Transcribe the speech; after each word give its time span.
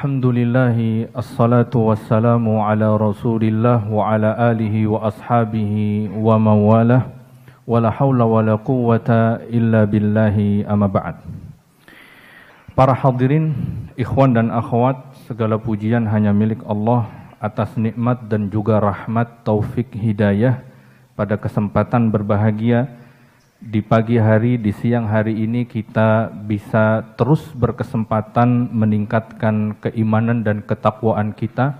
Alhamdulillahi 0.00 1.12
assalatu 1.12 1.92
wassalamu 1.92 2.64
ala 2.64 2.96
rasulillah 2.96 3.84
wa 3.84 4.08
ala 4.08 4.32
alihi 4.48 4.88
wa 4.88 5.04
ashabihi 5.04 6.08
wa 6.08 6.40
mawalah 6.40 7.12
wa 7.68 7.76
la 7.84 7.92
hawla 7.92 8.24
wa 8.24 8.40
la 8.40 8.56
quwata 8.56 9.44
illa 9.52 9.84
billahi 9.84 10.64
amma 10.64 10.88
ba'd. 10.88 11.20
Para 12.72 12.96
hadirin, 12.96 13.52
ikhwan 13.92 14.32
dan 14.32 14.48
akhwat, 14.48 15.04
segala 15.28 15.60
pujian 15.60 16.08
hanya 16.08 16.32
milik 16.32 16.64
Allah 16.64 17.04
atas 17.36 17.76
nikmat 17.76 18.24
dan 18.24 18.48
juga 18.48 18.80
rahmat 18.80 19.44
taufik 19.44 19.92
hidayah 19.92 20.64
pada 21.12 21.36
kesempatan 21.36 22.08
berbahagia 22.08 22.88
di 23.60 23.84
pagi 23.84 24.16
hari, 24.16 24.56
di 24.56 24.72
siang 24.72 25.04
hari 25.04 25.36
ini 25.36 25.68
kita 25.68 26.32
bisa 26.32 27.04
terus 27.20 27.44
berkesempatan 27.52 28.72
meningkatkan 28.72 29.76
keimanan 29.84 30.40
dan 30.40 30.64
ketakwaan 30.64 31.36
kita 31.36 31.76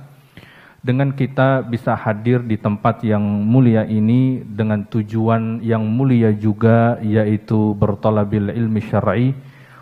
dengan 0.85 1.13
kita 1.17 1.65
bisa 1.65 1.97
hadir 1.97 2.45
di 2.45 2.61
tempat 2.61 3.01
yang 3.01 3.25
mulia 3.25 3.89
ini 3.89 4.45
dengan 4.45 4.85
tujuan 4.85 5.65
yang 5.65 5.85
mulia 5.89 6.37
juga 6.37 7.01
yaitu 7.01 7.73
bertolabil 7.73 8.53
ilmi 8.53 8.81
syar'i. 8.85 9.33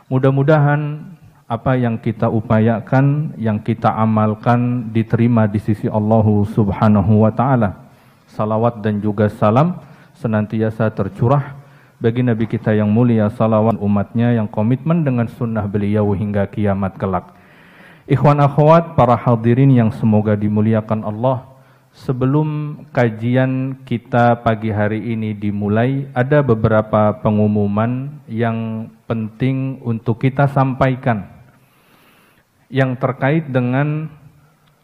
Mudah-mudahan 0.07 1.03
apa 1.51 1.75
yang 1.75 1.99
kita 1.99 2.31
upayakan, 2.31 3.35
yang 3.43 3.59
kita 3.59 3.91
amalkan 3.91 4.91
diterima 4.95 5.51
di 5.51 5.59
sisi 5.59 5.91
Allah 5.91 6.27
Subhanahu 6.47 7.27
wa 7.27 7.35
taala. 7.35 7.91
Salawat 8.31 8.87
dan 8.87 9.03
juga 9.03 9.27
salam 9.27 9.83
senantiasa 10.15 10.91
tercurah 10.95 11.58
bagi 11.99 12.23
Nabi 12.23 12.47
kita 12.47 12.71
yang 12.79 12.95
mulia 12.95 13.27
salawat 13.27 13.75
umatnya 13.83 14.31
yang 14.31 14.47
komitmen 14.47 15.03
dengan 15.03 15.27
sunnah 15.27 15.67
beliau 15.67 16.15
hingga 16.15 16.47
kiamat 16.47 16.95
kelak. 16.95 17.35
Ikhwan 18.07 18.39
akhwat 18.39 18.95
para 18.95 19.19
hadirin 19.19 19.75
yang 19.75 19.91
semoga 19.91 20.39
dimuliakan 20.39 21.03
Allah. 21.03 21.45
Sebelum 21.99 22.81
kajian 22.95 23.83
kita 23.83 24.39
pagi 24.47 24.71
hari 24.71 25.03
ini 25.11 25.35
dimulai, 25.35 26.07
ada 26.15 26.39
beberapa 26.47 27.19
pengumuman 27.19 28.23
yang 28.31 28.87
penting 29.11 29.83
untuk 29.83 30.23
kita 30.23 30.47
sampaikan. 30.47 31.27
Yang 32.71 33.03
terkait 33.03 33.45
dengan 33.51 34.07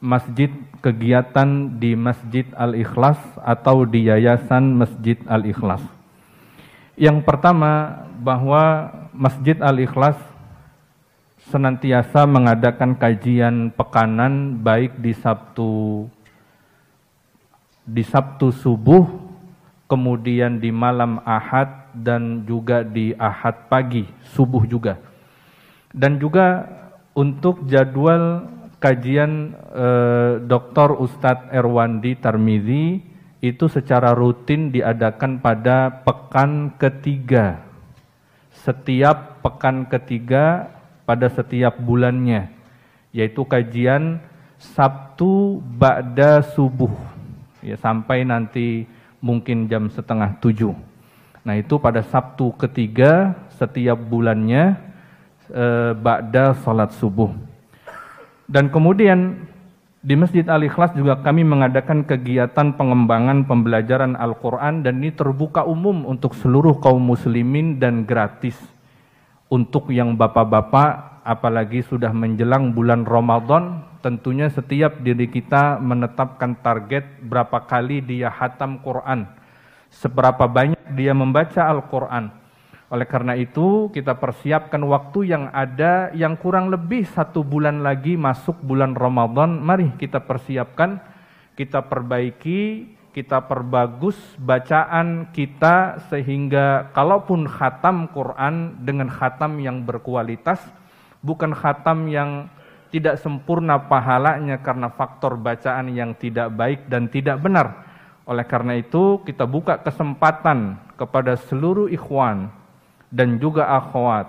masjid 0.02 0.50
kegiatan 0.82 1.78
di 1.78 1.94
Masjid 1.94 2.44
Al-Ikhlas 2.58 3.22
atau 3.38 3.86
di 3.86 4.10
Yayasan 4.10 4.74
Masjid 4.74 5.16
Al-Ikhlas. 5.30 5.93
Yang 6.94 7.26
pertama 7.26 8.06
bahwa 8.22 8.90
Masjid 9.10 9.58
Al-Ikhlas 9.58 10.14
senantiasa 11.50 12.22
mengadakan 12.24 12.94
kajian 12.94 13.74
pekanan 13.74 14.62
baik 14.62 14.96
di 15.02 15.12
Sabtu 15.12 16.06
di 17.84 18.00
Sabtu 18.00 18.48
subuh, 18.48 19.04
kemudian 19.90 20.56
di 20.56 20.72
malam 20.72 21.20
Ahad 21.20 21.92
dan 21.92 22.48
juga 22.48 22.80
di 22.80 23.12
Ahad 23.20 23.68
pagi, 23.68 24.08
subuh 24.32 24.64
juga. 24.64 24.96
Dan 25.92 26.16
juga 26.16 26.64
untuk 27.12 27.68
jadwal 27.68 28.48
kajian 28.80 29.52
eh, 29.52 30.32
Dr. 30.48 30.96
Ustadz 30.96 31.52
Erwandi 31.52 32.16
Tarmizi 32.16 33.13
itu 33.44 33.68
secara 33.68 34.16
rutin 34.16 34.72
diadakan 34.72 35.36
pada 35.36 35.92
pekan 36.00 36.72
ketiga. 36.80 37.60
Setiap 38.64 39.44
pekan 39.44 39.84
ketiga 39.84 40.72
pada 41.04 41.28
setiap 41.28 41.76
bulannya, 41.76 42.48
yaitu 43.12 43.44
kajian 43.44 44.16
Sabtu 44.56 45.60
Ba'da 45.60 46.40
Subuh, 46.40 46.88
ya, 47.60 47.76
sampai 47.76 48.24
nanti 48.24 48.88
mungkin 49.20 49.68
jam 49.68 49.92
setengah 49.92 50.40
tujuh. 50.40 50.72
Nah 51.44 51.60
itu 51.60 51.76
pada 51.76 52.00
Sabtu 52.00 52.56
ketiga 52.56 53.36
setiap 53.60 54.00
bulannya 54.00 54.80
eh, 55.52 55.92
Ba'da 55.92 56.56
Salat 56.64 56.96
Subuh. 56.96 57.36
Dan 58.48 58.72
kemudian 58.72 59.44
di 60.04 60.20
Masjid 60.20 60.44
Al-Ikhlas 60.44 60.92
juga 60.92 61.16
kami 61.24 61.48
mengadakan 61.48 62.04
kegiatan 62.04 62.76
pengembangan 62.76 63.48
pembelajaran 63.48 64.20
Al-Quran 64.20 64.84
dan 64.84 65.00
ini 65.00 65.16
terbuka 65.16 65.64
umum 65.64 66.04
untuk 66.04 66.36
seluruh 66.36 66.76
kaum 66.76 67.00
muslimin 67.00 67.80
dan 67.80 68.04
gratis. 68.04 68.52
Untuk 69.48 69.88
yang 69.88 70.12
bapak-bapak, 70.12 71.24
apalagi 71.24 71.80
sudah 71.88 72.12
menjelang 72.12 72.76
bulan 72.76 73.08
Ramadan, 73.08 73.80
tentunya 74.04 74.52
setiap 74.52 75.00
diri 75.00 75.24
kita 75.24 75.80
menetapkan 75.80 76.52
target 76.60 77.24
berapa 77.24 77.64
kali 77.64 78.04
dia 78.04 78.28
hatam 78.28 78.84
Quran, 78.84 79.24
seberapa 79.88 80.44
banyak 80.44 80.84
dia 80.92 81.16
membaca 81.16 81.64
Al-Quran 81.64 82.43
oleh 82.92 83.08
karena 83.08 83.32
itu, 83.32 83.88
kita 83.96 84.12
persiapkan 84.20 84.84
waktu 84.84 85.32
yang 85.32 85.48
ada 85.56 86.12
yang 86.12 86.36
kurang 86.36 86.68
lebih 86.68 87.08
satu 87.08 87.40
bulan 87.40 87.80
lagi 87.80 88.12
masuk 88.12 88.60
bulan 88.60 88.92
Ramadan. 88.92 89.56
Mari 89.56 89.96
kita 89.96 90.20
persiapkan, 90.20 91.00
kita 91.56 91.80
perbaiki, 91.88 92.92
kita 93.16 93.48
perbagus 93.48 94.20
bacaan 94.36 95.32
kita 95.32 96.06
sehingga 96.12 96.92
kalaupun 96.92 97.48
khatam 97.48 98.04
Quran 98.12 98.76
dengan 98.84 99.08
khatam 99.08 99.56
yang 99.64 99.80
berkualitas, 99.80 100.60
bukan 101.24 101.56
khatam 101.56 102.04
yang 102.12 102.52
tidak 102.92 103.16
sempurna 103.16 103.80
pahalanya 103.80 104.60
karena 104.60 104.92
faktor 104.92 105.40
bacaan 105.40 105.88
yang 105.88 106.12
tidak 106.20 106.52
baik 106.52 106.84
dan 106.92 107.08
tidak 107.08 107.40
benar. 107.40 107.80
Oleh 108.28 108.44
karena 108.44 108.76
itu, 108.76 109.24
kita 109.24 109.48
buka 109.48 109.80
kesempatan 109.80 110.76
kepada 111.00 111.34
seluruh 111.34 111.88
ikhwan 111.88 112.63
dan 113.14 113.38
juga 113.38 113.70
akhwat. 113.70 114.26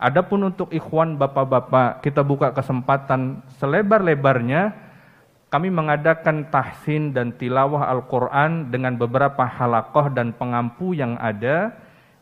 Adapun 0.00 0.48
untuk 0.48 0.72
ikhwan 0.72 1.20
bapak-bapak, 1.20 2.00
kita 2.00 2.24
buka 2.24 2.56
kesempatan 2.56 3.44
selebar-lebarnya 3.60 4.72
kami 5.52 5.70
mengadakan 5.70 6.50
tahsin 6.50 7.14
dan 7.14 7.30
tilawah 7.30 7.86
Al-Quran 7.86 8.74
dengan 8.74 8.98
beberapa 8.98 9.46
halakoh 9.46 10.10
dan 10.10 10.34
pengampu 10.34 10.98
yang 10.98 11.14
ada 11.20 11.70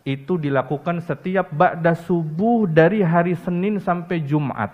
itu 0.04 0.36
dilakukan 0.36 1.00
setiap 1.00 1.48
ba'da 1.48 1.96
subuh 1.96 2.68
dari 2.68 3.00
hari 3.00 3.32
Senin 3.32 3.80
sampai 3.80 4.20
Jumat. 4.20 4.68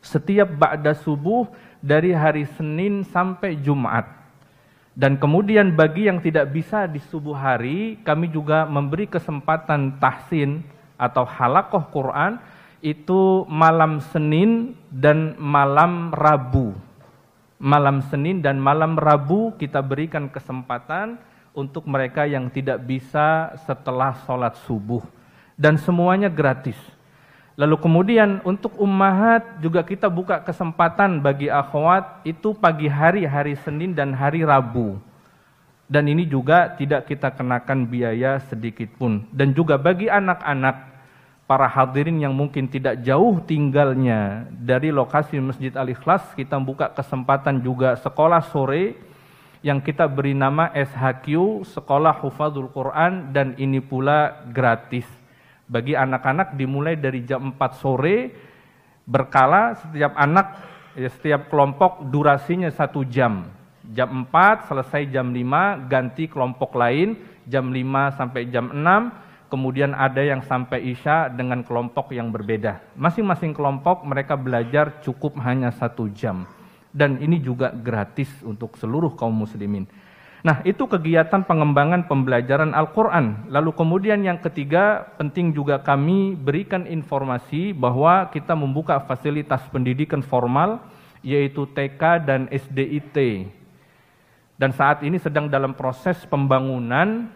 Setiap 0.00 0.48
ba'da 0.48 0.96
subuh 0.96 1.44
dari 1.84 2.16
hari 2.16 2.48
Senin 2.56 3.04
sampai 3.04 3.52
Jumat. 3.60 4.15
Dan 4.96 5.20
kemudian 5.20 5.76
bagi 5.76 6.08
yang 6.08 6.24
tidak 6.24 6.56
bisa 6.56 6.88
di 6.88 6.96
subuh 6.96 7.36
hari, 7.36 8.00
kami 8.00 8.32
juga 8.32 8.64
memberi 8.64 9.04
kesempatan 9.04 10.00
tahsin 10.00 10.64
atau 10.96 11.28
halakoh 11.28 11.84
Quran 11.92 12.40
itu 12.80 13.44
malam 13.44 14.00
Senin 14.00 14.72
dan 14.88 15.36
malam 15.36 16.16
Rabu. 16.16 16.72
Malam 17.60 18.00
Senin 18.08 18.40
dan 18.40 18.56
malam 18.56 18.96
Rabu 18.96 19.52
kita 19.60 19.84
berikan 19.84 20.32
kesempatan 20.32 21.20
untuk 21.52 21.84
mereka 21.84 22.24
yang 22.24 22.48
tidak 22.48 22.80
bisa 22.80 23.52
setelah 23.68 24.16
sholat 24.24 24.56
subuh. 24.64 25.04
Dan 25.60 25.76
semuanya 25.76 26.32
gratis. 26.32 26.95
Lalu 27.56 27.76
kemudian 27.80 28.44
untuk 28.44 28.76
ummahat 28.76 29.64
juga 29.64 29.80
kita 29.80 30.12
buka 30.12 30.44
kesempatan 30.44 31.24
bagi 31.24 31.48
akhwat 31.48 32.20
itu 32.28 32.52
pagi 32.52 32.84
hari, 32.84 33.24
hari 33.24 33.56
Senin 33.64 33.96
dan 33.96 34.12
hari 34.12 34.44
Rabu. 34.44 35.00
Dan 35.88 36.04
ini 36.04 36.28
juga 36.28 36.76
tidak 36.76 37.08
kita 37.08 37.32
kenakan 37.32 37.88
biaya 37.88 38.44
sedikit 38.44 38.92
pun. 39.00 39.24
Dan 39.32 39.56
juga 39.56 39.80
bagi 39.80 40.12
anak-anak 40.12 40.76
para 41.48 41.64
hadirin 41.64 42.20
yang 42.20 42.36
mungkin 42.36 42.68
tidak 42.68 43.00
jauh 43.00 43.40
tinggalnya 43.40 44.44
dari 44.52 44.92
lokasi 44.92 45.40
Masjid 45.40 45.72
Al-Ikhlas, 45.72 46.36
kita 46.36 46.60
buka 46.60 46.92
kesempatan 46.92 47.64
juga 47.64 47.96
sekolah 47.96 48.44
sore 48.52 49.00
yang 49.64 49.80
kita 49.80 50.04
beri 50.04 50.36
nama 50.36 50.68
SHQ, 50.76 51.64
Sekolah 51.72 52.20
Hufadzul 52.20 52.68
Quran 52.68 53.32
dan 53.32 53.56
ini 53.56 53.80
pula 53.80 54.44
gratis 54.52 55.08
bagi 55.66 55.98
anak-anak 55.98 56.54
dimulai 56.54 56.94
dari 56.94 57.26
jam 57.26 57.54
4 57.54 57.82
sore 57.82 58.30
berkala 59.06 59.74
setiap 59.78 60.14
anak 60.14 60.46
ya, 60.94 61.10
setiap 61.10 61.50
kelompok 61.50 62.06
durasinya 62.10 62.70
satu 62.70 63.02
jam. 63.06 63.50
Jam 63.86 64.26
4 64.26 64.66
selesai 64.66 65.06
jam 65.10 65.30
5 65.30 65.86
ganti 65.86 66.26
kelompok 66.26 66.74
lain 66.74 67.14
jam 67.46 67.70
5 67.70 68.18
sampai 68.18 68.42
jam 68.50 68.70
6 68.74 69.46
kemudian 69.46 69.94
ada 69.94 70.18
yang 70.22 70.42
sampai 70.42 70.90
isya 70.90 71.30
dengan 71.30 71.62
kelompok 71.62 72.10
yang 72.10 72.34
berbeda. 72.34 72.82
Masing-masing 72.98 73.54
kelompok 73.54 74.02
mereka 74.02 74.34
belajar 74.34 74.98
cukup 75.06 75.38
hanya 75.46 75.70
satu 75.70 76.10
jam. 76.10 76.46
Dan 76.90 77.20
ini 77.22 77.38
juga 77.38 77.70
gratis 77.70 78.30
untuk 78.42 78.74
seluruh 78.80 79.14
kaum 79.14 79.36
muslimin 79.36 79.86
Nah, 80.46 80.62
itu 80.62 80.86
kegiatan 80.86 81.42
pengembangan 81.42 82.06
pembelajaran 82.06 82.70
Al-Quran. 82.70 83.50
Lalu 83.50 83.74
kemudian 83.74 84.22
yang 84.22 84.38
ketiga, 84.38 85.02
penting 85.18 85.50
juga 85.50 85.82
kami 85.82 86.38
berikan 86.38 86.86
informasi 86.86 87.74
bahwa 87.74 88.30
kita 88.30 88.54
membuka 88.54 89.02
fasilitas 89.02 89.66
pendidikan 89.74 90.22
formal, 90.22 90.78
yaitu 91.26 91.66
TK 91.66 92.22
dan 92.22 92.46
SDIT. 92.46 93.50
Dan 94.54 94.70
saat 94.70 95.02
ini 95.02 95.18
sedang 95.18 95.50
dalam 95.50 95.74
proses 95.74 96.22
pembangunan 96.30 97.26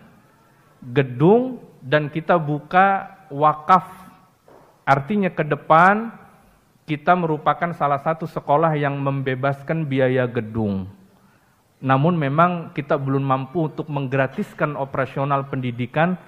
gedung 0.94 1.58
dan 1.82 2.06
kita 2.14 2.38
buka 2.38 3.10
wakaf. 3.26 3.90
Artinya 4.86 5.34
ke 5.34 5.42
depan 5.42 6.14
kita 6.86 7.18
merupakan 7.18 7.74
salah 7.74 7.98
satu 7.98 8.30
sekolah 8.30 8.78
yang 8.78 8.94
membebaskan 9.02 9.82
biaya 9.82 10.30
gedung 10.30 10.99
namun 11.80 12.12
memang 12.12 12.76
kita 12.76 13.00
belum 13.00 13.24
mampu 13.24 13.72
untuk 13.72 13.88
menggratiskan 13.88 14.76
operasional 14.76 15.48
pendidikan 15.48 16.20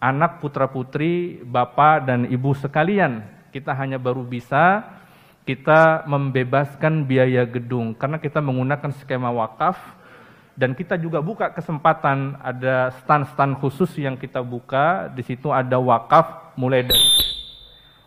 anak 0.00 0.40
putra-putri, 0.40 1.44
bapak 1.44 2.08
dan 2.08 2.24
ibu 2.24 2.56
sekalian. 2.56 3.20
Kita 3.52 3.76
hanya 3.76 4.00
baru 4.00 4.24
bisa 4.24 4.84
kita 5.44 6.04
membebaskan 6.04 7.08
biaya 7.08 7.48
gedung 7.48 7.96
karena 7.96 8.20
kita 8.20 8.36
menggunakan 8.36 8.92
skema 9.00 9.32
wakaf 9.32 9.80
dan 10.60 10.76
kita 10.76 11.00
juga 11.00 11.24
buka 11.24 11.48
kesempatan 11.56 12.36
ada 12.44 12.92
stand-stand 13.00 13.56
khusus 13.56 13.88
yang 13.96 14.20
kita 14.20 14.44
buka 14.44 15.08
di 15.08 15.24
situ 15.24 15.48
ada 15.48 15.80
wakaf 15.80 16.52
mulai 16.52 16.84
dari 16.84 17.08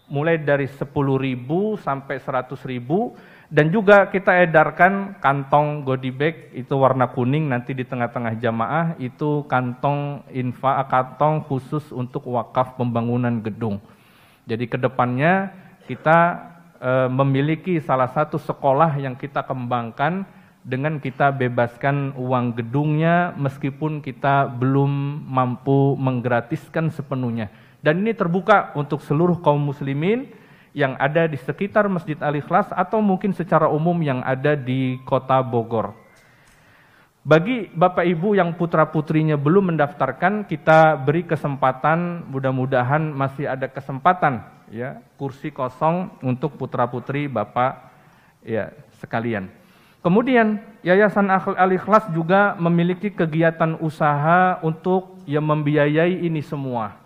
mulai 0.05 0.37
dari 0.37 0.69
10.000 0.69 0.85
sampai 1.81 2.21
100.000 2.21 3.30
dan 3.51 3.67
juga 3.67 4.07
kita 4.07 4.47
edarkan 4.47 5.19
kantong 5.19 5.83
goodie 5.83 6.15
bag 6.15 6.55
itu 6.55 6.71
warna 6.71 7.11
kuning 7.11 7.51
nanti 7.51 7.75
di 7.75 7.83
tengah-tengah 7.83 8.39
jamaah 8.39 8.95
itu 8.95 9.43
kantong 9.51 10.23
infa 10.31 10.79
kantong 10.87 11.43
khusus 11.43 11.91
untuk 11.91 12.31
wakaf 12.31 12.79
pembangunan 12.79 13.43
gedung. 13.43 13.83
Jadi 14.47 14.71
ke 14.71 14.79
depannya 14.79 15.51
kita 15.83 16.39
e, 16.79 16.91
memiliki 17.11 17.83
salah 17.83 18.07
satu 18.07 18.39
sekolah 18.39 18.95
yang 18.95 19.19
kita 19.19 19.43
kembangkan 19.43 20.23
dengan 20.63 21.03
kita 21.03 21.35
bebaskan 21.35 22.15
uang 22.15 22.55
gedungnya 22.55 23.35
meskipun 23.35 23.99
kita 23.99 24.47
belum 24.47 25.27
mampu 25.27 25.99
menggratiskan 25.99 26.87
sepenuhnya. 26.87 27.51
Dan 27.83 27.99
ini 27.99 28.15
terbuka 28.15 28.71
untuk 28.79 29.03
seluruh 29.03 29.43
kaum 29.43 29.59
muslimin 29.59 30.39
yang 30.71 30.95
ada 30.95 31.27
di 31.27 31.35
sekitar 31.35 31.87
Masjid 31.91 32.15
Al-Ikhlas 32.19 32.71
atau 32.71 33.03
mungkin 33.03 33.35
secara 33.35 33.67
umum 33.67 33.95
yang 33.99 34.23
ada 34.23 34.55
di 34.55 34.99
kota 35.03 35.43
Bogor. 35.43 35.91
Bagi 37.21 37.69
Bapak 37.69 38.01
Ibu 38.01 38.33
yang 38.33 38.57
putra-putrinya 38.57 39.37
belum 39.37 39.75
mendaftarkan, 39.75 40.49
kita 40.49 40.97
beri 40.97 41.21
kesempatan, 41.21 42.25
mudah-mudahan 42.25 43.13
masih 43.13 43.45
ada 43.45 43.69
kesempatan 43.69 44.41
ya, 44.73 44.97
kursi 45.21 45.53
kosong 45.53 46.17
untuk 46.25 46.57
putra-putri 46.57 47.29
Bapak 47.29 47.93
ya 48.41 48.73
sekalian. 48.97 49.53
Kemudian 50.01 50.57
Yayasan 50.81 51.29
Al-Ikhlas 51.29 52.09
juga 52.09 52.57
memiliki 52.57 53.13
kegiatan 53.13 53.77
usaha 53.77 54.57
untuk 54.65 55.21
yang 55.29 55.45
membiayai 55.45 56.25
ini 56.25 56.41
semua. 56.41 57.00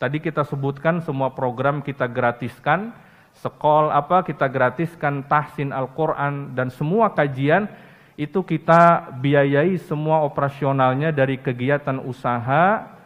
Tadi 0.00 0.16
kita 0.16 0.48
sebutkan 0.48 1.04
semua 1.04 1.28
program 1.36 1.84
kita 1.84 2.08
gratiskan, 2.08 2.88
sekol 3.36 3.92
apa 3.92 4.24
kita 4.24 4.48
gratiskan 4.48 5.20
tahsin 5.28 5.76
Al-Quran 5.76 6.56
dan 6.56 6.72
semua 6.72 7.12
kajian 7.12 7.68
itu 8.16 8.40
kita 8.40 9.12
biayai 9.20 9.76
semua 9.76 10.24
operasionalnya 10.24 11.12
dari 11.12 11.36
kegiatan 11.36 12.00
usaha 12.00 12.96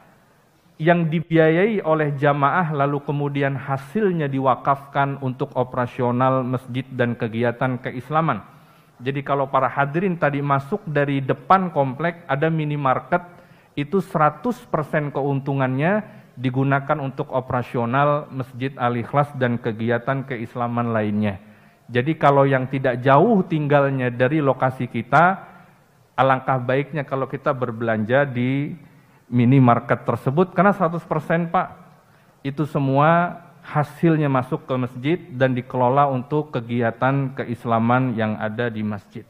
yang 0.78 1.10
dibiayai 1.10 1.82
oleh 1.82 2.14
jamaah 2.14 2.70
lalu 2.70 3.02
kemudian 3.02 3.58
hasilnya 3.58 4.30
diwakafkan 4.30 5.18
untuk 5.18 5.50
operasional 5.58 6.46
masjid 6.46 6.86
dan 6.94 7.18
kegiatan 7.18 7.74
keislaman. 7.82 8.38
Jadi 9.02 9.26
kalau 9.26 9.50
para 9.50 9.66
hadirin 9.66 10.14
tadi 10.14 10.38
masuk 10.38 10.78
dari 10.86 11.18
depan 11.18 11.74
komplek 11.74 12.22
ada 12.30 12.46
minimarket 12.46 13.26
itu 13.74 13.98
100% 13.98 14.70
keuntungannya 15.10 16.22
digunakan 16.34 16.98
untuk 16.98 17.30
operasional 17.30 18.26
Masjid 18.30 18.74
Al-Ikhlas 18.74 19.30
dan 19.38 19.58
kegiatan 19.58 20.26
keislaman 20.26 20.90
lainnya. 20.90 21.38
Jadi 21.86 22.16
kalau 22.16 22.48
yang 22.48 22.66
tidak 22.66 23.04
jauh 23.04 23.44
tinggalnya 23.44 24.08
dari 24.08 24.40
lokasi 24.40 24.88
kita, 24.88 25.40
alangkah 26.18 26.58
baiknya 26.58 27.04
kalau 27.04 27.28
kita 27.28 27.54
berbelanja 27.54 28.24
di 28.24 28.74
minimarket 29.28 30.04
tersebut 30.04 30.52
karena 30.52 30.72
100% 30.72 31.50
Pak 31.50 31.68
itu 32.44 32.68
semua 32.68 33.40
hasilnya 33.64 34.28
masuk 34.28 34.68
ke 34.68 34.74
masjid 34.76 35.18
dan 35.32 35.56
dikelola 35.56 36.04
untuk 36.12 36.52
kegiatan 36.52 37.32
keislaman 37.32 38.12
yang 38.12 38.36
ada 38.36 38.68
di 38.68 38.84
masjid. 38.84 39.24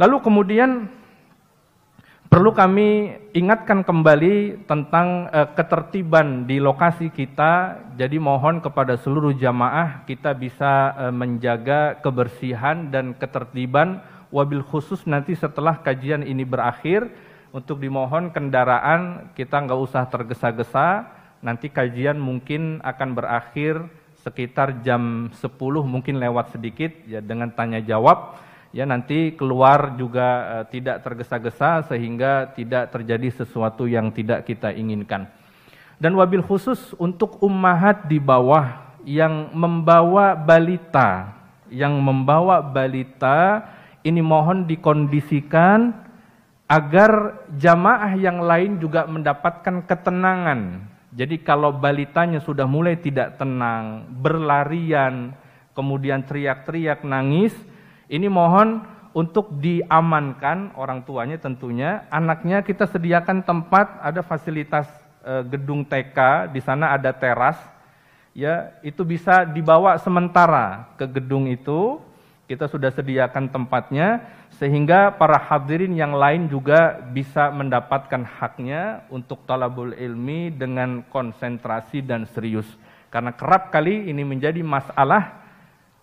Lalu 0.00 0.16
kemudian 0.24 0.88
Perlu 2.28 2.52
kami 2.52 3.16
ingatkan 3.32 3.80
kembali 3.80 4.68
tentang 4.68 5.32
uh, 5.32 5.48
ketertiban 5.56 6.44
di 6.44 6.60
lokasi 6.60 7.08
kita. 7.08 7.80
Jadi 7.96 8.20
mohon 8.20 8.60
kepada 8.60 9.00
seluruh 9.00 9.32
jamaah 9.32 10.04
kita 10.04 10.36
bisa 10.36 10.92
uh, 10.92 11.08
menjaga 11.08 11.96
kebersihan 12.04 12.92
dan 12.92 13.16
ketertiban 13.16 14.04
wabil 14.28 14.60
khusus 14.60 15.08
nanti 15.08 15.32
setelah 15.32 15.80
kajian 15.80 16.20
ini 16.20 16.44
berakhir 16.44 17.08
untuk 17.56 17.80
dimohon 17.80 18.28
kendaraan 18.28 19.32
kita 19.32 19.64
nggak 19.64 19.80
usah 19.88 20.04
tergesa-gesa. 20.12 21.08
Nanti 21.40 21.72
kajian 21.72 22.20
mungkin 22.20 22.84
akan 22.84 23.16
berakhir 23.16 23.88
sekitar 24.20 24.84
jam 24.84 25.32
10 25.32 25.48
mungkin 25.80 26.20
lewat 26.20 26.52
sedikit 26.52 26.92
ya 27.08 27.24
dengan 27.24 27.48
tanya 27.56 27.80
jawab 27.80 28.36
ya 28.78 28.86
nanti 28.86 29.34
keluar 29.34 29.98
juga 29.98 30.62
uh, 30.62 30.64
tidak 30.70 31.02
tergesa-gesa 31.02 31.82
sehingga 31.90 32.46
tidak 32.54 32.94
terjadi 32.94 33.42
sesuatu 33.42 33.90
yang 33.90 34.14
tidak 34.14 34.46
kita 34.46 34.70
inginkan. 34.70 35.26
Dan 35.98 36.14
wabil 36.14 36.46
khusus 36.46 36.94
untuk 36.94 37.42
ummahat 37.42 38.06
di 38.06 38.22
bawah 38.22 38.94
yang 39.02 39.50
membawa 39.50 40.38
balita, 40.38 41.34
yang 41.74 41.98
membawa 41.98 42.62
balita 42.62 43.66
ini 44.06 44.22
mohon 44.22 44.62
dikondisikan 44.62 45.90
agar 46.70 47.42
jamaah 47.58 48.14
yang 48.14 48.38
lain 48.46 48.78
juga 48.78 49.10
mendapatkan 49.10 49.82
ketenangan. 49.90 50.86
Jadi 51.18 51.42
kalau 51.42 51.74
balitanya 51.74 52.38
sudah 52.38 52.68
mulai 52.68 52.94
tidak 52.94 53.42
tenang, 53.42 54.06
berlarian, 54.22 55.34
kemudian 55.74 56.22
teriak-teriak 56.22 57.02
nangis, 57.02 57.56
ini 58.08 58.26
mohon 58.26 58.82
untuk 59.12 59.52
diamankan 59.60 60.72
orang 60.76 61.04
tuanya 61.04 61.36
tentunya, 61.36 62.08
anaknya 62.08 62.64
kita 62.64 62.88
sediakan 62.88 63.44
tempat, 63.44 64.00
ada 64.00 64.24
fasilitas 64.24 64.88
e, 65.24 65.44
gedung 65.48 65.84
TK, 65.84 66.48
di 66.52 66.60
sana 66.60 66.96
ada 66.96 67.12
teras, 67.12 67.56
ya 68.36 68.72
itu 68.80 69.04
bisa 69.04 69.44
dibawa 69.44 69.96
sementara 70.00 70.92
ke 70.96 71.04
gedung 71.08 71.48
itu, 71.48 72.00
kita 72.48 72.64
sudah 72.64 72.88
sediakan 72.88 73.52
tempatnya, 73.52 74.24
sehingga 74.56 75.12
para 75.12 75.36
hadirin 75.36 75.92
yang 75.92 76.16
lain 76.16 76.48
juga 76.48 76.96
bisa 77.12 77.52
mendapatkan 77.52 78.24
haknya 78.24 79.04
untuk 79.12 79.44
talabul 79.44 79.92
ilmi 79.92 80.48
dengan 80.48 81.04
konsentrasi 81.12 82.00
dan 82.00 82.24
serius. 82.24 82.68
Karena 83.12 83.32
kerap 83.36 83.68
kali 83.68 84.08
ini 84.08 84.24
menjadi 84.24 84.60
masalah 84.64 85.44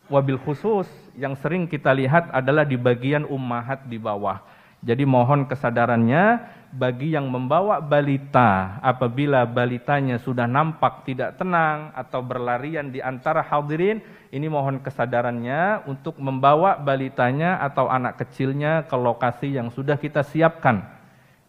wabil 0.09 0.37
khusus 0.41 1.04
yang 1.15 1.33
sering 1.39 1.67
kita 1.67 1.91
lihat 1.95 2.31
adalah 2.31 2.63
di 2.67 2.75
bagian 2.75 3.27
ummahat 3.27 3.87
di 3.87 3.99
bawah. 3.99 4.39
Jadi 4.85 5.01
mohon 5.01 5.49
kesadarannya 5.49 6.45
bagi 6.75 7.15
yang 7.15 7.31
membawa 7.31 7.81
balita 7.81 8.77
apabila 8.83 9.47
balitanya 9.47 10.21
sudah 10.21 10.45
nampak 10.45 11.07
tidak 11.07 11.39
tenang 11.39 11.89
atau 11.95 12.21
berlarian 12.21 12.91
di 12.91 12.99
antara 13.01 13.41
hadirin, 13.41 14.03
ini 14.29 14.45
mohon 14.45 14.83
kesadarannya 14.83 15.87
untuk 15.89 16.19
membawa 16.21 16.77
balitanya 16.77 17.63
atau 17.63 17.87
anak 17.89 18.21
kecilnya 18.21 18.85
ke 18.85 18.93
lokasi 18.93 19.55
yang 19.55 19.71
sudah 19.71 19.95
kita 19.95 20.21
siapkan. 20.21 20.83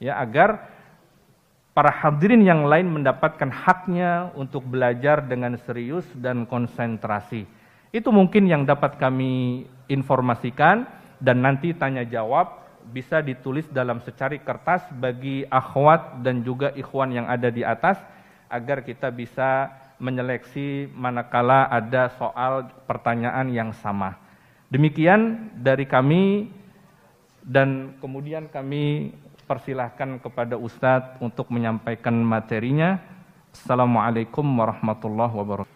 Ya, 0.00 0.16
agar 0.16 0.73
para 1.76 1.92
hadirin 1.92 2.40
yang 2.40 2.64
lain 2.64 2.88
mendapatkan 2.88 3.52
haknya 3.52 4.32
untuk 4.32 4.64
belajar 4.64 5.20
dengan 5.20 5.61
serius 5.61 6.08
dan 6.16 6.49
konsentrasi. 6.49 7.44
Itu 7.95 8.11
mungkin 8.11 8.50
yang 8.50 8.66
dapat 8.66 8.99
kami 8.99 9.64
informasikan 9.87 10.87
dan 11.23 11.40
nanti 11.40 11.73
tanya 11.73 12.02
jawab 12.02 12.66
bisa 12.87 13.19
ditulis 13.19 13.66
dalam 13.71 13.99
secari 14.02 14.38
kertas 14.43 14.87
bagi 14.95 15.43
akhwat 15.50 16.23
dan 16.23 16.47
juga 16.47 16.71
ikhwan 16.75 17.11
yang 17.11 17.26
ada 17.26 17.50
di 17.50 17.66
atas 17.66 17.99
agar 18.47 18.87
kita 18.87 19.11
bisa 19.11 19.75
menyeleksi 19.99 20.93
manakala 20.93 21.66
ada 21.66 22.12
soal 22.14 22.69
pertanyaan 22.87 23.49
yang 23.50 23.71
sama. 23.75 24.14
Demikian 24.71 25.50
dari 25.57 25.87
kami 25.87 26.50
dan 27.47 27.97
kemudian 28.02 28.50
kami 28.50 29.14
persilahkan 29.47 30.19
kepada 30.19 30.59
Ustadz 30.59 31.23
untuk 31.23 31.49
menyampaikan 31.55 32.19
materinya. 32.19 32.99
Assalamualaikum 33.55 34.43
warahmatullahi 34.43 35.33
wabarakatuh. 35.33 35.75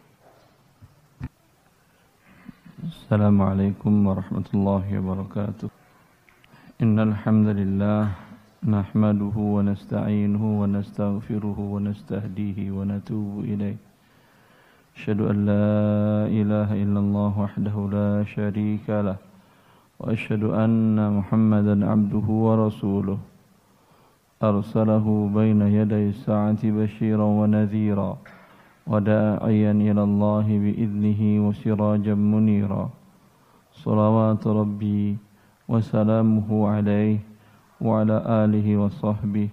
السلام 2.81 3.43
عليكم 3.43 3.93
ورحمة 4.07 4.49
الله 4.55 4.85
وبركاته. 4.99 5.69
إن 6.81 6.97
الحمد 6.97 7.49
لله 7.61 8.09
نحمده 8.65 9.37
ونستعينه 9.37 10.43
ونستغفره 10.61 11.59
ونستهديه 11.61 12.59
ونتوب 12.73 13.45
إليه. 13.45 13.77
أشهد 14.97 15.21
أن 15.21 15.37
لا 15.45 15.69
إله 16.41 16.69
إلا 16.73 17.01
الله 17.05 17.33
وحده 17.45 17.77
لا 17.93 18.25
شريك 18.25 18.89
له. 18.89 19.17
وأشهد 20.01 20.45
أن 20.45 20.97
محمدا 20.97 21.77
عبده 21.85 22.27
ورسوله. 22.47 23.19
أرسله 24.43 25.07
بين 25.35 25.61
يدي 25.63 26.09
الساعة 26.17 26.63
بشيرا 26.65 27.29
ونذيرا. 27.41 28.40
وداعيا 28.88 29.72
إلى 29.72 30.04
الله 30.04 30.48
بإذنه 30.64 31.22
وسراجا 31.48 32.16
منيرا 32.16 32.86
صلوات 33.74 34.44
ربي 34.48 35.18
وسلامه 35.68 36.50
عليه 36.70 37.18
وعلى 37.82 38.18
آله 38.46 38.68
وصحبه 38.78 39.50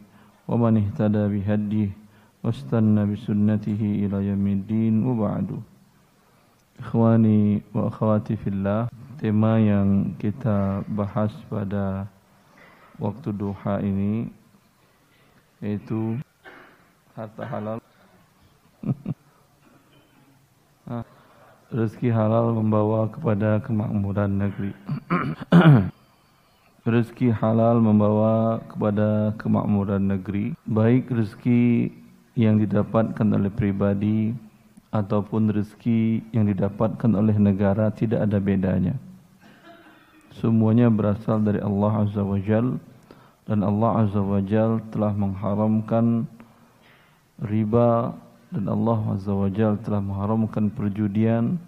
ومن 0.49 0.73
اهتدى 0.83 1.25
بهديه 1.33 1.91
واستنى 2.45 3.03
بسنته 3.12 3.81
إلى 4.05 4.17
يوم 4.29 4.47
الدين 4.47 4.95
وبعد 5.07 5.49
Ikhwani 6.83 7.62
wa 7.71 7.87
akhwati 7.87 8.35
fillah 8.35 8.91
Tema 9.23 9.55
yang 9.62 10.19
kita 10.19 10.83
bahas 10.91 11.31
pada 11.47 12.11
waktu 12.99 13.31
duha 13.31 13.79
ini 13.79 14.27
yaitu 15.62 16.19
harta 17.15 17.47
halal 17.47 17.79
ah, 17.79 19.15
rezeki 21.67 22.10
halal 22.15 22.56
membawa 22.56 23.12
kepada 23.12 23.60
kemakmuran 23.60 24.32
negeri. 24.39 24.72
Rezeki 26.88 27.36
halal 27.36 27.84
membawa 27.84 28.63
kepada 28.72 29.36
kemakmuran 29.36 30.08
negeri 30.08 30.56
baik 30.63 31.12
rezeki 31.12 31.91
yang 32.39 32.63
didapatkan 32.63 33.27
oleh 33.27 33.51
pribadi 33.51 34.32
ataupun 34.96 35.51
rezeki 35.51 36.24
yang 36.32 36.48
didapatkan 36.48 37.12
oleh 37.12 37.36
negara 37.36 37.91
tidak 37.91 38.24
ada 38.24 38.39
bedanya. 38.39 38.96
Semuanya 40.39 40.88
berasal 40.88 41.44
dari 41.44 41.60
Allah 41.60 42.08
Azza 42.08 42.24
wa 42.24 42.39
Jalla 42.39 42.79
dan 43.44 43.67
Allah 43.67 44.08
Azza 44.08 44.24
wa 44.24 44.39
Jal 44.39 44.79
telah 44.88 45.12
mengharamkan 45.12 46.24
riba 47.44 48.15
dan 48.48 48.66
Allah 48.72 49.00
Azza 49.12 49.34
wa 49.36 49.51
Jal 49.51 49.75
telah 49.84 50.00
mengharamkan 50.00 50.72
perjudian. 50.72 51.60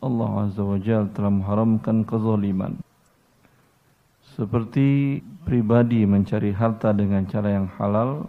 Allah 0.00 0.48
Azza 0.48 0.64
wa 0.64 0.80
Jal 0.80 1.12
telah 1.12 1.28
mengharamkan 1.28 2.08
kezaliman. 2.08 2.80
Seperti 4.32 5.20
pribadi 5.44 6.08
mencari 6.08 6.56
harta 6.56 6.96
dengan 6.96 7.28
cara 7.28 7.52
yang 7.52 7.68
halal 7.76 8.24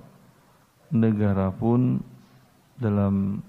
negara 0.91 1.48
pun 1.55 2.03
dalam 2.75 3.39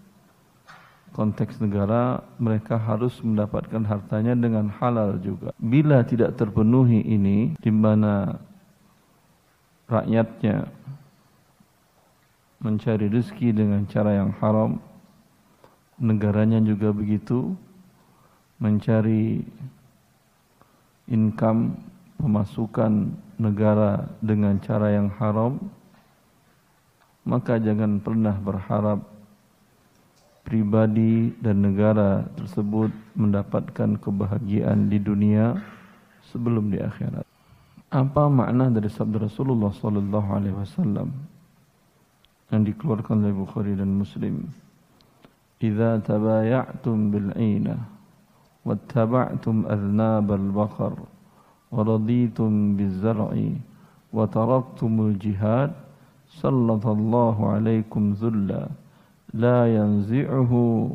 konteks 1.14 1.58
negara 1.62 2.23
mereka 2.38 2.78
harus 2.78 3.18
mendapatkan 3.23 3.82
hartanya 3.87 4.38
dengan 4.38 4.70
halal 4.70 5.18
juga. 5.18 5.50
Bila 5.58 6.06
tidak 6.06 6.38
terpenuhi 6.38 7.02
ini 7.02 7.58
di 7.58 7.70
mana 7.75 8.38
rakyatnya 9.90 10.70
mencari 12.64 13.12
rezeki 13.12 13.52
dengan 13.52 13.85
cara 13.85 14.16
yang 14.16 14.33
haram. 14.40 14.80
Negaranya 16.00 16.64
juga 16.64 16.90
begitu. 16.97 17.52
Mencari 18.56 19.44
income 21.12 21.76
pemasukan 22.16 23.12
negara 23.37 24.09
dengan 24.25 24.56
cara 24.64 24.97
yang 24.97 25.12
haram. 25.21 25.61
Maka 27.28 27.61
jangan 27.61 28.00
pernah 28.00 28.33
berharap 28.40 29.04
pribadi 30.44 31.33
dan 31.40 31.64
negara 31.64 32.25
tersebut 32.37 32.92
mendapatkan 33.16 33.97
kebahagiaan 34.00 34.88
di 34.88 35.00
dunia 35.00 35.56
sebelum 36.28 36.68
di 36.68 36.80
akhirat. 36.80 37.25
Apa 37.88 38.28
makna 38.28 38.68
dari 38.68 38.92
sabda 38.92 39.25
Rasulullah 39.25 39.73
sallallahu 39.73 40.28
alaihi 40.37 40.56
wasallam 40.56 41.34
yang 42.54 42.62
dikeluarkan 42.62 43.26
oleh 43.26 43.34
Bukhari 43.34 43.75
dan 43.75 43.99
Muslim. 43.99 44.46
"Idza 45.58 45.99
tabaya'tum 46.06 47.11
bil 47.11 47.28
'aina 47.34 47.75
wattaba'tum 48.62 49.66
adnab 49.66 50.30
al-baqar 50.30 50.94
wa 51.75 51.80
raditum 51.82 52.78
biz-zar'i 52.78 53.58
wa 54.14 54.25
taraktumul 54.30 55.18
jihad 55.18 55.75
sallallahu 56.40 57.50
alaikum 57.50 58.14
dhulla 58.14 58.70
la 59.34 59.66
yanzi'uhu 59.66 60.94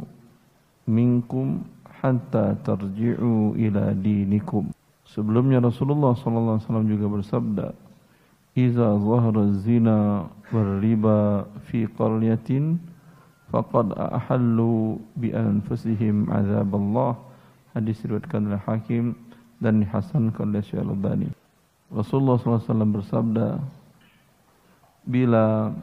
minkum 0.87 1.67
hatta 1.99 2.55
tarji'u 2.63 3.53
ila 3.59 3.91
dinikum. 3.93 4.71
Sebelumnya 5.03 5.59
Rasulullah 5.59 6.15
sallallahu 6.15 6.57
alaihi 6.57 6.65
wasallam 6.65 6.87
juga 6.87 7.05
bersabda, 7.11 7.67
"Iza 8.55 8.87
zahara 8.97 9.51
zina 9.61 10.29
fi 11.69 11.85
qaryatin 11.85 12.81
faqad 13.53 13.93
ahallu 13.97 14.97
bi 15.15 15.31
anfusihim 15.31 16.29
azab 16.29 16.73
Allah." 16.73 17.17
Hadis 17.77 18.01
diriwayatkan 18.01 18.49
oleh 18.49 18.61
Hakim 18.65 19.13
dan 19.61 19.85
dihasankan 19.85 20.49
oleh 20.49 20.65
Syekh 20.65 20.81
Al-Albani. 20.81 21.29
Rasulullah 21.93 22.37
SAW 22.41 22.85
bersabda, 22.89 23.61
bila 25.05 25.73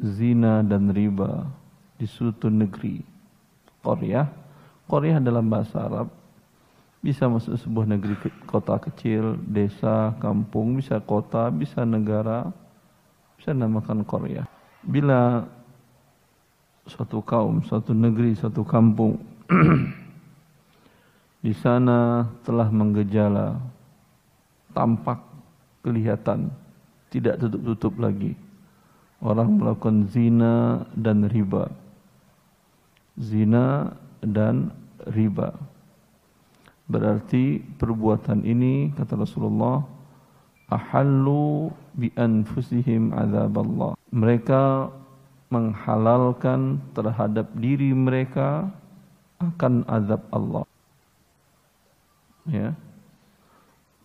zina 0.00 0.64
dan 0.64 0.88
riba 0.92 1.48
di 2.00 2.04
suatu 2.08 2.48
negeri, 2.48 3.00
Korea, 3.84 4.24
Korea 4.88 5.20
dalam 5.20 5.48
bahasa 5.48 5.84
Arab 5.84 6.08
bisa 7.04 7.28
masuk 7.28 7.60
sebuah 7.60 7.84
negeri 7.84 8.16
kota 8.48 8.80
kecil, 8.80 9.36
desa, 9.44 10.16
kampung, 10.24 10.80
bisa 10.80 10.96
kota, 11.04 11.52
bisa 11.52 11.84
negara, 11.84 12.48
bisa 13.44 13.52
namakan 13.52 14.08
Korea. 14.08 14.48
Bila 14.80 15.44
suatu 16.88 17.20
kaum, 17.20 17.60
suatu 17.60 17.92
negeri, 17.92 18.32
suatu 18.32 18.64
kampung 18.64 19.20
di 21.44 21.52
sana 21.52 22.24
telah 22.40 22.72
menggejala, 22.72 23.60
tampak, 24.72 25.20
kelihatan, 25.84 26.48
tidak 27.12 27.36
tutup-tutup 27.36 28.00
lagi. 28.00 28.32
Orang 29.20 29.60
melakukan 29.60 30.08
zina 30.08 30.88
dan 30.96 31.28
riba. 31.28 31.68
Zina 33.20 33.92
dan 34.24 34.72
riba 35.12 35.52
Berarti 36.88 37.60
perbuatan 37.60 38.40
ini 38.48 38.88
kata 38.96 39.20
Rasulullah 39.20 39.84
ahallu 40.72 41.83
bi 41.94 42.10
anfusihim 42.18 43.14
azab 43.14 43.54
Allah. 43.58 43.92
Mereka 44.10 44.90
menghalalkan 45.48 46.82
terhadap 46.92 47.46
diri 47.54 47.94
mereka 47.94 48.68
akan 49.38 49.86
azab 49.86 50.22
Allah. 50.34 50.64
Ya. 52.50 52.76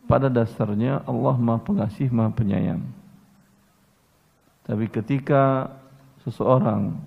Pada 0.10 0.30
dasarnya 0.30 1.06
Allah 1.06 1.36
Maha 1.38 1.62
Pengasih, 1.62 2.10
Maha 2.10 2.34
Penyayang. 2.34 2.82
Tapi 4.66 4.86
ketika 4.90 5.74
seseorang 6.26 6.98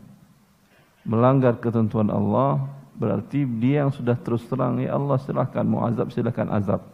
melanggar 1.03 1.59
ketentuan 1.59 2.11
Allah, 2.11 2.62
Berarti 2.93 3.43
dia 3.59 3.83
yang 3.83 3.93
sudah 3.93 4.15
terus 4.15 4.45
terang, 4.47 4.77
ya 4.79 4.95
Allah 4.95 5.17
silahkan 5.25 5.65
mau 5.65 5.83
azab, 5.89 6.12
silahkan 6.12 6.47
azab. 6.53 6.85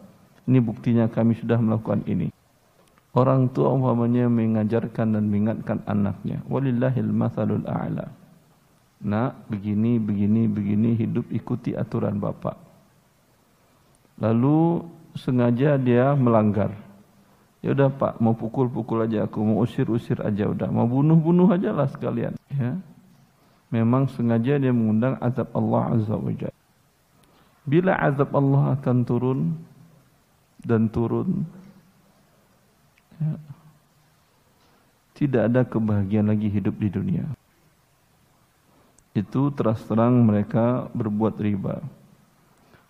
Ini 0.49 0.63
buktinya 0.63 1.05
kami 1.11 1.35
sudah 1.37 1.59
melakukan 1.59 2.07
ini. 2.07 2.31
Orang 3.19 3.51
tua 3.51 3.75
umpamanya 3.75 4.31
mengajarkan 4.31 5.19
dan 5.19 5.27
mengingatkan 5.27 5.83
anaknya. 5.91 6.39
Walillahil 6.47 7.11
mathalul 7.11 7.67
a'la. 7.67 8.07
Nak, 9.03 9.51
begini, 9.51 9.99
begini, 9.99 10.47
begini, 10.47 10.95
hidup 10.95 11.27
ikuti 11.35 11.75
aturan 11.75 12.23
bapak. 12.23 12.55
Lalu 14.23 14.87
sengaja 15.19 15.75
dia 15.75 16.15
melanggar. 16.15 16.71
Ya 17.59 17.75
udah 17.75 17.91
pak, 17.91 18.23
mau 18.23 18.39
pukul-pukul 18.39 19.11
aja 19.11 19.27
aku, 19.27 19.43
mau 19.43 19.67
usir-usir 19.67 20.23
aja 20.23 20.47
udah, 20.47 20.71
mau 20.71 20.87
bunuh-bunuh 20.87 21.51
aja 21.51 21.75
lah 21.75 21.91
sekalian. 21.91 22.39
Ya, 22.55 22.79
memang 23.75 24.07
sengaja 24.15 24.63
dia 24.63 24.71
mengundang 24.71 25.19
azab 25.19 25.51
Allah 25.59 25.99
Azza 25.99 26.15
wa. 26.15 26.31
Bila 27.67 27.99
azab 27.99 28.31
Allah 28.31 28.79
akan 28.79 28.97
turun 29.03 29.59
dan 30.63 30.87
turun, 30.87 31.43
ya, 33.19 33.33
tidak 35.19 35.43
ada 35.51 35.63
kebahagiaan 35.67 36.31
lagi 36.31 36.47
hidup 36.47 36.79
di 36.79 36.89
dunia. 36.89 37.27
Itu 39.19 39.51
terus 39.51 39.83
terang 39.83 40.23
mereka 40.23 40.87
berbuat 40.95 41.35
riba. 41.43 41.83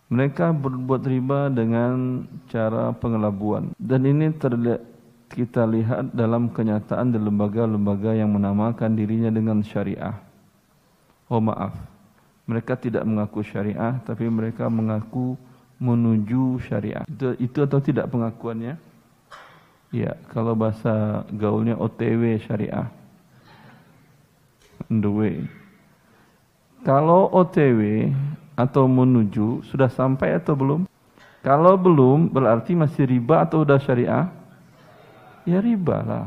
Mereka 0.08 0.52
berbuat 0.56 1.02
riba 1.04 1.48
dengan 1.48 2.24
cara 2.48 2.92
pengelabuan. 2.96 3.72
Dan 3.76 4.04
ini 4.08 4.32
terlihat 4.32 4.84
kita 5.28 5.68
lihat 5.68 6.12
dalam 6.16 6.48
kenyataan 6.48 7.12
di 7.12 7.20
lembaga-lembaga 7.20 8.16
yang 8.16 8.32
menamakan 8.32 8.96
dirinya 8.96 9.28
dengan 9.28 9.60
syariah. 9.60 10.16
Oh 11.28 11.40
maaf, 11.40 11.76
mereka 12.48 12.72
tidak 12.80 13.04
mengaku 13.04 13.44
syariah, 13.44 14.00
tapi 14.08 14.24
mereka 14.32 14.72
mengaku 14.72 15.36
menuju 15.76 16.56
syariah. 16.64 17.04
Itu, 17.04 17.36
itu 17.36 17.58
atau 17.60 17.80
tidak 17.84 18.08
pengakuannya? 18.08 18.87
Ya, 19.88 20.20
kalau 20.28 20.52
bahasa 20.52 21.24
gaulnya 21.32 21.72
OTW 21.80 22.36
syariah. 22.44 22.92
The 24.92 25.08
way. 25.08 25.48
Kalau 26.84 27.32
OTW 27.32 28.12
atau 28.52 28.84
menuju 28.84 29.64
sudah 29.64 29.88
sampai 29.88 30.36
atau 30.36 30.52
belum? 30.52 30.80
Kalau 31.40 31.80
belum 31.80 32.28
berarti 32.28 32.76
masih 32.76 33.08
riba 33.08 33.48
atau 33.48 33.64
sudah 33.64 33.80
syariah? 33.80 34.28
Ya 35.48 35.64
riba 35.64 36.04
lah. 36.04 36.26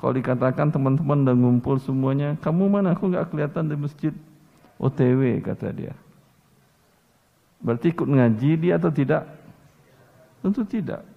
Kalau 0.00 0.12
dikatakan 0.16 0.72
teman-teman 0.72 1.28
dan 1.28 1.36
ngumpul 1.36 1.76
semuanya, 1.80 2.36
kamu 2.40 2.68
mana? 2.72 2.96
Aku 2.96 3.08
nggak 3.08 3.32
kelihatan 3.32 3.68
di 3.68 3.76
masjid 3.76 4.12
OTW 4.80 5.44
kata 5.44 5.68
dia. 5.72 5.94
Berarti 7.60 7.92
ikut 7.92 8.08
ngaji 8.08 8.50
dia 8.60 8.76
atau 8.76 8.92
tidak? 8.92 9.24
Tentu 10.44 10.64
tidak. 10.68 11.13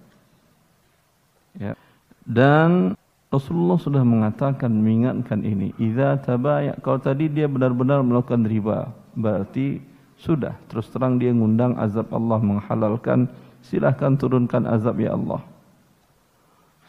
Ya. 1.58 1.74
Dan 2.22 2.94
Rasulullah 3.28 3.76
sudah 3.76 4.00
mengatakan 4.06 4.72
mengingatkan 4.72 5.44
ini. 5.44 5.76
Idza 5.76 6.16
tabaya 6.24 6.72
kalau 6.80 6.96
tadi 6.96 7.28
dia 7.28 7.44
benar-benar 7.44 8.00
melakukan 8.00 8.48
riba, 8.48 8.88
berarti 9.12 9.84
sudah 10.18 10.56
terus 10.66 10.88
terang 10.90 11.20
dia 11.20 11.30
ngundang 11.30 11.76
azab 11.76 12.10
Allah 12.10 12.40
menghalalkan 12.40 13.28
silahkan 13.60 14.16
turunkan 14.16 14.64
azab 14.64 14.96
ya 14.96 15.12
Allah. 15.12 15.44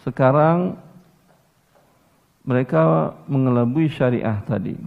Sekarang 0.02 0.80
mereka 2.48 3.14
mengelabui 3.28 3.92
syariah 3.92 4.40
tadi 4.48 4.80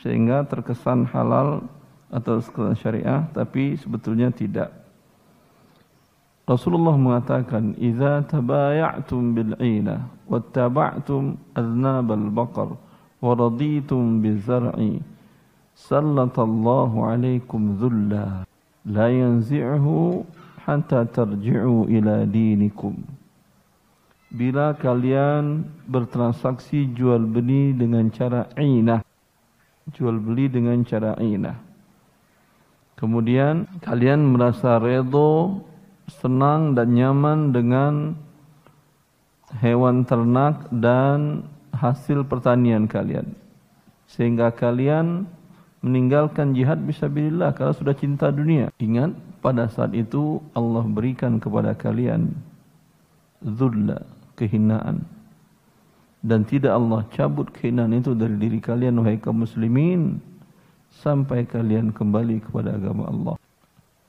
sehingga 0.00 0.42
terkesan 0.48 1.04
halal 1.12 1.68
atau 2.08 2.40
sekelas 2.40 2.80
syariah 2.80 3.28
tapi 3.36 3.76
sebetulnya 3.76 4.32
tidak. 4.32 4.85
Rasulullah 6.46 6.94
mengatakan, 6.94 7.74
"Idza 7.74 8.22
tabaya'tum 8.22 9.34
bil 9.34 9.58
'ina 9.58 10.06
wattaba'tum 10.30 11.34
aznab 11.58 12.14
al-baqar 12.14 12.78
wa 13.18 13.32
raditum 13.34 14.22
bizar'i, 14.22 15.02
sallatallahu 15.74 17.02
'alaikum 17.02 17.74
dhulla 17.82 18.46
la 18.86 19.06
yanzi'uhu 19.10 20.22
hatta 20.62 21.02
tarji'u 21.10 21.90
ila 21.90 22.22
dinikum." 22.30 22.94
Bila 24.30 24.78
kalian 24.78 25.66
bertransaksi 25.90 26.94
jual 26.94 27.26
beli 27.26 27.74
dengan 27.74 28.06
cara 28.14 28.46
inah, 28.54 29.02
jual 29.90 30.22
beli 30.22 30.46
dengan 30.46 30.78
cara 30.86 31.18
inah. 31.18 31.58
Kemudian 32.94 33.66
kalian 33.82 34.30
merasa 34.30 34.78
redha 34.78 35.58
senang 36.06 36.78
dan 36.78 36.94
nyaman 36.94 37.50
dengan 37.50 38.14
hewan 39.58 40.06
ternak 40.06 40.66
dan 40.70 41.46
hasil 41.74 42.26
pertanian 42.26 42.86
kalian. 42.86 43.34
Sehingga 44.06 44.54
kalian 44.54 45.26
meninggalkan 45.82 46.54
jihad 46.54 46.82
bisa 46.82 47.06
billah 47.06 47.52
kalau 47.54 47.74
sudah 47.74 47.94
cinta 47.94 48.30
dunia. 48.30 48.70
Ingat 48.78 49.14
pada 49.42 49.70
saat 49.70 49.94
itu 49.94 50.42
Allah 50.54 50.82
berikan 50.86 51.38
kepada 51.38 51.74
kalian 51.74 52.34
zulla, 53.42 54.02
kehinaan. 54.34 55.04
Dan 56.26 56.42
tidak 56.42 56.74
Allah 56.74 57.06
cabut 57.14 57.46
kehinaan 57.54 57.94
itu 57.94 58.16
dari 58.18 58.34
diri 58.34 58.58
kalian 58.58 58.98
wahai 58.98 59.20
kaum 59.22 59.46
muslimin 59.46 60.18
sampai 60.90 61.46
kalian 61.46 61.94
kembali 61.94 62.42
kepada 62.42 62.74
agama 62.74 63.06
Allah. 63.06 63.34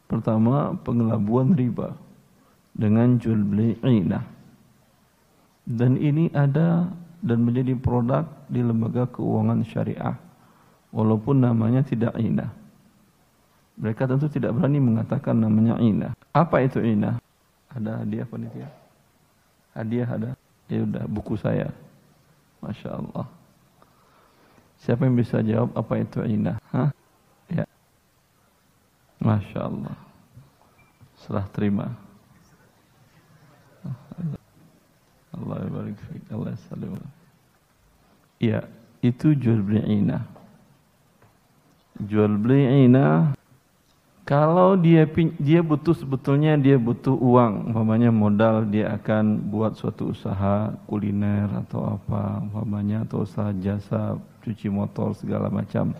Pertama, 0.07 0.71
pengelabuan 0.87 1.51
riba 1.51 1.95
dengan 2.71 3.19
jual 3.19 3.43
beli 3.43 3.75
inah. 3.83 4.23
Dan 5.67 5.99
ini 5.99 6.31
ada 6.31 6.87
dan 7.19 7.43
menjadi 7.43 7.75
produk 7.75 8.23
di 8.47 8.63
lembaga 8.63 9.03
keuangan 9.11 9.67
syariah. 9.67 10.15
Walaupun 10.95 11.43
namanya 11.43 11.83
tidak 11.83 12.15
inah. 12.15 12.47
Mereka 13.77 14.07
tentu 14.07 14.31
tidak 14.31 14.55
berani 14.55 14.79
mengatakan 14.79 15.35
namanya 15.37 15.75
inah. 15.77 16.15
Apa 16.31 16.63
itu 16.63 16.79
inah? 16.79 17.19
Ada 17.67 18.01
hadiah 18.01 18.25
panitia? 18.25 18.69
Hadiah 19.75 20.07
ada? 20.07 20.29
Ya 20.71 20.81
udah, 20.87 21.03
buku 21.05 21.35
saya. 21.35 21.69
Masya 22.63 22.89
Allah. 22.95 23.27
Siapa 24.81 25.05
yang 25.05 25.19
bisa 25.19 25.43
jawab 25.43 25.75
apa 25.77 25.93
itu 25.99 26.23
inah? 26.25 26.57
Hah? 26.71 26.89
Masya 29.17 29.59
Allah. 29.65 29.97
Serah 31.17 31.47
terima. 31.49 31.89
Allah 35.33 35.65
barik. 35.69 35.97
Allah 36.29 36.57
salim. 36.69 36.97
Ya, 38.37 38.65
itu 39.01 39.33
jual 39.33 39.61
beli 39.61 39.81
inah. 39.85 40.25
Jual 41.97 42.37
beli 42.37 42.85
inah 42.85 43.37
kalau 44.27 44.75
dia 44.75 45.07
dia 45.39 45.63
butuh 45.63 45.95
sebetulnya 45.95 46.59
dia 46.59 46.75
butuh 46.75 47.15
uang, 47.15 47.71
umpamanya 47.71 48.11
modal 48.11 48.67
dia 48.67 48.91
akan 48.99 49.39
buat 49.47 49.79
suatu 49.79 50.11
usaha 50.11 50.75
kuliner 50.83 51.47
atau 51.63 51.95
apa, 51.95 52.43
umpamanya 52.43 53.07
atau 53.07 53.23
usaha 53.23 53.55
jasa 53.55 54.19
cuci 54.43 54.67
motor 54.67 55.15
segala 55.15 55.47
macam, 55.47 55.95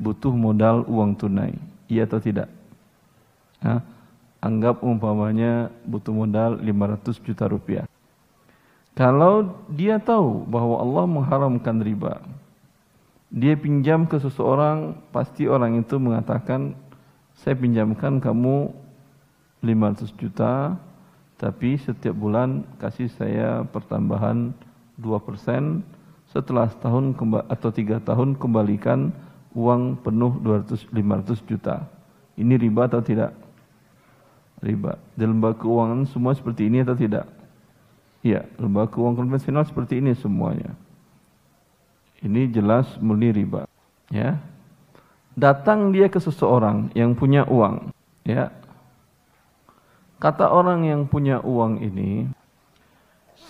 butuh 0.00 0.32
modal 0.32 0.88
uang 0.88 1.20
tunai. 1.20 1.52
Iya 1.86 2.04
atau 2.06 2.18
tidak? 2.18 2.50
Ha? 3.62 3.82
Anggap 4.42 4.82
umpamanya 4.82 5.72
butuh 5.86 6.14
modal 6.14 6.58
500 6.60 7.26
juta 7.26 7.44
rupiah. 7.50 7.86
Kalau 8.96 9.52
dia 9.68 10.00
tahu 10.00 10.48
bahwa 10.48 10.80
Allah 10.80 11.04
mengharamkan 11.04 11.84
riba, 11.84 12.24
dia 13.28 13.52
pinjam 13.58 14.08
ke 14.08 14.16
seseorang, 14.16 14.96
pasti 15.12 15.44
orang 15.44 15.82
itu 15.82 16.00
mengatakan, 16.00 16.72
saya 17.36 17.52
pinjamkan 17.58 18.16
kamu 18.22 18.72
500 19.60 20.16
juta, 20.16 20.80
tapi 21.36 21.76
setiap 21.76 22.16
bulan 22.16 22.64
kasih 22.80 23.12
saya 23.12 23.68
pertambahan 23.68 24.56
2%, 24.96 25.84
setelah 26.32 26.72
setahun 26.72 27.12
atau 27.52 27.70
tiga 27.72 28.00
tahun 28.00 28.40
kembalikan 28.40 29.12
uang 29.56 30.04
penuh 30.04 30.36
200 30.44 30.92
500 30.92 31.48
juta. 31.48 31.88
Ini 32.36 32.60
riba 32.60 32.84
atau 32.84 33.00
tidak? 33.00 33.32
riba. 34.64 34.96
Di 35.16 35.24
lembaga 35.24 35.64
keuangan 35.64 36.08
semua 36.08 36.32
seperti 36.32 36.68
ini 36.68 36.80
atau 36.80 36.96
tidak? 36.96 37.28
Iya, 38.24 38.48
lembaga 38.56 38.96
keuangan 38.96 39.26
konvensional 39.26 39.64
seperti 39.68 40.00
ini 40.00 40.16
semuanya. 40.16 40.72
Ini 42.24 42.48
jelas 42.48 42.88
murni 42.98 43.32
riba. 43.32 43.68
Ya. 44.08 44.40
Datang 45.36 45.92
dia 45.92 46.08
ke 46.08 46.16
seseorang 46.16 46.88
yang 46.96 47.12
punya 47.12 47.44
uang, 47.44 47.92
ya. 48.24 48.48
Kata 50.16 50.48
orang 50.48 50.88
yang 50.88 51.04
punya 51.04 51.44
uang 51.44 51.84
ini, 51.84 52.24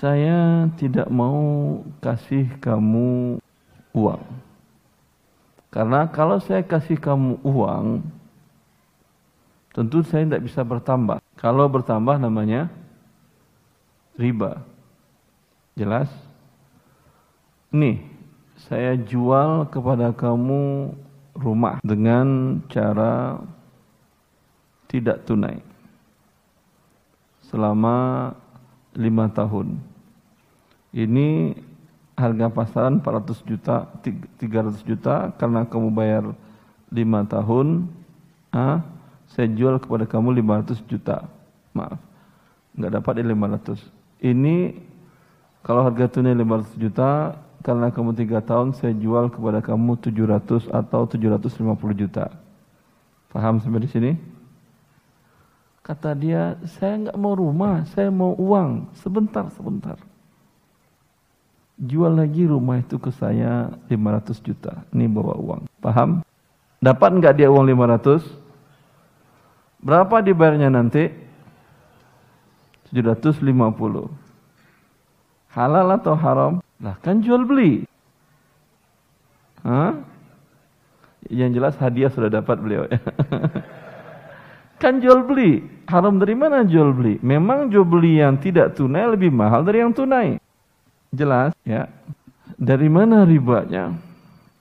saya 0.03 0.66
tidak 0.75 1.07
mau 1.07 1.79
kasih 2.03 2.51
kamu 2.59 3.38
uang. 3.95 4.19
Karena 5.76 6.08
kalau 6.08 6.40
saya 6.40 6.64
kasih 6.64 6.96
kamu 6.96 7.36
uang, 7.44 8.00
tentu 9.76 10.00
saya 10.00 10.24
tidak 10.24 10.48
bisa 10.48 10.64
bertambah. 10.64 11.20
Kalau 11.36 11.68
bertambah 11.68 12.16
namanya 12.16 12.72
riba. 14.16 14.64
Jelas? 15.76 16.08
Nih, 17.68 18.00
saya 18.56 18.96
jual 18.96 19.68
kepada 19.68 20.16
kamu 20.16 20.96
rumah 21.36 21.76
dengan 21.84 22.56
cara 22.72 23.36
tidak 24.88 25.28
tunai. 25.28 25.60
Selama 27.52 28.32
lima 28.96 29.28
tahun. 29.28 29.76
Ini 30.96 31.52
harga 32.16 32.48
pasaran 32.48 32.98
400 33.05 33.44
juta, 33.44 33.87
300 34.40 34.81
juta 34.83 35.31
karena 35.37 35.68
kamu 35.68 35.92
bayar 35.92 36.24
lima 36.88 37.22
tahun. 37.29 37.87
Ah, 38.48 38.81
saya 39.29 39.52
jual 39.52 39.76
kepada 39.76 40.09
kamu 40.09 40.40
500 40.40 40.81
juta. 40.88 41.29
Maaf. 41.76 42.00
Enggak 42.72 42.92
dapat 42.96 43.12
di 43.20 43.24
500. 43.29 43.79
Ini 44.24 44.57
Kalau 45.66 45.83
harga 45.83 46.07
tunai 46.07 46.31
500 46.31 46.79
juta, 46.79 47.35
karena 47.66 47.90
kamu 47.90 48.14
tiga 48.14 48.38
tahun, 48.38 48.70
saya 48.79 48.94
jual 48.94 49.26
kepada 49.35 49.59
kamu 49.59 49.98
700 49.98 50.70
atau 50.70 51.02
750 51.11 51.90
juta. 51.90 52.31
Paham 53.35 53.59
sampai 53.59 53.83
di 53.83 53.90
sini? 53.90 54.14
Kata 55.83 56.14
dia, 56.14 56.55
saya 56.79 57.11
nggak 57.11 57.18
mau 57.18 57.35
rumah, 57.35 57.83
saya 57.90 58.14
mau 58.14 58.38
uang. 58.38 58.94
Sebentar, 59.02 59.50
sebentar. 59.50 59.98
Jual 61.76 62.16
lagi 62.16 62.48
rumah 62.48 62.80
itu 62.80 62.96
ke 62.96 63.12
saya 63.12 63.68
500 63.92 64.40
juta. 64.40 64.80
Ini 64.96 65.12
bawa 65.12 65.36
uang. 65.36 65.62
Paham? 65.84 66.24
Dapat 66.80 67.10
nggak 67.20 67.36
dia 67.36 67.52
uang 67.52 67.68
500? 67.68 68.24
Berapa 69.84 70.24
dibayarnya 70.24 70.72
nanti? 70.72 71.12
750. 72.88 73.44
Halal 75.52 75.88
atau 76.00 76.16
haram? 76.16 76.64
Lah 76.80 76.96
kan 77.04 77.20
jual 77.20 77.44
beli. 77.44 77.84
Hah? 79.60 80.00
Yang 81.28 81.50
jelas 81.60 81.74
hadiah 81.76 82.08
sudah 82.08 82.32
dapat 82.32 82.56
beliau 82.56 82.88
ya. 82.88 82.96
kan 84.82 84.96
jual 84.96 85.28
beli. 85.28 85.60
Haram 85.92 86.16
dari 86.16 86.32
mana 86.32 86.64
jual 86.64 86.96
beli? 86.96 87.20
Memang 87.20 87.68
jual 87.68 87.84
beli 87.84 88.24
yang 88.24 88.40
tidak 88.40 88.80
tunai 88.80 89.04
lebih 89.12 89.28
mahal 89.28 89.60
dari 89.60 89.84
yang 89.84 89.92
tunai. 89.92 90.40
Jelas 91.12 91.53
ya. 91.66 91.90
Dari 92.57 92.88
mana 92.88 93.27
ribanya? 93.27 93.92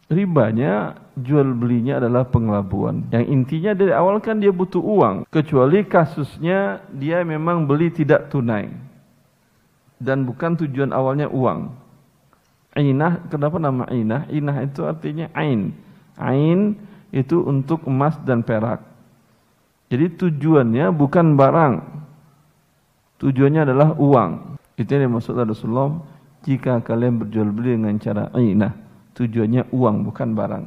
Ribanya 0.06 1.00
jual 1.18 1.56
belinya 1.56 1.98
adalah 1.98 2.28
pengelabuan. 2.28 3.08
Yang 3.10 3.26
intinya 3.32 3.72
dari 3.74 3.94
awal 3.96 4.22
kan 4.22 4.38
dia 4.38 4.54
butuh 4.54 4.82
uang. 4.82 5.26
Kecuali 5.32 5.82
kasusnya 5.88 6.84
dia 6.92 7.26
memang 7.26 7.66
beli 7.66 7.90
tidak 7.90 8.30
tunai 8.30 8.86
dan 10.00 10.28
bukan 10.28 10.60
tujuan 10.60 10.92
awalnya 10.92 11.32
uang. 11.32 11.72
Ainah, 12.76 13.32
kenapa 13.32 13.56
nama 13.56 13.88
ainah? 13.88 14.28
Ainah 14.28 14.58
itu 14.68 14.84
artinya 14.84 15.32
ain. 15.32 15.72
Ain 16.20 16.76
itu 17.16 17.40
untuk 17.40 17.88
emas 17.88 18.20
dan 18.28 18.44
perak. 18.44 18.84
Jadi 19.88 20.12
tujuannya 20.20 20.92
bukan 20.92 21.40
barang. 21.40 21.74
Tujuannya 23.24 23.62
adalah 23.64 23.96
uang. 23.96 24.60
Itu 24.76 24.92
yang 24.92 25.08
dimaksud 25.08 25.40
Rasulullah. 25.40 26.04
Jika 26.46 26.78
kalian 26.86 27.18
berjual 27.18 27.50
beli 27.50 27.74
dengan 27.74 27.98
cara 27.98 28.30
ainah. 28.38 28.78
Tujuannya 29.18 29.74
uang, 29.74 30.06
bukan 30.06 30.30
barang. 30.38 30.66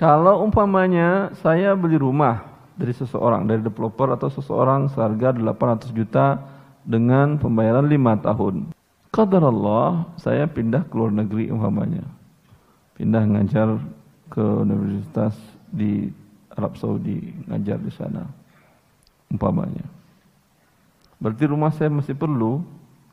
Kalau 0.00 0.40
umpamanya 0.40 1.36
saya 1.44 1.76
beli 1.76 2.00
rumah 2.00 2.48
dari 2.72 2.96
seseorang, 2.96 3.44
dari 3.44 3.60
developer 3.60 4.08
atau 4.16 4.32
seseorang 4.32 4.88
seharga 4.88 5.36
800 5.36 5.92
juta 5.92 6.40
dengan 6.80 7.36
pembayaran 7.36 7.84
lima 7.84 8.16
tahun. 8.16 8.72
Qadar 9.12 9.44
Allah, 9.44 10.08
saya 10.16 10.48
pindah 10.48 10.88
ke 10.88 10.94
luar 10.96 11.12
negeri 11.12 11.52
umpamanya. 11.52 12.08
Pindah 12.96 13.28
ngajar 13.28 13.76
ke 14.32 14.40
universitas 14.64 15.36
di 15.68 16.08
Arab 16.56 16.80
Saudi, 16.80 17.36
ngajar 17.44 17.76
di 17.76 17.92
sana. 17.92 18.24
Umpamanya. 19.28 19.84
Berarti 21.20 21.44
rumah 21.44 21.68
saya 21.76 21.92
masih 21.92 22.16
perlu? 22.16 22.64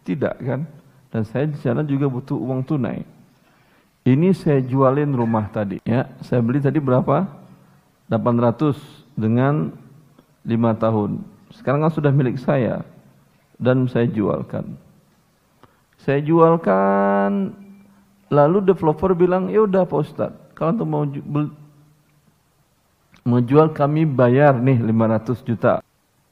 Tidak 0.08 0.36
kan? 0.40 0.64
Dan 1.10 1.26
saya 1.26 1.50
di 1.50 1.58
sana 1.58 1.82
juga 1.82 2.06
butuh 2.06 2.38
uang 2.38 2.62
tunai. 2.62 3.02
Ini 4.06 4.34
saya 4.34 4.62
jualin 4.62 5.12
rumah 5.14 5.50
tadi. 5.50 5.82
Ya, 5.86 6.10
saya 6.22 6.40
beli 6.42 6.62
tadi 6.62 6.78
berapa? 6.78 7.26
800 8.10 8.78
dengan 9.14 9.74
5 10.46 10.82
tahun. 10.82 11.12
Sekarang 11.54 11.86
kan 11.86 11.94
sudah 11.94 12.14
milik 12.14 12.38
saya 12.42 12.86
dan 13.58 13.86
saya 13.90 14.08
jualkan. 14.10 14.78
Saya 16.00 16.24
jualkan, 16.24 17.52
lalu 18.32 18.64
developer 18.64 19.12
bilang, 19.12 19.52
ya 19.52 19.68
udah 19.68 19.84
Pak 19.84 20.00
Ustaz, 20.00 20.32
kalau 20.56 20.72
untuk 20.74 20.88
mau, 20.88 21.04
mau 23.28 23.42
jual 23.44 23.68
kami 23.76 24.08
bayar 24.08 24.56
nih 24.56 24.80
500 24.80 25.44
juta. 25.44 25.74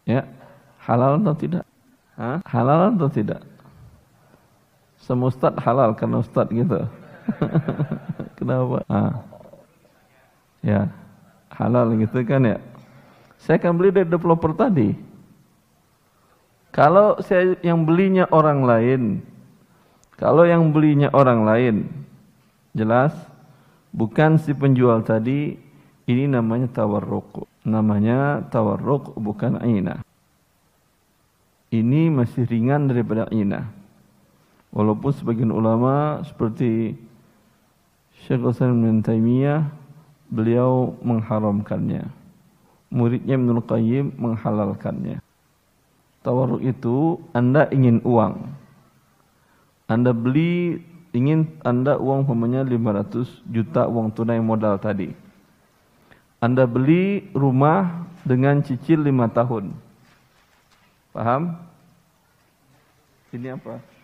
Ya, 0.07 0.23
halal 0.87 1.19
atau 1.19 1.35
tidak? 1.35 1.65
Hah? 2.15 2.39
Halal 2.47 2.95
atau 2.95 3.11
tidak? 3.11 3.43
Semua 5.07 5.31
Ustaz 5.31 5.55
halal 5.63 5.95
karena 5.95 6.19
Ustaz 6.19 6.51
gitu. 6.51 6.83
Kenapa? 8.37 8.83
Ah. 8.91 9.23
Ya, 10.59 10.91
halal 11.55 11.95
gitu 11.95 12.19
kan 12.27 12.43
ya. 12.43 12.59
Saya 13.39 13.55
akan 13.55 13.79
beli 13.79 13.95
dari 13.95 14.11
developer 14.11 14.51
tadi. 14.51 14.91
Kalau 16.75 17.15
saya 17.23 17.55
yang 17.63 17.87
belinya 17.87 18.27
orang 18.35 18.67
lain, 18.67 19.01
kalau 20.19 20.43
yang 20.43 20.75
belinya 20.75 21.07
orang 21.15 21.47
lain, 21.47 21.75
jelas 22.75 23.15
bukan 23.95 24.35
si 24.35 24.51
penjual 24.51 25.07
tadi, 25.07 25.55
ini 26.03 26.23
namanya 26.27 26.67
tawarruk. 26.67 27.47
Namanya 27.63 28.43
tawarruk 28.51 29.15
bukan 29.15 29.55
aina. 29.63 30.03
Ini 31.71 32.11
masih 32.11 32.43
ringan 32.43 32.91
daripada 32.91 33.31
aina. 33.31 33.76
Walaupun 34.71 35.12
sebagian 35.15 35.53
ulama 35.53 36.21
seperti 36.27 36.99
Syekh 38.25 38.43
Hasan 38.43 38.84
bin 38.84 38.99
Taimiyah 38.99 39.71
beliau 40.27 40.95
mengharamkannya. 40.99 42.12
Muridnya 42.91 43.36
Ibnu 43.36 43.63
Qayyim 43.63 44.15
menghalalkannya. 44.15 45.19
Tawarruk 46.23 46.63
itu 46.63 47.19
Anda 47.32 47.67
ingin 47.71 48.03
uang. 48.03 48.51
Anda 49.88 50.12
beli 50.12 50.84
ingin 51.15 51.47
Anda 51.63 51.95
uang 51.95 52.27
umpamanya 52.27 52.67
500 52.67 53.47
juta 53.47 53.88
uang 53.88 54.12
tunai 54.12 54.43
modal 54.43 54.75
tadi. 54.80 55.15
Anda 56.43 56.67
beli 56.67 57.32
rumah 57.32 58.08
dengan 58.27 58.60
cicil 58.62 59.01
5 59.01 59.32
tahun. 59.32 59.65
Paham? 61.15 61.56
Ini 63.32 63.58
apa? 63.58 63.96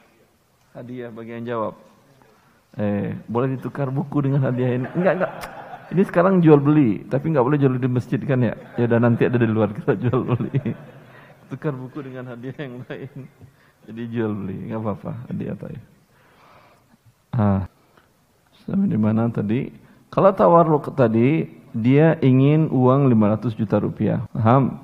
Hadiah 0.73 1.09
bagi 1.13 1.31
yang 1.37 1.45
jawab. 1.45 1.73
Eh, 2.73 3.13
boleh 3.29 3.53
ditukar 3.57 3.93
buku 3.93 4.25
dengan 4.25 4.49
hadiah 4.49 4.81
ini? 4.81 4.87
Enggak, 4.97 5.13
enggak. 5.21 5.33
Ini 5.93 6.03
sekarang 6.09 6.41
jual 6.41 6.57
beli, 6.57 7.05
tapi 7.05 7.29
enggak 7.29 7.45
boleh 7.45 7.57
jual 7.61 7.77
di 7.77 7.89
masjid 7.89 8.17
kan 8.25 8.41
ya? 8.41 8.57
Ya 8.81 8.89
udah 8.89 8.99
nanti 8.99 9.29
ada 9.29 9.37
di 9.37 9.45
luar 9.45 9.69
kita 9.69 9.93
jual 10.03 10.25
beli 10.25 10.73
tukar 11.53 11.77
buku 11.77 12.01
dengan 12.01 12.33
hadiah 12.33 12.57
yang 12.57 12.81
lain. 12.89 13.29
Jadi 13.85 14.01
jual 14.09 14.33
beli, 14.33 14.57
nggak 14.73 14.81
apa-apa 14.81 15.11
hadiah 15.29 15.53
tadi. 15.53 15.79
Ah, 17.29 17.61
sampai 18.65 18.89
di 18.89 18.97
mana 18.97 19.29
tadi? 19.29 19.69
Kalau 20.09 20.33
tawarruk 20.33 20.89
tadi, 20.97 21.45
dia 21.77 22.17
ingin 22.25 22.73
uang 22.73 23.05
500 23.13 23.53
juta 23.53 23.77
rupiah. 23.77 24.25
Paham? 24.33 24.81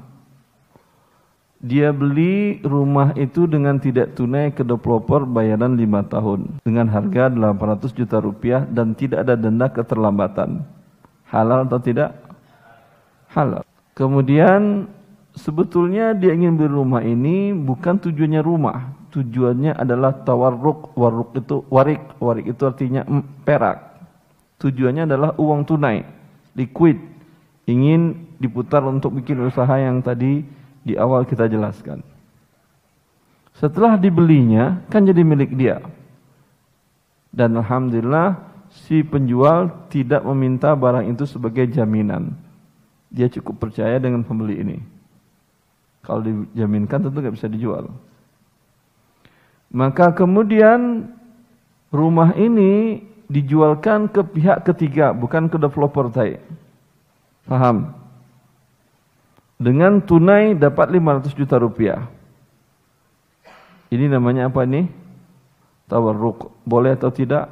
Dia 1.59 1.91
beli 1.91 2.63
rumah 2.63 3.11
itu 3.19 3.43
dengan 3.43 3.75
tidak 3.83 4.15
tunai 4.15 4.47
ke 4.55 4.63
developer 4.63 5.27
bayaran 5.27 5.75
5 5.75 6.07
tahun 6.07 6.39
dengan 6.63 6.87
harga 6.87 7.27
800 7.27 7.99
juta 7.99 8.23
rupiah 8.23 8.63
dan 8.63 8.95
tidak 8.95 9.27
ada 9.27 9.35
denda 9.35 9.67
keterlambatan. 9.67 10.63
Halal 11.27 11.67
atau 11.67 11.83
tidak? 11.83 12.15
Halal. 13.35 13.67
Kemudian 13.91 14.87
sebetulnya 15.35 16.15
dia 16.15 16.31
ingin 16.31 16.55
beli 16.55 16.71
rumah 16.71 17.03
ini 17.03 17.51
bukan 17.51 17.99
tujuannya 18.07 18.39
rumah, 18.39 18.95
tujuannya 19.11 19.75
adalah 19.75 20.15
tawarruk. 20.15 20.95
Warruk 20.95 21.35
itu 21.35 21.67
warik, 21.67 21.99
warik 22.23 22.47
itu 22.47 22.63
artinya 22.63 23.03
perak. 23.43 23.99
Tujuannya 24.63 25.11
adalah 25.11 25.35
uang 25.35 25.67
tunai, 25.67 26.07
liquid. 26.55 27.03
Ingin 27.67 28.31
diputar 28.39 28.79
untuk 28.87 29.19
bikin 29.19 29.43
usaha 29.43 29.75
yang 29.75 29.99
tadi 29.99 30.41
di 30.83 30.95
awal 30.95 31.27
kita 31.27 31.45
jelaskan. 31.51 32.01
Setelah 33.59 33.99
dibelinya 33.99 34.79
kan 34.87 35.03
jadi 35.03 35.19
milik 35.19 35.51
dia. 35.55 35.83
Dan 37.29 37.59
alhamdulillah 37.59 38.39
si 38.71 39.03
penjual 39.03 39.89
tidak 39.91 40.23
meminta 40.23 40.71
barang 40.73 41.11
itu 41.11 41.27
sebagai 41.27 41.67
jaminan. 41.67 42.33
Dia 43.11 43.27
cukup 43.27 43.67
percaya 43.67 43.99
dengan 43.99 44.23
pembeli 44.23 44.63
ini. 44.63 44.77
Kalau 46.05 46.23
dijaminkan 46.23 47.03
tentu 47.03 47.19
nggak 47.19 47.35
bisa 47.35 47.51
dijual. 47.51 47.91
Maka 49.69 50.15
kemudian 50.15 51.11
rumah 51.93 52.33
ini 52.33 53.03
dijualkan 53.29 54.09
ke 54.09 54.25
pihak 54.25 54.65
ketiga, 54.65 55.13
bukan 55.13 55.45
ke 55.51 55.61
developer 55.61 56.09
tadi. 56.09 56.41
Paham? 57.45 57.98
Dengan 59.59 59.99
tunai 59.99 60.55
dapat 60.55 60.87
500 60.87 61.35
juta 61.35 61.59
rupiah. 61.59 62.07
Ini 63.91 64.07
namanya 64.07 64.47
apa 64.47 64.63
nih? 64.63 64.87
Tawarruk. 65.91 66.63
Boleh 66.63 66.95
atau 66.95 67.11
tidak? 67.11 67.51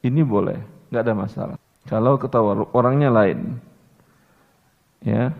Ini 0.00 0.24
boleh, 0.24 0.56
nggak 0.88 1.02
ada 1.02 1.14
masalah. 1.14 1.56
Kalau 1.84 2.16
ketawarruk 2.16 2.72
orangnya 2.72 3.12
lain. 3.12 3.60
Ya, 5.04 5.36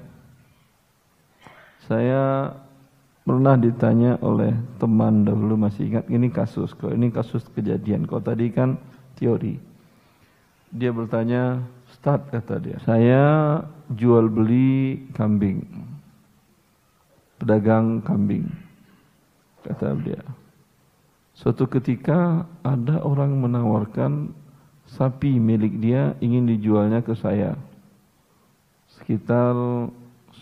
saya 1.86 2.52
pernah 3.26 3.58
ditanya 3.58 4.18
oleh 4.22 4.54
teman 4.78 5.26
dahulu 5.26 5.58
masih 5.58 5.90
ingat 5.90 6.06
ini 6.06 6.30
kasus 6.30 6.70
kok 6.78 6.94
ini 6.94 7.10
kasus 7.10 7.42
kejadian 7.50 8.06
kok 8.06 8.22
tadi 8.22 8.54
kan 8.54 8.78
teori 9.18 9.58
dia 10.70 10.94
bertanya 10.94 11.58
start 12.06 12.30
kata 12.30 12.62
dia 12.62 12.78
saya 12.86 13.24
jual 13.90 14.30
beli 14.30 15.10
kambing 15.10 15.66
pedagang 17.42 17.98
kambing 18.06 18.46
kata 19.66 19.98
dia 20.06 20.22
suatu 21.34 21.66
ketika 21.66 22.46
ada 22.62 23.02
orang 23.02 23.34
menawarkan 23.34 24.30
sapi 24.86 25.42
milik 25.42 25.82
dia 25.82 26.14
ingin 26.22 26.46
dijualnya 26.46 27.02
ke 27.02 27.18
saya 27.18 27.58
sekitar 28.86 29.58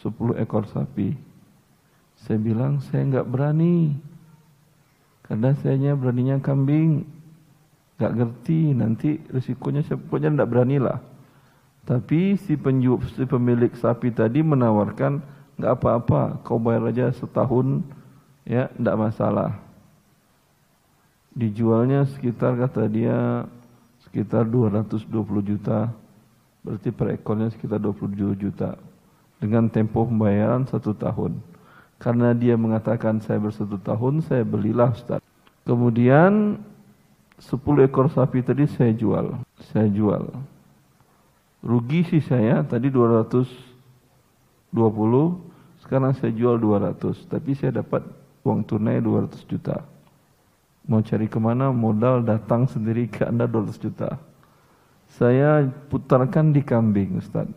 10 0.04 0.44
ekor 0.44 0.68
sapi 0.68 1.16
saya 2.24 2.40
bilang 2.40 2.80
saya 2.80 3.04
nggak 3.04 3.28
berani. 3.28 3.92
Karena 5.28 5.52
saya 5.60 5.92
beraninya 5.92 6.40
kambing. 6.40 7.04
Nggak 8.00 8.12
ngerti 8.16 8.60
nanti 8.74 9.10
risikonya 9.28 9.84
saya 9.84 10.00
pokoknya 10.00 10.40
nggak 10.40 10.50
beranilah. 10.50 10.98
Tapi 11.84 12.40
si 12.40 12.56
penjual 12.56 13.04
si 13.12 13.28
pemilik 13.28 13.72
sapi 13.76 14.08
tadi 14.08 14.40
menawarkan 14.40 15.20
nggak 15.60 15.72
apa-apa, 15.76 16.40
kau 16.40 16.56
bayar 16.56 16.88
aja 16.88 17.12
setahun 17.12 17.84
ya 18.48 18.72
nggak 18.80 18.96
masalah. 18.96 19.60
Dijualnya 21.36 22.08
sekitar 22.08 22.56
kata 22.56 22.88
dia 22.88 23.44
sekitar 24.08 24.48
220 24.48 25.10
juta, 25.44 25.92
berarti 26.64 26.88
per 26.88 27.20
ekornya 27.20 27.52
sekitar 27.52 27.82
27 27.82 28.32
juta 28.38 28.80
dengan 29.42 29.68
tempo 29.68 30.08
pembayaran 30.08 30.64
satu 30.64 30.96
tahun. 30.96 31.36
Karena 32.00 32.32
dia 32.32 32.56
mengatakan 32.56 33.20
saya 33.20 33.36
bersatu 33.36 33.76
tahun, 33.76 34.24
saya 34.24 34.40
belilah 34.40 34.94
Ustaz. 34.94 35.20
Kemudian 35.64 36.60
10 37.40 37.86
ekor 37.88 38.08
sapi 38.08 38.40
tadi 38.40 38.64
saya 38.70 38.92
jual. 38.94 39.36
Saya 39.72 39.88
jual. 39.90 40.53
Rugi 41.64 42.04
sih 42.04 42.20
saya 42.20 42.60
tadi 42.60 42.92
220, 42.92 43.48
sekarang 45.80 46.12
saya 46.12 46.28
jual 46.36 46.60
200. 46.60 47.24
Tapi 47.24 47.56
saya 47.56 47.80
dapat 47.80 48.04
uang 48.44 48.68
tunai 48.68 49.00
200 49.00 49.40
juta. 49.48 49.80
Mau 50.84 51.00
cari 51.00 51.24
ke 51.24 51.40
mana 51.40 51.72
modal 51.72 52.20
datang 52.20 52.68
sendiri 52.68 53.08
ke 53.08 53.24
anda 53.24 53.48
200 53.48 53.80
juta. 53.80 54.20
Saya 55.16 55.64
putarkan 55.88 56.52
di 56.52 56.60
kambing 56.60 57.16
Ustaz. 57.16 57.48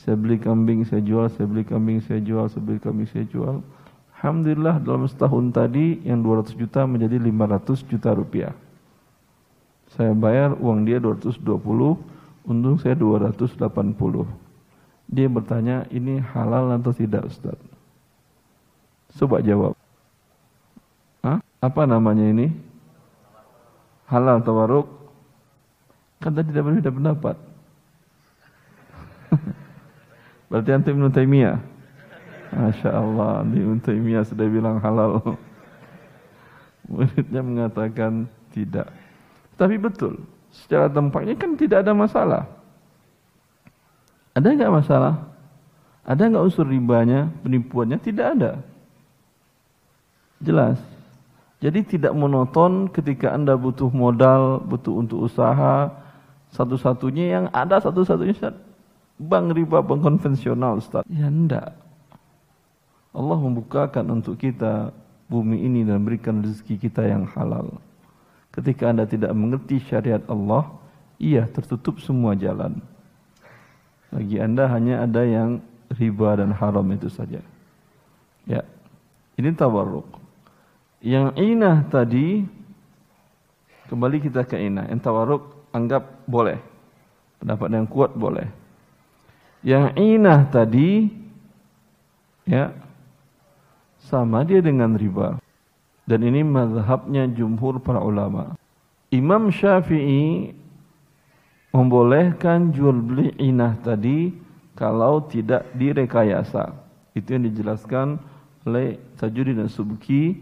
Saya 0.00 0.16
beli 0.16 0.40
kambing, 0.40 0.88
saya 0.88 1.04
jual, 1.04 1.28
saya 1.28 1.44
beli 1.44 1.60
kambing, 1.68 2.00
saya 2.00 2.24
jual, 2.24 2.48
saya 2.48 2.64
beli 2.64 2.80
kambing, 2.80 3.04
saya 3.04 3.28
jual. 3.28 3.60
Alhamdulillah 4.16 4.80
dalam 4.80 5.04
setahun 5.04 5.52
tadi 5.52 6.00
yang 6.08 6.24
200 6.24 6.56
juta 6.56 6.88
menjadi 6.88 7.20
500 7.20 7.84
juta 7.84 8.16
rupiah. 8.16 8.56
Saya 9.92 10.16
bayar 10.16 10.56
uang 10.56 10.88
dia 10.88 10.96
220, 10.96 11.36
untung 12.44 12.80
saya 12.80 12.96
280. 12.96 13.60
Dia 15.10 15.26
bertanya, 15.26 15.84
ini 15.90 16.22
halal 16.22 16.70
atau 16.78 16.94
tidak 16.94 17.26
Ustaz? 17.26 17.58
Coba 19.18 19.42
jawab. 19.42 19.74
Hah? 21.26 21.42
Apa 21.58 21.82
namanya 21.84 22.30
ini? 22.30 22.54
Halal 24.06 24.42
tawaruk? 24.46 24.86
Kan 26.22 26.36
tadi 26.36 26.54
tidak 26.54 26.70
berbeda 26.70 26.90
pendapat. 26.94 27.36
Berarti 30.52 30.70
antum 30.70 30.94
Ibn 31.00 31.10
Taymiyah. 31.10 31.58
Masya 32.50 32.90
Allah, 32.90 33.46
Ibn 33.46 33.78
Taymiyah 33.82 34.24
sudah 34.26 34.46
bilang 34.46 34.78
halal. 34.82 35.22
Muridnya 36.90 37.42
mengatakan 37.42 38.26
tidak. 38.50 38.90
Tapi 39.54 39.78
betul, 39.78 40.22
secara 40.50 40.90
tempatnya 40.90 41.34
kan 41.38 41.54
tidak 41.54 41.86
ada 41.86 41.92
masalah. 41.94 42.44
Ada 44.34 44.46
nggak 44.54 44.74
masalah? 44.74 45.14
Ada 46.06 46.26
nggak 46.30 46.44
unsur 46.46 46.66
ribanya, 46.66 47.30
penipuannya? 47.42 47.98
Tidak 47.98 48.26
ada. 48.38 48.52
Jelas. 50.40 50.78
Jadi 51.60 51.84
tidak 51.84 52.16
monoton 52.16 52.88
ketika 52.88 53.36
Anda 53.36 53.52
butuh 53.52 53.92
modal, 53.92 54.64
butuh 54.64 54.96
untuk 55.04 55.28
usaha, 55.28 55.92
satu-satunya 56.56 57.24
yang 57.36 57.44
ada 57.52 57.78
satu-satunya 57.78 58.56
bank 59.20 59.52
riba 59.52 59.84
bank 59.84 60.00
konvensional 60.00 60.80
Ustaz. 60.80 61.04
Ya 61.12 61.28
enggak. 61.28 61.76
Allah 63.12 63.38
membukakan 63.38 64.22
untuk 64.22 64.40
kita 64.40 64.94
bumi 65.28 65.66
ini 65.66 65.84
dan 65.84 66.00
berikan 66.00 66.40
rezeki 66.40 66.80
kita 66.80 67.04
yang 67.04 67.28
halal. 67.36 67.76
Ketika 68.50 68.90
Anda 68.90 69.06
tidak 69.06 69.30
mengerti 69.30 69.78
syariat 69.86 70.22
Allah, 70.26 70.66
iya 71.22 71.46
tertutup 71.46 72.02
semua 72.02 72.34
jalan. 72.34 72.82
Bagi 74.10 74.42
Anda 74.42 74.66
hanya 74.66 75.06
ada 75.06 75.22
yang 75.22 75.62
riba 75.94 76.38
dan 76.38 76.50
haram 76.50 76.86
itu 76.90 77.06
saja. 77.06 77.38
Ya. 78.46 78.62
Ini 79.38 79.54
tawarruk. 79.56 80.20
Yang 81.00 81.32
inah 81.40 81.88
tadi 81.88 82.44
kembali 83.88 84.16
kita 84.20 84.44
ke 84.44 84.60
inah. 84.60 84.90
Yang 84.90 85.00
tawarruk 85.06 85.42
anggap 85.72 86.26
boleh. 86.28 86.58
Pendapat 87.40 87.68
yang 87.72 87.86
kuat 87.88 88.12
boleh. 88.12 88.50
Yang 89.64 89.86
inah 89.96 90.40
tadi 90.52 91.08
ya 92.44 92.74
sama 94.04 94.44
dia 94.44 94.60
dengan 94.60 94.92
riba. 94.92 95.39
Dan 96.08 96.26
ini 96.26 96.44
mazhabnya 96.44 97.28
jumhur 97.30 97.80
para 97.82 98.00
ulama. 98.02 98.56
Imam 99.10 99.50
Syafi'i 99.50 100.54
membolehkan 101.70 102.74
jual 102.74 102.98
beli 102.98 103.34
inah 103.38 103.78
tadi 103.82 104.34
kalau 104.78 105.22
tidak 105.26 105.66
direkayasa. 105.74 106.74
Itu 107.14 107.34
yang 107.34 107.50
dijelaskan 107.50 108.22
oleh 108.66 108.98
Tajuddin 109.18 109.66
Subki 109.66 110.38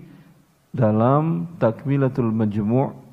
dalam 0.72 1.48
Takmilatul 1.56 2.28
Majmu' 2.28 3.08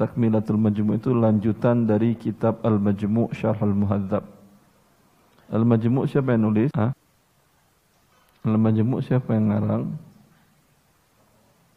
Takmilatul 0.00 0.56
Majmu' 0.56 0.96
itu 0.96 1.12
lanjutan 1.12 1.84
dari 1.84 2.16
kitab 2.16 2.64
Al-Majmu' 2.64 3.36
Syarh 3.36 3.60
Al-Muhadzab. 3.60 4.24
Al-Majmu' 5.52 6.08
siapa 6.08 6.32
yang 6.32 6.48
nulis? 6.48 6.72
Al-Majmu' 8.48 9.04
siapa 9.04 9.36
yang 9.36 9.52
ngarang? 9.52 9.84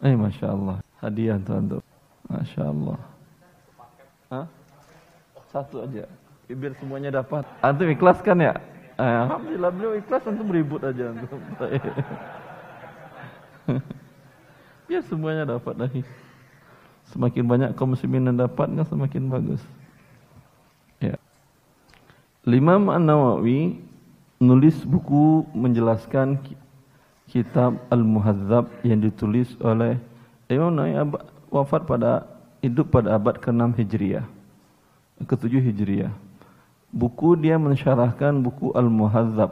Eh, 0.04 0.16
Masya 0.20 0.52
Allah. 0.52 0.78
Hadiah 1.00 1.40
tuan 1.40 1.80
Masya 2.28 2.64
Allah. 2.68 3.00
Hah? 4.28 4.46
Satu 5.48 5.88
aja. 5.88 6.04
Biar 6.52 6.76
semuanya 6.78 7.24
dapat. 7.24 7.48
Antum 7.64 7.88
ikhlas 7.88 8.20
kan 8.20 8.36
ya? 8.36 8.60
Eh, 9.00 9.20
Alhamdulillah 9.26 9.72
beliau 9.74 9.94
ikhlas 9.98 10.22
antum 10.28 10.52
ribut 10.52 10.84
aja 10.84 11.10
antum. 11.10 11.40
Biar 14.92 15.02
semuanya 15.08 15.48
dapat 15.48 15.76
lagi. 15.80 16.02
Semakin 17.16 17.44
banyak 17.48 17.70
kaum 17.74 17.96
muslimin 17.96 18.28
yang 18.28 18.38
dapat 18.44 18.68
kan 18.70 18.86
semakin 18.86 19.32
bagus. 19.32 19.64
Imam 22.44 22.92
An-Nawawi 22.92 23.80
menulis 24.44 24.84
buku 24.84 25.48
menjelaskan 25.56 26.44
kitab 27.34 27.82
Al-Muhadzab 27.90 28.70
yang 28.86 29.02
ditulis 29.02 29.50
oleh 29.58 29.98
Imam 30.46 30.70
Nawawi 30.70 31.18
wafat 31.50 31.82
pada 31.90 32.30
hidup 32.62 32.94
pada 32.94 33.18
abad 33.18 33.42
ke-6 33.42 33.74
Hijriah. 33.74 34.26
Ke-7 35.26 35.50
Hijriah. 35.50 36.14
Buku 36.94 37.34
dia 37.34 37.58
mensyarahkan 37.58 38.38
buku 38.38 38.70
Al-Muhadzab 38.78 39.50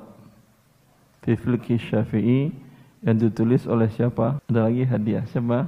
fi 1.25 1.33
Syafi'i 1.81 2.53
yang 3.01 3.17
ditulis 3.17 3.65
oleh 3.65 3.89
siapa? 3.97 4.37
Ada 4.45 4.69
lagi 4.69 4.85
hadiah. 4.85 5.25
Siapa? 5.25 5.65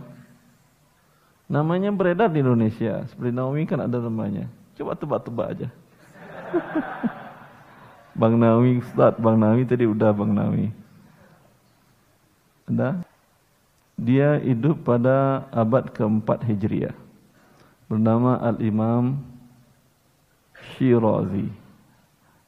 Namanya 1.50 1.90
beredar 1.90 2.30
di 2.30 2.46
Indonesia. 2.46 3.02
Seperti 3.10 3.34
Nawawi 3.34 3.66
kan 3.66 3.82
ada 3.82 3.98
namanya. 3.98 4.46
Coba 4.78 4.94
tebak-tebak 4.94 5.48
aja. 5.58 5.68
Bang 8.22 8.38
Nawi 8.38 8.86
Ustaz, 8.86 9.18
Bang 9.18 9.42
Nawi 9.42 9.66
tadi 9.66 9.90
udah 9.90 10.14
Bang 10.14 10.38
Nawi. 10.38 10.83
Ada? 12.68 13.04
Dia 14.00 14.42
hidup 14.42 14.88
pada 14.88 15.46
abad 15.54 15.90
keempat 15.94 16.42
Hijriah. 16.44 16.96
Bernama 17.88 18.42
Al-Imam 18.42 19.22
Shirazi. 20.74 21.48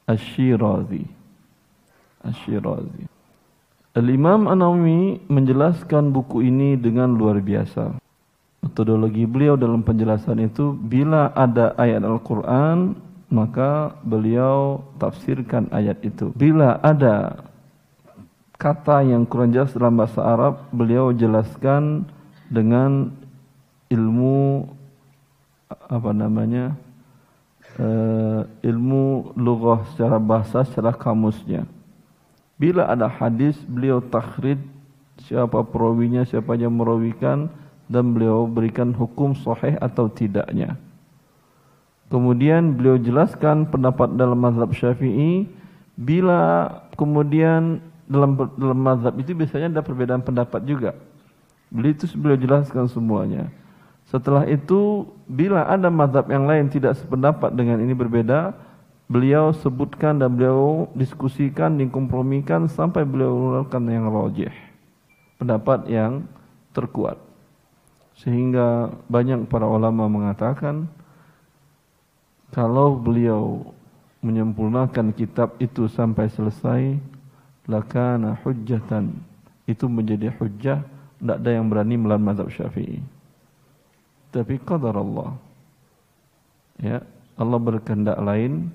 Ash-Shirazi. 0.08 1.04
Ash-Shirazi. 2.26 3.06
Al-Imam 3.96 4.44
An-Nawawi 4.50 5.24
menjelaskan 5.30 6.12
buku 6.12 6.44
ini 6.44 6.76
dengan 6.76 7.16
luar 7.16 7.40
biasa. 7.40 7.96
Metodologi 8.60 9.24
beliau 9.24 9.54
dalam 9.56 9.80
penjelasan 9.80 10.42
itu 10.42 10.74
bila 10.74 11.32
ada 11.32 11.72
ayat 11.78 12.04
Al-Quran 12.04 12.98
maka 13.30 13.94
beliau 14.06 14.84
tafsirkan 15.00 15.66
ayat 15.74 15.98
itu. 16.04 16.30
Bila 16.34 16.78
ada 16.82 17.45
kata 18.56 19.04
yang 19.04 19.28
kurang 19.28 19.52
jelas 19.52 19.72
dalam 19.76 20.00
bahasa 20.00 20.20
Arab 20.24 20.68
beliau 20.72 21.12
jelaskan 21.12 22.08
dengan 22.48 23.12
ilmu 23.92 24.66
apa 25.68 26.10
namanya 26.10 26.74
uh, 27.78 28.48
ilmu 28.64 29.36
lughah 29.36 29.84
secara 29.94 30.16
bahasa 30.16 30.64
secara 30.64 30.96
kamusnya. 30.96 31.68
Bila 32.56 32.88
ada 32.88 33.06
hadis 33.06 33.60
beliau 33.68 34.00
takhrid 34.00 34.56
siapa 35.20 35.60
perawinya 35.64 36.24
siapa 36.24 36.56
yang 36.56 36.72
merawikan 36.72 37.52
dan 37.86 38.16
beliau 38.16 38.48
berikan 38.48 38.90
hukum 38.96 39.36
sahih 39.36 39.76
atau 39.78 40.08
tidaknya. 40.08 40.80
Kemudian 42.06 42.78
beliau 42.78 42.96
jelaskan 43.02 43.66
pendapat 43.66 44.14
dalam 44.14 44.38
mazhab 44.38 44.70
Syafi'i 44.70 45.50
bila 45.98 46.70
kemudian 46.94 47.82
dalam 48.06 48.38
dalam 48.54 48.78
mazhab 48.78 49.14
itu 49.18 49.34
biasanya 49.34 49.68
ada 49.78 49.82
perbedaan 49.82 50.22
pendapat 50.22 50.62
juga 50.62 50.94
beliau 51.68 51.92
itu 51.92 52.06
beliau 52.14 52.38
jelaskan 52.38 52.86
semuanya 52.86 53.50
setelah 54.06 54.46
itu, 54.46 55.02
bila 55.26 55.66
ada 55.66 55.90
madhab 55.90 56.30
yang 56.30 56.46
lain 56.46 56.70
tidak 56.70 56.94
sependapat 56.94 57.50
dengan 57.50 57.82
ini 57.82 57.90
berbeda, 57.90 58.54
beliau 59.10 59.50
sebutkan 59.50 60.22
dan 60.22 60.30
beliau 60.30 60.86
diskusikan, 60.94 61.74
dikompromikan 61.74 62.70
sampai 62.70 63.02
beliau 63.02 63.34
mengeluarkan 63.34 63.82
yang 63.90 64.06
rojih. 64.06 64.54
Pendapat 65.42 65.90
yang 65.90 66.22
terkuat. 66.70 67.18
Sehingga 68.14 68.94
banyak 69.10 69.50
para 69.50 69.66
ulama 69.66 70.06
mengatakan, 70.06 70.86
kalau 72.54 72.94
beliau 72.94 73.74
menyempurnakan 74.22 75.10
kitab 75.18 75.58
itu 75.58 75.90
sampai 75.90 76.30
selesai, 76.30 76.94
lakana 77.66 78.38
hujjatan. 78.42 79.12
Itu 79.66 79.90
menjadi 79.90 80.30
hujjah, 80.38 80.82
tidak 81.18 81.36
ada 81.42 81.50
yang 81.50 81.66
berani 81.66 81.98
melawan 81.98 82.22
mazhab 82.22 82.48
syafi'i 82.50 83.02
tapi 84.36 84.60
qadar 84.60 84.92
Allah. 84.92 85.32
Ya, 86.76 87.00
Allah 87.40 87.56
berkehendak 87.56 88.20
lain 88.20 88.68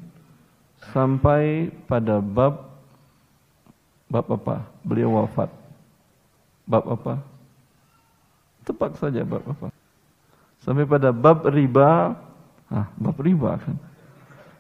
sampai 0.90 1.70
pada 1.86 2.18
bab 2.18 2.66
bab 4.10 4.26
apa? 4.26 4.66
Beliau 4.82 5.22
wafat. 5.22 5.54
Bab 6.66 6.84
apa? 6.90 7.22
Tepat 8.66 8.98
saja 8.98 9.22
bab 9.22 9.46
apa? 9.46 9.70
Sampai 10.66 10.90
pada 10.90 11.14
bab 11.14 11.46
riba, 11.46 12.18
ah, 12.74 12.88
bab 12.98 13.18
riba 13.22 13.62
kan. 13.62 13.78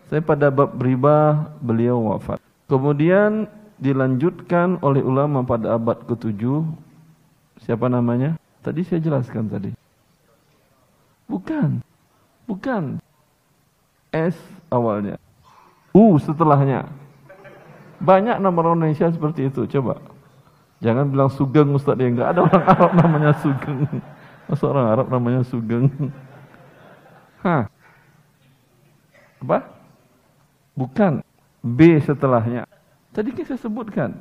Sampai 0.05 0.21
pada 0.21 0.53
bab 0.53 0.77
riba 0.77 1.49
beliau 1.65 2.13
wafat. 2.13 2.37
Kemudian 2.69 3.49
dilanjutkan 3.81 4.77
oleh 4.85 5.01
ulama 5.01 5.41
pada 5.41 5.75
abad 5.75 5.97
ke-7 6.05 6.37
siapa 7.65 7.89
namanya? 7.89 8.37
Tadi 8.61 8.85
saya 8.85 9.01
jelaskan 9.01 9.49
tadi. 9.49 9.73
Bukan. 11.25 11.81
Bukan. 12.45 13.01
S 14.13 14.37
awalnya. 14.69 15.17
U 15.97 16.21
setelahnya. 16.21 16.85
Banyak 17.97 18.37
nama 18.37 18.57
orang 18.61 18.85
Indonesia 18.85 19.09
seperti 19.09 19.49
itu. 19.49 19.65
Coba. 19.65 19.97
Jangan 20.81 21.09
bilang 21.09 21.29
Sugeng 21.33 21.73
Ustaz 21.73 21.97
dia. 21.97 22.09
Enggak 22.09 22.37
ada 22.37 22.45
orang 22.45 22.65
Arab 22.69 22.91
namanya 22.97 23.31
Sugeng. 23.41 23.81
Masa 24.45 24.63
orang 24.69 24.87
Arab 24.93 25.07
namanya 25.09 25.41
Sugeng? 25.41 25.89
Hah. 27.41 27.65
Apa? 29.41 29.57
Bukan. 30.77 31.25
B 31.61 31.97
setelahnya. 32.01 32.65
Tadi 33.11 33.29
kan 33.35 33.43
saya 33.43 33.59
sebutkan. 33.59 34.11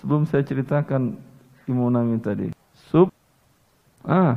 Sebelum 0.00 0.24
saya 0.24 0.42
ceritakan 0.42 1.20
Imunami 1.66 2.18
tadi. 2.18 2.50
Sub. 2.90 3.12
Ah. 4.02 4.34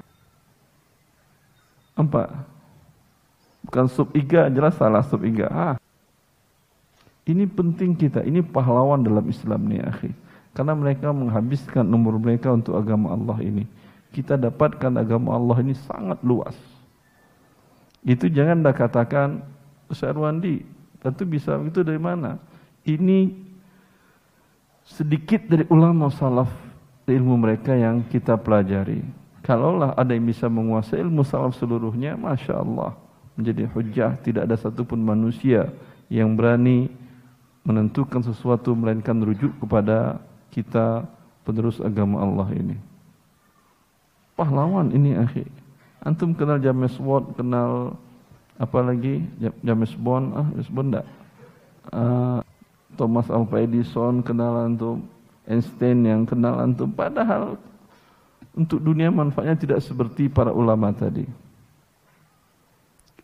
Empat. 1.97 2.30
Bukan 3.65 3.86
sub 3.89 4.13
iga, 4.13 4.45
jelas 4.51 4.78
salah 4.78 5.01
sub 5.01 5.25
iga. 5.25 5.49
Ah. 5.49 5.75
Ini 7.25 7.49
penting 7.49 7.97
kita, 7.97 8.21
ini 8.21 8.45
pahlawan 8.45 9.01
dalam 9.01 9.25
Islam 9.25 9.65
ni 9.65 9.82
akhi. 9.82 10.13
Karena 10.54 10.78
mereka 10.78 11.10
menghabiskan 11.10 11.82
umur 11.89 12.21
mereka 12.21 12.54
untuk 12.54 12.78
agama 12.78 13.17
Allah 13.17 13.41
ini. 13.41 13.65
Kita 14.13 14.38
dapatkan 14.38 15.01
agama 15.01 15.34
Allah 15.34 15.58
ini 15.65 15.73
sangat 15.73 16.21
luas. 16.21 16.54
Itu 18.06 18.30
jangan 18.30 18.62
dah 18.62 18.71
katakan, 18.71 19.41
Ustaz 19.89 20.13
Wandi, 20.13 20.62
tentu 21.01 21.25
bisa 21.25 21.58
itu 21.65 21.82
dari 21.82 21.97
mana? 21.97 22.38
Ini 22.86 23.34
sedikit 24.86 25.50
dari 25.50 25.65
ulama 25.74 26.13
salaf 26.13 26.54
ilmu 27.10 27.34
mereka 27.41 27.74
yang 27.74 28.06
kita 28.06 28.38
pelajari. 28.38 29.02
Kalaulah 29.41 29.98
ada 29.98 30.13
yang 30.13 30.26
bisa 30.26 30.45
menguasai 30.45 31.02
ilmu 31.02 31.26
salaf 31.26 31.58
seluruhnya, 31.58 32.13
Masya 32.13 32.62
Allah. 32.62 32.93
Menjadi 33.34 33.65
hujah, 33.74 34.12
tidak 34.21 34.45
ada 34.45 34.56
satupun 34.58 35.02
manusia 35.02 35.69
yang 36.13 36.38
berani 36.38 36.93
menentukan 37.65 38.21
sesuatu 38.21 38.78
melainkan 38.78 39.17
rujuk 39.17 39.50
kepada 39.58 40.21
kita 40.54 41.10
penerus 41.41 41.82
agama 41.82 42.21
Allah 42.21 42.48
ini. 42.54 42.78
Pahlawan 44.38 44.93
ini 44.93 45.17
akhi. 45.17 45.45
Antum 46.06 46.38
kenal 46.38 46.62
James 46.62 46.93
Watt, 47.02 47.34
kenal 47.34 47.98
apa 48.62 48.80
lagi? 48.86 49.26
James 49.65 49.93
Bond, 49.98 50.26
ah 50.38 50.48
James 50.54 50.69
Bond 50.69 50.89
enggak? 50.93 51.08
Uh, 51.89 52.39
Thomas 52.95 53.27
Alva 53.29 53.62
Edison 53.62 54.23
kenal 54.23 54.65
antum, 54.65 55.05
Einstein 55.45 56.03
yang 56.03 56.23
kenal 56.23 56.60
antum. 56.60 56.89
Padahal 56.91 57.60
untuk 58.55 58.79
dunia 58.79 59.12
manfaatnya 59.12 59.60
tidak 59.60 59.79
seperti 59.84 60.31
para 60.31 60.49
ulama 60.55 60.95
tadi. 60.95 61.27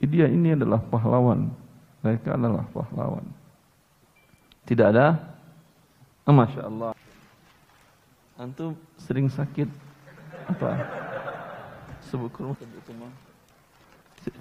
Dia 0.02 0.28
ini 0.28 0.54
adalah 0.54 0.84
pahlawan. 0.84 1.48
Mereka 2.04 2.36
adalah 2.36 2.66
pahlawan. 2.74 3.24
Tidak 4.68 4.88
ada? 4.92 5.16
Oh, 6.26 6.36
Masya 6.36 6.62
Allah. 6.68 6.92
Antum 8.36 8.74
sering 8.98 9.30
sakit 9.30 9.70
apa? 10.50 10.72
Sebut 12.10 12.30
kurma. 12.34 12.58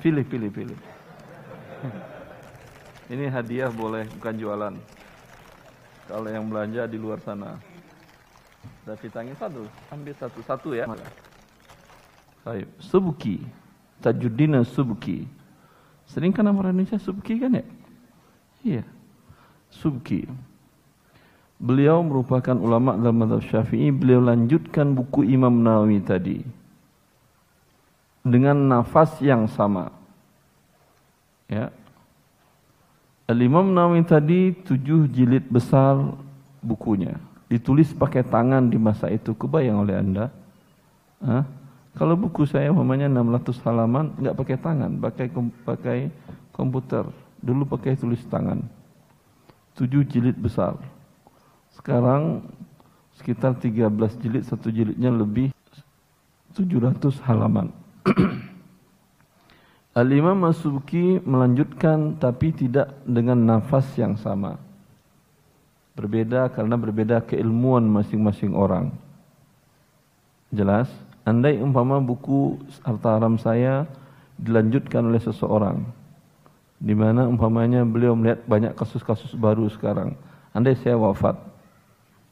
Pilih, 0.00 0.24
pilih, 0.24 0.50
pilih. 0.50 0.78
Ini 3.10 3.26
hadiah 3.28 3.68
boleh, 3.68 4.08
bukan 4.16 4.34
jualan. 4.38 4.74
Kalau 6.10 6.26
yang 6.26 6.50
belanja 6.50 6.90
di 6.90 6.98
luar 6.98 7.22
sana. 7.22 7.54
Ada 8.82 8.98
vitamin 8.98 9.38
satu, 9.38 9.62
ambil 9.94 10.14
satu-satu 10.18 10.74
ya. 10.74 10.90
Baik, 12.42 12.66
Subuki. 12.82 13.46
Tajuddin 14.02 14.58
Subuki. 14.66 15.30
Sering 16.10 16.34
kan 16.34 16.42
nama 16.42 16.66
Indonesia 16.66 16.98
Subuki 16.98 17.38
kan 17.38 17.54
ya? 17.54 17.64
Iya. 18.66 18.82
Subuki. 19.70 20.26
Beliau 21.62 22.02
merupakan 22.02 22.58
ulama 22.58 22.98
dalam 22.98 23.22
mazhab 23.22 23.46
Syafi'i. 23.46 23.94
Beliau 23.94 24.18
lanjutkan 24.18 24.90
buku 24.90 25.22
Imam 25.30 25.62
Nawawi 25.62 26.02
tadi 26.02 26.42
dengan 28.26 28.56
nafas 28.58 29.14
yang 29.22 29.46
sama. 29.46 29.94
Ya. 31.46 31.70
Al-Imam 33.30 33.70
Nawawi 33.70 34.02
tadi 34.02 34.50
tujuh 34.66 35.06
jilid 35.06 35.46
besar 35.46 35.94
bukunya. 36.58 37.14
Ditulis 37.46 37.94
pakai 37.94 38.26
tangan 38.26 38.66
di 38.66 38.74
masa 38.74 39.06
itu. 39.06 39.30
Kebayang 39.38 39.86
oleh 39.86 39.94
anda? 39.94 40.34
Hah? 41.22 41.46
kalau 41.90 42.14
buku 42.14 42.46
saya 42.46 42.70
umpamanya 42.70 43.10
600 43.10 43.66
halaman 43.66 44.14
nggak 44.14 44.36
pakai 44.38 44.56
tangan 44.58 44.90
pakai 44.98 45.26
pakai 45.62 45.98
komputer. 46.50 47.06
Dulu 47.38 47.70
pakai 47.70 47.94
tulis 47.94 48.22
tangan. 48.26 48.66
Tujuh 49.78 50.02
jilid 50.10 50.34
besar. 50.34 50.74
Sekarang 51.70 52.42
sekitar 53.14 53.54
13 53.54 53.94
jilid 54.18 54.42
satu 54.42 54.74
jilidnya 54.74 55.14
lebih 55.14 55.54
700 56.50 56.98
halaman 57.30 57.70
Al-Imam 59.90 60.38
Masuki 60.38 61.18
melanjutkan 61.26 62.14
tapi 62.16 62.54
tidak 62.54 62.94
dengan 63.02 63.42
nafas 63.42 63.90
yang 63.98 64.14
sama 64.14 64.70
Berbeda 66.00 66.48
karena 66.48 66.80
berbeda 66.80 67.20
keilmuan 67.26 67.84
masing-masing 67.84 68.56
orang. 68.56 68.88
Jelas? 70.48 70.88
Andai 71.28 71.60
umpama 71.60 72.00
buku 72.00 72.56
harta 72.80 73.20
haram 73.20 73.36
saya 73.36 73.84
dilanjutkan 74.40 75.04
oleh 75.04 75.20
seseorang. 75.20 75.84
Di 76.80 76.96
mana 76.96 77.28
umpamanya 77.28 77.84
beliau 77.84 78.16
melihat 78.16 78.40
banyak 78.48 78.72
kasus-kasus 78.72 79.36
baru 79.36 79.68
sekarang. 79.68 80.16
Andai 80.56 80.78
saya 80.80 80.96
wafat. 80.96 81.36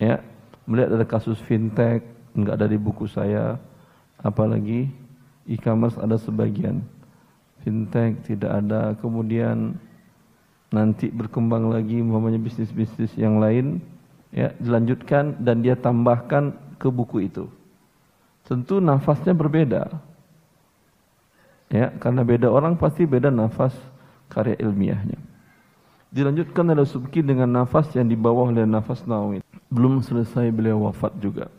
Ya, 0.00 0.24
melihat 0.64 0.96
ada 0.96 1.04
kasus 1.04 1.36
fintech 1.44 2.00
enggak 2.32 2.56
ada 2.56 2.66
di 2.72 2.80
buku 2.80 3.04
saya. 3.04 3.61
Apalagi 4.16 4.88
e-commerce 5.44 6.00
ada 6.00 6.16
sebagian. 6.16 6.80
Fintech 7.69 8.25
tidak 8.25 8.64
ada. 8.64 8.97
Kemudian 8.97 9.77
nanti 10.73 11.12
berkembang 11.12 11.69
lagi 11.69 12.01
umpamanya 12.01 12.41
bisnis-bisnis 12.41 13.12
yang 13.21 13.37
lain 13.37 13.85
ya 14.33 14.57
dilanjutkan 14.57 15.37
dan 15.45 15.61
dia 15.61 15.77
tambahkan 15.77 16.57
ke 16.81 16.89
buku 16.89 17.29
itu. 17.29 17.45
Tentu 18.49 18.81
nafasnya 18.81 19.37
berbeda. 19.37 20.01
Ya, 21.69 21.93
karena 22.01 22.25
beda 22.25 22.49
orang 22.49 22.81
pasti 22.81 23.05
beda 23.05 23.29
nafas 23.29 23.77
karya 24.33 24.57
ilmiahnya. 24.57 25.21
Dilanjutkan 26.09 26.64
oleh 26.73 26.89
Subki 26.89 27.21
dengan 27.21 27.53
nafas 27.53 27.93
yang 27.93 28.09
di 28.09 28.16
bawah 28.16 28.49
oleh 28.49 28.64
nafas 28.64 29.05
Nawawi. 29.05 29.45
Belum 29.69 30.01
selesai 30.01 30.49
beliau 30.49 30.89
wafat 30.89 31.12
juga. 31.21 31.53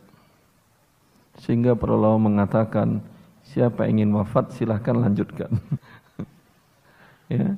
Sehingga 1.38 1.78
para 1.78 1.94
ulama 1.94 2.26
mengatakan, 2.26 2.98
siapa 3.46 3.86
ingin 3.86 4.10
wafat 4.10 4.50
silahkan 4.58 4.98
lanjutkan. 4.98 5.54
ya. 7.30 7.54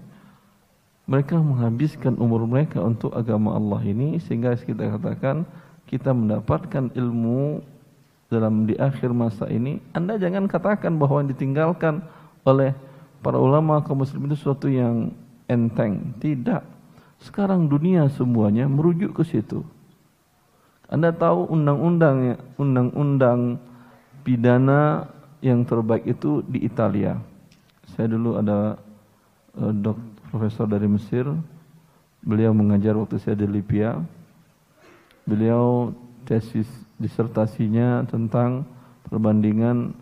Mereka 1.08 1.34
menghabiskan 1.40 2.14
umur 2.20 2.46
mereka 2.46 2.78
untuk 2.78 3.10
agama 3.10 3.58
Allah 3.58 3.82
ini 3.82 4.22
sehingga 4.22 4.54
kita 4.54 4.86
katakan 4.96 5.42
kita 5.90 6.14
mendapatkan 6.14 6.94
ilmu 6.94 7.60
dalam 8.32 8.64
di 8.64 8.72
akhir 8.80 9.12
masa 9.12 9.44
ini, 9.52 9.76
Anda 9.92 10.16
jangan 10.16 10.48
katakan 10.48 10.96
bahwa 10.96 11.20
yang 11.20 11.36
ditinggalkan 11.36 12.00
oleh 12.48 12.72
para 13.20 13.36
ulama 13.36 13.84
kaum 13.84 14.00
muslimin 14.00 14.32
itu 14.32 14.40
sesuatu 14.40 14.72
yang 14.72 15.12
enteng. 15.52 16.16
Tidak. 16.16 16.64
Sekarang 17.20 17.68
dunia 17.68 18.08
semuanya 18.08 18.64
merujuk 18.66 19.20
ke 19.20 19.22
situ. 19.28 19.60
Anda 20.88 21.12
tahu 21.12 21.52
undang-undang 21.52 22.40
undang-undang 22.56 23.60
pidana 24.24 25.12
yang 25.44 25.62
terbaik 25.68 26.08
itu 26.08 26.40
di 26.48 26.64
Italia. 26.64 27.20
Saya 27.92 28.08
dulu 28.08 28.40
ada 28.40 28.80
dok, 29.56 29.98
profesor 30.32 30.64
dari 30.64 30.88
Mesir. 30.88 31.28
Beliau 32.22 32.54
mengajar 32.54 32.94
waktu 32.96 33.18
saya 33.18 33.36
di 33.36 33.48
Libya. 33.50 33.98
Beliau 35.26 35.90
tesis 36.24 36.68
disertasinya 36.98 38.06
tentang 38.06 38.62
perbandingan 39.10 39.94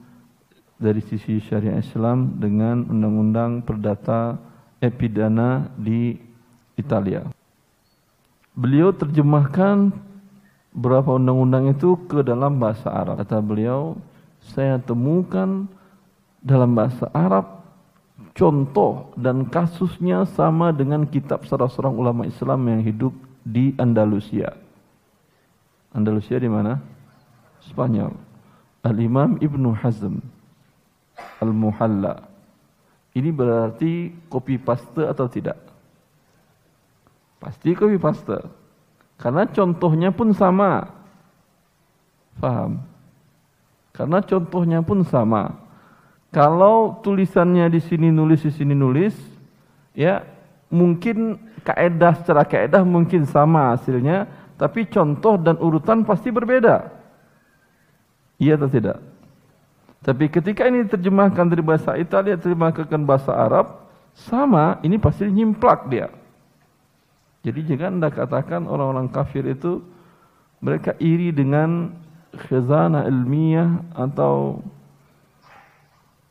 dari 0.80 1.00
sisi 1.04 1.40
syariat 1.44 1.80
Islam 1.80 2.40
dengan 2.40 2.88
undang-undang 2.88 3.60
perdata 3.64 4.36
epidana 4.80 5.68
di 5.76 6.16
Italia. 6.76 7.28
Beliau 8.56 8.92
terjemahkan 8.92 9.92
beberapa 10.72 11.16
undang-undang 11.16 11.72
itu 11.72 11.96
ke 12.08 12.24
dalam 12.24 12.56
bahasa 12.56 12.88
Arab. 12.88 13.20
Kata 13.20 13.40
beliau, 13.44 13.96
saya 14.40 14.80
temukan 14.80 15.68
dalam 16.40 16.72
bahasa 16.72 17.08
Arab 17.12 17.59
contoh 18.40 19.12
dan 19.20 19.44
kasusnya 19.52 20.24
sama 20.32 20.72
dengan 20.72 21.04
kitab 21.04 21.44
salah 21.44 21.68
seorang 21.68 21.92
ulama 21.92 22.24
Islam 22.24 22.64
yang 22.64 22.80
hidup 22.80 23.12
di 23.44 23.76
Andalusia. 23.76 24.56
Andalusia 25.92 26.40
di 26.40 26.48
mana? 26.48 26.80
Spanyol. 27.68 28.16
Al-Imam 28.80 29.36
Ibnu 29.44 29.76
Hazm 29.76 30.24
Al-Muhalla. 31.44 32.24
Ini 33.12 33.28
berarti 33.28 34.08
copy 34.32 34.56
paste 34.56 35.04
atau 35.04 35.28
tidak? 35.28 35.60
Pasti 37.36 37.76
copy 37.76 38.00
paste. 38.00 38.40
Karena 39.20 39.44
contohnya 39.44 40.08
pun 40.16 40.32
sama. 40.32 40.88
Faham? 42.40 42.80
Karena 43.92 44.24
contohnya 44.24 44.80
pun 44.80 45.04
sama. 45.04 45.60
Kalau 46.30 47.02
tulisannya 47.02 47.66
di 47.66 47.82
sini 47.82 48.08
nulis 48.14 48.46
di 48.46 48.52
sini 48.54 48.70
nulis, 48.70 49.18
ya 49.98 50.22
mungkin 50.70 51.42
kaedah 51.66 52.22
secara 52.22 52.46
kaedah 52.46 52.86
mungkin 52.86 53.26
sama 53.26 53.74
hasilnya, 53.74 54.30
tapi 54.54 54.86
contoh 54.86 55.34
dan 55.34 55.58
urutan 55.58 56.06
pasti 56.06 56.30
berbeda. 56.30 56.86
Iya 58.38 58.54
atau 58.56 58.70
tidak? 58.70 59.02
Tapi 60.00 60.32
ketika 60.32 60.64
ini 60.64 60.86
diterjemahkan 60.86 61.44
dari 61.50 61.60
bahasa 61.60 61.98
Italia, 61.98 62.38
terjemahkan 62.38 62.88
ke 62.88 62.96
bahasa 63.04 63.34
Arab, 63.36 63.84
sama, 64.16 64.80
ini 64.80 64.96
pasti 64.96 65.28
nyimplak 65.28 65.90
dia. 65.92 66.08
Jadi 67.44 67.74
jangan 67.74 68.00
anda 68.00 68.08
katakan 68.12 68.68
orang-orang 68.68 69.08
kafir 69.08 69.44
itu 69.48 69.80
mereka 70.60 70.92
iri 71.00 71.32
dengan 71.32 71.92
khazanah 72.36 73.08
ilmiah 73.08 73.80
atau 73.96 74.60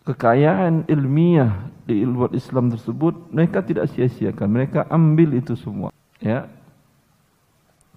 kekayaan 0.09 0.89
ilmiah 0.89 1.69
di 1.85 2.01
ilmu 2.01 2.33
Islam 2.33 2.73
tersebut 2.73 3.29
mereka 3.29 3.61
tidak 3.61 3.93
sia-siakan 3.93 4.49
mereka 4.49 4.89
ambil 4.89 5.37
itu 5.37 5.53
semua 5.53 5.93
ya 6.17 6.49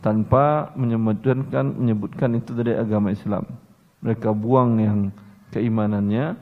tanpa 0.03 0.75
menyebutkan 0.75 1.79
menyebutkan 1.79 2.35
itu 2.37 2.51
dari 2.53 2.75
agama 2.75 3.15
Islam. 3.15 3.47
Mereka 4.03 4.35
buang 4.35 4.83
yang 4.83 5.01
keimanannya, 5.55 6.35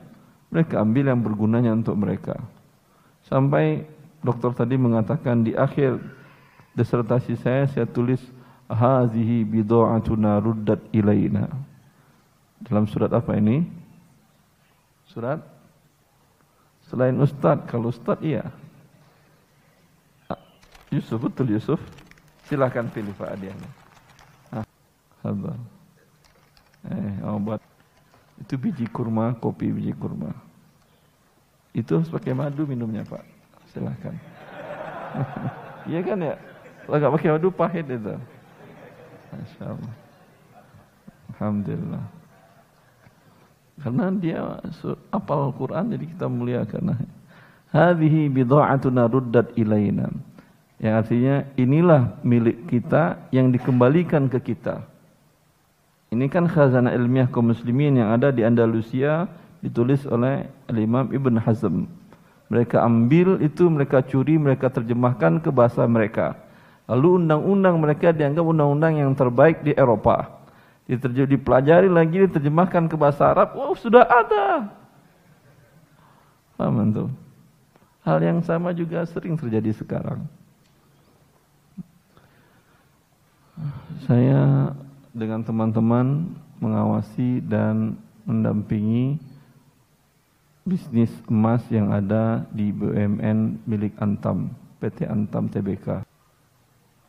mereka 0.49 0.81
ambil 0.81 1.13
yang 1.13 1.21
bergunanya 1.21 1.71
untuk 1.77 1.93
mereka. 1.93 2.41
Sampai 3.21 3.85
dokter 4.25 4.49
tadi 4.57 4.81
mengatakan 4.81 5.45
di 5.45 5.53
akhir 5.53 6.01
disertasi 6.73 7.37
saya 7.37 7.69
saya 7.69 7.85
tulis 7.85 8.19
hazihi 8.65 9.45
bid'atuna 9.45 10.41
ruddat 10.41 10.81
ilaina. 10.89 11.45
Dalam 12.65 12.89
surat 12.89 13.13
apa 13.13 13.37
ini? 13.37 13.61
Surat 15.05 15.37
selain 16.91 17.15
ustaz, 17.23 17.63
kalau 17.71 17.87
ustaz 17.87 18.19
iya. 18.19 18.51
Yusuf 20.91 21.23
betul 21.23 21.55
Yusuf. 21.55 21.79
Silahkan 22.51 22.83
pilih 22.91 23.15
Pak 23.15 23.31
Adian. 23.31 23.55
Ah, 24.51 24.67
sabar. 25.23 25.55
Eh, 26.91 27.15
oh 27.23 27.39
buat 27.39 27.63
itu 28.43 28.59
biji 28.59 28.85
kurma, 28.91 29.31
kopi 29.39 29.71
biji 29.71 29.95
kurma. 29.95 30.35
Itu 31.71 32.03
pakai 32.03 32.35
madu 32.35 32.67
minumnya 32.67 33.07
Pak. 33.07 33.23
Silahkan. 33.71 34.15
Iya 35.81 35.97
kan 36.05 36.21
ya? 36.21 36.37
Kalau 36.85 37.09
pakai 37.17 37.33
madu 37.33 37.49
pahit 37.49 37.89
itu. 37.89 38.13
Masya 39.33 39.65
Allah. 39.65 39.93
Alhamdulillah. 41.33 42.20
Karena 43.79 44.11
dia 44.11 44.59
apal 45.13 45.55
Quran 45.55 45.95
jadi 45.95 46.05
kita 46.11 46.25
muliakan. 46.27 46.99
Hadhihi 47.71 48.27
bidha'atuna 48.27 49.07
ruddat 49.07 49.55
ilaina. 49.55 50.11
Yang 50.81 50.93
artinya 50.97 51.35
inilah 51.55 52.01
milik 52.25 52.67
kita 52.67 53.29
yang 53.29 53.53
dikembalikan 53.53 54.27
ke 54.27 54.41
kita. 54.41 54.81
Ini 56.11 56.27
kan 56.27 56.49
khazanah 56.49 56.91
ilmiah 56.91 57.29
kaum 57.31 57.53
muslimin 57.53 57.95
yang 57.95 58.11
ada 58.11 58.33
di 58.35 58.43
Andalusia 58.43 59.31
ditulis 59.63 60.03
oleh 60.09 60.49
Imam 60.73 61.07
Ibn 61.07 61.39
Hazm. 61.39 61.87
Mereka 62.51 62.83
ambil 62.83 63.39
itu, 63.39 63.71
mereka 63.71 64.03
curi, 64.03 64.35
mereka 64.35 64.67
terjemahkan 64.67 65.39
ke 65.39 65.47
bahasa 65.53 65.87
mereka. 65.87 66.35
Lalu 66.91 67.23
undang-undang 67.23 67.79
mereka 67.79 68.11
dianggap 68.11 68.43
undang-undang 68.43 68.99
yang 68.99 69.15
terbaik 69.15 69.63
di 69.63 69.71
Eropa. 69.71 70.40
Dipelajari 70.89 71.87
lagi, 71.87 72.27
diterjemahkan 72.27 72.89
ke 72.89 72.95
bahasa 72.99 73.31
Arab, 73.31 73.55
wow 73.55 73.71
sudah 73.77 74.03
ada. 74.03 74.67
Paham 76.57 76.81
itu? 76.89 77.05
Hal 78.01 78.17
yang 78.19 78.41
sama 78.41 78.73
juga 78.73 79.05
sering 79.05 79.37
terjadi 79.37 79.71
sekarang. 79.77 80.25
saya 84.05 84.73
dengan 85.13 85.45
teman-teman 85.45 86.33
mengawasi 86.59 87.41
dan 87.45 87.97
mendampingi 88.25 89.17
bisnis 90.65 91.09
emas 91.31 91.65
yang 91.73 91.89
ada 91.89 92.45
di 92.53 92.69
BUMN 92.69 93.65
milik 93.65 93.97
Antam, 93.97 94.53
PT 94.77 95.09
Antam 95.09 95.49
TBK. 95.49 96.05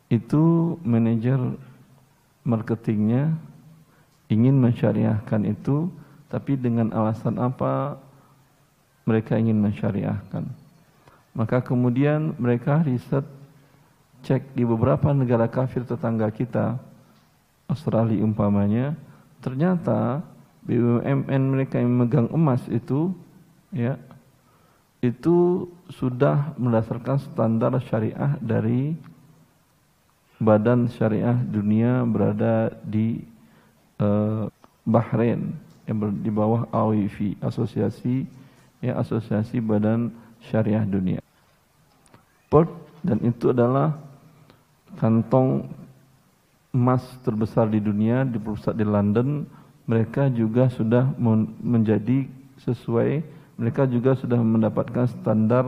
Itu 0.09 0.77
manajer 0.81 1.37
marketingnya 2.47 3.33
ingin 4.31 4.55
mensyariahkan 4.59 5.43
itu, 5.47 5.91
tapi 6.31 6.55
dengan 6.55 6.91
alasan 6.95 7.37
apa 7.39 7.99
mereka 9.03 9.35
ingin 9.35 9.59
mensyariahkan. 9.59 10.47
Maka 11.33 11.59
kemudian 11.65 12.37
mereka 12.37 12.85
riset 12.85 13.25
cek 14.23 14.55
di 14.55 14.63
beberapa 14.63 15.11
negara 15.11 15.49
kafir 15.51 15.83
tetangga 15.83 16.31
kita, 16.31 16.79
Australia 17.67 18.23
umpamanya, 18.23 18.95
ternyata 19.43 20.23
BUMN 20.63 21.43
mereka 21.51 21.75
yang 21.75 21.91
memegang 21.91 22.29
emas 22.31 22.63
itu, 22.71 23.11
ya, 23.75 23.99
itu 25.03 25.67
sudah 25.91 26.55
berdasarkan 26.55 27.19
standar 27.19 27.75
syariah 27.83 28.39
dari 28.39 28.95
Badan 30.39 30.87
Syariah 30.87 31.35
Dunia 31.35 32.07
berada 32.07 32.71
di 32.87 33.19
uh, 33.99 34.47
Bahrain 34.83 35.53
yang 35.89 35.97
ber, 35.99 36.09
di 36.11 36.31
bawah 36.31 36.67
AWIFI, 36.71 37.43
Asosiasi 37.43 38.23
ya 38.83 38.99
Asosiasi 38.99 39.59
Badan 39.59 40.11
Syariah 40.43 40.83
Dunia. 40.87 41.19
Port 42.47 42.69
dan 43.03 43.19
itu 43.23 43.51
adalah 43.51 43.95
kantong 44.99 45.67
emas 46.73 47.03
terbesar 47.21 47.69
di 47.69 47.77
dunia 47.77 48.25
di 48.25 48.41
pusat 48.41 48.73
di 48.73 48.85
London 48.85 49.45
mereka 49.85 50.31
juga 50.31 50.71
sudah 50.71 51.11
menjadi 51.61 52.25
sesuai 52.63 53.21
mereka 53.59 53.85
juga 53.85 54.17
sudah 54.17 54.39
mendapatkan 54.41 55.05
standar 55.05 55.65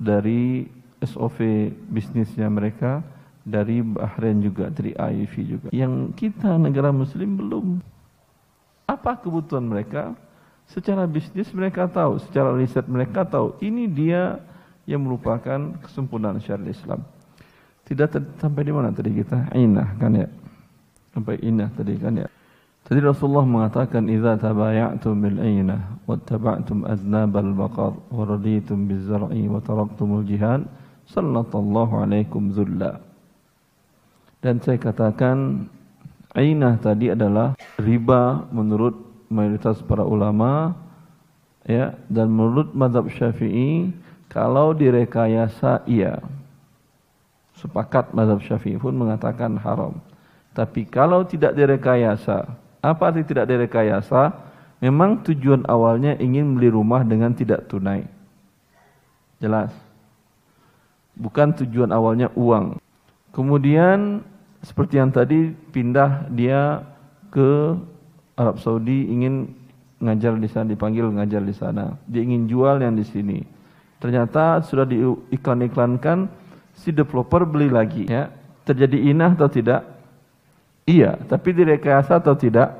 dari 0.00 0.68
SOV 1.04 1.68
bisnisnya 1.92 2.48
mereka 2.48 3.04
dari 3.44 3.84
Bahrain 3.84 4.40
juga 4.40 4.72
dari 4.72 4.96
IEV 4.96 5.34
juga. 5.44 5.68
Yang 5.70 6.16
kita 6.16 6.56
negara 6.56 6.90
muslim 6.90 7.36
belum. 7.36 7.66
Apa 8.88 9.20
kebutuhan 9.20 9.68
mereka? 9.68 10.16
Secara 10.64 11.04
bisnis 11.04 11.52
mereka 11.52 11.84
tahu 11.84 12.16
secara 12.24 12.56
riset 12.56 12.88
mereka 12.88 13.28
tahu. 13.28 13.52
Ini 13.60 13.84
dia 13.92 14.40
yang 14.88 15.04
merupakan 15.04 15.76
kesempurnaan 15.84 16.40
syariat 16.40 16.72
Islam. 16.72 17.04
Tidak 17.84 18.40
sampai 18.40 18.64
di 18.64 18.72
mana 18.72 18.88
tadi 18.88 19.12
kita? 19.12 19.52
Inah 19.52 19.92
kan 20.00 20.16
ya? 20.16 20.28
Sampai 21.12 21.36
inah 21.44 21.68
tadi 21.76 22.00
kan 22.00 22.16
ya? 22.16 22.28
Tadi 22.84 23.00
Rasulullah 23.00 23.44
mengatakan 23.44 24.08
idza 24.08 24.40
tabaya'tum 24.40 25.20
bil 25.20 25.40
aynah 25.40 26.00
wattaba'tum 26.04 26.84
aznabal 26.84 27.52
baqar 27.56 27.92
wa 28.08 28.24
raditum 28.28 28.88
biz 28.88 29.08
zar'i 29.08 29.48
wa 29.48 29.60
taraktumul 29.60 30.24
jihad 30.24 30.64
sallallahu 31.08 32.04
alaikum 32.04 32.52
zulla. 32.52 33.03
Dan 34.44 34.60
saya 34.60 34.76
katakan 34.76 35.64
ainah 36.36 36.76
tadi 36.76 37.08
adalah 37.08 37.56
riba 37.80 38.44
menurut 38.52 38.92
mayoritas 39.32 39.80
para 39.80 40.04
ulama 40.04 40.76
ya 41.64 41.96
dan 42.12 42.28
menurut 42.28 42.76
mazhab 42.76 43.08
Syafi'i 43.08 43.88
kalau 44.28 44.76
direkayasa 44.76 45.80
iya. 45.88 46.20
Sepakat 47.56 48.12
mazhab 48.12 48.44
Syafi'i 48.44 48.76
pun 48.76 48.92
mengatakan 48.92 49.56
haram. 49.56 49.96
Tapi 50.52 50.84
kalau 50.92 51.24
tidak 51.24 51.56
direkayasa 51.56 52.44
apa 52.84 53.08
arti 53.08 53.24
tidak 53.24 53.48
direkayasa? 53.48 54.52
Memang 54.84 55.24
tujuan 55.24 55.64
awalnya 55.64 56.20
ingin 56.20 56.52
beli 56.52 56.68
rumah 56.68 57.00
dengan 57.00 57.32
tidak 57.32 57.64
tunai. 57.64 58.04
Jelas. 59.40 59.72
Bukan 61.16 61.56
tujuan 61.64 61.88
awalnya 61.88 62.28
uang. 62.36 62.76
Kemudian 63.32 64.20
seperti 64.64 64.96
yang 64.96 65.12
tadi 65.12 65.52
pindah 65.52 66.32
dia 66.32 66.80
ke 67.28 67.76
Arab 68.34 68.56
Saudi 68.58 69.12
ingin 69.12 69.52
ngajar 70.00 70.36
di 70.40 70.48
sana 70.48 70.66
dipanggil 70.72 71.06
ngajar 71.12 71.44
di 71.44 71.54
sana. 71.54 71.94
Dia 72.08 72.24
ingin 72.24 72.48
jual 72.48 72.80
yang 72.80 72.96
di 72.96 73.04
sini. 73.04 73.44
Ternyata 74.00 74.64
sudah 74.64 74.88
diiklan-iklankan 74.88 76.28
si 76.76 76.90
developer 76.90 77.44
beli 77.44 77.68
lagi 77.68 78.08
ya. 78.08 78.32
Terjadi 78.64 79.12
inah 79.12 79.36
atau 79.36 79.48
tidak? 79.52 79.84
Iya, 80.88 81.20
tapi 81.28 81.52
direkayasa 81.52 82.20
atau 82.20 82.32
tidak? 82.32 82.72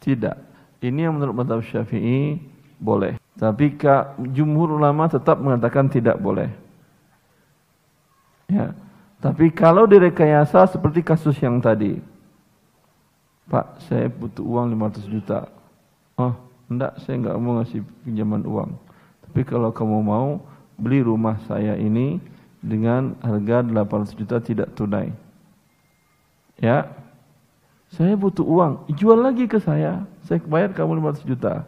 Tidak. 0.00 0.36
Ini 0.80 1.08
yang 1.08 1.16
menurut 1.16 1.36
mazhab 1.36 1.60
Syafi'i 1.64 2.40
boleh. 2.80 3.20
Tapi 3.36 3.76
jumhur 4.32 4.76
ulama 4.76 5.08
tetap 5.08 5.36
mengatakan 5.40 5.92
tidak 5.92 6.16
boleh. 6.16 6.48
Ya. 8.48 8.72
Tapi 9.18 9.50
kalau 9.50 9.82
direkayasa 9.90 10.70
seperti 10.70 11.02
kasus 11.02 11.34
yang 11.42 11.58
tadi. 11.58 11.98
Pak, 13.48 13.80
saya 13.88 14.06
butuh 14.12 14.44
uang 14.44 14.76
500 14.76 15.08
juta. 15.08 15.48
Oh, 16.14 16.36
enggak, 16.68 17.00
saya 17.02 17.16
enggak 17.16 17.36
mau 17.40 17.58
ngasih 17.58 17.80
pinjaman 18.04 18.44
uang. 18.44 18.70
Tapi 19.24 19.40
kalau 19.42 19.72
kamu 19.72 19.98
mau 20.04 20.28
beli 20.76 21.02
rumah 21.02 21.40
saya 21.48 21.74
ini 21.74 22.20
dengan 22.60 23.16
harga 23.24 23.64
800 23.64 24.20
juta 24.20 24.36
tidak 24.38 24.68
tunai. 24.76 25.10
Ya, 26.60 26.92
saya 27.88 28.14
butuh 28.20 28.44
uang, 28.44 28.84
jual 28.92 29.16
lagi 29.16 29.48
ke 29.48 29.56
saya, 29.58 30.04
saya 30.28 30.38
bayar 30.44 30.76
kamu 30.76 31.00
500 31.00 31.24
juta. 31.24 31.64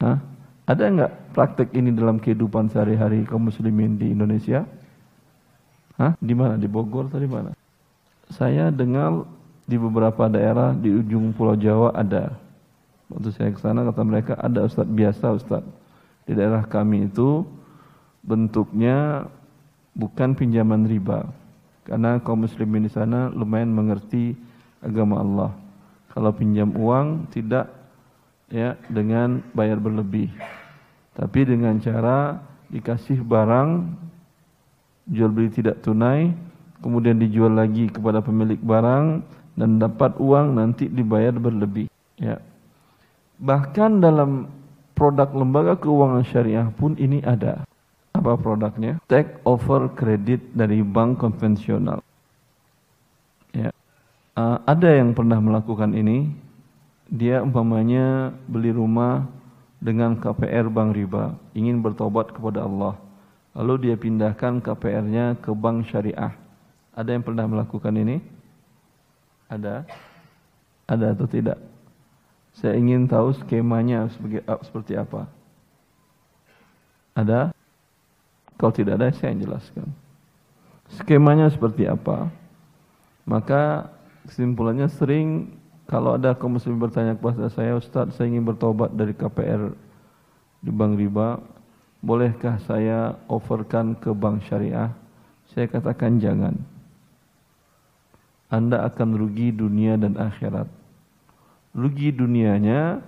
Hah? 0.00 0.18
Ada 0.64 0.88
enggak 0.88 1.12
praktek 1.36 1.76
ini 1.76 1.92
dalam 1.92 2.16
kehidupan 2.16 2.72
sehari-hari 2.72 3.28
kaum 3.28 3.52
muslimin 3.52 4.00
di 4.00 4.16
Indonesia? 4.16 4.64
Hah? 5.94 6.18
Di 6.18 6.34
mana? 6.34 6.58
Di 6.58 6.66
Bogor 6.66 7.06
atau 7.06 7.22
di 7.22 7.30
mana? 7.30 7.54
Saya 8.34 8.74
dengar 8.74 9.26
di 9.64 9.76
beberapa 9.78 10.28
daerah 10.28 10.74
di 10.74 10.90
ujung 10.90 11.32
Pulau 11.32 11.56
Jawa 11.56 11.94
ada. 11.94 12.34
Waktu 13.08 13.30
saya 13.30 13.50
ke 13.52 13.60
sana 13.60 13.84
kata 13.86 14.02
mereka 14.02 14.32
ada 14.40 14.64
ustaz 14.64 14.88
biasa 14.88 15.36
ustaz. 15.36 15.64
Di 16.24 16.32
daerah 16.32 16.64
kami 16.64 17.06
itu 17.06 17.44
bentuknya 18.24 19.28
bukan 19.92 20.32
pinjaman 20.34 20.88
riba 20.88 21.28
karena 21.84 22.16
kaum 22.24 22.48
muslimin 22.48 22.88
di 22.88 22.92
sana 22.92 23.28
lumayan 23.28 23.70
mengerti 23.70 24.32
agama 24.80 25.20
Allah. 25.20 25.52
Kalau 26.16 26.32
pinjam 26.32 26.72
uang 26.72 27.28
tidak 27.28 27.68
ya 28.48 28.74
dengan 28.88 29.44
bayar 29.52 29.76
berlebih. 29.76 30.32
Tapi 31.14 31.44
dengan 31.44 31.76
cara 31.78 32.40
dikasih 32.72 33.20
barang 33.22 33.94
jual 35.08 35.30
beli 35.30 35.52
tidak 35.52 35.84
tunai, 35.84 36.32
kemudian 36.80 37.20
dijual 37.20 37.52
lagi 37.52 37.88
kepada 37.88 38.24
pemilik 38.24 38.60
barang 38.60 39.24
dan 39.54 39.70
dapat 39.78 40.16
uang 40.20 40.56
nanti 40.56 40.88
dibayar 40.88 41.36
berlebih, 41.36 41.88
ya. 42.18 42.40
Bahkan 43.40 44.00
dalam 44.00 44.48
produk 44.94 45.28
lembaga 45.34 45.74
keuangan 45.76 46.24
syariah 46.24 46.68
pun 46.70 46.94
ini 46.96 47.20
ada. 47.26 47.66
Apa 48.14 48.38
produknya? 48.38 49.02
Take 49.10 49.42
over 49.42 49.90
kredit 49.90 50.54
dari 50.54 50.80
bank 50.86 51.18
konvensional. 51.18 51.98
Ya. 53.50 53.74
Uh, 54.38 54.62
ada 54.64 54.86
yang 54.86 55.12
pernah 55.12 55.42
melakukan 55.42 55.92
ini. 55.98 56.30
Dia 57.10 57.42
umpamanya 57.42 58.32
beli 58.48 58.72
rumah 58.72 59.28
dengan 59.82 60.16
KPR 60.16 60.72
bank 60.72 60.96
riba, 60.96 61.36
ingin 61.52 61.84
bertobat 61.84 62.32
kepada 62.32 62.64
Allah. 62.64 62.96
Lalu 63.54 63.88
dia 63.88 63.94
pindahkan 63.94 64.58
KPR-nya 64.58 65.38
ke 65.38 65.54
bank 65.54 65.86
syariah. 65.86 66.34
Ada 66.94 67.14
yang 67.14 67.22
pernah 67.22 67.46
melakukan 67.46 67.94
ini? 67.94 68.18
Ada? 69.46 69.86
Ada 70.90 71.14
atau 71.14 71.26
tidak? 71.30 71.58
Saya 72.54 72.74
ingin 72.78 73.06
tahu 73.06 73.34
skemanya 73.34 74.10
seperti 74.62 74.98
apa. 74.98 75.30
Ada? 77.14 77.54
Kalau 78.58 78.72
tidak 78.74 78.98
ada 78.98 79.14
saya 79.14 79.34
jelaskan. 79.38 79.86
Skemanya 80.98 81.50
seperti 81.50 81.86
apa? 81.86 82.30
Maka 83.26 83.90
kesimpulannya 84.26 84.90
sering 84.90 85.54
kalau 85.84 86.16
ada 86.16 86.32
kaum 86.32 86.56
muslim 86.56 86.80
bertanya 86.80 87.12
kepada 87.12 87.50
saya, 87.52 87.76
Ustaz, 87.76 88.16
saya 88.16 88.30
ingin 88.30 88.46
bertobat 88.46 88.94
dari 88.94 89.12
KPR 89.12 89.74
di 90.64 90.72
bank 90.72 90.96
riba, 90.96 91.42
bolehkah 92.04 92.60
saya 92.68 93.16
offerkan 93.24 93.96
ke 93.96 94.12
bank 94.12 94.44
syariah? 94.44 94.92
Saya 95.56 95.64
katakan 95.72 96.20
jangan. 96.20 96.52
Anda 98.52 98.84
akan 98.84 99.16
rugi 99.16 99.50
dunia 99.50 99.96
dan 99.96 100.20
akhirat. 100.20 100.68
Rugi 101.72 102.12
dunianya 102.12 103.00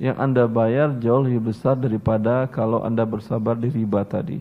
yang 0.00 0.16
Anda 0.16 0.46
bayar 0.46 0.96
jauh 1.02 1.26
lebih 1.26 1.52
besar 1.52 1.76
daripada 1.76 2.46
kalau 2.48 2.86
Anda 2.86 3.02
bersabar 3.04 3.58
di 3.58 3.68
riba 3.68 4.06
tadi. 4.06 4.38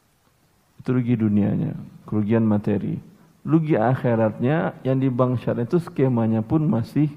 Itu 0.80 0.96
rugi 0.96 1.20
dunianya, 1.20 1.76
kerugian 2.08 2.46
materi. 2.46 3.02
Rugi 3.44 3.76
akhiratnya 3.76 4.80
yang 4.86 5.02
di 5.02 5.10
bank 5.12 5.42
syariah 5.44 5.68
itu 5.68 5.82
skemanya 5.82 6.40
pun 6.46 6.64
masih 6.64 7.12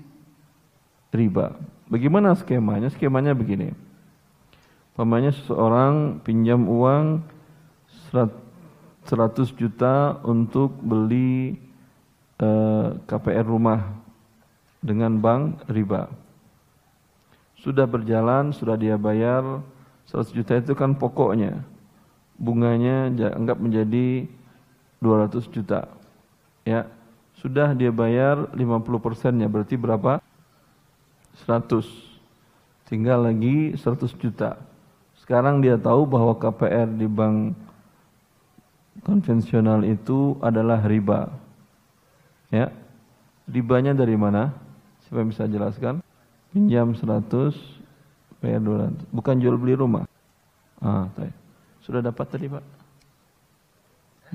riba. 1.14 1.54
Bagaimana 1.86 2.32
skemanya? 2.34 2.88
Skemanya 2.90 3.36
begini. 3.36 3.91
Pamannya 5.02 5.34
seseorang 5.34 6.22
pinjam 6.22 6.62
uang 6.70 7.26
100 8.14 8.38
juta 9.58 10.22
untuk 10.22 10.78
beli 10.78 11.58
eh, 12.38 12.88
KPR 13.10 13.42
rumah 13.42 13.98
dengan 14.78 15.18
bank 15.18 15.66
riba. 15.66 16.06
Sudah 17.58 17.82
berjalan, 17.90 18.54
sudah 18.54 18.78
dia 18.78 18.94
bayar 18.94 19.42
100 20.06 20.38
juta 20.38 20.54
itu 20.54 20.70
kan 20.78 20.94
pokoknya 20.94 21.66
bunganya 22.38 23.10
anggap 23.34 23.58
menjadi 23.58 24.30
200 25.02 25.50
juta. 25.50 25.90
Ya. 26.62 26.86
Sudah 27.42 27.74
dia 27.74 27.90
bayar 27.90 28.54
50 28.54 29.02
persennya, 29.02 29.50
berarti 29.50 29.74
berapa? 29.74 30.22
100. 31.42 31.90
Tinggal 32.86 33.26
lagi 33.26 33.74
100 33.74 34.14
juta. 34.14 34.70
Sekarang 35.32 35.64
dia 35.64 35.80
tahu 35.80 36.04
bahwa 36.04 36.36
KPR 36.36 36.92
di 36.92 37.08
bank 37.08 37.56
konvensional 39.00 39.80
itu 39.80 40.36
adalah 40.44 40.84
riba. 40.84 41.32
Ya. 42.52 42.68
Ribanya 43.48 43.96
dari 43.96 44.12
mana? 44.12 44.52
Siapa 45.00 45.24
yang 45.24 45.32
bisa 45.32 45.48
jelaskan? 45.48 46.04
Pinjam 46.52 46.92
100, 46.92 47.48
bayar 48.44 48.60
200. 48.60 49.08
Bukan 49.08 49.40
jual 49.40 49.56
beli 49.56 49.72
rumah. 49.72 50.04
Ah, 50.84 51.08
tahu. 51.16 51.32
Sudah 51.80 52.04
dapat 52.04 52.28
tadi 52.28 52.52
Pak? 52.52 52.64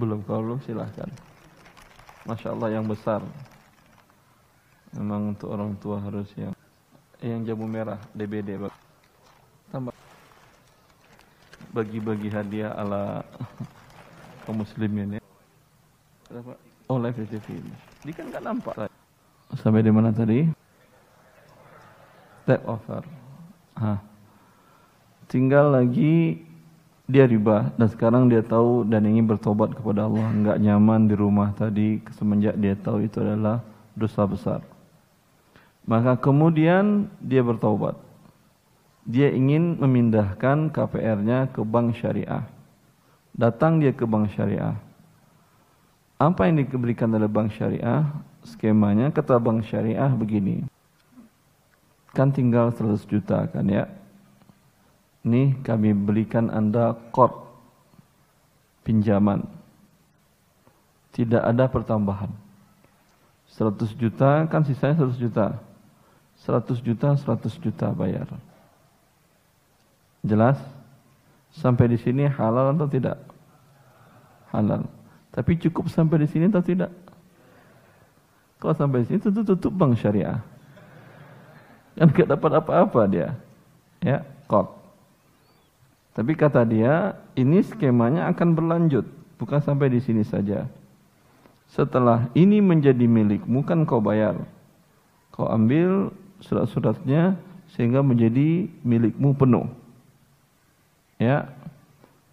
Belum, 0.02 0.26
kalau 0.26 0.50
belum 0.50 0.66
silahkan. 0.66 1.14
Masya 2.26 2.58
Allah 2.58 2.74
yang 2.74 2.90
besar. 2.90 3.22
Memang 4.98 5.38
untuk 5.38 5.54
orang 5.54 5.78
tua 5.78 6.02
harus 6.02 6.26
yang 6.34 6.58
yang 7.22 7.46
jamu 7.46 7.70
merah 7.70 8.02
DBD 8.18 8.58
tambah 8.58 8.77
bagi-bagi 11.78 12.34
hadiah 12.34 12.74
ala 12.74 13.22
kaum 14.50 14.66
muslimin 14.66 15.22
ya. 15.22 15.22
Oh 16.90 16.98
live 16.98 17.22
TV. 17.30 17.62
Ini 18.02 18.12
kan 18.18 18.26
nggak 18.34 18.42
nampak. 18.42 18.74
Sampai 19.62 19.86
di 19.86 19.94
mana 19.94 20.10
tadi? 20.10 20.50
Take 22.50 22.66
over. 22.66 23.06
Hah. 23.78 24.02
Tinggal 25.30 25.78
lagi 25.78 26.42
dia 27.08 27.24
riba 27.24 27.72
dan 27.78 27.88
sekarang 27.88 28.28
dia 28.28 28.44
tahu 28.44 28.84
dan 28.84 29.08
ingin 29.08 29.28
bertobat 29.30 29.72
kepada 29.72 30.10
Allah 30.10 30.28
enggak 30.28 30.60
nyaman 30.60 31.08
di 31.08 31.16
rumah 31.16 31.56
tadi 31.56 32.04
semenjak 32.20 32.60
dia 32.60 32.76
tahu 32.76 33.08
itu 33.08 33.24
adalah 33.24 33.64
dosa 33.96 34.28
besar 34.28 34.60
maka 35.88 36.20
kemudian 36.20 37.08
dia 37.24 37.40
bertobat 37.40 37.96
dia 39.08 39.32
ingin 39.32 39.80
memindahkan 39.80 40.68
KPR-nya 40.76 41.50
ke 41.56 41.64
bank 41.64 41.96
syariah 41.96 42.44
datang 43.32 43.80
dia 43.80 43.96
ke 43.96 44.04
bank 44.04 44.36
syariah 44.36 44.76
apa 46.20 46.42
yang 46.52 46.60
diberikan 46.60 47.10
oleh 47.16 47.32
bank 47.32 47.56
syariah 47.56 48.04
skemanya 48.44 49.10
kata 49.16 49.40
bank 49.40 49.64
syariah 49.64 50.12
begini 50.12 50.68
kan 52.12 52.30
tinggal 52.30 52.76
100 52.76 53.00
juta 53.08 53.48
kan 53.48 53.64
ya 53.64 53.88
Nih 55.28 55.60
kami 55.60 55.92
belikan 55.92 56.48
Anda 56.48 56.96
kod 57.12 57.36
pinjaman. 58.88 59.44
Tidak 61.12 61.44
ada 61.44 61.68
pertambahan. 61.68 62.32
100 63.52 63.92
juta 64.00 64.48
kan 64.48 64.64
sisanya 64.64 65.04
100 65.04 65.20
juta. 65.20 65.60
100 66.48 66.80
juta, 66.80 67.10
100 67.20 67.60
juta 67.60 67.92
bayar. 67.92 68.32
Jelas? 70.28 70.60
Sampai 71.56 71.88
di 71.90 71.98
sini 71.98 72.28
halal 72.28 72.76
atau 72.76 72.86
tidak? 72.86 73.18
Halal. 74.52 74.86
Tapi 75.32 75.56
cukup 75.58 75.88
sampai 75.88 76.22
di 76.22 76.28
sini 76.28 76.52
atau 76.52 76.62
tidak? 76.62 76.92
Kalau 78.60 78.74
sampai 78.76 79.06
di 79.06 79.14
sini 79.14 79.20
tentu 79.24 79.42
tutup 79.48 79.74
bank 79.74 79.96
syariah. 79.96 80.44
Kan 81.98 82.14
gak 82.14 82.30
dapat 82.30 82.52
apa-apa 82.62 83.02
dia. 83.10 83.34
Ya, 84.04 84.22
kod. 84.46 84.70
Tapi 86.14 86.34
kata 86.34 86.66
dia, 86.66 87.14
ini 87.38 87.62
skemanya 87.62 88.26
akan 88.34 88.58
berlanjut, 88.58 89.06
bukan 89.38 89.62
sampai 89.62 89.94
di 89.94 90.02
sini 90.02 90.26
saja. 90.26 90.66
Setelah 91.70 92.26
ini 92.34 92.58
menjadi 92.58 93.06
milikmu 93.06 93.62
kan 93.62 93.86
kau 93.86 94.02
bayar. 94.02 94.34
Kau 95.30 95.46
ambil 95.46 96.10
surat-suratnya 96.42 97.38
sehingga 97.78 98.02
menjadi 98.02 98.66
milikmu 98.82 99.38
penuh. 99.38 99.70
Ya. 101.18 101.50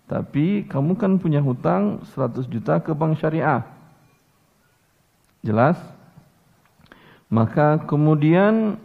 Tapi 0.05 0.69
kamu 0.69 1.01
kan 1.01 1.17
punya 1.17 1.41
hutang 1.41 2.05
100 2.13 2.45
juta 2.49 2.77
ke 2.81 2.93
bank 2.93 3.17
syariah. 3.17 3.65
Jelas? 5.41 5.81
Maka 7.33 7.81
kemudian 7.89 8.77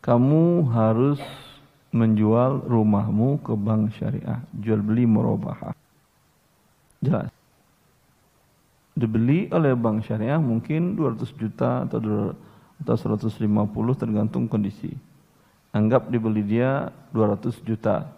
kamu 0.00 0.64
harus 0.72 1.20
menjual 1.92 2.64
rumahmu 2.64 3.40
ke 3.44 3.52
bank 3.52 3.92
syariah. 4.00 4.40
Jual 4.56 4.80
beli 4.80 5.04
murabahah. 5.04 5.76
Jelas. 7.04 7.28
Dibeli 8.98 9.46
oleh 9.54 9.78
bank 9.78 10.02
syariah 10.02 10.40
mungkin 10.42 10.98
200 10.98 11.30
juta 11.38 11.86
atau 11.86 12.34
atau 12.82 12.94
150 12.96 13.38
tergantung 13.94 14.50
kondisi. 14.50 14.90
Anggap 15.70 16.10
dibeli 16.10 16.42
dia 16.42 16.90
200 17.14 17.54
juta. 17.62 18.17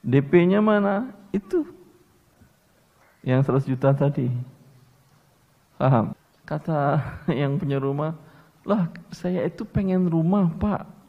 DP-nya 0.00 0.64
mana? 0.64 1.12
Itu. 1.30 1.68
Yang 3.20 3.64
100 3.66 3.70
juta 3.70 3.88
tadi. 3.92 4.28
Paham? 5.76 6.16
Kata 6.48 7.00
yang 7.40 7.60
punya 7.60 7.76
rumah, 7.76 8.16
lah 8.64 8.88
saya 9.12 9.44
itu 9.44 9.62
pengen 9.62 10.08
rumah 10.08 10.50
pak 10.56 11.00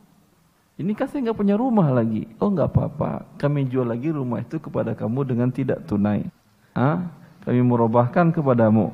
ini 0.82 0.98
kan 0.98 1.06
saya 1.06 1.30
nggak 1.30 1.38
punya 1.38 1.54
rumah 1.54 1.94
lagi. 1.94 2.26
Oh 2.42 2.50
nggak 2.50 2.74
apa-apa. 2.74 3.22
Kami 3.38 3.70
jual 3.70 3.86
lagi 3.86 4.10
rumah 4.10 4.42
itu 4.42 4.58
kepada 4.58 4.98
kamu 4.98 5.30
dengan 5.30 5.54
tidak 5.54 5.86
tunai. 5.86 6.26
Ah, 6.74 7.06
kami 7.46 7.62
merubahkan 7.62 8.34
kepadamu. 8.34 8.90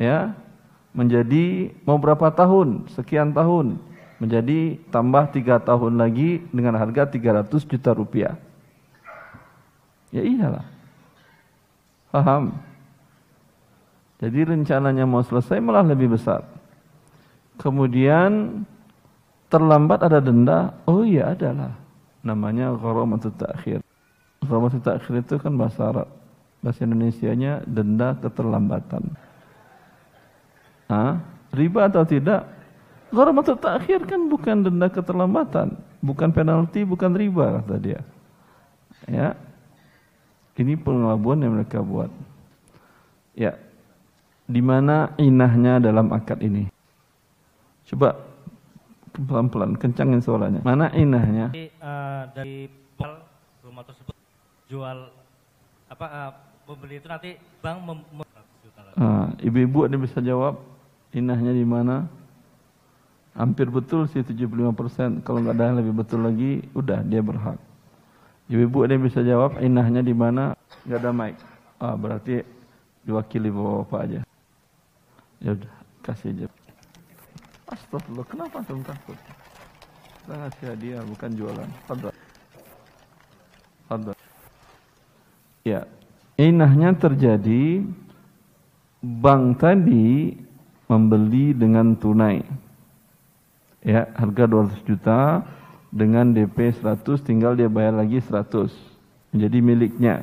Ya, 0.00 0.32
menjadi 0.96 1.76
mau 1.84 2.00
berapa 2.00 2.32
tahun? 2.32 2.88
Sekian 2.96 3.36
tahun. 3.36 3.76
Menjadi 4.16 4.80
tambah 4.88 5.28
tiga 5.36 5.60
tahun 5.60 6.00
lagi 6.00 6.48
dengan 6.48 6.80
harga 6.80 7.04
300 7.04 7.44
juta 7.68 7.92
rupiah. 7.92 8.40
Ya 10.10 10.22
iyalah. 10.26 10.66
Paham? 12.10 12.58
Jadi 14.20 14.44
rencananya 14.44 15.08
mau 15.08 15.24
selesai 15.24 15.62
malah 15.62 15.86
lebih 15.86 16.12
besar. 16.12 16.44
Kemudian 17.56 18.62
terlambat 19.48 20.04
ada 20.04 20.20
denda, 20.20 20.76
oh 20.84 21.06
iya 21.06 21.32
adalah. 21.32 21.72
Namanya 22.20 22.76
gharamatut 22.76 23.32
ta'khir. 23.32 23.80
Gharamatut 24.44 24.82
ta'khir 24.84 25.24
itu 25.24 25.40
kan 25.40 25.56
bahasa 25.56 25.80
Arab. 25.88 26.08
Bahasa 26.60 26.84
Indonesianya 26.84 27.64
denda 27.64 28.12
keterlambatan. 28.20 29.16
Ah, 30.90 31.22
riba 31.56 31.88
atau 31.88 32.04
tidak? 32.04 32.44
Gharamatut 33.08 33.56
ta'khir 33.56 34.04
kan 34.04 34.28
bukan 34.28 34.68
denda 34.68 34.92
keterlambatan, 34.92 35.80
bukan 36.04 36.28
penalti, 36.30 36.84
bukan 36.84 37.16
riba 37.16 37.62
kata 37.62 37.76
dia. 37.80 38.00
Ya. 39.08 39.32
Ini 40.60 40.76
pengelabuan 40.76 41.40
yang 41.40 41.56
mereka 41.56 41.80
buat. 41.80 42.12
Ya. 43.32 43.56
Di 44.44 44.60
mana 44.60 45.16
inahnya 45.16 45.80
dalam 45.80 46.12
akad 46.12 46.44
ini? 46.44 46.68
Coba 47.88 48.30
pelan-pelan 49.14 49.74
kencangin 49.76 50.22
suaranya 50.22 50.60
mana 50.62 50.88
inahnya 50.94 51.50
dari, 51.50 51.66
uh, 51.82 52.22
dari 52.32 52.56
rumah 53.60 53.84
tersebut 53.84 54.14
jual 54.70 55.10
apa 55.90 56.06
uh, 56.06 56.32
pembeli 56.64 57.02
itu 57.02 57.08
nanti 57.10 57.34
bank 57.58 57.78
mem, 57.82 57.98
mem 58.14 58.26
uh, 58.94 59.26
ibu-ibu 59.42 59.90
ada 59.90 59.98
bisa 59.98 60.22
jawab 60.22 60.62
inahnya 61.10 61.50
di 61.50 61.66
mana 61.66 62.06
hampir 63.34 63.66
betul 63.66 64.06
sih 64.06 64.22
75% 64.22 65.26
kalau 65.26 65.42
nggak 65.42 65.54
ada 65.58 65.64
yang 65.74 65.78
lebih 65.82 65.94
betul 65.94 66.22
lagi 66.22 66.62
udah 66.74 67.02
dia 67.02 67.22
berhak 67.22 67.58
ibu-ibu 68.50 68.84
ada 68.84 68.98
yang 68.98 69.06
bisa 69.06 69.22
jawab 69.22 69.62
inahnya 69.62 70.02
di 70.02 70.12
mana 70.12 70.58
nggak 70.84 70.98
ada 70.98 71.10
mic 71.14 71.34
ah 71.78 71.94
berarti 71.94 72.42
diwakili 73.06 73.48
bapak-bapak 73.48 74.00
aja 74.04 74.20
ya 75.40 75.50
udah 75.54 75.72
kasih 76.02 76.34
aja 76.34 76.46
Astagfirullah, 77.70 78.26
kenapa 78.26 78.58
antum 78.58 78.82
takut? 78.82 79.14
Kita 79.14 80.34
ngasih 80.34 80.66
hadiah, 80.74 81.02
bukan 81.06 81.30
jualan. 81.38 81.68
Fadal. 81.86 82.10
Fadal. 83.86 84.14
Ya, 85.62 85.86
inahnya 86.34 86.98
terjadi 86.98 87.86
bank 88.98 89.62
tadi 89.62 90.34
membeli 90.90 91.54
dengan 91.54 91.94
tunai. 91.94 92.42
Ya, 93.86 94.10
harga 94.18 94.50
200 94.50 94.82
juta 94.90 95.46
dengan 95.90 96.30
DP 96.30 96.70
100 96.78 97.02
tinggal 97.26 97.58
dia 97.58 97.66
bayar 97.66 97.98
lagi 97.98 98.22
100 98.22 98.70
menjadi 99.34 99.58
miliknya. 99.58 100.14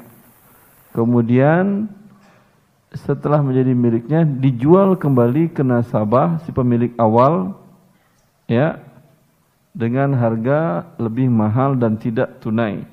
Kemudian 0.95 1.91
setelah 2.95 3.43
menjadi 3.43 3.75
miliknya 3.75 4.23
dijual 4.23 4.95
kembali 4.95 5.51
ke 5.51 5.61
nasabah 5.61 6.39
si 6.47 6.55
pemilik 6.55 6.95
awal 6.95 7.59
ya 8.47 8.79
dengan 9.75 10.15
harga 10.15 10.87
lebih 10.97 11.27
mahal 11.27 11.75
dan 11.75 11.99
tidak 11.99 12.39
tunai. 12.41 12.87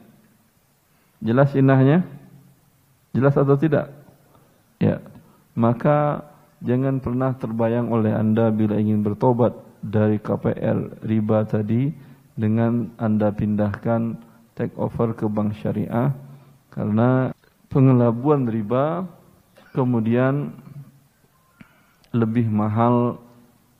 Jelas 1.24 1.54
inahnya? 1.56 2.04
Jelas 3.16 3.32
atau 3.38 3.56
tidak? 3.56 3.88
Ya. 4.76 5.00
Maka 5.54 6.26
jangan 6.60 6.98
pernah 6.98 7.32
terbayang 7.38 7.88
oleh 7.88 8.12
Anda 8.12 8.50
bila 8.50 8.76
ingin 8.76 9.00
bertobat 9.00 9.54
dari 9.80 10.18
KPR 10.18 11.00
riba 11.06 11.46
tadi 11.48 11.94
dengan 12.34 12.90
Anda 12.98 13.30
pindahkan 13.30 14.18
take 14.58 14.74
over 14.78 15.14
ke 15.14 15.26
bank 15.26 15.58
syariah 15.58 16.14
karena 16.70 17.30
pengelabuan 17.70 18.46
riba 18.46 19.06
kemudian 19.74 20.54
lebih 22.14 22.46
mahal. 22.46 23.18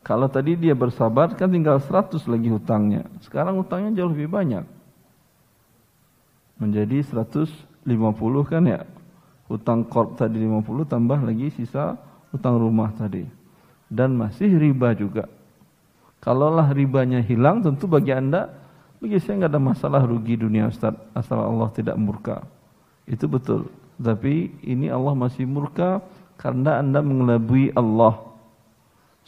Kalau 0.05 0.29
tadi 0.29 0.59
dia 0.59 0.77
bersabar 0.77 1.33
kan 1.33 1.49
tinggal 1.49 1.81
100 1.81 2.29
lagi 2.29 2.51
hutangnya. 2.51 3.09
Sekarang 3.25 3.57
hutangnya 3.57 4.03
jauh 4.03 4.13
lebih 4.13 4.29
banyak. 4.29 4.67
Menjadi 6.61 7.01
150 7.01 7.89
kan 8.45 8.63
ya? 8.69 8.85
Hutang 9.49 9.87
korp 9.89 10.21
tadi 10.21 10.45
50 10.45 10.85
tambah 10.85 11.19
lagi 11.25 11.49
sisa 11.57 11.97
utang 12.37 12.61
rumah 12.61 12.93
tadi. 12.93 13.25
Dan 13.89 14.19
masih 14.19 14.53
riba 14.61 14.93
juga. 14.93 15.25
Kalaulah 16.25 16.72
ribanya 16.72 17.20
hilang 17.20 17.61
tentu 17.61 17.85
bagi 17.85 18.09
anda 18.16 18.49
bagi 18.97 19.20
saya 19.20 19.45
nggak 19.45 19.53
ada 19.53 19.61
masalah 19.61 20.01
rugi 20.09 20.41
dunia 20.41 20.72
Ustaz 20.72 20.97
asal 21.12 21.37
Allah 21.37 21.68
tidak 21.77 22.01
murka. 22.01 22.41
Itu 23.05 23.29
betul. 23.29 23.68
Tapi 24.01 24.49
ini 24.64 24.89
Allah 24.89 25.12
masih 25.12 25.45
murka 25.45 26.01
karena 26.41 26.81
anda 26.81 27.05
mengelabui 27.05 27.68
Allah. 27.77 28.25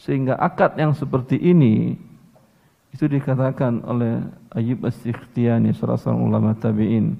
Sehingga 0.01 0.40
akad 0.40 0.80
yang 0.80 0.97
seperti 0.97 1.36
ini 1.36 2.01
itu 2.97 3.05
dikatakan 3.05 3.84
oleh 3.84 4.24
Ayub 4.57 4.88
As-Sikhtiyani 4.88 5.76
salah 5.76 6.01
seorang 6.01 6.24
ulama 6.24 6.57
tabi'in. 6.57 7.12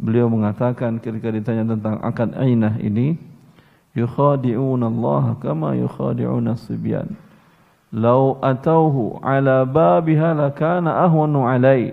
Beliau 0.00 0.32
mengatakan 0.32 0.96
ketika 0.96 1.28
ditanya 1.28 1.76
tentang 1.76 2.00
akad 2.00 2.32
ainah 2.32 2.80
ini, 2.80 3.20
yukhadi'una 3.92 4.88
Allah 4.88 5.36
kama 5.36 5.76
yukhadi'una 5.76 6.56
sibyan. 6.56 7.12
Lau 7.92 8.40
atauhu 8.40 9.20
ala 9.20 9.68
babiha 9.68 10.32
lakana 10.32 11.04
ahwanu 11.04 11.44
alai. 11.44 11.92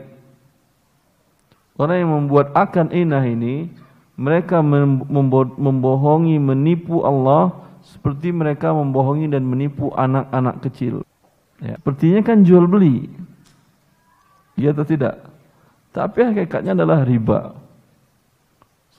Orang 1.75 1.95
yang 1.99 2.11
membuat 2.11 2.55
akad 2.55 2.91
ainah 2.91 3.23
ini, 3.23 3.67
mereka 4.19 4.59
membohongi, 4.63 6.39
menipu 6.39 7.03
Allah 7.03 7.55
seperti 7.83 8.35
mereka 8.35 8.75
membohongi 8.75 9.31
dan 9.31 9.47
menipu 9.47 9.91
anak-anak 9.95 10.59
kecil. 10.63 11.03
Ya. 11.59 11.75
Sepertinya 11.79 12.19
kan 12.23 12.43
jual 12.43 12.67
beli. 12.67 13.07
Iya 14.59 14.75
atau 14.75 14.83
tidak? 14.83 15.23
Tapi 15.95 16.19
hakikatnya 16.19 16.75
adalah 16.75 17.03
riba. 17.07 17.55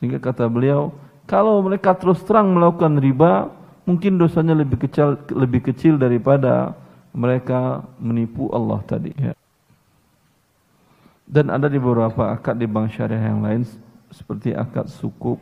Sehingga 0.00 0.16
kata 0.16 0.48
beliau, 0.48 0.92
kalau 1.28 1.60
mereka 1.60 1.92
terus 1.92 2.24
terang 2.24 2.56
melakukan 2.56 2.96
riba, 2.96 3.52
mungkin 3.84 4.16
dosanya 4.16 4.56
lebih 4.56 4.88
kecil 4.88 5.20
lebih 5.32 5.68
kecil 5.68 6.00
daripada 6.00 6.72
mereka 7.10 7.84
menipu 7.98 8.50
Allah 8.54 8.80
tadi. 8.86 9.12
Ya. 9.18 9.34
Dan 11.30 11.46
ada 11.50 11.70
di 11.70 11.78
beberapa 11.78 12.34
akad 12.34 12.58
di 12.58 12.66
bank 12.66 12.90
syariah 12.90 13.30
yang 13.30 13.42
lain 13.46 13.62
seperti 14.10 14.50
akad 14.50 14.90
sukuk, 14.90 15.38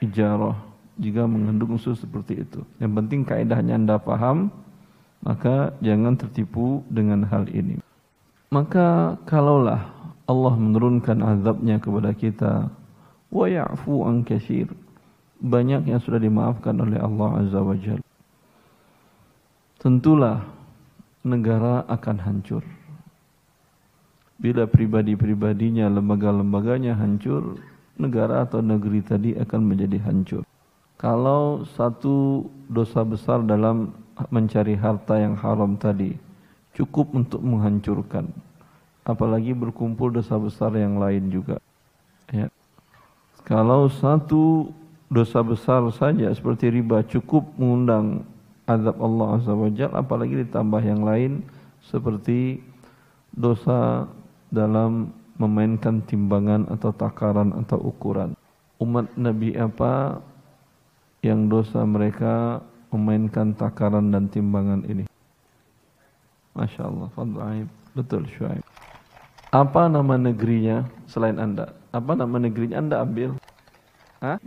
ijarah, 0.00 0.56
jika 0.96 1.28
mengandung 1.28 1.76
unsur 1.76 1.92
seperti 1.92 2.40
itu. 2.40 2.64
Yang 2.80 2.92
penting 2.96 3.20
kaidahnya 3.28 3.76
Anda 3.76 4.00
paham, 4.00 4.48
maka 5.20 5.76
jangan 5.84 6.16
tertipu 6.16 6.80
dengan 6.88 7.28
hal 7.28 7.44
ini. 7.52 7.80
Maka 8.48 9.20
kalaulah 9.28 9.92
Allah 10.24 10.54
menurunkan 10.56 11.20
azabnya 11.20 11.76
kepada 11.76 12.16
kita, 12.16 12.72
wa 13.28 13.44
ya'fu 13.44 14.06
an 14.08 14.24
katsir. 14.24 14.72
Banyak 15.36 15.84
yang 15.84 16.00
sudah 16.00 16.16
dimaafkan 16.16 16.72
oleh 16.80 16.96
Allah 16.96 17.44
Azza 17.44 17.60
wa 17.60 17.76
Jalla. 17.76 18.05
Tentulah 19.76 20.40
negara 21.20 21.84
akan 21.84 22.16
hancur. 22.16 22.64
Bila 24.40 24.64
pribadi-pribadinya, 24.64 25.88
lembaga-lembaganya 25.92 26.96
hancur, 26.96 27.60
negara 28.00 28.44
atau 28.44 28.64
negeri 28.64 29.00
tadi 29.04 29.30
akan 29.36 29.60
menjadi 29.64 30.00
hancur. 30.00 30.42
Kalau 30.96 31.64
satu 31.76 32.48
dosa 32.72 33.04
besar 33.04 33.44
dalam 33.44 33.92
mencari 34.32 34.72
harta 34.76 35.20
yang 35.20 35.36
haram 35.36 35.76
tadi 35.76 36.16
cukup 36.72 37.12
untuk 37.12 37.44
menghancurkan, 37.44 38.32
apalagi 39.04 39.52
berkumpul 39.52 40.08
dosa 40.08 40.40
besar 40.40 40.72
yang 40.72 40.96
lain 40.96 41.28
juga. 41.28 41.60
Ya. 42.32 42.48
Kalau 43.44 43.92
satu 43.92 44.72
dosa 45.12 45.44
besar 45.44 45.84
saja 45.92 46.32
seperti 46.32 46.72
riba 46.72 47.04
cukup 47.04 47.44
mengundang 47.60 48.24
azab 48.66 48.98
Allah 48.98 49.38
Azza 49.38 49.54
wa 49.54 49.70
apalagi 49.70 50.42
ditambah 50.42 50.82
yang 50.82 51.06
lain 51.06 51.46
seperti 51.86 52.58
dosa 53.30 54.10
dalam 54.50 55.14
memainkan 55.38 56.02
timbangan 56.04 56.66
atau 56.72 56.90
takaran 56.90 57.54
atau 57.64 57.78
ukuran. 57.78 58.34
Umat 58.82 59.08
Nabi 59.16 59.56
apa 59.56 60.20
yang 61.24 61.48
dosa 61.48 61.84
mereka 61.86 62.60
memainkan 62.92 63.52
takaran 63.56 64.12
dan 64.12 64.28
timbangan 64.28 64.84
ini. 64.88 65.04
Masya 66.56 66.88
Allah, 66.88 67.08
Fadl 67.12 67.68
Betul 67.92 68.24
Shuaib. 68.32 68.64
Apa 69.52 69.88
nama 69.88 70.20
negerinya 70.20 70.84
selain 71.08 71.36
anda? 71.40 71.72
Apa 71.92 72.16
nama 72.16 72.36
negerinya 72.40 72.80
anda 72.80 72.96
ambil? 73.00 73.36
Hah? 74.20 74.40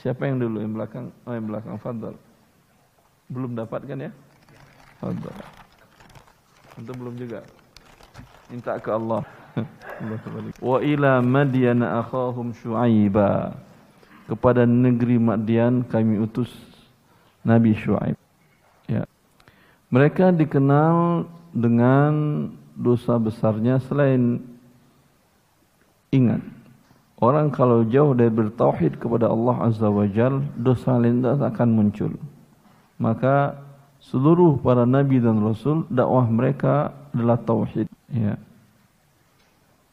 Siapa 0.00 0.28
yang 0.28 0.40
dulu 0.40 0.60
yang 0.60 0.72
belakang? 0.76 1.12
Oh 1.24 1.32
yang 1.32 1.48
belakang 1.48 1.76
Fadl. 1.80 2.16
Belum 3.28 3.56
dapat 3.56 3.84
kan 3.88 3.98
ya? 3.98 4.10
Untuk 6.74 6.94
belum 6.96 7.14
juga. 7.16 7.40
Minta 8.50 8.76
ke 8.80 8.90
Allah. 8.92 9.22
Wa 10.58 10.78
ila 10.82 11.22
madyana 11.22 12.02
akhahum 12.02 12.50
syu'aiba 12.58 13.54
kepada 14.26 14.66
negeri 14.66 15.20
Madian 15.20 15.84
kami 15.86 16.18
utus 16.18 16.50
Nabi 17.44 17.76
Shu'aib. 17.76 18.16
Ya. 18.88 19.04
Mereka 19.92 20.32
dikenal 20.34 21.28
dengan 21.54 22.12
dosa 22.74 23.20
besarnya 23.20 23.78
selain 23.78 24.42
ingat 26.10 26.42
orang 27.22 27.54
kalau 27.54 27.86
jauh 27.86 28.10
dari 28.16 28.32
bertauhid 28.32 28.98
kepada 28.98 29.30
Allah 29.30 29.70
Azza 29.70 29.86
wa 29.86 30.08
Jal 30.10 30.42
dosa 30.58 30.98
lain 30.98 31.22
akan 31.22 31.68
muncul. 31.70 32.12
Maka 33.04 33.60
seluruh 34.00 34.56
para 34.64 34.88
nabi 34.88 35.20
dan 35.20 35.44
rasul 35.44 35.84
dakwah 35.92 36.24
mereka 36.24 36.96
adalah 37.12 37.36
tauhid. 37.36 37.84
Ya. 38.08 38.40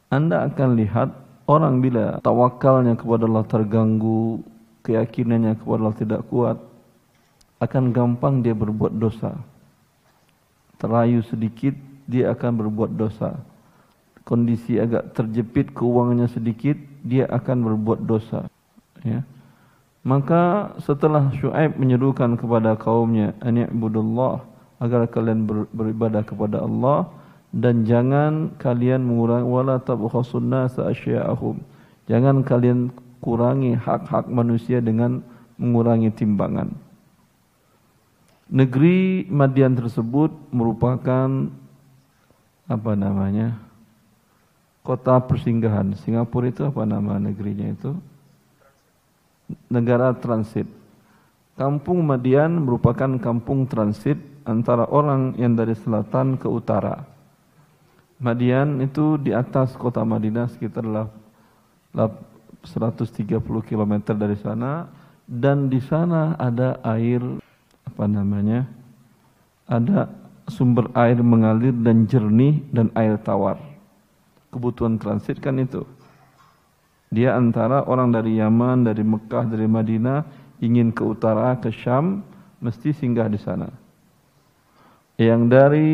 Anda 0.08 0.48
akan 0.48 0.80
lihat 0.80 1.12
Orang 1.52 1.84
bila 1.84 2.22
tawakalnya 2.24 2.96
kepada 2.96 3.28
Allah 3.28 3.44
terganggu, 3.44 4.40
keyakinannya 4.88 5.60
kepada 5.60 5.80
Allah 5.84 5.98
tidak 6.00 6.22
kuat, 6.32 6.58
akan 7.60 7.92
gampang 7.92 8.40
dia 8.40 8.56
berbuat 8.56 8.96
dosa. 8.96 9.36
Terayu 10.80 11.20
sedikit, 11.28 11.76
dia 12.08 12.32
akan 12.32 12.52
berbuat 12.56 12.96
dosa. 12.96 13.36
Kondisi 14.24 14.80
agak 14.80 15.12
terjepit 15.12 15.76
keuangannya 15.76 16.32
sedikit, 16.32 16.80
dia 17.04 17.28
akan 17.28 17.68
berbuat 17.68 18.00
dosa. 18.08 18.48
Ya. 19.04 19.26
Maka 20.02 20.74
setelah 20.82 21.30
Shu'aib 21.38 21.78
menyerukan 21.78 22.34
kepada 22.34 22.74
kaumnya, 22.74 23.38
Ani'budullah, 23.38 24.42
agar 24.82 25.06
kalian 25.06 25.46
beribadah 25.70 26.26
kepada 26.26 26.66
Allah, 26.66 27.06
dan 27.54 27.86
jangan 27.86 28.50
kalian 28.58 29.06
mengurangi 29.06 29.46
wala 29.46 29.78
tabkhasun 29.78 30.50
nasa 30.50 30.90
asya'ahum. 30.90 31.62
Jangan 32.10 32.42
kalian 32.42 32.90
kurangi 33.22 33.78
hak-hak 33.78 34.26
manusia 34.26 34.82
dengan 34.82 35.22
mengurangi 35.62 36.10
timbangan. 36.10 36.74
Negeri 38.50 39.30
Madian 39.30 39.78
tersebut 39.78 40.34
merupakan 40.50 41.30
apa 42.66 42.92
namanya? 42.98 43.56
Kota 44.82 45.22
persinggahan. 45.22 45.94
Singapura 46.02 46.50
itu 46.50 46.66
apa 46.66 46.82
nama 46.90 47.22
negerinya 47.22 47.70
itu? 47.70 47.94
Negara 49.72 50.14
transit. 50.16 50.68
Kampung 51.56 52.02
Madian 52.02 52.64
merupakan 52.64 53.20
kampung 53.22 53.68
transit 53.70 54.18
antara 54.48 54.90
orang 54.90 55.36
yang 55.38 55.54
dari 55.54 55.78
selatan 55.78 56.38
ke 56.40 56.50
utara. 56.50 57.06
Madian 58.22 58.82
itu 58.82 59.18
di 59.18 59.34
atas 59.34 59.78
kota 59.78 60.06
Madinah 60.06 60.48
sekitar 60.50 60.86
130 60.86 63.42
km 63.42 63.94
dari 64.14 64.36
sana 64.38 64.88
dan 65.26 65.70
di 65.70 65.80
sana 65.82 66.36
ada 66.38 66.78
air 66.86 67.22
apa 67.88 68.06
namanya? 68.06 68.66
Ada 69.66 70.10
sumber 70.52 70.92
air 70.94 71.24
mengalir 71.24 71.74
dan 71.74 72.06
jernih 72.06 72.62
dan 72.70 72.92
air 72.94 73.18
tawar. 73.18 73.58
Kebutuhan 74.52 75.00
transit 75.00 75.40
kan 75.40 75.58
itu. 75.58 75.88
Dia 77.12 77.36
antara 77.36 77.84
orang 77.84 78.16
dari 78.16 78.40
Yaman, 78.40 78.88
dari 78.88 79.04
Mekah, 79.04 79.44
dari 79.44 79.68
Madinah 79.68 80.24
ingin 80.64 80.96
ke 80.96 81.04
utara 81.04 81.60
ke 81.60 81.68
Syam 81.68 82.24
mesti 82.64 82.96
singgah 82.96 83.28
di 83.28 83.36
sana. 83.36 83.68
Yang 85.20 85.42
dari 85.52 85.92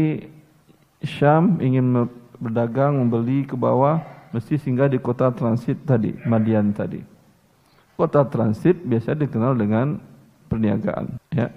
Syam 1.02 1.58
ingin 1.58 2.06
berdagang, 2.38 3.02
membeli 3.02 3.50
ke 3.50 3.58
bawah, 3.58 3.98
mesti 4.30 4.62
singgah 4.62 4.86
di 4.86 5.02
kota 5.02 5.34
transit 5.34 5.82
tadi, 5.90 6.14
Madian 6.22 6.70
tadi. 6.70 7.02
Kota 7.98 8.22
transit 8.30 8.78
biasa 8.86 9.18
dikenal 9.18 9.58
dengan 9.58 9.98
perniagaan. 10.54 11.18
Ya. 11.34 11.50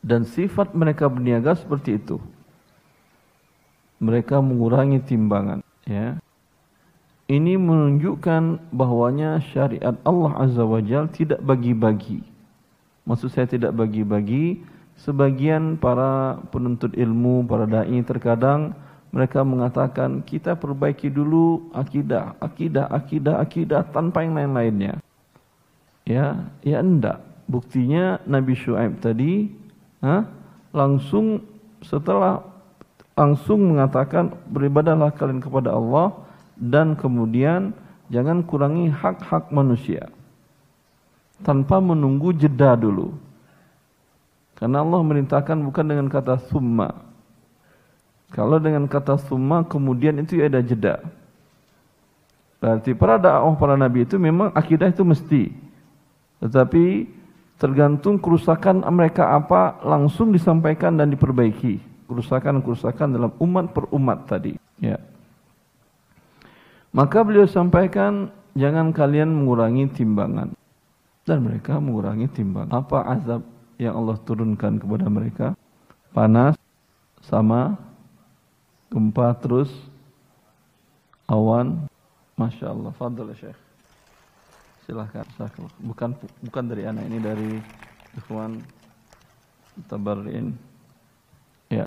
Dan 0.00 0.24
sifat 0.24 0.72
mereka 0.72 1.12
berniaga 1.12 1.52
seperti 1.52 2.00
itu. 2.00 2.16
Mereka 4.00 4.40
mengurangi 4.40 5.04
timbangan. 5.04 5.60
Ya. 5.84 6.23
Ini 7.24 7.56
menunjukkan 7.56 8.68
bahwanya 8.68 9.40
syariat 9.48 9.96
Allah 10.04 10.32
Azza 10.44 10.60
wa 10.60 10.76
Jal 10.84 11.08
tidak 11.08 11.40
bagi-bagi. 11.40 12.20
Maksud 13.08 13.32
saya 13.32 13.48
tidak 13.48 13.72
bagi-bagi. 13.72 14.60
Sebagian 15.00 15.80
para 15.80 16.36
penuntut 16.52 16.92
ilmu, 16.92 17.48
para 17.48 17.64
dai 17.64 17.96
terkadang 18.04 18.76
mereka 19.08 19.40
mengatakan 19.40 20.20
kita 20.20 20.58
perbaiki 20.58 21.08
dulu 21.08 21.72
akidah, 21.72 22.36
akidah, 22.42 22.92
akidah, 22.92 23.40
akidah 23.40 23.82
tanpa 23.88 24.20
yang 24.26 24.36
lain-lainnya. 24.36 25.00
Ya, 26.04 26.52
ya 26.60 26.84
enggak. 26.84 27.24
Buktinya 27.48 28.20
Nabi 28.28 28.52
Shu'aib 28.52 29.00
tadi 29.00 29.48
ha, 30.04 30.28
langsung 30.76 31.40
setelah 31.80 32.44
langsung 33.16 33.72
mengatakan 33.72 34.34
beribadahlah 34.50 35.14
kalian 35.14 35.40
kepada 35.40 35.72
Allah 35.72 36.23
dan 36.58 36.94
kemudian 36.94 37.74
jangan 38.08 38.44
kurangi 38.46 38.90
hak-hak 38.90 39.50
manusia 39.50 40.10
tanpa 41.42 41.82
menunggu 41.82 42.30
jeda 42.32 42.78
dulu. 42.78 43.16
Karena 44.54 44.86
Allah 44.86 45.02
merintahkan 45.02 45.58
bukan 45.66 45.84
dengan 45.84 46.06
kata 46.06 46.38
summa. 46.46 46.94
Kalau 48.30 48.62
dengan 48.62 48.86
kata 48.86 49.18
summa 49.18 49.66
kemudian 49.66 50.14
itu 50.22 50.38
ada 50.38 50.62
jeda. 50.62 51.02
Berarti 52.62 52.96
para 52.96 53.20
dakwah 53.20 53.54
para 53.58 53.74
nabi 53.74 54.06
itu 54.06 54.16
memang 54.16 54.54
akidah 54.54 54.88
itu 54.88 55.02
mesti. 55.04 55.52
Tetapi 56.40 57.10
tergantung 57.60 58.16
kerusakan 58.16 58.82
mereka 58.94 59.36
apa 59.36 59.78
langsung 59.84 60.30
disampaikan 60.30 60.96
dan 60.96 61.10
diperbaiki. 61.12 61.82
Kerusakan-kerusakan 62.08 63.16
dalam 63.16 63.32
umat 63.42 63.74
per 63.74 63.84
umat 63.90 64.28
tadi. 64.28 64.54
Ya. 64.80 64.96
Maka 66.94 67.26
beliau 67.26 67.50
sampaikan 67.50 68.30
jangan 68.54 68.94
kalian 68.94 69.26
mengurangi 69.26 69.90
timbangan 69.90 70.54
dan 71.26 71.42
mereka 71.42 71.80
mengurangi 71.80 72.30
timbang. 72.30 72.70
Apa 72.70 73.02
azab 73.18 73.42
yang 73.80 73.98
Allah 73.98 74.14
turunkan 74.22 74.78
kepada 74.78 75.10
mereka? 75.10 75.46
Panas 76.14 76.54
sama 77.24 77.74
gempa 78.92 79.34
terus 79.42 79.72
awan. 81.26 81.90
Masya 82.38 82.70
Allah. 82.70 82.90
Fadl 82.94 83.30
Syekh. 83.34 83.58
Silahkan. 84.86 85.26
Bukan 85.82 86.14
bukan 86.46 86.64
dari 86.66 86.86
anak 86.86 87.06
ini 87.10 87.18
dari 87.18 87.50
Ikhwan 88.18 88.62
Tabarin. 89.90 90.54
Ya. 91.70 91.86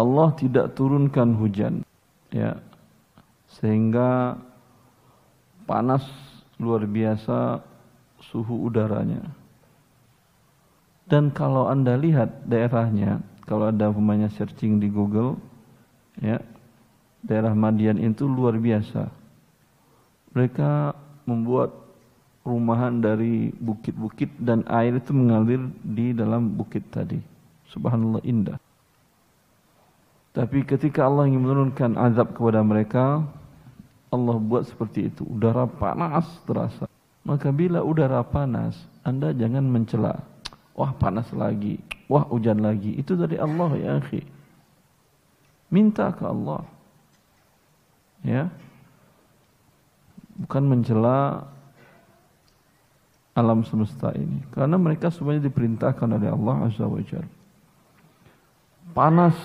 Allah 0.00 0.28
tidak 0.36 0.72
turunkan 0.76 1.36
hujan. 1.36 1.84
Ya. 2.32 2.60
Sehingga 3.56 4.36
panas 5.64 6.04
luar 6.60 6.84
biasa 6.84 7.60
suhu 8.20 8.68
udaranya. 8.68 9.24
Dan 11.06 11.30
kalau 11.30 11.70
Anda 11.70 11.94
lihat 11.94 12.44
daerahnya, 12.50 13.22
kalau 13.46 13.70
ada 13.70 13.94
pemainnya 13.94 14.26
searching 14.34 14.82
di 14.82 14.90
Google, 14.90 15.38
ya, 16.18 16.42
daerah 17.22 17.54
Madian 17.54 18.02
itu 18.02 18.26
luar 18.26 18.58
biasa. 18.58 19.06
Mereka 20.34 20.92
membuat 21.30 21.70
rumahan 22.46 23.02
dari 23.02 23.50
bukit-bukit 23.58 24.30
dan 24.38 24.62
air 24.70 24.98
itu 24.98 25.10
mengalir 25.10 25.62
di 25.82 26.14
dalam 26.14 26.54
bukit 26.54 26.86
tadi. 26.90 27.18
Subhanallah 27.70 28.22
indah. 28.22 28.58
Tapi 30.30 30.62
ketika 30.62 31.08
Allah 31.08 31.26
ingin 31.26 31.42
menurunkan 31.42 31.96
azab 31.98 32.36
kepada 32.36 32.60
mereka, 32.62 33.24
Allah 34.10 34.36
buat 34.38 34.66
seperti 34.66 35.10
itu. 35.10 35.26
Udara 35.26 35.66
panas 35.66 36.26
terasa. 36.46 36.86
Maka 37.26 37.50
bila 37.50 37.82
udara 37.82 38.22
panas, 38.22 38.78
Anda 39.02 39.34
jangan 39.34 39.66
mencela. 39.66 40.22
Wah 40.76 40.92
panas 40.94 41.26
lagi, 41.34 41.80
wah 42.06 42.22
hujan 42.28 42.62
lagi. 42.62 42.94
Itu 42.94 43.18
dari 43.18 43.40
Allah 43.40 43.70
ya 43.74 43.90
akhi. 43.98 44.22
Minta 45.72 46.14
ke 46.14 46.22
Allah. 46.22 46.62
Ya. 48.22 48.46
Bukan 50.36 50.64
mencela 50.68 51.48
alam 53.36 53.66
semesta 53.66 54.14
ini. 54.14 54.40
Karena 54.54 54.78
mereka 54.78 55.10
semuanya 55.10 55.48
diperintahkan 55.48 56.08
oleh 56.08 56.30
Allah 56.30 56.56
Azza 56.70 56.86
wa. 56.86 57.00
Panas 58.94 59.36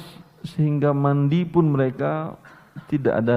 sehingga 0.46 0.94
mandi 0.96 1.44
pun 1.44 1.74
mereka 1.74 2.40
tidak 2.88 3.20
ada 3.20 3.36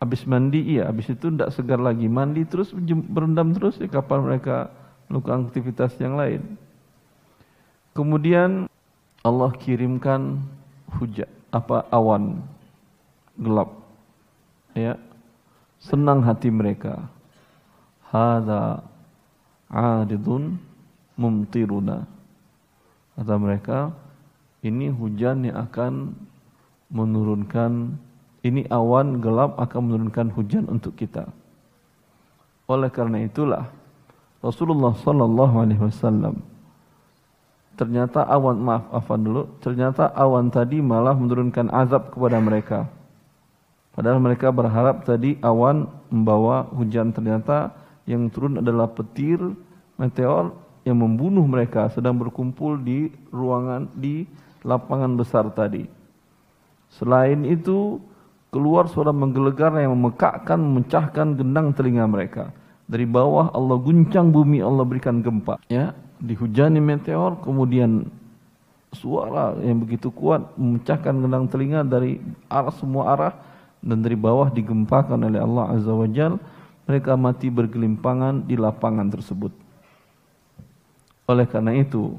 Habis 0.00 0.24
mandi 0.24 0.64
iya, 0.64 0.88
habis 0.88 1.12
itu 1.12 1.28
tidak 1.28 1.52
segar 1.52 1.76
lagi. 1.76 2.08
Mandi 2.08 2.48
terus 2.48 2.72
berendam 3.04 3.52
terus 3.52 3.76
ya 3.76 3.86
kapan 3.86 4.24
mereka 4.24 4.72
melakukan 5.12 5.52
aktivitas 5.52 5.92
yang 6.00 6.16
lain. 6.16 6.56
Kemudian 7.92 8.64
Allah 9.20 9.52
kirimkan 9.60 10.40
hujan 10.96 11.28
apa 11.52 11.84
awan 11.92 12.40
gelap. 13.36 13.76
Ya. 14.72 14.96
Senang 15.80 16.24
hati 16.24 16.48
mereka. 16.48 17.08
Hada 18.08 18.84
adidun 19.68 20.56
mumtiruna. 21.20 22.08
Kata 23.16 23.36
mereka, 23.36 23.92
ini 24.64 24.88
hujan 24.88 25.44
yang 25.44 25.60
akan 25.68 26.16
menurunkan 26.88 28.00
ini 28.40 28.64
awan 28.72 29.20
gelap 29.20 29.60
akan 29.60 29.80
menurunkan 29.90 30.32
hujan 30.32 30.64
untuk 30.68 30.96
kita. 30.96 31.28
Oleh 32.70 32.88
karena 32.88 33.26
itulah 33.26 33.68
Rasulullah 34.40 34.96
sallallahu 34.96 35.54
alaihi 35.60 35.82
wasallam 35.82 36.40
ternyata 37.80 38.28
awan 38.28 38.60
maaf 38.60 38.84
afan 38.92 39.24
dulu, 39.24 39.48
ternyata 39.64 40.12
awan 40.12 40.52
tadi 40.52 40.84
malah 40.84 41.16
menurunkan 41.16 41.72
azab 41.72 42.12
kepada 42.12 42.36
mereka. 42.36 42.84
Padahal 43.96 44.20
mereka 44.20 44.52
berharap 44.52 45.08
tadi 45.08 45.40
awan 45.40 45.88
membawa 46.12 46.68
hujan 46.76 47.08
ternyata 47.08 47.72
yang 48.04 48.28
turun 48.28 48.60
adalah 48.60 48.84
petir 48.92 49.40
meteor 49.96 50.52
yang 50.84 51.00
membunuh 51.00 51.44
mereka 51.48 51.88
sedang 51.88 52.20
berkumpul 52.20 52.76
di 52.76 53.08
ruangan 53.32 53.88
di 53.96 54.28
lapangan 54.60 55.16
besar 55.16 55.48
tadi. 55.48 55.88
Selain 56.92 57.48
itu 57.48 57.96
Keluar 58.50 58.90
suara 58.90 59.14
menggelegar 59.14 59.70
yang 59.78 59.94
memekakkan, 59.94 60.58
memecahkan 60.58 61.38
gendang 61.38 61.70
telinga 61.70 62.02
mereka. 62.10 62.50
Dari 62.90 63.06
bawah 63.06 63.54
Allah 63.54 63.78
guncang 63.78 64.34
bumi, 64.34 64.58
Allah 64.58 64.82
berikan 64.82 65.22
gempa. 65.22 65.62
Ya, 65.70 65.94
dihujani 66.18 66.82
meteor, 66.82 67.38
kemudian 67.46 68.10
suara 68.90 69.54
yang 69.62 69.78
begitu 69.78 70.10
kuat 70.10 70.50
memecahkan 70.58 71.14
gendang 71.14 71.46
telinga 71.46 71.86
dari 71.86 72.18
arah 72.50 72.74
semua 72.74 73.14
arah 73.14 73.34
dan 73.78 74.02
dari 74.02 74.18
bawah 74.18 74.50
digempakan 74.50 75.30
oleh 75.30 75.38
Allah 75.38 75.78
Azza 75.78 75.94
wa 75.94 76.10
Jal. 76.10 76.34
Mereka 76.90 77.14
mati 77.14 77.46
bergelimpangan 77.54 78.50
di 78.50 78.58
lapangan 78.58 79.14
tersebut. 79.14 79.54
Oleh 81.30 81.46
karena 81.46 81.70
itu, 81.78 82.18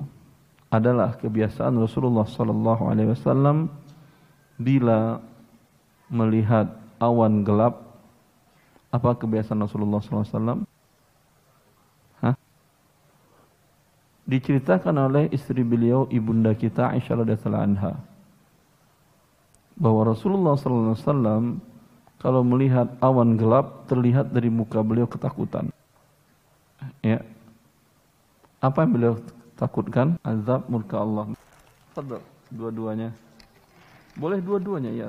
adalah 0.72 1.20
kebiasaan 1.20 1.76
Rasulullah 1.76 2.24
sallallahu 2.24 2.88
alaihi 2.88 3.12
wasallam 3.12 3.68
bila 4.56 5.20
melihat 6.12 6.68
awan 7.00 7.42
gelap 7.48 7.80
apa 8.92 9.16
kebiasaan 9.16 9.64
Rasulullah 9.64 10.04
SAW? 10.04 10.68
Hah? 12.20 12.36
Diceritakan 14.28 14.96
oleh 15.08 15.32
istri 15.32 15.64
beliau 15.64 16.06
ibunda 16.12 16.52
kita 16.52 16.92
Aisyah 16.92 17.24
radhiyallahu 17.24 17.66
anha 17.66 17.96
bahwa 19.80 20.12
Rasulullah 20.12 20.54
SAW 20.60 21.58
kalau 22.22 22.46
melihat 22.46 22.86
awan 23.02 23.34
gelap 23.34 23.90
terlihat 23.90 24.30
dari 24.30 24.52
muka 24.52 24.84
beliau 24.86 25.10
ketakutan. 25.10 25.74
Ya. 27.02 27.26
Apa 28.62 28.86
yang 28.86 28.94
beliau 28.94 29.14
takutkan? 29.58 30.22
Azab 30.22 30.70
murka 30.70 31.02
Allah. 31.02 31.34
Fadal, 31.98 32.22
dua-duanya. 32.54 33.10
Boleh 34.14 34.38
dua-duanya 34.38 34.92
ya 34.94 35.08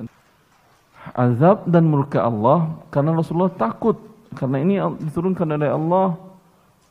azab 1.11 1.67
dan 1.67 1.91
murka 1.91 2.23
Allah 2.23 2.71
karena 2.87 3.11
Rasulullah 3.11 3.51
takut. 3.51 3.99
Karena 4.33 4.57
ini 4.63 4.79
diturunkan 4.79 5.45
oleh 5.59 5.69
Allah. 5.69 6.17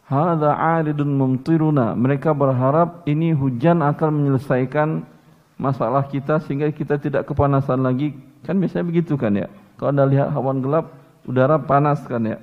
Hadza 0.07 0.53
'aridun 0.53 1.17
mumtiruna. 1.17 1.97
Mereka 1.97 2.37
berharap 2.37 3.09
ini 3.09 3.33
hujan 3.33 3.81
akan 3.81 4.11
menyelesaikan 4.21 5.09
masalah 5.57 6.05
kita 6.05 6.43
sehingga 6.45 6.69
kita 6.69 7.01
tidak 7.01 7.25
kepanasan 7.25 7.81
lagi. 7.81 8.13
Kan 8.45 8.61
biasanya 8.61 8.85
begitu 8.85 9.17
kan 9.17 9.33
ya? 9.33 9.49
Kalau 9.81 9.95
Anda 9.95 10.05
lihat 10.05 10.29
awan 10.37 10.61
gelap 10.61 10.93
udara 11.25 11.57
panas 11.57 12.03
kan 12.05 12.23
ya? 12.23 12.39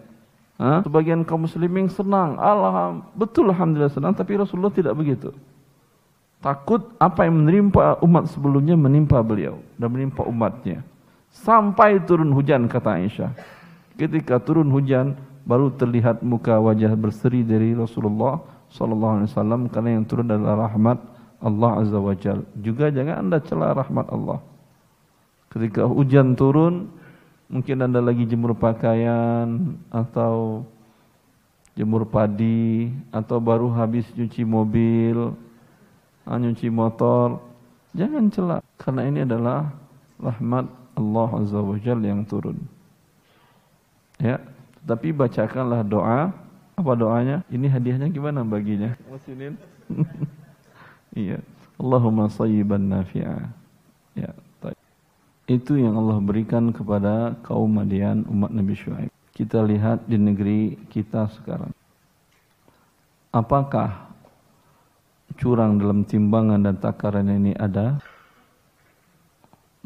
Ha? 0.59 0.83
sebagian 0.83 1.23
kaum 1.23 1.47
muslimin 1.47 1.87
senang. 1.87 2.35
Allah 2.35 2.99
betul 3.15 3.47
alhamdulillah 3.53 3.93
senang. 3.93 4.11
Tapi 4.11 4.35
Rasulullah 4.35 4.73
tidak 4.73 4.97
begitu. 4.97 5.31
Takut 6.39 6.95
apa 6.99 7.27
yang 7.27 7.43
menimpa 7.43 7.99
umat 8.03 8.27
sebelumnya 8.31 8.75
menimpa 8.75 9.19
beliau 9.19 9.59
dan 9.75 9.91
menimpa 9.91 10.23
umatnya 10.23 10.83
Sampai 11.29 12.01
turun 12.03 12.33
hujan 12.33 12.65
kata 12.65 12.99
Aisyah. 12.99 13.31
Ketika 13.95 14.41
turun 14.41 14.73
hujan 14.73 15.13
baru 15.45 15.73
terlihat 15.73 16.21
muka 16.25 16.57
wajah 16.57 16.93
berseri 16.93 17.45
dari 17.45 17.73
Rasulullah 17.73 18.41
sallallahu 18.69 19.13
alaihi 19.21 19.29
wasallam 19.33 19.61
karena 19.69 19.89
yang 19.97 20.05
turun 20.05 20.29
adalah 20.29 20.69
rahmat 20.69 20.97
Allah 21.39 21.71
azza 21.79 21.99
wajal. 21.99 22.43
Juga 22.59 22.91
jangan 22.91 23.27
Anda 23.27 23.37
cela 23.39 23.71
rahmat 23.71 24.07
Allah. 24.11 24.39
Ketika 25.49 25.87
hujan 25.87 26.37
turun, 26.37 26.91
mungkin 27.49 27.81
Anda 27.81 28.03
lagi 28.03 28.27
jemur 28.27 28.53
pakaian 28.53 29.79
atau 29.89 30.67
jemur 31.73 32.05
padi 32.05 32.91
atau 33.09 33.39
baru 33.39 33.71
habis 33.71 34.05
nyuci 34.13 34.43
mobil, 34.43 35.33
ah, 36.27 36.37
nyuci 36.37 36.67
motor, 36.67 37.39
jangan 37.95 38.27
celak 38.29 38.61
karena 38.75 39.01
ini 39.07 39.19
adalah 39.23 39.71
rahmat 40.19 40.67
Allah 40.99 41.29
Azza 41.39 41.59
wa 41.63 41.79
Jalla 41.79 42.05
yang 42.11 42.27
turun. 42.27 42.59
Ya, 44.19 44.43
tapi 44.83 45.15
bacakanlah 45.15 45.87
doa. 45.87 46.35
Apa 46.75 46.91
doanya? 46.95 47.43
Ini 47.47 47.71
hadiahnya 47.71 48.07
gimana 48.11 48.43
baginya? 48.43 48.95
Musinin. 49.07 49.55
iya. 51.15 51.39
Allahumma 51.79 52.27
sayyiban 52.27 52.91
nafi'a. 52.91 53.47
Ya, 54.15 54.31
itu 55.49 55.81
yang 55.81 55.97
Allah 55.97 56.21
berikan 56.21 56.69
kepada 56.69 57.33
kaum 57.41 57.81
Madian 57.81 58.21
umat 58.29 58.53
Nabi 58.53 58.77
Shu'aib. 58.77 59.09
Kita 59.33 59.65
lihat 59.65 60.05
di 60.05 60.13
negeri 60.13 60.77
kita 60.93 61.25
sekarang. 61.33 61.73
Apakah 63.33 64.13
curang 65.41 65.81
dalam 65.81 66.05
timbangan 66.05 66.61
dan 66.61 66.77
takaran 66.77 67.25
ini 67.33 67.57
ada? 67.57 67.97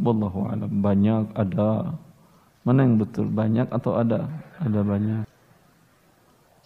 Wallahu 0.04 0.52
alam. 0.52 0.68
Banyak 0.84 1.32
ada. 1.32 1.96
Mana 2.68 2.84
yang 2.84 3.00
betul? 3.00 3.32
Banyak 3.32 3.72
atau 3.72 3.96
ada? 3.96 4.28
Ada 4.60 4.84
banyak. 4.84 5.24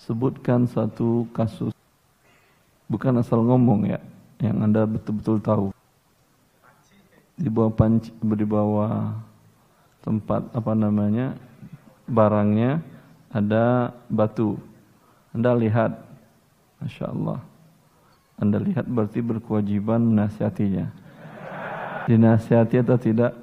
Sebutkan 0.02 0.66
satu 0.66 1.30
kasus. 1.38 1.74
Bukan 2.90 3.22
asal 3.22 3.46
ngomong 3.46 3.86
ya. 3.86 4.02
Yang 4.42 4.58
Anda 4.58 4.82
betul-betul 4.90 5.38
tahu 5.42 5.68
di 7.38 7.50
bawah 7.54 7.70
panci, 7.70 8.10
di 8.18 8.48
bawah 8.50 9.14
tempat 10.02 10.50
apa 10.58 10.74
namanya 10.74 11.38
barangnya 12.10 12.82
ada 13.30 13.94
batu. 14.10 14.58
Anda 15.38 15.54
lihat, 15.54 16.02
masya 16.82 17.14
Allah. 17.14 17.40
Anda 18.42 18.58
lihat 18.58 18.90
berarti 18.90 19.22
berkewajiban 19.22 20.02
menasihatinya. 20.02 20.90
Dinasihati 22.08 22.80
atau 22.80 22.96
tidak? 22.96 23.36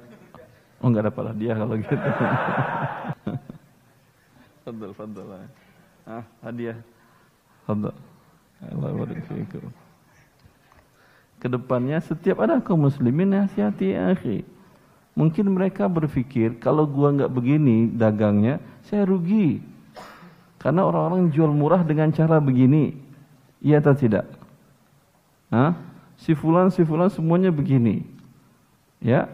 Oh 0.81 0.89
enggak 0.89 1.13
dapat 1.13 1.37
dia 1.37 1.53
kalau 1.53 1.77
gitu. 1.77 1.93
Fadal, 4.65 4.91
fadal. 4.97 5.29
Ah, 6.09 6.25
hadiah. 6.41 6.77
Fadal. 7.69 7.93
Allah 8.65 8.89
ke 11.45 11.47
depannya 11.51 12.01
setiap 12.01 12.41
ada 12.41 12.57
kaum 12.57 12.89
muslimin 12.89 13.29
nasihati 13.29 13.93
akhi. 13.93 14.41
Mungkin 15.13 15.45
mereka 15.53 15.85
berpikir 15.85 16.57
kalau 16.57 16.89
gua 16.89 17.13
nggak 17.13 17.29
begini 17.29 17.85
dagangnya, 17.93 18.57
saya 18.89 19.05
rugi. 19.05 19.61
Karena 20.57 20.81
orang-orang 20.89 21.29
jual 21.29 21.53
murah 21.53 21.85
dengan 21.85 22.09
cara 22.09 22.41
begini. 22.41 22.97
Iya 23.61 23.77
atau 23.77 23.93
tidak? 23.93 24.25
Hah? 25.53 25.77
Si 26.17 26.33
fulan, 26.33 26.73
si 26.73 26.81
fulan 26.81 27.13
semuanya 27.13 27.53
begini. 27.53 28.14
Ya. 29.05 29.29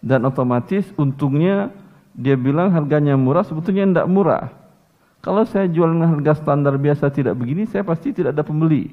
Dan 0.00 0.24
otomatis 0.24 0.88
untungnya 0.96 1.68
dia 2.16 2.40
bilang 2.40 2.72
harganya 2.72 3.18
murah, 3.20 3.44
sebetulnya 3.44 3.84
tidak 3.84 4.08
murah. 4.08 4.44
Kalau 5.20 5.44
saya 5.48 5.68
jual 5.68 5.88
dengan 5.88 6.16
harga 6.16 6.40
standar 6.40 6.76
biasa 6.76 7.08
tidak 7.12 7.36
begini, 7.36 7.64
saya 7.68 7.84
pasti 7.84 8.12
tidak 8.12 8.36
ada 8.36 8.44
pembeli. 8.44 8.92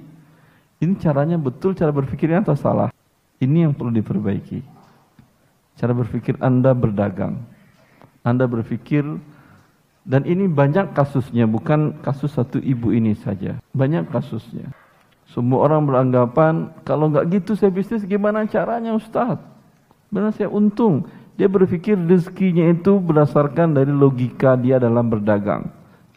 Ini 0.81 0.95
caranya 0.99 1.35
betul 1.35 1.75
cara 1.75 1.91
berpikirnya 1.91 2.43
atau 2.43 2.55
salah? 2.55 2.89
Ini 3.39 3.67
yang 3.67 3.73
perlu 3.75 3.91
diperbaiki. 3.91 4.63
Cara 5.75 5.91
berpikir 5.91 6.39
Anda 6.39 6.71
berdagang. 6.71 7.43
Anda 8.23 8.47
berpikir 8.47 9.03
dan 10.01 10.25
ini 10.25 10.49
banyak 10.49 10.97
kasusnya, 10.97 11.45
bukan 11.45 12.01
kasus 12.01 12.33
satu 12.33 12.57
ibu 12.57 12.89
ini 12.89 13.13
saja. 13.13 13.61
Banyak 13.75 14.09
kasusnya. 14.09 14.73
Semua 15.29 15.69
orang 15.69 15.85
beranggapan, 15.85 16.73
kalau 16.81 17.13
nggak 17.13 17.29
gitu 17.37 17.53
saya 17.53 17.69
bisnis 17.69 18.03
gimana 18.03 18.43
caranya 18.49 18.97
Ustaz? 18.97 19.37
Benar 20.11 20.35
saya 20.35 20.51
untung. 20.51 21.07
Dia 21.39 21.47
berpikir 21.47 21.95
rezekinya 21.95 22.67
itu 22.69 22.99
berdasarkan 22.99 23.73
dari 23.73 23.89
logika 23.89 24.59
dia 24.59 24.77
dalam 24.77 25.07
berdagang. 25.07 25.71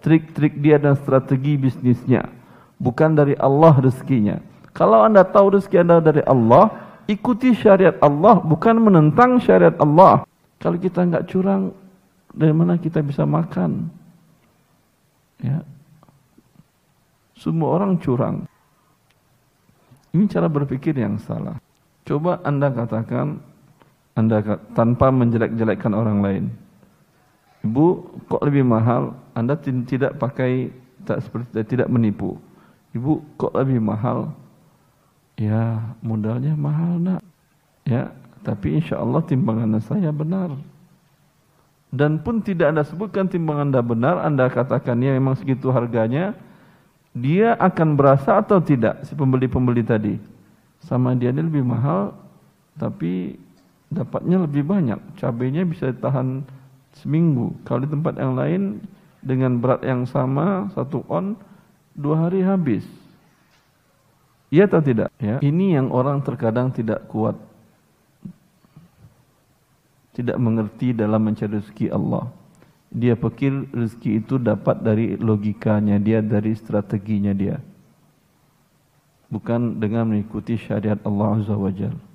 Trik-trik 0.05 0.61
dia 0.61 0.77
dan 0.77 0.99
strategi 1.01 1.57
bisnisnya. 1.57 2.29
Bukan 2.77 3.17
dari 3.17 3.33
Allah 3.39 3.79
rezekinya. 3.81 4.37
Kalau 4.75 5.07
anda 5.07 5.23
tahu 5.23 5.55
rezeki 5.57 5.87
anda 5.87 6.03
dari 6.03 6.21
Allah, 6.27 6.69
ikuti 7.07 7.55
syariat 7.55 7.95
Allah, 8.03 8.43
bukan 8.43 8.75
menentang 8.83 9.39
syariat 9.39 9.79
Allah. 9.79 10.27
Kalau 10.59 10.75
kita 10.77 11.07
nggak 11.07 11.31
curang, 11.31 11.71
dari 12.35 12.51
mana 12.51 12.75
kita 12.75 12.99
bisa 12.99 13.23
makan? 13.23 13.87
Ya. 15.39 15.63
Semua 17.39 17.79
orang 17.79 17.95
curang. 18.03 18.51
Ini 20.11 20.27
cara 20.27 20.51
berpikir 20.51 20.99
yang 20.99 21.23
salah. 21.23 21.63
Coba 22.03 22.43
anda 22.43 22.67
katakan, 22.75 23.39
anda 24.15 24.63
tanpa 24.79 25.11
menjelek-jelekkan 25.11 25.91
orang 25.91 26.19
lain. 26.23 26.45
Ibu, 27.67 27.87
kok 28.31 28.43
lebih 28.47 28.63
mahal? 28.63 29.19
Anda 29.35 29.59
tidak 29.59 30.23
pakai 30.23 30.71
tak 31.03 31.27
seperti 31.27 31.51
tidak 31.67 31.91
menipu. 31.91 32.39
Ibu, 32.95 33.25
kok 33.35 33.55
lebih 33.59 33.83
mahal? 33.83 34.31
Ya 35.35 35.83
modalnya 35.99 36.55
mahal 36.55 37.03
nak. 37.03 37.21
Ya, 37.83 38.15
tapi 38.47 38.79
insya 38.79 39.03
Allah 39.03 39.25
timbangan 39.27 39.83
saya 39.83 40.15
benar. 40.15 40.55
Dan 41.95 42.23
pun 42.23 42.43
tidak 42.43 42.75
anda 42.75 42.83
sebutkan 42.87 43.27
timbangan 43.27 43.71
anda 43.71 43.83
benar, 43.83 44.17
anda 44.23 44.47
katakan 44.51 44.99
ya 45.03 45.15
memang 45.15 45.39
segitu 45.39 45.71
harganya, 45.71 46.35
dia 47.15 47.55
akan 47.59 47.95
berasa 47.95 48.43
atau 48.43 48.59
tidak 48.59 49.07
si 49.07 49.15
pembeli-pembeli 49.15 49.83
tadi? 49.87 50.15
Sama 50.83 51.15
dia 51.15 51.31
ini 51.31 51.47
lebih 51.47 51.63
mahal, 51.63 52.19
tapi 52.75 53.39
dapatnya 53.93 54.45
lebih 54.45 54.65
banyak. 54.65 55.01
Cabainya 55.19 55.67
bisa 55.67 55.91
tahan 55.93 56.45
seminggu. 56.99 57.53
Kalau 57.67 57.85
di 57.85 57.91
tempat 57.91 58.15
yang 58.17 58.39
lain 58.39 58.63
dengan 59.25 59.59
berat 59.59 59.83
yang 59.83 60.07
sama, 60.07 60.71
satu 60.73 61.03
on, 61.11 61.35
dua 61.97 62.29
hari 62.29 62.45
habis. 62.45 62.85
Iya 64.55 64.71
atau 64.71 64.79
tidak? 64.85 65.11
Ya. 65.19 65.43
Ini 65.43 65.83
yang 65.83 65.91
orang 65.91 66.23
terkadang 66.23 66.71
tidak 66.71 67.11
kuat. 67.11 67.35
Tidak 70.15 70.39
mengerti 70.39 70.95
dalam 70.95 71.27
mencari 71.27 71.59
rezeki 71.59 71.91
Allah. 71.91 72.31
Dia 72.95 73.19
pikir 73.19 73.75
rezeki 73.75 74.23
itu 74.23 74.39
dapat 74.39 74.79
dari 74.79 75.19
logikanya 75.19 75.99
dia, 75.99 76.23
dari 76.23 76.55
strateginya 76.55 77.35
dia. 77.35 77.59
Bukan 79.27 79.83
dengan 79.83 80.15
mengikuti 80.15 80.55
syariat 80.55 81.03
Allah 81.03 81.43
Azza 81.43 81.59
wa 81.59 81.73
Jal. 81.75 82.14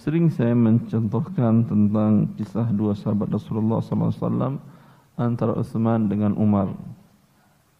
Sering 0.00 0.32
saya 0.32 0.56
mencontohkan 0.56 1.68
tentang 1.68 2.32
kisah 2.40 2.72
dua 2.72 2.96
sahabat 2.96 3.28
Rasulullah 3.36 3.84
SAW 3.84 4.56
antara 5.20 5.52
Utsman 5.52 6.08
dengan 6.08 6.32
Umar 6.40 6.72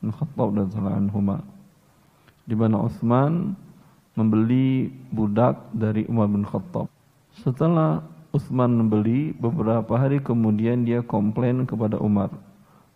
bin 0.05 0.13
Khattab 0.13 0.53
dan 0.53 0.69
salah 0.69 1.01
anhumah 1.01 1.41
di 2.45 2.53
mana 2.53 2.85
Utsman 2.85 3.57
membeli 4.21 4.93
budak 5.09 5.73
dari 5.73 6.05
Umar 6.13 6.29
bin 6.29 6.45
Khattab. 6.45 6.93
Setelah 7.41 8.05
Utsman 8.37 8.69
membeli, 8.69 9.33
beberapa 9.33 9.97
hari 9.97 10.21
kemudian 10.21 10.85
dia 10.85 11.01
komplain 11.01 11.65
kepada 11.65 11.97
Umar 11.97 12.29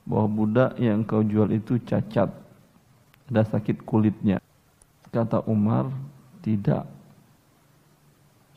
bahwa 0.05 0.29
budak 0.29 0.77
yang 0.77 1.01
kau 1.01 1.25
jual 1.25 1.49
itu 1.49 1.81
cacat, 1.81 2.29
ada 3.33 3.43
sakit 3.49 3.89
kulitnya. 3.89 4.37
Kata 5.09 5.41
Umar, 5.49 5.89
tidak. 6.45 6.85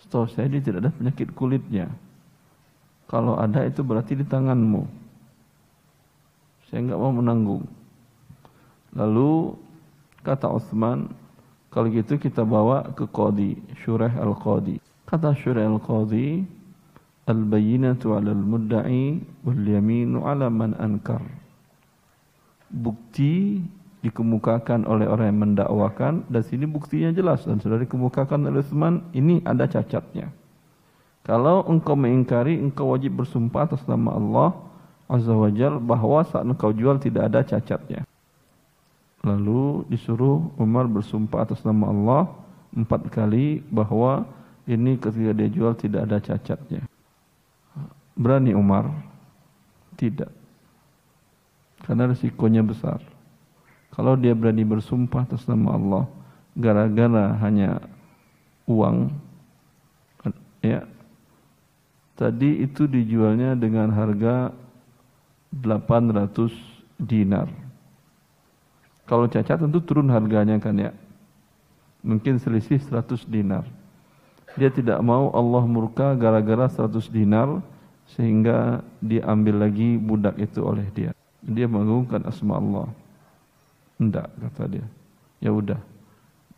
Setahu 0.07 0.31
saya 0.31 0.47
dia 0.47 0.63
tidak 0.63 0.87
ada 0.87 0.91
penyakit 0.95 1.35
kulitnya. 1.35 1.91
Kalau 3.11 3.35
ada 3.35 3.67
itu 3.67 3.83
berarti 3.83 4.15
di 4.15 4.23
tanganmu. 4.23 4.87
Saya 6.71 6.79
enggak 6.87 6.99
mau 6.99 7.11
menanggung. 7.11 7.67
Lalu 8.95 9.51
Kata 10.23 10.51
Uthman, 10.51 11.07
kalau 11.71 11.87
gitu 11.87 12.19
kita 12.19 12.43
bawa 12.43 12.91
ke 12.91 13.07
Qadi, 13.07 13.55
Syurah 13.83 14.11
Al-Qadi. 14.15 14.79
Kata 15.07 15.31
Syurah 15.35 15.63
Al-Qadi, 15.63 16.43
Al-bayinatu 17.27 18.15
ala 18.15 18.31
al-mudda'i 18.31 19.19
wal 19.43 19.63
yaminu 19.67 20.23
ala 20.23 20.47
man 20.47 20.75
ankar. 20.79 21.19
Bukti 22.71 23.63
dikemukakan 24.07 24.87
oleh 24.87 25.03
orang 25.03 25.27
yang 25.35 25.41
mendakwakan 25.51 26.23
dan 26.31 26.41
sini 26.47 26.63
buktinya 26.63 27.11
jelas 27.11 27.43
dan 27.43 27.59
sudah 27.59 27.75
dikemukakan 27.83 28.47
oleh 28.47 28.63
Uthman 28.63 29.03
ini 29.11 29.43
ada 29.43 29.67
cacatnya. 29.67 30.31
Kalau 31.27 31.67
engkau 31.67 31.99
mengingkari, 31.99 32.55
engkau 32.55 32.95
wajib 32.95 33.19
bersumpah 33.19 33.67
atas 33.67 33.83
nama 33.83 34.15
Allah 34.15 34.49
Azza 35.11 35.35
wa 35.35 35.51
Jal 35.51 35.83
bahwa 35.83 36.23
saat 36.23 36.47
engkau 36.47 36.71
jual 36.71 37.03
tidak 37.03 37.27
ada 37.27 37.43
cacatnya. 37.43 38.07
Lalu 39.27 39.83
disuruh 39.91 40.55
Umar 40.55 40.87
bersumpah 40.87 41.43
atas 41.43 41.59
nama 41.67 41.91
Allah 41.91 42.23
empat 42.71 43.11
kali 43.11 43.59
bahwa 43.67 44.23
ini 44.63 44.95
ketika 44.95 45.35
dia 45.35 45.51
jual 45.51 45.75
tidak 45.75 46.07
ada 46.07 46.23
cacatnya. 46.23 46.87
Berani 48.15 48.55
Umar? 48.55 48.87
Tidak. 49.99 50.31
Karena 51.83 52.07
risikonya 52.07 52.63
besar. 52.63 53.03
Kalau 53.97 54.13
dia 54.13 54.37
berani 54.37 54.61
bersumpah 54.61 55.25
atas 55.25 55.49
nama 55.49 55.73
Allah 55.73 56.05
gara-gara 56.53 57.33
hanya 57.41 57.81
uang 58.69 59.09
ya 60.61 60.85
tadi 62.13 62.61
itu 62.61 62.85
dijualnya 62.85 63.57
dengan 63.57 63.89
harga 63.89 64.53
800 65.49 66.53
dinar. 67.01 67.49
Kalau 69.09 69.25
cacat 69.25 69.65
tentu 69.65 69.81
turun 69.81 70.13
harganya 70.13 70.61
kan 70.61 70.77
ya. 70.77 70.93
Mungkin 72.05 72.37
selisih 72.37 72.77
100 72.77 73.25
dinar. 73.25 73.65
Dia 74.53 74.69
tidak 74.69 75.01
mau 75.01 75.33
Allah 75.33 75.65
murka 75.65 76.13
gara-gara 76.13 76.69
100 76.69 77.09
dinar 77.09 77.65
sehingga 78.13 78.85
diambil 79.01 79.65
lagi 79.65 79.97
budak 79.97 80.37
itu 80.37 80.61
oleh 80.61 80.85
dia. 80.93 81.17
Dia 81.41 81.65
mengagungkan 81.65 82.21
asma 82.29 82.61
Allah 82.61 82.93
enggak 83.97 84.29
kata 84.37 84.63
dia 84.69 84.85
ya 85.41 85.53
udah 85.53 85.77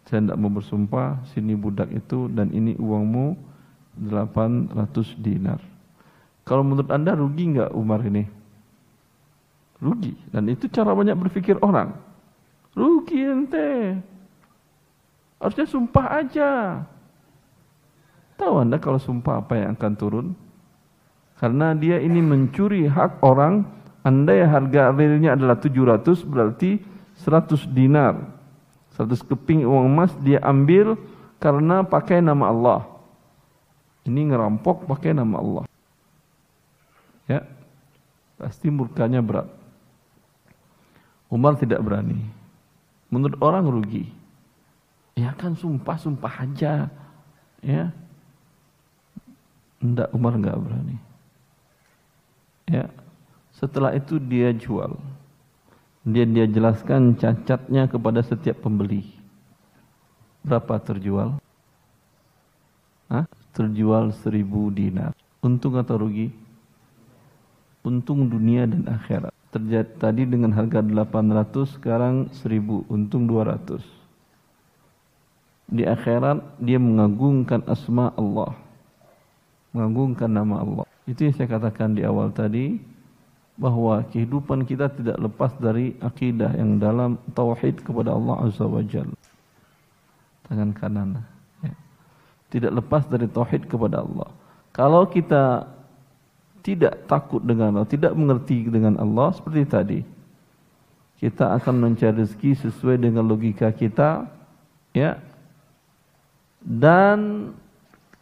saya 0.10 0.26
tidak 0.26 0.42
mau 0.42 0.50
bersumpah, 0.50 1.22
sini 1.38 1.54
budak 1.54 1.94
itu 1.94 2.26
dan 2.34 2.50
ini 2.50 2.74
uangmu 2.82 3.38
800 4.02 4.82
dinar. 5.22 5.62
Kalau 6.50 6.66
menurut 6.66 6.90
anda 6.90 7.14
rugi 7.14 7.54
nggak 7.54 7.78
Umar 7.78 8.02
ini? 8.02 8.26
Rugi. 9.78 10.18
Dan 10.34 10.50
itu 10.50 10.66
cara 10.66 10.98
banyak 10.98 11.14
berpikir 11.14 11.62
orang. 11.62 11.94
Rugi 12.74 13.22
ente. 13.22 14.02
Harusnya 15.38 15.70
sumpah 15.70 16.26
aja. 16.26 16.50
Tahu 18.34 18.66
anda 18.66 18.82
kalau 18.82 18.98
sumpah 18.98 19.46
apa 19.46 19.62
yang 19.62 19.78
akan 19.78 19.94
turun? 19.94 20.28
Karena 21.38 21.78
dia 21.78 22.02
ini 22.02 22.18
mencuri 22.18 22.90
hak 22.90 23.22
orang, 23.22 23.62
anda 24.02 24.34
yang 24.34 24.50
harga 24.58 24.90
realnya 24.90 25.38
adalah 25.38 25.62
700 25.62 26.26
berarti 26.26 26.82
100 27.24 27.68
dinar. 27.72 28.16
100 28.96 29.24
keping 29.24 29.64
uang 29.64 29.88
emas 29.88 30.12
dia 30.20 30.40
ambil 30.44 31.00
karena 31.40 31.84
pakai 31.84 32.20
nama 32.20 32.52
Allah. 32.52 32.82
Ini 34.08 34.32
ngerampok 34.32 34.88
pakai 34.88 35.16
nama 35.16 35.40
Allah. 35.40 35.66
Ya. 37.28 37.44
Pasti 38.40 38.72
murkanya 38.72 39.20
berat. 39.20 39.48
Umar 41.28 41.60
tidak 41.60 41.84
berani. 41.84 42.24
Menurut 43.12 43.36
orang 43.44 43.68
rugi. 43.68 44.08
Ya 45.16 45.36
kan 45.36 45.56
sumpah-sumpah 45.56 46.48
aja. 46.48 46.88
Ya. 47.60 47.92
Enggak 49.84 50.10
Umar 50.16 50.36
enggak 50.40 50.60
berani. 50.60 50.98
Ya. 52.68 52.88
Setelah 53.52 53.92
itu 53.92 54.16
dia 54.20 54.56
jual 54.56 54.96
dia 56.08 56.24
dia 56.24 56.48
jelaskan 56.48 57.20
cacatnya 57.20 57.92
kepada 57.92 58.24
setiap 58.24 58.64
pembeli. 58.64 59.04
Berapa 60.44 60.80
terjual? 60.80 61.36
Hah? 63.12 63.26
Terjual 63.52 64.16
seribu 64.24 64.72
dinar. 64.72 65.12
Untung 65.44 65.76
atau 65.76 66.00
rugi? 66.00 66.32
Untung 67.84 68.32
dunia 68.32 68.64
dan 68.70 68.88
akhirat. 68.88 69.34
Terjadi 69.50 69.90
tadi 69.98 70.24
dengan 70.30 70.54
harga 70.54 70.86
800, 70.86 71.74
sekarang 71.76 72.30
1000, 72.32 72.86
untung 72.86 73.26
200. 73.26 73.82
Di 75.70 75.84
akhirat 75.86 76.62
dia 76.62 76.78
mengagungkan 76.78 77.66
asma 77.66 78.14
Allah. 78.14 78.54
Mengagungkan 79.74 80.30
nama 80.30 80.62
Allah. 80.62 80.86
Itu 81.10 81.26
yang 81.26 81.34
saya 81.34 81.50
katakan 81.50 81.98
di 81.98 82.06
awal 82.06 82.30
tadi 82.30 82.78
bahwa 83.60 84.00
kehidupan 84.08 84.64
kita 84.64 84.88
tidak 84.88 85.20
lepas 85.20 85.52
dari 85.60 85.92
akidah 86.00 86.56
yang 86.56 86.80
dalam 86.80 87.20
tauhid 87.36 87.84
kepada 87.84 88.16
Allah 88.16 88.48
Azza 88.48 88.64
wa 88.64 88.80
Jalla. 88.80 89.20
Tangan 90.48 90.72
kanan. 90.72 91.20
Ya. 91.60 91.76
Tidak 92.56 92.72
lepas 92.72 93.04
dari 93.12 93.28
tauhid 93.28 93.68
kepada 93.68 94.00
Allah. 94.00 94.32
Kalau 94.72 95.04
kita 95.12 95.68
tidak 96.64 97.04
takut 97.12 97.44
dengan 97.44 97.76
Allah, 97.76 97.92
tidak 97.92 98.16
mengerti 98.16 98.64
dengan 98.72 98.96
Allah 98.96 99.36
seperti 99.36 99.64
tadi, 99.68 100.00
kita 101.20 101.52
akan 101.60 101.76
mencari 101.84 102.16
rezeki 102.24 102.56
sesuai 102.64 102.96
dengan 102.96 103.28
logika 103.28 103.76
kita, 103.76 104.24
ya. 104.96 105.20
Dan 106.64 107.52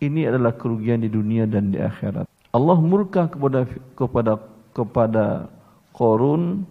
ini 0.01 0.25
adalah 0.25 0.53
kerugian 0.57 1.05
di 1.05 1.09
dunia 1.09 1.45
dan 1.45 1.69
di 1.69 1.77
akhirat. 1.77 2.25
Allah 2.49 2.77
murka 2.81 3.29
kepada 3.29 3.69
kepada 3.93 4.41
kepada 4.77 5.49
Korun 5.89 6.61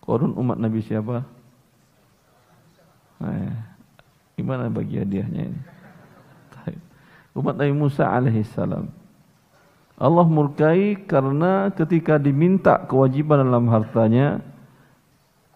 Korun 0.00 0.32
umat 0.40 0.58
Nabi 0.58 0.80
siapa? 0.82 1.22
Nah, 3.22 3.54
gimana 4.34 4.66
bagi 4.66 4.98
hadiahnya 4.98 5.46
ini? 5.46 5.60
Umat 7.32 7.56
Nabi 7.56 7.72
Musa 7.72 8.04
alaihissalam. 8.12 8.92
Allah 9.96 10.26
murkai 10.26 10.98
karena 11.08 11.70
ketika 11.72 12.18
diminta 12.20 12.76
kewajiban 12.84 13.40
dalam 13.40 13.70
hartanya, 13.72 14.42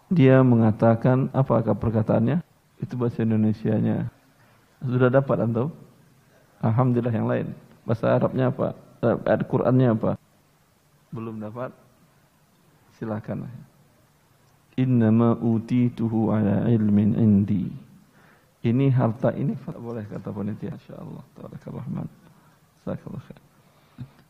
dia 0.09 0.41
mengatakan 0.41 1.29
apakah 1.35 1.75
perkataannya? 1.75 2.41
Itu 2.81 2.95
bahasa 2.97 3.27
Indonesia-nya. 3.27 4.09
Sudah 4.85 5.11
dapat 5.11 5.43
antum? 5.43 5.75
Alhamdulillah 6.63 7.13
yang 7.13 7.29
lain. 7.29 7.47
Bahasa 7.83 8.15
Arabnya 8.17 8.49
apa? 8.55 8.73
Eh, 9.03 9.17
ayat 9.27 9.43
Qur'annya 9.51 9.89
apa? 9.93 10.11
Belum 11.17 11.41
dapat? 11.41 11.73
Silakan. 13.01 13.49
Innama 14.77 15.33
utituhu 15.41 16.29
ala 16.29 16.69
ilmin 16.69 17.17
indi. 17.17 17.73
Ini 18.61 18.93
harta 18.93 19.33
ini 19.33 19.57
boleh 19.57 20.05
kata 20.05 20.29
panitia 20.29 20.77
insyaallah 20.77 21.25
taala 21.33 21.57
rahman. 21.57 22.07
Jazakallahu 22.85 23.25
khair. 23.25 23.41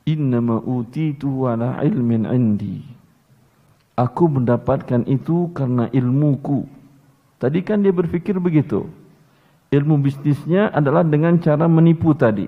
Innama 0.06 0.62
utituhu 0.62 1.50
ala 1.50 1.82
ilmin 1.82 2.30
indi. 2.30 2.86
Aku 3.98 4.30
mendapatkan 4.30 5.02
itu 5.10 5.50
karena 5.50 5.90
ilmuku. 5.90 6.68
Tadi 7.42 7.58
kan 7.66 7.82
dia 7.82 7.90
berpikir 7.90 8.38
begitu. 8.38 8.86
Ilmu 9.74 9.98
bisnisnya 9.98 10.70
adalah 10.70 11.02
dengan 11.02 11.34
cara 11.42 11.66
menipu 11.66 12.14
tadi. 12.14 12.46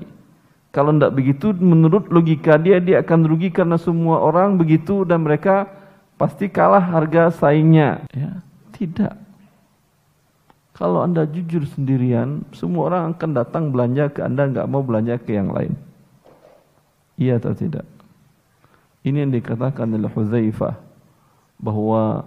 Kalau 0.78 0.94
tidak 0.94 1.18
begitu, 1.18 1.50
menurut 1.58 2.06
logika 2.06 2.54
dia, 2.54 2.78
dia 2.78 3.02
akan 3.02 3.26
rugi 3.26 3.50
karena 3.50 3.74
semua 3.74 4.22
orang 4.22 4.54
begitu 4.54 5.02
dan 5.02 5.26
mereka 5.26 5.66
pasti 6.14 6.46
kalah 6.46 6.78
harga 6.78 7.34
saingnya. 7.34 8.06
Ya, 8.14 8.38
tidak. 8.70 9.18
Kalau 10.78 11.02
anda 11.02 11.26
jujur 11.26 11.66
sendirian, 11.66 12.46
semua 12.54 12.94
orang 12.94 13.02
akan 13.10 13.30
datang 13.34 13.74
belanja 13.74 14.06
ke 14.06 14.22
anda, 14.22 14.46
nggak 14.46 14.70
mau 14.70 14.78
belanja 14.86 15.18
ke 15.18 15.34
yang 15.34 15.50
lain. 15.50 15.74
Iya 17.18 17.42
atau 17.42 17.58
tidak? 17.58 17.82
Ini 19.02 19.26
yang 19.26 19.34
dikatakan 19.34 19.90
oleh 19.90 20.06
Huzaifah 20.14 20.78
bahwa 21.58 22.22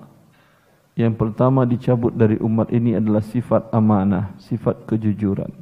yang 1.00 1.16
pertama 1.16 1.64
dicabut 1.64 2.12
dari 2.12 2.36
umat 2.44 2.68
ini 2.76 3.00
adalah 3.00 3.24
sifat 3.24 3.72
amanah, 3.72 4.36
sifat 4.44 4.84
kejujuran. 4.92 5.56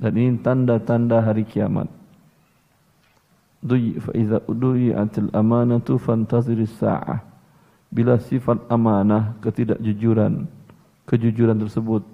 Dan 0.00 0.12
ini 0.16 0.40
tanda-tanda 0.40 1.20
hari 1.20 1.44
kiamat 1.44 2.03
iza 4.12 4.44
duyi'atil 4.44 5.32
amanatu 5.32 5.96
fantaziris 5.96 6.76
sa'ah 6.76 7.24
bila 7.88 8.20
sifat 8.20 8.60
amanah 8.68 9.40
ketidakjujuran 9.40 10.44
kejujuran 11.08 11.56
tersebut 11.56 12.04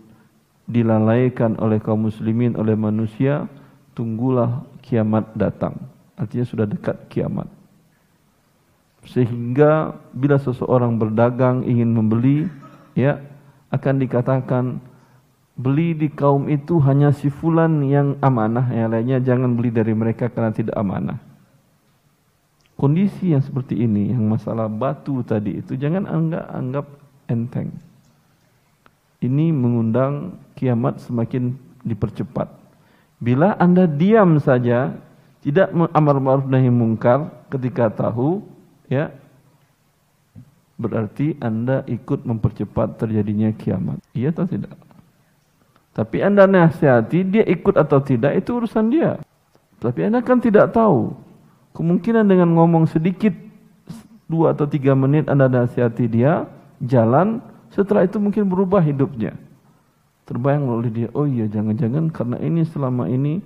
dilalaikan 0.71 1.59
oleh 1.59 1.83
kaum 1.83 2.07
muslimin 2.07 2.55
oleh 2.55 2.79
manusia 2.79 3.51
tunggulah 3.99 4.63
kiamat 4.87 5.35
datang. 5.35 5.75
Artinya 6.15 6.47
sudah 6.47 6.67
dekat 6.69 7.11
kiamat. 7.11 7.51
Sehingga 9.09 9.97
bila 10.15 10.39
seseorang 10.39 11.01
berdagang 11.01 11.67
ingin 11.67 11.91
membeli 11.91 12.47
ya 12.95 13.19
akan 13.73 13.95
dikatakan 13.99 14.65
beli 15.57 15.97
di 15.97 16.13
kaum 16.13 16.47
itu 16.47 16.79
hanya 16.85 17.11
si 17.11 17.33
fulan 17.33 17.83
yang 17.83 18.15
amanah. 18.23 18.71
Yang 18.71 18.89
lainnya 18.93 19.19
jangan 19.25 19.51
beli 19.59 19.75
dari 19.75 19.97
mereka 19.97 20.31
karena 20.31 20.53
tidak 20.55 20.77
amanah 20.77 21.30
kondisi 22.81 23.37
yang 23.37 23.45
seperti 23.45 23.77
ini, 23.77 24.09
yang 24.17 24.25
masalah 24.25 24.65
batu 24.65 25.21
tadi 25.21 25.61
itu 25.61 25.77
jangan 25.77 26.09
anggap 26.09 26.45
anggap 26.49 26.87
enteng. 27.29 27.69
Ini 29.21 29.53
mengundang 29.53 30.41
kiamat 30.57 31.05
semakin 31.05 31.53
dipercepat. 31.85 32.49
Bila 33.21 33.53
Anda 33.61 33.85
diam 33.85 34.41
saja, 34.41 34.97
tidak 35.45 35.69
amar 35.93 36.17
ma'ruf 36.17 36.49
nahi 36.49 36.73
mungkar 36.73 37.29
ketika 37.53 37.93
tahu, 37.93 38.41
ya, 38.89 39.13
berarti 40.81 41.37
Anda 41.37 41.85
ikut 41.85 42.25
mempercepat 42.25 42.97
terjadinya 42.97 43.53
kiamat. 43.53 44.01
Iya 44.17 44.33
atau 44.33 44.49
tidak? 44.49 44.73
Tapi 45.93 46.25
Anda 46.25 46.49
nasihati, 46.49 47.29
dia 47.29 47.45
ikut 47.45 47.77
atau 47.77 48.01
tidak, 48.01 48.41
itu 48.41 48.57
urusan 48.57 48.89
dia. 48.89 49.21
Tapi 49.85 50.09
Anda 50.09 50.25
kan 50.25 50.41
tidak 50.41 50.73
tahu. 50.73 51.13
Kemungkinan 51.71 52.27
dengan 52.27 52.51
ngomong 52.59 52.91
sedikit, 52.91 53.33
dua 54.27 54.55
atau 54.55 54.67
tiga 54.67 54.95
menit 54.95 55.31
Anda 55.31 55.47
nasihati 55.47 56.07
dia, 56.11 56.47
jalan, 56.83 57.39
setelah 57.71 58.07
itu 58.07 58.19
mungkin 58.19 58.51
berubah 58.51 58.83
hidupnya. 58.83 59.35
Terbayang 60.27 60.67
oleh 60.71 60.91
dia, 60.91 61.09
oh 61.15 61.27
iya 61.27 61.51
jangan-jangan 61.51 62.11
karena 62.15 62.37
ini 62.39 62.63
selama 62.63 63.11
ini 63.11 63.43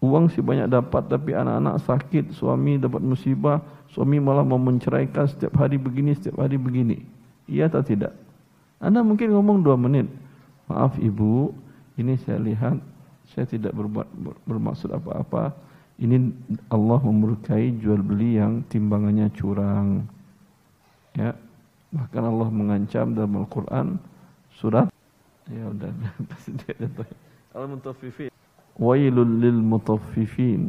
uang 0.00 0.32
sih 0.32 0.40
banyak 0.40 0.68
dapat 0.68 1.08
tapi 1.08 1.36
anak-anak 1.36 1.80
sakit, 1.84 2.32
suami 2.32 2.80
dapat 2.80 3.00
musibah, 3.00 3.60
suami 3.92 4.20
malah 4.20 4.44
mau 4.44 4.60
menceraikan 4.60 5.28
setiap 5.28 5.56
hari 5.60 5.76
begini, 5.80 6.16
setiap 6.16 6.40
hari 6.40 6.56
begini. 6.56 7.04
Iya 7.48 7.68
atau 7.68 7.84
tidak? 7.84 8.12
Anda 8.80 9.00
mungkin 9.00 9.32
ngomong 9.32 9.64
dua 9.64 9.76
menit. 9.76 10.08
Maaf 10.68 10.98
ibu, 10.98 11.54
ini 11.96 12.18
saya 12.20 12.42
lihat 12.42 12.76
saya 13.32 13.46
tidak 13.48 13.72
berbuat 13.72 14.08
bermaksud 14.44 14.92
apa-apa. 14.92 15.54
Ini 15.96 16.28
Allah 16.68 17.00
memurkai 17.00 17.80
jual 17.80 18.04
beli 18.04 18.36
yang 18.36 18.60
timbangannya 18.68 19.32
curang. 19.32 20.04
Ya. 21.16 21.32
Bahkan 21.96 22.22
Allah 22.28 22.48
mengancam 22.52 23.16
dalam 23.16 23.40
Al-Qur'an 23.40 23.96
surat 24.52 24.92
ya 25.46 25.64
udah 25.70 25.90
pasti 26.30 26.52
dia 26.58 26.74
Al-Mutaffifin. 27.56 28.30
Wailul 28.76 29.40
lil 29.40 29.56
mutaffifin 29.56 30.68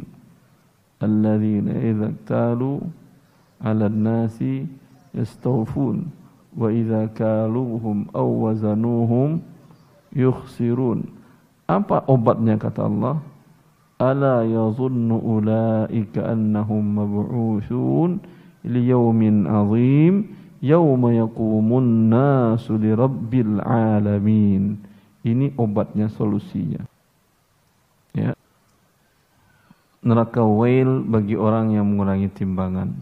alladzina 1.04 1.76
idza 1.76 2.08
talu 2.24 2.80
'ala 3.60 3.92
an-nasi 3.92 4.64
yastawfun 5.12 6.08
wa 6.56 6.72
idza 6.72 7.12
kaluhum 7.12 8.08
aw 8.16 8.48
wazanuhum 8.48 9.44
yukhsirun 10.16 11.04
apa 11.68 12.00
obatnya 12.08 12.56
kata 12.56 12.88
Allah? 12.88 13.20
Ulaika 15.18 16.22
annahum 16.22 16.84
mab'utsun 17.02 18.22
li 18.62 18.86
yawmin 18.86 19.42
'azim 19.42 20.30
yawma 20.62 21.18
yaqumun 21.18 22.06
nasu 22.06 22.78
li 22.78 22.94
rabbil 22.94 23.58
alamin. 23.58 24.78
Ini 25.26 25.58
obatnya 25.58 26.06
solusinya. 26.14 26.86
Ya. 28.14 28.38
Neraka 30.06 30.46
wail 30.46 31.02
bagi 31.02 31.34
orang 31.34 31.74
yang 31.74 31.90
mengurangi 31.90 32.30
timbangan. 32.30 32.94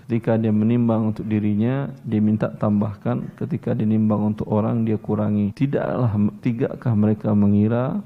Ketika 0.00 0.40
dia 0.40 0.52
menimbang 0.52 1.12
untuk 1.12 1.28
dirinya, 1.28 1.92
dia 2.04 2.20
minta 2.24 2.48
tambahkan. 2.48 3.36
Ketika 3.36 3.76
dia 3.76 3.84
menimbang 3.88 4.32
untuk 4.32 4.48
orang, 4.48 4.84
dia 4.84 5.00
kurangi. 5.00 5.52
Tidaklah, 5.56 6.12
tidakkah 6.44 6.92
mereka 6.92 7.32
mengira 7.32 8.04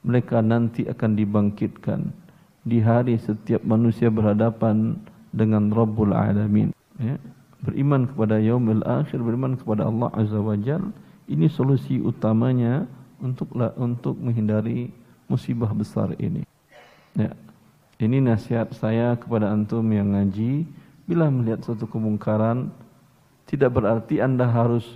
mereka 0.00 0.40
nanti 0.40 0.88
akan 0.88 1.16
dibangkitkan 1.16 2.10
di 2.64 2.80
hari 2.80 3.16
setiap 3.20 3.64
manusia 3.64 4.08
berhadapan 4.08 4.96
dengan 5.32 5.68
Rabbul 5.72 6.12
Alamin. 6.12 6.72
Ya. 7.00 7.16
Beriman 7.60 8.08
kepada 8.08 8.40
yaumil 8.40 8.80
akhir, 8.88 9.20
beriman 9.20 9.56
kepada 9.56 9.84
Allah 9.84 10.08
Azza 10.16 10.40
wa 10.40 10.56
Jal. 10.56 10.80
Ini 11.28 11.46
solusi 11.52 12.00
utamanya 12.00 12.88
untuk 13.20 13.52
untuk 13.76 14.16
menghindari 14.16 14.88
musibah 15.28 15.70
besar 15.76 16.16
ini. 16.16 16.42
Ya. 17.14 17.36
Ini 18.00 18.24
nasihat 18.24 18.72
saya 18.72 19.12
kepada 19.20 19.52
antum 19.52 19.84
yang 19.92 20.16
ngaji 20.16 20.64
Bila 21.10 21.26
melihat 21.26 21.66
suatu 21.66 21.90
kemungkaran, 21.90 22.70
tidak 23.50 23.74
berarti 23.74 24.22
Anda 24.22 24.46
harus 24.46 24.86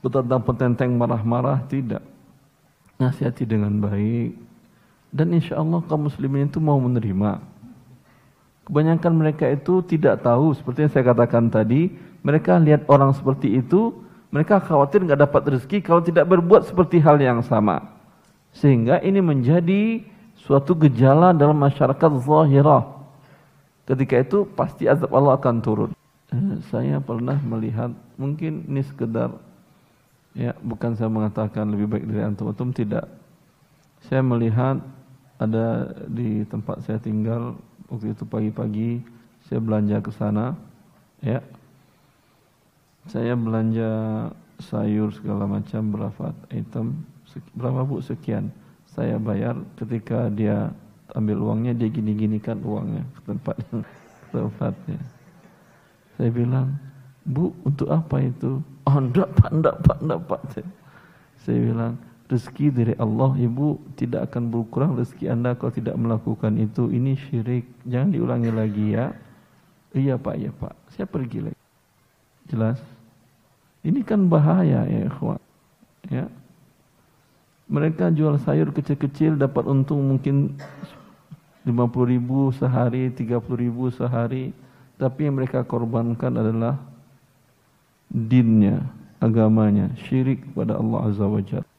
betentang 0.00 0.40
petenteng 0.40 0.96
marah-marah, 0.96 1.68
tidak. 1.68 2.00
Nasihati 3.02 3.42
dengan 3.42 3.82
baik. 3.82 4.38
Dan 5.10 5.34
insya 5.34 5.58
Allah 5.58 5.82
kaum 5.90 6.06
muslimin 6.06 6.46
itu 6.46 6.62
mau 6.62 6.78
menerima. 6.78 7.42
Kebanyakan 8.62 9.12
mereka 9.18 9.50
itu 9.50 9.82
tidak 9.82 10.22
tahu, 10.22 10.54
seperti 10.54 10.86
yang 10.86 10.92
saya 10.94 11.04
katakan 11.10 11.50
tadi, 11.50 11.90
mereka 12.22 12.56
lihat 12.62 12.86
orang 12.86 13.10
seperti 13.10 13.58
itu, 13.58 13.90
mereka 14.30 14.62
khawatir 14.62 15.02
nggak 15.02 15.20
dapat 15.28 15.42
rezeki 15.58 15.82
kalau 15.82 16.00
tidak 16.00 16.30
berbuat 16.30 16.64
seperti 16.70 17.02
hal 17.02 17.18
yang 17.18 17.42
sama. 17.42 17.82
Sehingga 18.54 19.02
ini 19.02 19.18
menjadi 19.18 20.06
suatu 20.38 20.78
gejala 20.78 21.34
dalam 21.34 21.58
masyarakat 21.58 22.10
zahirah. 22.22 22.86
Ketika 23.84 24.14
itu 24.22 24.46
pasti 24.54 24.86
azab 24.86 25.10
Allah 25.10 25.36
akan 25.36 25.56
turun. 25.58 25.90
Eh, 26.32 26.56
saya 26.72 26.96
pernah 27.02 27.36
melihat, 27.44 27.92
mungkin 28.16 28.64
ini 28.64 28.80
sekedar, 28.86 29.36
ya 30.32 30.56
bukan 30.64 30.96
saya 30.96 31.12
mengatakan 31.12 31.68
lebih 31.72 31.86
baik 31.88 32.04
dari 32.08 32.22
antum, 32.24 32.52
antum 32.52 32.72
tidak. 32.72 33.08
Saya 34.08 34.24
melihat 34.24 34.82
ada 35.38 35.92
di 36.10 36.42
tempat 36.48 36.82
saya 36.82 36.98
tinggal, 36.98 37.54
waktu 37.86 38.14
itu 38.14 38.24
pagi-pagi, 38.26 39.02
saya 39.46 39.58
belanja 39.62 39.96
ke 40.02 40.10
sana, 40.14 40.54
ya. 41.22 41.38
Saya 43.10 43.34
belanja 43.34 43.90
sayur 44.62 45.10
segala 45.10 45.46
macam 45.46 45.90
berapa 45.90 46.30
item, 46.54 47.02
berapa 47.58 47.82
bu 47.82 47.98
sekian. 47.98 48.50
Saya 48.86 49.18
bayar 49.18 49.58
ketika 49.74 50.30
dia 50.30 50.70
ambil 51.18 51.42
uangnya 51.42 51.74
dia 51.74 51.88
gini-ginikan 51.90 52.62
uangnya 52.62 53.02
ke 53.18 53.20
tempat 53.26 53.56
tempatnya. 54.32 55.00
Saya 56.16 56.30
bilang, 56.30 56.78
Bu, 57.24 57.54
untuk 57.66 57.88
apa 57.90 58.22
itu? 58.22 58.62
Oh, 58.82 58.98
enggak 58.98 59.30
pak, 59.38 59.50
enggak 59.54 59.76
pak, 59.86 59.98
enggak 60.02 60.20
pak. 60.26 60.40
Saya 61.42 61.58
bilang, 61.58 61.94
rezeki 62.26 62.66
dari 62.72 62.94
Allah, 62.96 63.36
ibu 63.38 63.76
tidak 63.94 64.32
akan 64.32 64.48
berkurang 64.48 64.96
rezeki 64.96 65.28
anda 65.28 65.54
kalau 65.54 65.70
tidak 65.70 65.94
melakukan 66.00 66.56
itu. 66.58 66.88
Ini 66.88 67.14
syirik, 67.14 67.68
jangan 67.86 68.10
diulangi 68.10 68.50
lagi 68.50 68.86
ya. 68.96 69.12
Iya 69.92 70.16
pak, 70.16 70.34
iya 70.40 70.50
pak. 70.50 70.74
Saya 70.96 71.04
pergi 71.04 71.44
lagi. 71.44 71.60
Jelas? 72.48 72.80
Ini 73.84 74.00
kan 74.02 74.26
bahaya 74.26 74.86
ya 74.88 75.00
ikhwan. 75.06 75.38
Ya. 76.08 76.26
Mereka 77.70 78.12
jual 78.16 78.36
sayur 78.42 78.74
kecil-kecil 78.74 79.38
dapat 79.38 79.64
untung 79.68 80.02
mungkin 80.02 80.58
50 81.62 82.12
ribu 82.12 82.50
sehari, 82.54 83.12
30 83.14 83.38
ribu 83.54 83.92
sehari. 83.92 84.50
Tapi 84.98 85.26
yang 85.26 85.38
mereka 85.38 85.62
korbankan 85.66 86.34
adalah 86.38 86.78
dinnya, 88.12 88.84
agamanya, 89.18 89.88
syirik 90.04 90.44
kepada 90.52 90.76
Allah 90.76 91.00
Azza 91.08 91.24
wa 91.24 91.40
Jalla. 91.40 91.70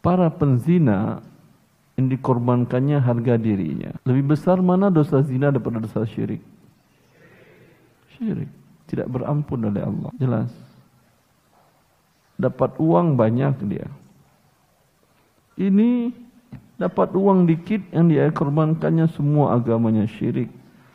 Para 0.00 0.30
penzina 0.32 1.20
yang 2.00 2.08
dikorbankannya 2.08 2.96
harga 3.02 3.36
dirinya. 3.36 3.92
Lebih 4.08 4.32
besar 4.32 4.62
mana 4.64 4.88
dosa 4.88 5.20
zina 5.20 5.52
daripada 5.52 5.82
dosa 5.82 6.06
syirik? 6.08 6.40
Syirik. 8.16 8.48
Tidak 8.88 9.04
berampun 9.04 9.68
oleh 9.68 9.84
Allah. 9.84 10.10
Jelas. 10.16 10.48
Dapat 12.40 12.80
uang 12.80 13.20
banyak 13.20 13.54
dia. 13.68 13.84
Ini 15.60 16.08
dapat 16.80 17.12
uang 17.12 17.44
dikit 17.44 17.84
yang 17.92 18.08
dia 18.08 18.32
korbankannya 18.32 19.04
semua 19.12 19.60
agamanya 19.60 20.08
syirik. 20.08 20.48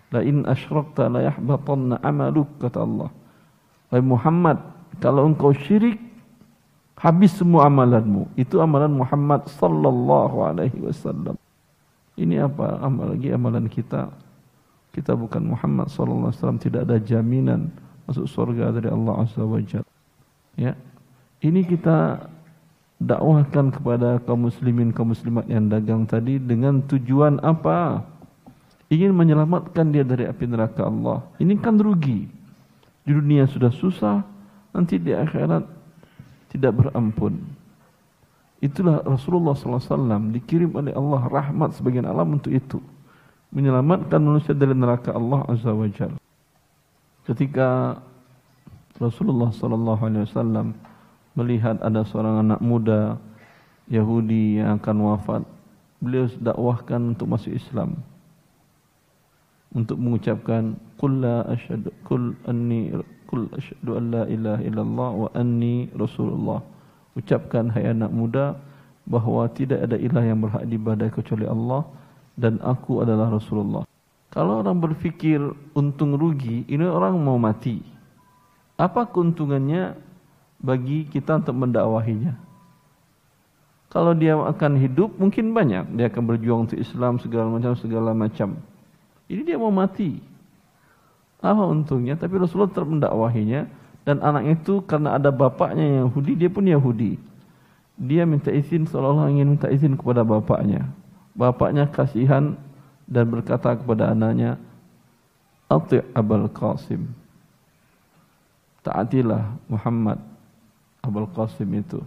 La 0.09 0.25
in 0.25 0.41
asyrakta 0.49 1.05
la 1.05 1.29
yahbatanna 1.29 2.01
amaluk 2.01 2.49
kata 2.57 2.81
Allah. 2.81 3.13
Wahai 3.89 4.03
Muhammad, 4.03 4.57
kalau 4.97 5.29
engkau 5.29 5.53
syirik 5.53 6.01
habis 6.95 7.35
semua 7.35 7.67
amalanmu. 7.67 8.31
Itu 8.39 8.63
amalan 8.63 8.95
Muhammad 8.95 9.45
sallallahu 9.51 10.37
alaihi 10.41 10.79
wasallam. 10.81 11.35
Ini 12.15 12.47
apa 12.47 12.79
amal 12.79 13.11
lagi 13.11 13.29
amalan 13.35 13.67
kita? 13.67 14.07
Kita 14.95 15.11
bukan 15.13 15.51
Muhammad 15.51 15.91
sallallahu 15.91 16.31
alaihi 16.31 16.39
wasallam, 16.39 16.61
tidak 16.63 16.87
ada 16.87 16.97
jaminan 17.03 17.67
masuk 18.07 18.25
surga 18.31 18.71
dari 18.71 18.87
Allah 18.87 19.27
azza 19.27 19.43
wajalla. 19.43 19.91
Ya. 20.55 20.73
Ini 21.43 21.67
kita 21.67 22.31
dakwahkan 22.95 23.75
kepada 23.75 24.23
kaum 24.23 24.47
muslimin 24.47 24.95
kaum 24.95 25.11
muslimat 25.11 25.43
yang 25.51 25.67
dagang 25.67 26.07
tadi 26.07 26.39
dengan 26.39 26.79
tujuan 26.87 27.43
apa? 27.43 28.07
Ingin 28.87 29.11
menyelamatkan 29.11 29.91
dia 29.91 30.07
dari 30.07 30.29
api 30.29 30.45
neraka 30.47 30.87
Allah. 30.87 31.25
Ini 31.41 31.59
kan 31.59 31.75
rugi. 31.75 32.29
Di 33.05 33.13
dunia 33.13 33.45
sudah 33.45 33.69
susah, 33.69 34.25
nanti 34.73 34.97
di 34.97 35.13
akhirat 35.13 35.61
tidak 36.49 36.73
berampun. 36.73 37.37
Itulah 38.57 39.05
Rasulullah 39.05 39.53
SAW 39.53 40.33
dikirim 40.33 40.73
oleh 40.73 40.89
Allah 40.97 41.21
rahmat 41.29 41.77
sebagian 41.77 42.09
alam 42.09 42.33
untuk 42.33 42.49
itu. 42.49 42.81
Menyelamatkan 43.53 44.17
manusia 44.17 44.57
dari 44.57 44.73
neraka 44.73 45.13
Allah 45.13 45.45
Azza 45.45 45.69
wa 45.69 45.85
Jalla. 45.85 46.19
Ketika 47.29 48.01
Rasulullah 48.97 49.53
SAW 49.53 50.73
melihat 51.37 51.77
ada 51.85 52.01
seorang 52.09 52.41
anak 52.41 52.59
muda 52.63 53.21
Yahudi 53.85 54.57
yang 54.57 54.81
akan 54.81 54.97
wafat, 55.13 55.41
beliau 56.01 56.25
dakwahkan 56.41 57.13
untuk 57.13 57.29
masuk 57.29 57.53
Islam. 57.53 58.01
untuk 59.75 59.99
mengucapkan 59.99 60.79
qul 60.99 61.23
la 61.23 61.43
asyhadu 61.51 61.91
qul 62.07 62.35
anni 62.47 62.91
qul 63.27 63.49
asyhadu 63.55 63.97
an 63.99 64.03
la 64.11 64.23
ilaha 64.29 64.61
illallah 64.63 65.09
wa 65.25 65.29
anni 65.35 65.91
rasulullah 65.95 66.59
ucapkan 67.15 67.71
hai 67.71 67.91
anak 67.91 68.11
muda 68.11 68.59
bahawa 69.05 69.47
tidak 69.53 69.85
ada 69.85 69.95
ilah 69.95 70.23
yang 70.25 70.41
berhak 70.41 70.65
diibadai 70.65 71.09
kecuali 71.13 71.45
Allah 71.45 71.85
dan 72.35 72.59
aku 72.59 73.05
adalah 73.05 73.31
Rasulullah. 73.31 73.87
Kalau 74.33 74.59
orang 74.59 74.83
berfikir 74.83 75.39
untung 75.71 76.19
rugi, 76.19 76.67
ini 76.67 76.83
orang 76.83 77.15
mau 77.15 77.39
mati. 77.39 77.79
Apa 78.75 79.07
keuntungannya 79.07 79.95
bagi 80.59 81.07
kita 81.07 81.39
untuk 81.39 81.55
mendakwahinya? 81.55 82.35
Kalau 83.87 84.11
dia 84.11 84.35
akan 84.35 84.75
hidup, 84.75 85.15
mungkin 85.15 85.55
banyak. 85.55 85.95
Dia 85.95 86.11
akan 86.11 86.23
berjuang 86.27 86.67
untuk 86.67 86.75
Islam 86.75 87.15
segala 87.23 87.47
macam, 87.47 87.79
segala 87.79 88.11
macam. 88.11 88.59
Ini 89.31 89.41
dia 89.47 89.55
mau 89.55 89.71
mati. 89.71 90.19
Apa 91.45 91.69
untungnya? 91.69 92.17
Tapi 92.17 92.41
Rasulullah 92.41 92.73
tetap 92.73 92.89
mendakwahinya. 92.89 93.69
Dan 94.01 94.21
anak 94.21 94.61
itu 94.61 94.81
karena 94.85 95.17
ada 95.17 95.29
bapaknya 95.29 96.05
Yahudi, 96.05 96.33
dia 96.33 96.49
pun 96.49 96.65
Yahudi. 96.65 97.17
Dia 97.97 98.25
minta 98.25 98.49
izin 98.49 98.89
seolah-olah 98.89 99.29
ingin 99.29 99.53
minta 99.53 99.69
izin 99.69 99.93
kepada 99.93 100.25
bapaknya. 100.25 100.89
Bapaknya 101.37 101.89
kasihan 101.89 102.57
dan 103.05 103.29
berkata 103.29 103.77
kepada 103.77 104.13
anaknya, 104.13 104.57
Ati' 105.69 106.05
Abul 106.13 106.49
Qasim. 106.53 107.09
Taatilah 108.85 109.57
Muhammad 109.65 110.21
Abul 111.01 111.25
Qasim 111.33 111.69
itu. 111.73 112.01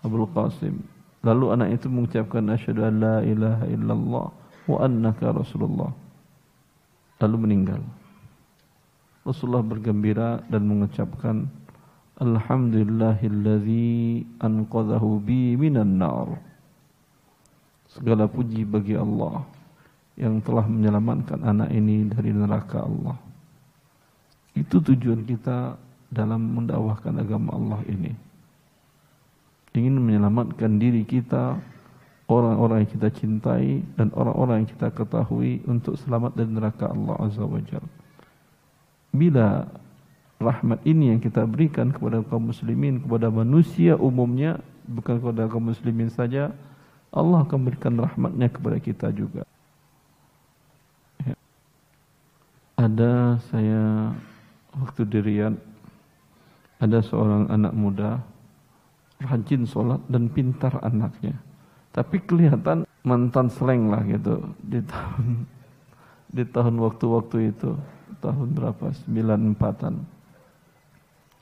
Abul 0.00 0.24
Qasim. 0.32 0.80
Lalu 1.20 1.52
anak 1.52 1.68
itu 1.76 1.92
mengucapkan 1.92 2.40
asyhadu 2.48 2.80
an 2.80 2.94
la 2.96 3.16
ilaha 3.20 3.64
illallah 3.68 4.26
wa 4.64 4.76
annaka 4.80 5.36
rasulullah. 5.36 5.92
Lalu 7.20 7.36
meninggal. 7.36 7.99
Rasulullah 9.20 9.60
bergembira 9.60 10.40
dan 10.48 10.64
mengucapkan 10.64 11.44
Alhamdulillahillazi 12.20 14.24
anqadhahu 14.44 15.24
bi 15.24 15.56
minan 15.56 15.96
nar. 16.00 16.36
Segala 17.88 18.28
puji 18.28 18.64
bagi 18.64 18.96
Allah 18.96 19.44
yang 20.20 20.40
telah 20.44 20.68
menyelamatkan 20.68 21.40
anak 21.40 21.72
ini 21.72 22.04
dari 22.12 22.32
neraka 22.32 22.84
Allah. 22.84 23.16
Itu 24.52 24.84
tujuan 24.84 25.24
kita 25.24 25.80
dalam 26.12 26.60
mendakwahkan 26.60 27.16
agama 27.20 27.56
Allah 27.56 27.80
ini. 27.88 28.12
Ingin 29.72 29.96
menyelamatkan 29.96 30.76
diri 30.76 31.08
kita, 31.08 31.56
orang-orang 32.28 32.84
yang 32.84 32.92
kita 33.00 33.08
cintai 33.16 33.80
dan 33.96 34.12
orang-orang 34.12 34.64
yang 34.64 34.70
kita 34.76 34.92
ketahui 34.92 35.64
untuk 35.64 35.96
selamat 35.96 36.36
dari 36.36 36.52
neraka 36.52 36.90
Allah 36.90 37.16
Azza 37.22 37.46
wa 37.46 37.62
Jalla. 37.62 37.99
Bila 39.10 39.66
rahmat 40.40 40.80
ini 40.88 41.12
yang 41.12 41.20
kita 41.20 41.44
berikan 41.44 41.92
kepada 41.92 42.24
kaum 42.24 42.48
muslimin, 42.48 43.02
kepada 43.02 43.28
manusia 43.28 43.98
umumnya, 43.98 44.62
bukan 44.88 45.20
kepada 45.20 45.50
kaum 45.50 45.68
muslimin 45.68 46.08
saja, 46.08 46.54
Allah 47.10 47.42
akan 47.42 47.60
berikan 47.66 47.98
rahmatnya 47.98 48.48
kepada 48.48 48.78
kita 48.78 49.10
juga. 49.10 49.42
Ya. 51.26 51.36
Ada 52.78 53.42
saya 53.50 54.14
waktu 54.78 55.02
di 55.04 55.18
Riyadh 55.18 55.58
ada 56.80 56.98
seorang 57.04 57.44
anak 57.52 57.76
muda 57.76 58.24
rajin 59.20 59.68
sholat 59.68 60.00
dan 60.08 60.32
pintar 60.32 60.80
anaknya. 60.80 61.36
Tapi 61.92 62.22
kelihatan 62.24 62.88
mantan 63.04 63.52
seleng 63.52 63.92
lah 63.92 64.00
gitu 64.06 64.40
di 64.64 64.80
tahun 64.80 65.44
di 66.30 66.44
tahun 66.46 66.78
waktu-waktu 66.78 67.52
itu 67.52 67.74
tahun 68.20 68.54
berapa 68.54 68.92
sembilan 69.04 69.56
empatan. 69.56 69.94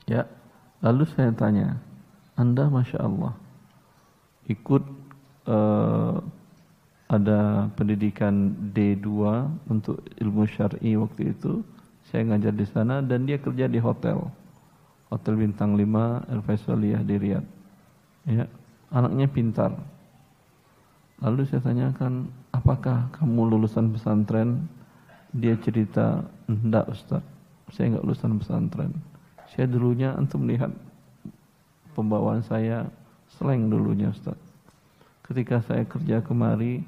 Ya, 0.09 0.25
lalu 0.81 1.05
saya 1.11 1.29
tanya, 1.35 1.77
anda 2.33 2.65
masya 2.71 3.03
Allah 3.03 3.35
ikut 4.49 4.83
uh, 5.45 6.17
ada 7.09 7.69
pendidikan 7.73 8.53
D2 8.73 9.09
untuk 9.69 10.01
ilmu 10.17 10.45
syar'i 10.49 10.97
waktu 10.97 11.33
itu 11.33 11.61
saya 12.09 12.25
ngajar 12.25 12.53
di 12.53 12.65
sana 12.65 13.01
dan 13.05 13.29
dia 13.29 13.37
kerja 13.37 13.69
di 13.69 13.77
hotel. 13.77 14.25
Hotel 15.09 15.37
bintang 15.37 15.73
5 15.73 16.29
El 16.29 16.41
Faisaliyah 16.45 17.01
di 17.01 17.15
Riyadh. 17.17 17.47
Ya, 18.29 18.45
anaknya 18.93 19.25
pintar. 19.25 19.73
Lalu 21.21 21.49
saya 21.49 21.65
tanyakan, 21.65 22.29
apakah 22.53 23.09
kamu 23.17 23.57
lulusan 23.57 23.89
pesantren? 23.89 24.69
Dia 25.29 25.53
cerita, 25.61 26.25
enggak 26.49 26.89
Ustaz, 26.89 27.21
saya 27.69 27.93
enggak 27.93 28.05
lulusan 28.05 28.41
pesantren. 28.41 28.91
Saya 29.53 29.69
dulunya 29.69 30.13
untuk 30.17 30.41
melihat 30.41 30.73
pembawaan 31.93 32.41
saya 32.41 32.89
slang 33.37 33.69
dulunya 33.69 34.09
Ustaz. 34.09 34.37
Ketika 35.21 35.61
saya 35.61 35.85
kerja 35.85 36.25
kemari, 36.25 36.81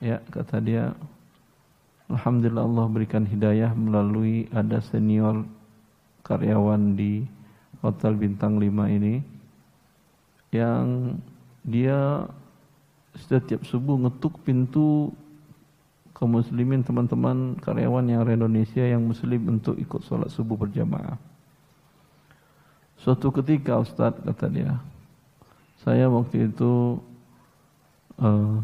ya 0.00 0.24
kata 0.32 0.60
dia, 0.64 0.96
Alhamdulillah 2.08 2.64
Allah 2.64 2.86
berikan 2.88 3.28
hidayah 3.28 3.70
melalui 3.76 4.48
ada 4.50 4.80
senior 4.80 5.44
karyawan 6.24 6.96
di 6.96 7.22
Hotel 7.84 8.16
Bintang 8.16 8.56
5 8.58 8.66
ini 8.96 9.22
yang 10.50 11.16
dia 11.62 12.26
setiap 13.14 13.62
subuh 13.62 13.94
ngetuk 14.06 14.42
pintu 14.42 15.14
kaum 16.20 16.36
muslimin 16.36 16.84
teman-teman 16.84 17.56
karyawan 17.64 18.04
yang 18.04 18.20
dari 18.20 18.36
Indonesia 18.36 18.84
yang 18.84 19.00
muslim 19.00 19.56
untuk 19.56 19.80
ikut 19.80 20.04
sholat 20.04 20.28
subuh 20.28 20.52
berjamaah. 20.52 21.16
Suatu 23.00 23.32
ketika 23.32 23.80
Ustaz 23.80 24.20
kata 24.20 24.52
dia, 24.52 24.76
saya 25.80 26.12
waktu 26.12 26.52
itu 26.52 27.00
uh, 28.20 28.60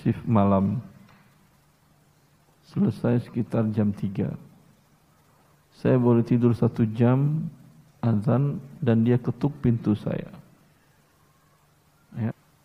shift 0.00 0.24
malam 0.24 0.80
selesai 2.72 3.28
sekitar 3.28 3.68
jam 3.76 3.92
3. 3.92 4.32
Saya 5.76 6.00
boleh 6.00 6.24
tidur 6.24 6.56
satu 6.56 6.88
jam 6.88 7.52
azan 8.00 8.64
dan 8.80 9.04
dia 9.04 9.20
ketuk 9.20 9.52
pintu 9.60 9.92
saya. 9.92 10.37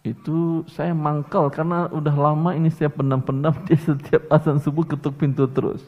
Itu 0.03 0.67
saya 0.67 0.91
mangkal 0.91 1.47
karena 1.47 1.88
udah 1.88 2.11
lama 2.11 2.51
ini 2.51 2.67
saya 2.67 2.91
pendam-pendam 2.91 3.55
dia 3.65 3.80
setiap 3.80 4.27
azan 4.27 4.59
subuh 4.59 4.84
ketuk 4.84 5.15
pintu 5.15 5.47
terus. 5.47 5.84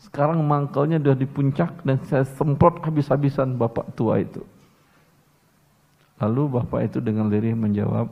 Sekarang 0.00 0.40
mangkalnya 0.44 1.00
sudah 1.00 1.16
di 1.16 1.28
puncak 1.28 1.84
dan 1.84 2.00
saya 2.08 2.24
semprot 2.24 2.80
habis-habisan 2.84 3.56
bapak 3.56 3.92
tua 3.96 4.20
itu. 4.20 4.42
Lalu 6.20 6.60
bapak 6.60 6.80
itu 6.88 6.98
dengan 7.04 7.28
lirih 7.28 7.56
menjawab, 7.56 8.08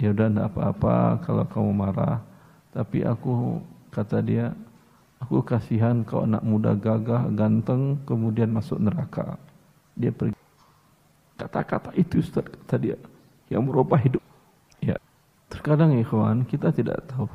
ya 0.00 0.10
udah 0.14 0.28
tidak 0.30 0.46
apa-apa 0.54 0.94
kalau 1.24 1.44
kamu 1.48 1.70
marah, 1.74 2.22
tapi 2.72 3.02
aku 3.02 3.58
Kata 3.88 4.20
dia, 4.20 4.52
aku 5.18 5.40
kasihan 5.40 6.04
kau 6.04 6.22
anak 6.22 6.44
muda 6.44 6.76
gagah, 6.76 7.32
ganteng, 7.32 7.96
kemudian 8.04 8.52
masuk 8.52 8.76
neraka. 8.76 9.40
Dia 9.96 10.12
pergi. 10.12 10.36
Kata-kata 11.40 11.96
itu 11.96 12.20
Ustaz, 12.20 12.44
kata 12.46 12.76
dia, 12.76 12.96
yang 13.48 13.64
merubah 13.64 13.96
hidup. 13.96 14.20
Terkadang 15.48 15.96
ikhwan, 15.96 16.44
kita 16.44 16.72
tidak 16.72 17.04
tahu. 17.08 17.28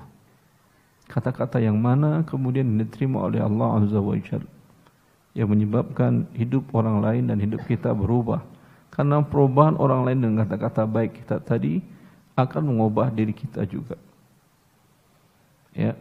Kata-kata 1.09 1.61
yang 1.61 1.77
mana 1.77 2.25
kemudian 2.25 2.65
diterima 2.77 3.25
oleh 3.25 3.41
Allah 3.41 3.83
Azza 3.83 3.99
wa 3.99 4.17
Jalla. 4.17 4.49
Yang 5.33 5.49
menyebabkan 5.49 6.29
hidup 6.37 6.69
orang 6.77 7.01
lain 7.01 7.23
dan 7.29 7.41
hidup 7.41 7.65
kita 7.65 7.89
berubah. 7.93 8.45
Karena 8.93 9.25
perubahan 9.25 9.73
orang 9.81 10.05
lain 10.05 10.19
dengan 10.21 10.45
kata-kata 10.45 10.85
baik 10.85 11.25
kita 11.25 11.41
tadi 11.41 11.81
akan 12.37 12.61
mengubah 12.69 13.09
diri 13.09 13.33
kita 13.33 13.65
juga. 13.65 13.97
Ya, 15.73 15.97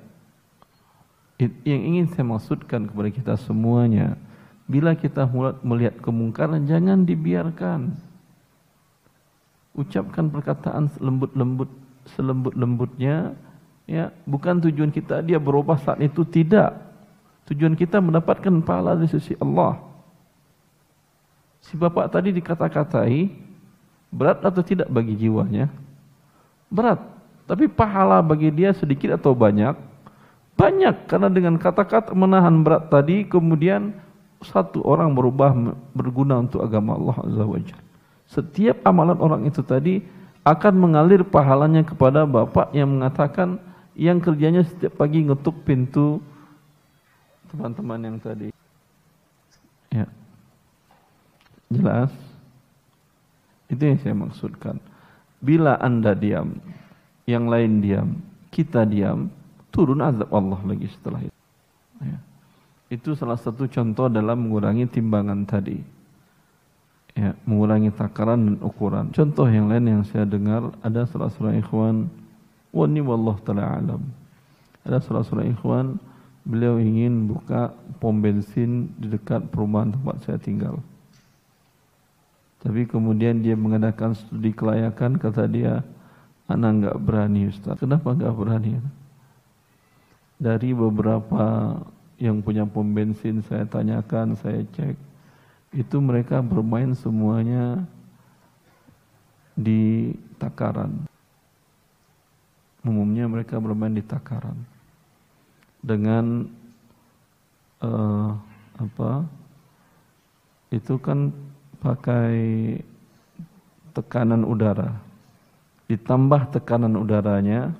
yang 1.64 1.82
ingin 1.97 2.06
saya 2.12 2.28
maksudkan 2.28 2.86
kepada 2.86 3.09
kita 3.09 3.34
semuanya, 3.40 4.20
bila 4.68 4.94
kita 4.94 5.26
melihat 5.64 5.98
kemungkaran, 5.98 6.68
jangan 6.68 7.02
dibiarkan. 7.02 7.97
Ucapkan 9.72 10.28
perkataan 10.28 10.93
lembut-lembut, 11.01 11.72
selembut-lembutnya, 12.15 13.35
ya 13.87 14.11
bukan 14.27 14.59
tujuan 14.69 14.91
kita 14.91 15.23
dia 15.23 15.39
berubah 15.39 15.79
saat 15.79 16.03
itu 16.03 16.27
tidak. 16.27 16.74
Tujuan 17.51 17.74
kita 17.74 17.99
mendapatkan 17.99 18.62
pahala 18.62 18.95
dari 18.95 19.11
sisi 19.11 19.35
Allah. 19.43 19.79
Si 21.62 21.74
bapak 21.79 22.11
tadi 22.11 22.35
dikata-katai, 22.35 23.31
berat 24.11 24.43
atau 24.43 24.62
tidak 24.62 24.91
bagi 24.91 25.15
jiwanya? 25.19 25.70
Berat. 26.70 27.03
Tapi 27.47 27.66
pahala 27.66 28.23
bagi 28.23 28.51
dia 28.55 28.70
sedikit 28.70 29.19
atau 29.19 29.35
banyak? 29.35 29.74
Banyak 30.55 31.11
karena 31.11 31.27
dengan 31.27 31.59
kata-kata 31.59 32.15
menahan 32.15 32.62
berat 32.62 32.87
tadi 32.87 33.27
kemudian 33.27 33.95
satu 34.43 34.83
orang 34.83 35.15
berubah 35.15 35.55
berguna 35.95 36.43
untuk 36.43 36.62
agama 36.62 36.99
Allah 36.99 37.16
Azza 37.23 37.45
wa 37.47 37.59
Setiap 38.27 38.77
amalan 38.87 39.19
orang 39.19 39.43
itu 39.47 39.62
tadi 39.62 40.03
akan 40.43 40.74
mengalir 40.74 41.23
pahalanya 41.23 41.86
kepada 41.86 42.27
bapak 42.27 42.74
yang 42.74 42.90
mengatakan 42.90 43.62
yang 43.94 44.19
kerjanya 44.19 44.66
setiap 44.66 44.98
pagi 44.98 45.23
ngetuk 45.23 45.62
pintu 45.62 46.19
teman-teman 47.52 48.01
yang 48.01 48.19
tadi. 48.19 48.48
Ya. 49.93 50.09
Jelas? 51.69 52.10
Itu 53.69 53.82
yang 53.85 53.98
saya 54.01 54.16
maksudkan. 54.16 54.77
Bila 55.39 55.77
Anda 55.78 56.16
diam, 56.16 56.59
yang 57.28 57.47
lain 57.47 57.85
diam, 57.85 58.19
kita 58.51 58.89
diam, 58.89 59.28
turun 59.70 60.01
azab 60.02 60.28
Allah 60.32 60.60
lagi 60.64 60.89
setelah 60.90 61.20
itu. 61.23 61.40
Ya. 62.02 62.19
Itu 62.93 63.14
salah 63.16 63.39
satu 63.39 63.69
contoh 63.69 64.10
dalam 64.10 64.48
mengurangi 64.48 64.89
timbangan 64.90 65.44
tadi. 65.47 66.02
Ya, 67.12 67.36
mengurangi 67.44 67.93
takaran 67.93 68.40
dan 68.40 68.56
ukuran. 68.64 69.12
Contoh 69.12 69.44
yang 69.44 69.68
lain 69.68 69.84
yang 69.84 70.02
saya 70.09 70.24
dengar 70.24 70.72
ada 70.80 71.05
salah 71.05 71.28
seorang 71.28 71.60
ikhwan, 71.60 72.09
wani 72.72 73.05
wallah 73.05 73.36
taala 73.44 73.68
alam. 73.68 74.02
Ada 74.80 75.05
salah 75.05 75.20
seorang 75.20 75.52
ikhwan 75.52 76.01
beliau 76.43 76.80
ingin 76.80 77.28
buka 77.28 77.70
pom 78.01 78.18
bensin 78.18 78.90
di 78.97 79.12
dekat 79.12 79.44
perumahan 79.52 79.93
tempat 79.93 80.24
saya 80.24 80.39
tinggal. 80.40 80.80
Tapi 82.64 82.86
kemudian 82.86 83.43
dia 83.43 83.59
mengadakan 83.59 84.14
studi 84.14 84.55
kelayakan, 84.55 85.18
kata 85.18 85.51
dia, 85.51 85.82
anak 86.47 86.70
enggak 86.78 86.97
berani 87.02 87.51
Ustaz. 87.51 87.76
Kenapa 87.76 88.14
enggak 88.14 88.34
berani? 88.39 88.78
Dari 90.39 90.70
beberapa 90.72 91.76
yang 92.22 92.39
punya 92.39 92.62
pom 92.64 92.86
bensin 92.86 93.43
saya 93.44 93.66
tanyakan, 93.66 94.39
saya 94.39 94.62
cek, 94.74 94.94
itu 95.73 95.97
mereka 95.99 96.44
bermain 96.44 96.93
semuanya 96.93 97.81
di 99.57 100.12
takaran. 100.36 101.09
Umumnya 102.85 103.24
mereka 103.24 103.57
bermain 103.57 103.97
di 103.97 104.05
takaran. 104.05 104.57
Dengan 105.82 106.47
uh, 107.82 108.36
apa 108.78 109.24
itu 110.70 111.01
kan 111.01 111.32
pakai 111.81 112.36
tekanan 113.97 114.44
udara. 114.44 114.93
Ditambah 115.89 116.53
tekanan 116.53 117.01
udaranya. 117.01 117.73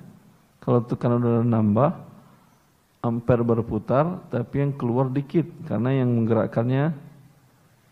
Kalau 0.65 0.81
tekanan 0.81 1.21
udara 1.21 1.45
nambah 1.45 1.91
ampere 3.03 3.43
berputar 3.43 4.23
tapi 4.33 4.65
yang 4.65 4.73
keluar 4.73 5.13
dikit. 5.13 5.45
Karena 5.69 5.93
yang 5.93 6.09
menggerakkannya 6.09 7.02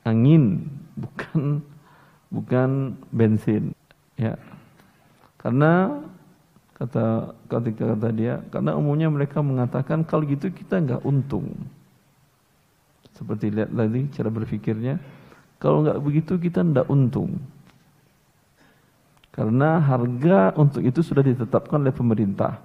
angin 0.06 0.66
bukan 0.98 1.62
bukan 2.34 2.98
bensin. 3.12 3.76
Ya. 4.16 4.38
Karena 5.38 6.02
kata 6.78 7.38
ketika 7.46 7.94
kata 7.94 8.10
dia 8.10 8.42
karena 8.50 8.74
umumnya 8.74 9.10
mereka 9.12 9.42
mengatakan 9.46 10.02
kalau 10.02 10.26
gitu 10.26 10.50
kita 10.50 10.82
nggak 10.82 11.06
untung. 11.06 11.54
Seperti 13.14 13.54
lihat 13.54 13.70
tadi 13.70 14.10
cara 14.10 14.30
berpikirnya 14.34 14.98
kalau 15.62 15.86
nggak 15.86 16.02
begitu 16.02 16.42
kita 16.42 16.66
nggak 16.66 16.90
untung. 16.90 17.38
Karena 19.32 19.80
harga 19.80 20.52
untuk 20.60 20.84
itu 20.84 21.00
sudah 21.00 21.24
ditetapkan 21.24 21.80
oleh 21.80 21.96
pemerintah. 21.96 22.60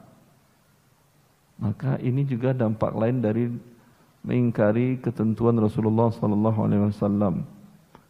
Maka 1.57 1.97
ini 2.03 2.27
juga 2.27 2.53
dampak 2.53 2.93
lain 2.93 3.23
dari 3.23 3.49
mengingkari 4.27 4.99
ketentuan 4.99 5.55
Rasulullah 5.57 6.11
sallallahu 6.11 6.59
alaihi 6.67 6.91
wasallam. 6.91 7.47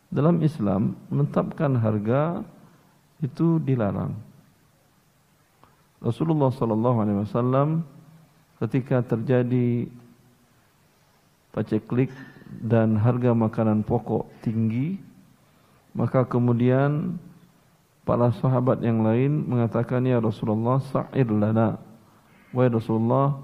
Dalam 0.08 0.40
Islam 0.40 0.96
menetapkan 1.12 1.76
harga 1.76 2.40
itu 3.20 3.60
dilarang. 3.60 4.16
Rasulullah 6.00 6.48
sallallahu 6.48 6.98
alaihi 7.04 7.20
wasallam 7.20 7.84
ketika 8.64 9.04
terjadi 9.04 9.92
paceklik 11.52 12.08
dan 12.64 12.96
harga 12.96 13.36
makanan 13.36 13.84
pokok 13.84 14.24
tinggi 14.40 14.96
maka 15.96 16.28
kemudian 16.28 17.16
para 18.04 18.28
sahabat 18.36 18.84
yang 18.84 19.00
lain 19.00 19.48
mengatakan 19.48 20.04
ya 20.04 20.20
Rasulullah 20.20 20.76
sa'ir 20.92 21.24
lana. 21.24 21.80
Wahai 22.52 22.68
Rasulullah 22.68 23.40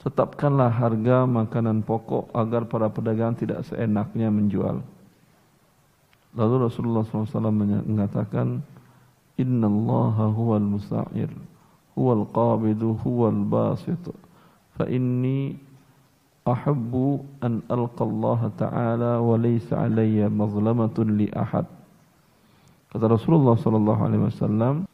tetapkanlah 0.00 0.72
harga 0.72 1.28
makanan 1.28 1.84
pokok 1.84 2.32
agar 2.32 2.64
para 2.64 2.88
pedagang 2.88 3.36
tidak 3.36 3.68
seenaknya 3.68 4.32
menjual. 4.32 4.80
Lalu 6.32 6.70
Rasulullah 6.70 7.04
SAW 7.04 7.52
mengatakan 7.84 8.64
inna 9.36 9.68
allaha 9.68 10.30
huwal 10.32 10.64
musa'ir 10.64 11.28
huwal 11.92 12.24
qabidu 12.32 12.96
huwal 13.04 13.44
basit. 13.44 14.00
Fa 14.78 14.88
inni 14.88 15.60
ahibbu 16.48 17.20
an 17.44 17.60
alqa 17.68 18.00
Allah 18.00 18.40
taala 18.56 19.12
wa 19.20 19.36
laysa 19.36 19.84
alayya 19.84 20.32
mazlamatun 20.32 21.20
li 21.20 21.28
ahad. 21.36 21.68
Kata 22.88 23.04
Rasulullah 23.04 23.60
wasallam 23.60 24.88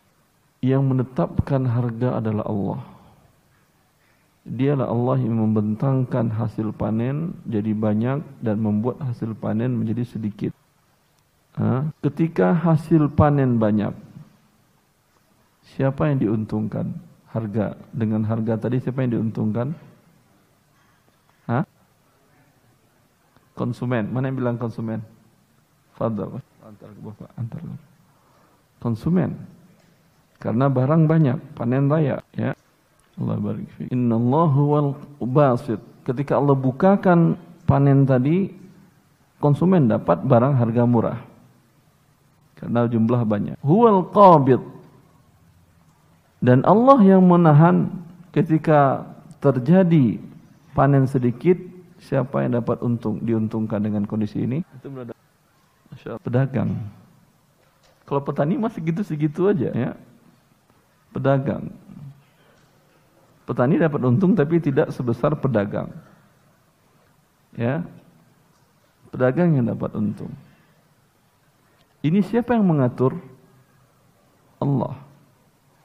yang 0.64 0.82
menetapkan 0.82 1.62
harga 1.62 2.18
adalah 2.18 2.44
Allah 2.48 2.95
Dialah 4.47 4.86
Allah 4.86 5.18
yang 5.18 5.43
membentangkan 5.43 6.31
hasil 6.31 6.70
panen 6.78 7.35
jadi 7.51 7.74
banyak 7.74 8.23
dan 8.39 8.62
membuat 8.62 9.02
hasil 9.02 9.35
panen 9.35 9.74
menjadi 9.74 10.06
sedikit. 10.06 10.55
Ha? 11.59 11.90
Ketika 11.98 12.55
hasil 12.55 13.10
panen 13.10 13.59
banyak, 13.59 13.90
Siapa 15.74 16.06
yang 16.06 16.23
diuntungkan? 16.23 16.94
Harga 17.27 17.74
dengan 17.90 18.23
harga 18.23 18.55
tadi 18.56 18.78
siapa 18.78 19.02
yang 19.02 19.18
diuntungkan? 19.18 19.74
Hah? 21.51 21.66
Konsumen. 23.59 24.09
Mana 24.14 24.31
yang 24.31 24.39
bilang 24.39 24.56
konsumen? 24.56 25.02
Fadal. 25.98 26.39
Antar 26.62 26.90
ke 26.94 27.01
Bapak, 27.02 27.31
antar. 27.35 27.60
Konsumen. 28.78 29.35
Karena 30.39 30.70
barang 30.70 31.09
banyak, 31.09 31.39
panen 31.56 31.89
raya, 31.89 32.20
ya. 32.36 32.52
Allah 33.16 33.36
barik 33.40 33.68
fi. 33.76 33.88
Innallahu 33.93 34.60
wal 34.68 34.90
basit. 35.24 35.80
Ketika 36.05 36.36
Allah 36.36 36.55
bukakan 36.55 37.40
panen 37.64 38.05
tadi, 38.05 38.52
konsumen 39.40 39.88
dapat 39.88 40.20
barang 40.22 40.55
harga 40.55 40.82
murah. 40.84 41.18
Karena 42.56 42.88
jumlah 42.88 43.20
banyak. 43.24 43.56
Huwal 43.60 44.09
qabid 44.12 44.60
dan 46.47 46.62
Allah 46.68 47.01
yang 47.01 47.24
menahan 47.24 47.88
ketika 48.30 49.09
terjadi 49.40 50.20
panen 50.76 51.09
sedikit, 51.09 51.56
siapa 51.98 52.44
yang 52.44 52.60
dapat 52.60 52.78
untung 52.84 53.18
diuntungkan 53.24 53.80
dengan 53.80 54.05
kondisi 54.05 54.44
ini? 54.44 54.60
Itu 54.76 54.93
berada 54.93 55.16
pedagang. 56.20 56.76
Kalau 58.06 58.22
petani 58.22 58.60
masih 58.60 58.78
segitu-segitu 58.78 59.51
aja 59.51 59.72
ya. 59.72 59.90
Pedagang. 61.10 61.72
Petani 63.47 63.78
dapat 63.78 64.02
untung 64.02 64.35
tapi 64.35 64.59
tidak 64.59 64.90
sebesar 64.90 65.39
pedagang. 65.39 65.94
Ya. 67.55 67.86
Pedagang 69.14 69.55
yang 69.55 69.70
dapat 69.70 69.94
untung. 69.94 70.35
Ini 72.02 72.20
siapa 72.27 72.59
yang 72.59 72.66
mengatur? 72.66 73.14
Allah. 74.59 74.98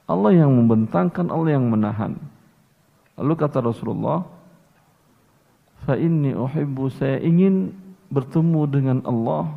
Allah 0.10 0.32
yang 0.36 0.52
membentangkan, 0.52 1.30
Allah 1.30 1.56
yang 1.56 1.70
menahan. 1.70 2.18
Lalu 3.16 3.34
kata 3.38 3.62
Rasulullah, 3.62 4.26
"Fa 5.86 5.96
inni 5.96 6.34
uhibbu 6.34 6.90
saya 6.92 7.22
ingin 7.22 7.72
bertemu 8.12 8.62
dengan 8.68 8.98
Allah 9.06 9.48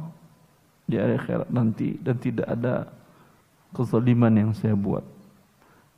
di 0.84 1.00
akhirat 1.00 1.48
nanti 1.48 1.96
dan 1.98 2.20
tidak 2.20 2.46
ada 2.46 2.92
kezaliman 3.72 4.32
yang 4.36 4.50
saya 4.52 4.76
buat." 4.76 5.02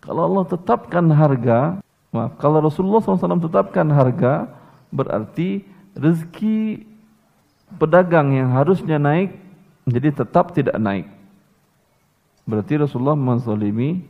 Kalau 0.00 0.22
Allah 0.30 0.44
tetapkan 0.46 1.04
harga, 1.10 1.82
maaf, 2.16 2.32
kalau 2.40 2.64
Rasulullah 2.64 3.04
SAW 3.04 3.44
tetapkan 3.44 3.84
harga, 3.92 4.48
berarti 4.88 5.62
rezeki 5.92 6.88
pedagang 7.76 8.32
yang 8.32 8.52
harusnya 8.56 8.96
naik 8.96 9.36
jadi 9.86 10.10
tetap 10.10 10.56
tidak 10.56 10.76
naik. 10.80 11.06
Berarti 12.46 12.78
Rasulullah 12.78 13.18
menzalimi 13.18 14.02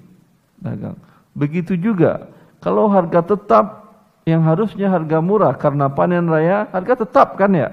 dagang. 0.61 0.97
Begitu 1.37 1.77
juga 1.77 2.33
kalau 2.65 2.89
harga 2.89 3.37
tetap 3.37 3.87
yang 4.27 4.43
harusnya 4.43 4.89
harga 4.89 5.21
murah 5.21 5.55
karena 5.55 5.87
panen 5.93 6.27
raya, 6.27 6.67
harga 6.73 7.05
tetap 7.05 7.37
kan 7.37 7.53
ya? 7.53 7.73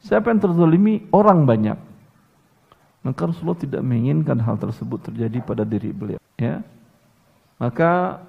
Siapa 0.00 0.32
yang 0.32 0.40
terzolimi? 0.40 1.04
Orang 1.12 1.44
banyak. 1.44 1.76
Maka 3.00 3.20
Rasulullah 3.28 3.56
tidak 3.56 3.82
menginginkan 3.84 4.36
hal 4.40 4.60
tersebut 4.60 5.00
terjadi 5.12 5.40
pada 5.40 5.64
diri 5.64 5.92
beliau. 5.92 6.20
Ya, 6.36 6.64
maka 7.60 8.20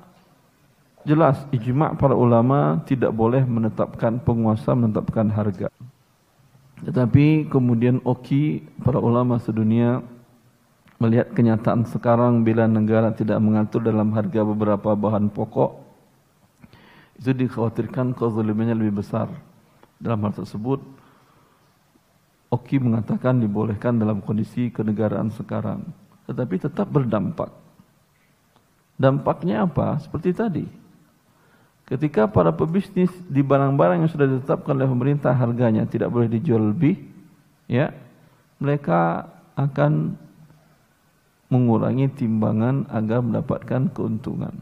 jelas 1.07 1.41
ijma 1.53 1.97
para 1.97 2.13
ulama 2.13 2.81
tidak 2.85 3.11
boleh 3.11 3.41
menetapkan 3.43 4.21
penguasa 4.21 4.73
menetapkan 4.73 5.27
harga. 5.29 5.67
Tetapi 6.81 7.49
kemudian 7.49 8.01
oki 8.01 8.65
para 8.81 8.97
ulama 8.97 9.37
sedunia 9.37 10.01
melihat 10.97 11.33
kenyataan 11.33 11.85
sekarang 11.89 12.41
bila 12.45 12.65
negara 12.65 13.13
tidak 13.13 13.37
mengatur 13.41 13.81
dalam 13.81 14.13
harga 14.13 14.41
beberapa 14.45 14.93
bahan 14.93 15.29
pokok 15.29 15.81
itu 17.21 17.37
dikhawatirkan 17.37 18.17
kezalimannya 18.17 18.73
lebih 18.73 19.05
besar. 19.05 19.29
Dalam 20.01 20.25
hal 20.25 20.33
tersebut, 20.33 20.81
Oki 22.51 22.83
mengatakan 22.83 23.39
dibolehkan 23.39 23.95
dalam 23.95 24.19
kondisi 24.19 24.67
kenegaraan 24.75 25.31
sekarang, 25.31 25.87
tetapi 26.27 26.59
tetap 26.59 26.83
berdampak. 26.91 27.47
Dampaknya 28.99 29.63
apa? 29.63 29.95
Seperti 30.03 30.35
tadi. 30.35 30.65
Ketika 31.91 32.23
para 32.31 32.55
pebisnis 32.55 33.11
di 33.27 33.43
barang-barang 33.43 34.07
yang 34.07 34.11
sudah 34.11 34.23
ditetapkan 34.23 34.79
oleh 34.79 34.87
pemerintah 34.87 35.35
harganya 35.35 35.83
tidak 35.83 36.07
boleh 36.07 36.31
dijual 36.31 36.71
lebih, 36.71 36.95
ya, 37.67 37.91
mereka 38.63 39.27
akan 39.59 40.15
mengurangi 41.51 42.07
timbangan 42.15 42.87
agar 42.87 43.19
mendapatkan 43.19 43.91
keuntungan. 43.91 44.55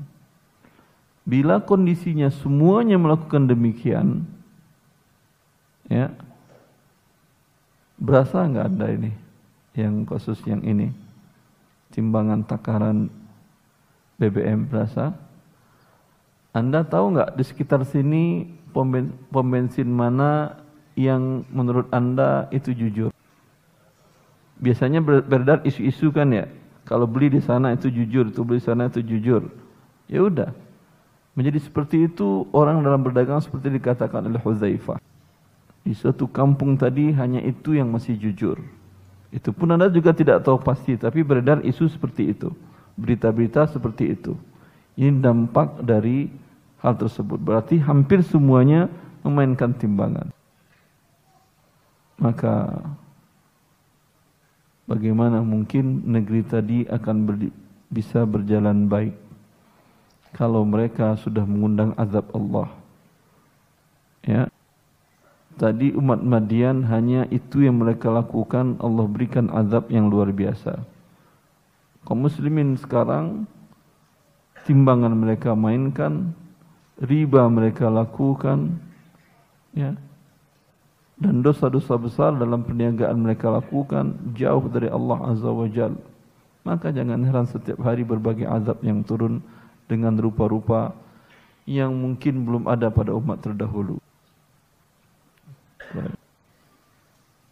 Bila 1.21 1.61
kondisinya 1.61 2.33
semuanya 2.33 2.97
melakukan 2.97 3.45
demikian, 3.45 4.25
ya, 5.85 6.09
Berasa 7.99 8.47
nggak 8.47 8.67
ada 8.79 8.87
ini 8.95 9.11
yang 9.75 10.07
khusus 10.07 10.39
yang 10.47 10.63
ini 10.63 10.87
timbangan 11.91 12.47
takaran 12.47 13.11
BBM 14.15 14.71
berasa? 14.71 15.11
Anda 16.59 16.83
tahu 16.83 17.15
nggak 17.15 17.39
di 17.39 17.43
sekitar 17.47 17.87
sini 17.87 18.43
pom 18.75 18.91
bensin 19.47 19.87
mana 19.87 20.59
yang 20.99 21.47
menurut 21.55 21.87
Anda 21.95 22.51
itu 22.51 22.75
jujur? 22.75 23.15
Biasanya 24.59 24.99
beredar 24.99 25.63
isu-isu 25.63 26.11
kan 26.11 26.35
ya, 26.35 26.51
kalau 26.83 27.07
beli 27.07 27.31
di 27.31 27.39
sana 27.39 27.71
itu 27.71 27.87
jujur, 27.87 28.27
itu 28.27 28.43
beli 28.43 28.59
di 28.59 28.67
sana 28.67 28.91
itu 28.91 28.99
jujur. 28.99 29.47
Ya 30.11 30.19
udah, 30.19 30.51
menjadi 31.31 31.63
seperti 31.63 32.11
itu 32.11 32.43
orang 32.51 32.83
dalam 32.83 32.99
berdagang 32.99 33.39
seperti 33.39 33.71
dikatakan 33.79 34.27
oleh 34.27 34.43
Huzaifah. 34.43 34.99
Di 35.87 35.95
suatu 35.95 36.27
kampung 36.27 36.75
tadi 36.75 37.15
hanya 37.15 37.39
itu 37.39 37.71
yang 37.71 37.87
masih 37.87 38.19
jujur. 38.19 38.59
Itu 39.31 39.55
pun 39.55 39.71
Anda 39.71 39.87
juga 39.87 40.11
tidak 40.11 40.43
tahu 40.43 40.59
pasti, 40.59 40.99
tapi 40.99 41.23
beredar 41.23 41.63
isu 41.63 41.87
seperti 41.87 42.35
itu. 42.35 42.51
Berita-berita 42.99 43.63
seperti 43.71 44.11
itu. 44.11 44.35
Ini 44.99 45.23
dampak 45.23 45.79
dari 45.79 46.27
hal 46.79 46.95
tersebut. 46.95 47.39
Berarti 47.39 47.79
hampir 47.79 48.23
semuanya 48.23 48.87
memainkan 49.23 49.75
timbangan. 49.75 50.31
Maka 52.19 52.83
bagaimana 54.87 55.39
mungkin 55.39 56.03
negeri 56.03 56.41
tadi 56.43 56.77
akan 56.87 57.15
ber, 57.23 57.35
bisa 57.87 58.27
berjalan 58.27 58.91
baik 58.91 59.15
kalau 60.35 60.67
mereka 60.67 61.15
sudah 61.15 61.47
mengundang 61.47 61.95
azab 61.95 62.27
Allah. 62.35 62.69
Ya, 64.19 64.51
Tadi 65.59 65.91
umat 65.91 66.23
Madian 66.23 66.87
hanya 66.87 67.27
itu 67.27 67.67
yang 67.67 67.83
mereka 67.83 68.07
lakukan, 68.07 68.79
Allah 68.79 69.03
berikan 69.11 69.51
azab 69.51 69.91
yang 69.91 70.07
luar 70.07 70.31
biasa. 70.31 70.79
Kaum 72.07 72.23
muslimin 72.23 72.79
sekarang, 72.79 73.43
timbangan 74.63 75.11
mereka 75.11 75.51
mainkan, 75.59 76.31
riba 76.99 77.47
mereka 77.47 77.87
lakukan, 77.87 78.75
ya, 79.71 79.95
dan 81.19 81.43
dosa-dosa 81.43 81.99
besar 81.99 82.31
dalam 82.39 82.63
perniagaan 82.63 83.19
mereka 83.19 83.51
lakukan 83.51 84.15
jauh 84.35 84.63
dari 84.71 84.87
Allah 84.87 85.19
Azza 85.35 85.51
wa 85.51 85.67
Jal. 85.67 85.95
Maka 86.63 86.91
jangan 86.95 87.23
heran 87.23 87.47
setiap 87.47 87.79
hari 87.83 88.07
berbagai 88.07 88.47
azab 88.47 88.79
yang 88.83 89.03
turun 89.03 89.43
dengan 89.87 90.15
rupa-rupa 90.15 90.95
yang 91.67 91.91
mungkin 91.91 92.47
belum 92.47 92.63
ada 92.67 92.87
pada 92.87 93.11
umat 93.15 93.43
terdahulu. 93.43 93.99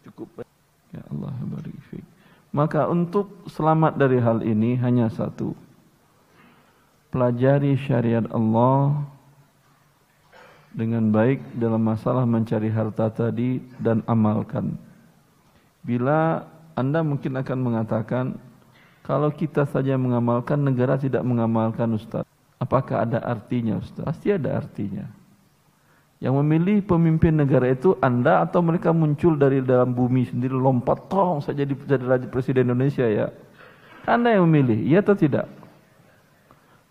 Cukup. 0.07 0.47
Ya 0.95 1.03
Allah 1.11 1.35
barik 1.43 1.75
Maka 2.55 2.87
untuk 2.87 3.43
selamat 3.51 3.99
dari 3.99 4.23
hal 4.23 4.39
ini 4.47 4.79
hanya 4.79 5.11
satu. 5.11 5.51
Pelajari 7.11 7.75
syariat 7.75 8.23
Allah 8.31 9.03
dengan 10.77 11.09
baik 11.09 11.57
dalam 11.57 11.81
masalah 11.81 12.21
mencari 12.29 12.69
harta 12.69 13.09
tadi 13.09 13.57
dan 13.81 14.05
amalkan. 14.05 14.77
Bila 15.81 16.45
Anda 16.77 17.01
mungkin 17.01 17.33
akan 17.33 17.57
mengatakan, 17.57 18.37
kalau 19.01 19.33
kita 19.33 19.65
saja 19.65 19.97
mengamalkan, 19.97 20.61
negara 20.61 21.01
tidak 21.01 21.25
mengamalkan 21.25 21.97
Ustaz. 21.97 22.21
Apakah 22.61 23.09
ada 23.09 23.17
artinya 23.25 23.81
Ustaz? 23.81 24.05
Pasti 24.05 24.29
ada 24.29 24.61
artinya. 24.61 25.09
Yang 26.21 26.33
memilih 26.45 26.77
pemimpin 26.85 27.33
negara 27.33 27.73
itu 27.73 27.97
Anda 27.97 28.45
atau 28.45 28.61
mereka 28.61 28.93
muncul 28.93 29.33
dari 29.37 29.65
dalam 29.65 29.93
bumi 29.93 30.29
sendiri 30.29 30.53
lompat 30.53 31.09
tolong 31.09 31.45
saya 31.45 31.61
jadi 31.61 31.73
jadi 31.73 32.25
presiden 32.29 32.69
Indonesia 32.69 33.05
ya. 33.05 33.33
Anda 34.05 34.37
yang 34.37 34.49
memilih, 34.49 34.77
iya 34.81 35.01
atau 35.01 35.13
tidak? 35.17 35.49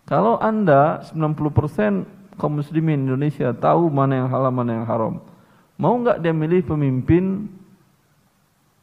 Kalau 0.07 0.39
Anda 0.39 1.03
90% 1.11 2.16
kaum 2.37 2.61
muslimin 2.61 3.05
Indonesia 3.09 3.51
tahu 3.51 3.89
mana 3.91 4.23
yang 4.23 4.29
halal 4.31 4.53
mana 4.53 4.81
yang 4.81 4.87
haram. 4.87 5.19
Mau 5.77 5.93
nggak 5.97 6.21
dia 6.21 6.33
milih 6.33 6.65
pemimpin 6.65 7.49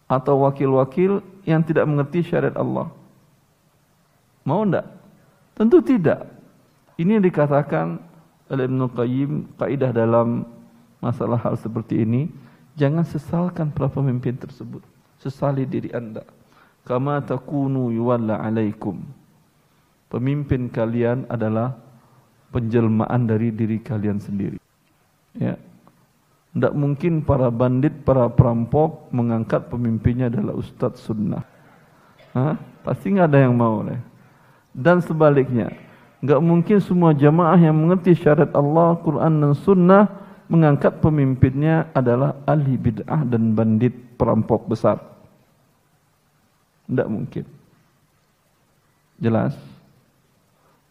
atau 0.07 0.47
wakil-wakil 0.47 1.25
yang 1.49 1.65
tidak 1.65 1.89
mengerti 1.89 2.23
syariat 2.23 2.55
Allah? 2.55 2.93
Mau 4.45 4.63
enggak? 4.63 4.87
Tentu 5.57 5.81
tidak. 5.81 6.29
Ini 7.01 7.19
yang 7.19 7.25
dikatakan 7.25 7.99
oleh 8.53 8.65
Ibn 8.69 8.81
Qayyim 8.93 9.31
kaidah 9.57 9.91
dalam 9.91 10.45
masalah 11.01 11.41
hal 11.41 11.57
seperti 11.57 12.05
ini 12.05 12.29
jangan 12.77 13.05
sesalkan 13.05 13.73
para 13.73 13.89
pemimpin 13.93 14.37
tersebut 14.37 14.81
sesali 15.21 15.65
diri 15.65 15.93
anda 15.93 16.25
kama 16.85 17.21
takunu 17.25 17.89
yuwalla 17.93 18.41
alaikum 18.41 19.01
pemimpin 20.13 20.69
kalian 20.69 21.29
adalah 21.29 21.77
penjelmaan 22.55 23.27
dari 23.27 23.51
diri 23.51 23.83
kalian 23.83 24.23
sendiri 24.23 24.63
ya 25.35 25.59
tidak 26.55 26.71
mungkin 26.71 27.27
para 27.27 27.51
bandit, 27.51 28.07
para 28.07 28.31
perampok 28.31 29.11
mengangkat 29.11 29.67
pemimpinnya 29.67 30.31
adalah 30.31 30.55
ustadz 30.55 31.03
sunnah. 31.03 31.43
Hah? 32.31 32.55
Pasti 32.87 33.11
nggak 33.11 33.27
ada 33.27 33.43
yang 33.43 33.59
mau. 33.59 33.83
Deh. 33.83 33.99
Dan 34.71 35.03
sebaliknya, 35.03 35.75
Enggak 36.25 36.41
mungkin 36.41 36.81
semua 36.81 37.13
jamaah 37.13 37.61
yang 37.61 37.77
mengerti 37.77 38.17
syariat 38.17 38.49
Allah, 38.57 38.97
Quran 39.05 39.45
dan 39.45 39.53
Sunnah 39.53 40.09
mengangkat 40.49 40.97
pemimpinnya 41.05 41.93
adalah 41.93 42.41
ahli 42.49 42.81
bid'ah 42.81 43.29
dan 43.29 43.53
bandit 43.53 43.93
perampok 44.17 44.65
besar. 44.65 45.05
Tidak 46.89 47.09
mungkin. 47.13 47.45
Jelas? 49.21 49.53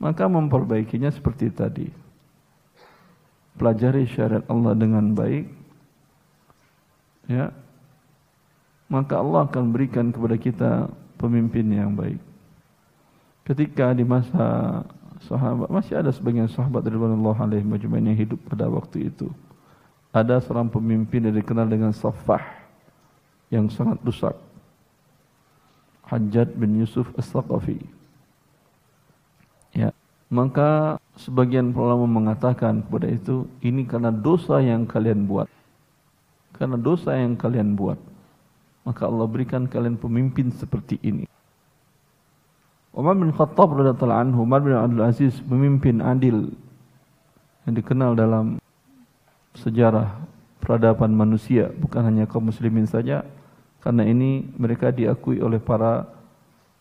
Maka 0.03 0.27
memperbaikinya 0.27 1.07
seperti 1.07 1.47
tadi. 1.47 1.87
Pelajari 3.55 4.03
syariat 4.03 4.43
Allah 4.51 4.75
dengan 4.75 5.15
baik. 5.15 5.47
Ya. 7.31 7.55
Maka 8.91 9.23
Allah 9.23 9.47
akan 9.47 9.71
berikan 9.71 10.11
kepada 10.11 10.35
kita 10.35 10.71
pemimpin 11.15 11.63
yang 11.71 11.95
baik. 11.95 12.19
Ketika 13.47 13.95
di 13.95 14.03
masa 14.03 14.83
sahabat 15.23 15.71
masih 15.71 15.95
ada 15.95 16.11
sebagian 16.11 16.51
sahabat 16.51 16.83
radhiyallahu 16.83 17.39
alaihi 17.39 17.63
majma'in 17.63 18.11
yang 18.11 18.19
hidup 18.19 18.43
pada 18.43 18.67
waktu 18.67 19.07
itu. 19.07 19.31
Ada 20.11 20.43
seorang 20.43 20.67
pemimpin 20.67 21.31
yang 21.31 21.35
dikenal 21.39 21.71
dengan 21.71 21.95
Safah 21.95 22.43
yang 23.47 23.71
sangat 23.71 24.03
rusak. 24.03 24.35
Hajjat 26.11 26.51
bin 26.59 26.75
Yusuf 26.83 27.07
As-Saqafi. 27.15 28.02
Maka 30.33 30.97
sebagian 31.13 31.69
ulama 31.77 32.09
mengatakan 32.09 32.81
kepada 32.81 33.05
itu 33.05 33.45
ini 33.61 33.85
karena 33.85 34.09
dosa 34.09 34.57
yang 34.65 34.89
kalian 34.89 35.29
buat. 35.29 35.45
Karena 36.57 36.73
dosa 36.73 37.13
yang 37.13 37.37
kalian 37.37 37.77
buat. 37.77 38.01
Maka 38.81 39.05
Allah 39.05 39.29
berikan 39.29 39.69
kalian 39.69 39.93
pemimpin 39.93 40.49
seperti 40.49 40.97
ini. 41.05 41.29
Umar 42.97 43.13
bin 43.13 43.29
Khattab 43.29 43.77
radhiyallahu 43.77 44.09
anhu, 44.09 44.41
Umar 44.41 44.65
bin 44.65 44.73
Abdul 44.73 45.05
Aziz 45.05 45.37
pemimpin 45.37 46.01
adil 46.01 46.49
yang 47.69 47.73
dikenal 47.77 48.17
dalam 48.17 48.57
sejarah 49.53 50.17
peradaban 50.57 51.13
manusia, 51.13 51.69
bukan 51.77 52.09
hanya 52.09 52.25
kaum 52.25 52.49
muslimin 52.49 52.89
saja, 52.89 53.21
karena 53.85 54.01
ini 54.01 54.49
mereka 54.57 54.89
diakui 54.89 55.37
oleh 55.45 55.61
para 55.61 56.09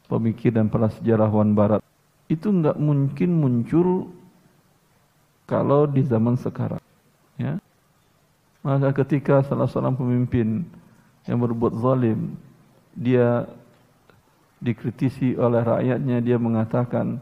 pemikir 0.08 0.56
dan 0.56 0.72
para 0.72 0.88
sejarawan 0.88 1.52
barat. 1.52 1.84
Itu 2.32 2.48
enggak 2.48 2.80
mungkin 2.80 3.36
muncul 3.36 4.09
kalau 5.44 5.84
di 5.84 6.00
zaman 6.00 6.40
sekarang. 6.40 6.80
Ya. 7.36 7.60
Maka 8.64 9.04
ketika 9.04 9.44
salah 9.44 9.68
seorang 9.68 9.92
pemimpin 9.92 10.64
yang 11.28 11.36
berbuat 11.44 11.76
zalim, 11.76 12.32
dia 12.96 13.44
dikritisi 14.64 15.36
oleh 15.36 15.60
rakyatnya 15.60 16.24
dia 16.24 16.38
mengatakan 16.40 17.20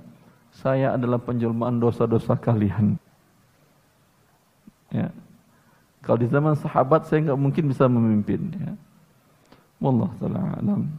saya 0.54 0.94
adalah 0.94 1.16
penjelmaan 1.16 1.80
dosa-dosa 1.80 2.36
kalian 2.36 3.00
Ya. 4.90 5.06
Kalau 6.02 6.18
di 6.18 6.26
zaman 6.26 6.58
sahabat 6.58 7.06
saya 7.06 7.30
nggak 7.30 7.40
mungkin 7.40 7.70
bisa 7.70 7.86
memimpin. 7.86 8.50
Ya. 8.58 8.74
Wallah 9.78 10.10
taala 10.18 10.58
alam. 10.58 10.90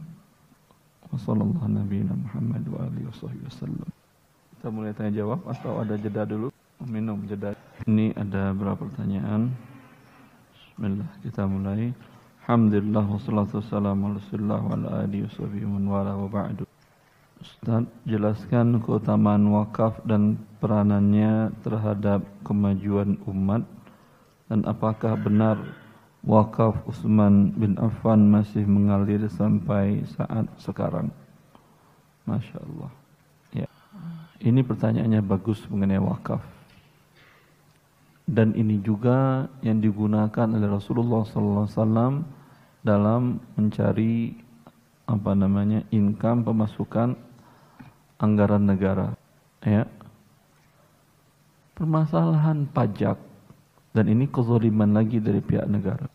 Wassallallahu 1.12 1.68
Nabi 1.68 2.00
Muhammad 2.08 2.64
wa 2.72 2.88
alihi 2.88 3.04
wasallam. 3.44 4.01
Kita 4.62 4.70
mulai 4.70 4.94
tanya 4.94 5.10
jawab 5.18 5.42
atau 5.50 5.82
ada 5.82 5.98
jeda 5.98 6.22
dulu? 6.22 6.46
Minum 6.86 7.26
jeda. 7.26 7.50
Ini 7.82 8.14
ada 8.14 8.54
berapa 8.54 8.78
pertanyaan? 8.78 9.50
Bismillah 10.54 11.10
kita 11.18 11.50
mulai. 11.50 11.90
Alhamdulillah 12.46 13.02
wassalatu 13.10 13.58
wassalamu 13.58 14.14
ala 14.14 14.22
Rasulillah 14.22 14.60
wa 14.62 15.02
alihi 15.02 15.66
wa 15.66 16.30
ba'du. 16.30 16.62
Ustaz, 17.42 17.90
jelaskan 18.06 18.78
keutamaan 18.86 19.50
wakaf 19.50 19.98
dan 20.06 20.38
peranannya 20.62 21.50
terhadap 21.66 22.22
kemajuan 22.46 23.18
umat 23.26 23.66
dan 24.46 24.62
apakah 24.62 25.18
benar 25.18 25.58
wakaf 26.22 26.86
Utsman 26.86 27.50
bin 27.58 27.74
Affan 27.82 28.30
masih 28.30 28.62
mengalir 28.62 29.26
sampai 29.26 30.06
saat 30.06 30.46
sekarang? 30.62 31.10
Masya 32.30 32.62
Allah. 32.62 33.01
Ini 34.42 34.66
pertanyaannya 34.66 35.22
bagus 35.22 35.62
mengenai 35.70 36.02
wakaf. 36.02 36.42
Dan 38.26 38.58
ini 38.58 38.82
juga 38.82 39.46
yang 39.62 39.78
digunakan 39.78 40.46
oleh 40.50 40.66
Rasulullah 40.66 41.22
SAW 41.22 42.26
dalam 42.82 43.38
mencari 43.54 44.34
apa 45.06 45.32
namanya 45.38 45.86
income 45.94 46.42
pemasukan 46.42 47.14
anggaran 48.18 48.66
negara. 48.66 49.14
Ya. 49.62 49.86
Permasalahan 51.78 52.66
pajak 52.66 53.18
dan 53.94 54.04
ini 54.10 54.26
kezaliman 54.26 54.90
lagi 54.90 55.22
dari 55.22 55.38
pihak 55.38 55.70
negara. 55.70 56.10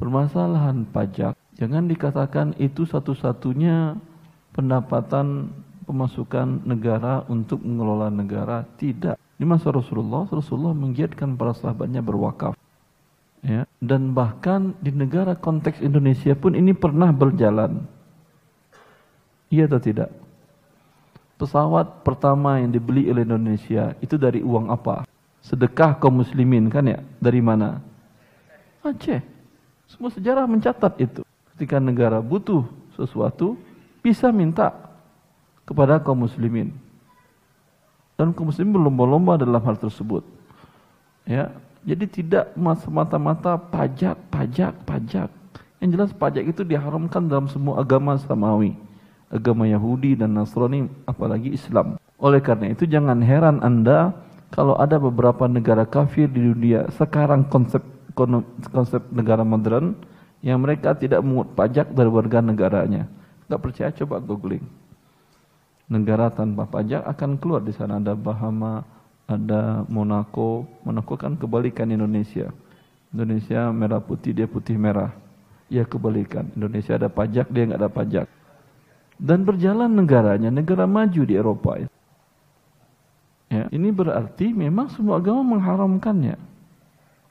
Permasalahan 0.00 0.88
pajak 0.88 1.36
jangan 1.60 1.84
dikatakan 1.84 2.56
itu 2.56 2.88
satu-satunya 2.88 3.96
pendapatan 4.56 5.52
pemasukan 5.88 6.68
negara 6.68 7.24
untuk 7.32 7.64
mengelola 7.64 8.12
negara. 8.12 8.68
Tidak. 8.76 9.16
Di 9.16 9.44
masa 9.48 9.72
Rasulullah, 9.72 10.28
Rasulullah 10.28 10.76
menggiatkan 10.76 11.32
para 11.40 11.56
sahabatnya 11.56 12.04
berwakaf. 12.04 12.52
Ya, 13.40 13.64
dan 13.80 14.12
bahkan 14.12 14.74
di 14.82 14.90
negara 14.92 15.32
konteks 15.32 15.80
Indonesia 15.80 16.36
pun 16.36 16.52
ini 16.52 16.76
pernah 16.76 17.08
berjalan. 17.14 17.86
Iya 19.48 19.70
atau 19.70 19.80
tidak? 19.80 20.10
pesawat 21.38 22.02
pertama 22.02 22.58
yang 22.58 22.74
dibeli 22.74 23.06
oleh 23.06 23.22
Indonesia 23.22 23.94
itu 24.02 24.18
dari 24.18 24.42
uang 24.42 24.74
apa? 24.74 25.06
Sedekah 25.40 25.96
kaum 26.02 26.20
muslimin 26.20 26.66
kan 26.66 26.84
ya? 26.84 26.98
Dari 27.22 27.38
mana? 27.38 27.78
Aceh. 28.82 29.22
Semua 29.86 30.10
sejarah 30.10 30.44
mencatat 30.44 30.98
itu. 30.98 31.22
Ketika 31.54 31.78
negara 31.78 32.18
butuh 32.18 32.66
sesuatu, 32.98 33.56
bisa 34.02 34.28
minta 34.34 34.74
kepada 35.68 36.00
kaum 36.00 36.24
muslimin. 36.24 36.72
Dan 38.16 38.32
kaum 38.32 38.48
muslimin 38.48 38.80
berlomba-lomba 38.80 39.36
dalam 39.36 39.60
hal 39.60 39.76
tersebut. 39.76 40.24
Ya, 41.28 41.52
jadi 41.84 42.08
tidak 42.08 42.56
semata-mata 42.80 43.60
pajak, 43.60 44.16
pajak, 44.32 44.72
pajak. 44.88 45.28
Yang 45.84 45.90
jelas 45.92 46.10
pajak 46.16 46.48
itu 46.48 46.64
diharamkan 46.64 47.28
dalam 47.28 47.46
semua 47.52 47.84
agama 47.84 48.16
samawi 48.16 48.88
agama 49.28 49.68
Yahudi 49.68 50.16
dan 50.16 50.36
Nasrani 50.36 50.88
apalagi 51.04 51.52
Islam. 51.52 52.00
Oleh 52.18 52.42
karena 52.42 52.72
itu 52.72 52.88
jangan 52.88 53.20
heran 53.22 53.62
Anda 53.62 54.16
kalau 54.50 54.74
ada 54.80 54.96
beberapa 54.96 55.44
negara 55.46 55.84
kafir 55.84 56.26
di 56.26 56.40
dunia 56.40 56.88
sekarang 56.96 57.46
konsep 57.46 57.84
konsep 58.72 59.04
negara 59.14 59.46
modern 59.46 59.94
yang 60.42 60.58
mereka 60.64 60.96
tidak 60.96 61.22
mengut 61.22 61.52
pajak 61.54 61.92
dari 61.94 62.10
warga 62.10 62.42
negaranya. 62.42 63.06
Enggak 63.46 63.60
percaya 63.62 63.90
coba 63.94 64.18
googling. 64.18 64.64
Negara 65.88 66.28
tanpa 66.28 66.68
pajak 66.68 67.04
akan 67.04 67.40
keluar 67.40 67.64
di 67.64 67.72
sana 67.72 67.96
ada 67.96 68.12
Bahama, 68.12 68.84
ada 69.24 69.88
Monaco. 69.88 70.68
Monaco 70.84 71.16
kan 71.16 71.34
kebalikan 71.34 71.88
Indonesia. 71.88 72.52
Indonesia 73.08 73.72
merah 73.72 74.04
putih 74.04 74.36
dia 74.36 74.44
putih 74.44 74.76
merah. 74.76 75.16
Ya 75.72 75.84
kebalikan. 75.88 76.48
Indonesia 76.52 76.96
ada 76.96 77.08
pajak 77.08 77.48
dia 77.48 77.64
enggak 77.64 77.80
ada 77.80 77.92
pajak 77.92 78.26
dan 79.18 79.42
berjalan 79.42 79.90
negaranya, 79.90 80.48
negara 80.48 80.86
maju 80.86 81.22
di 81.26 81.34
Eropa. 81.34 81.82
Ya, 83.50 83.66
ini 83.74 83.90
berarti 83.90 84.54
memang 84.54 84.94
semua 84.94 85.18
agama 85.18 85.42
mengharamkannya. 85.42 86.38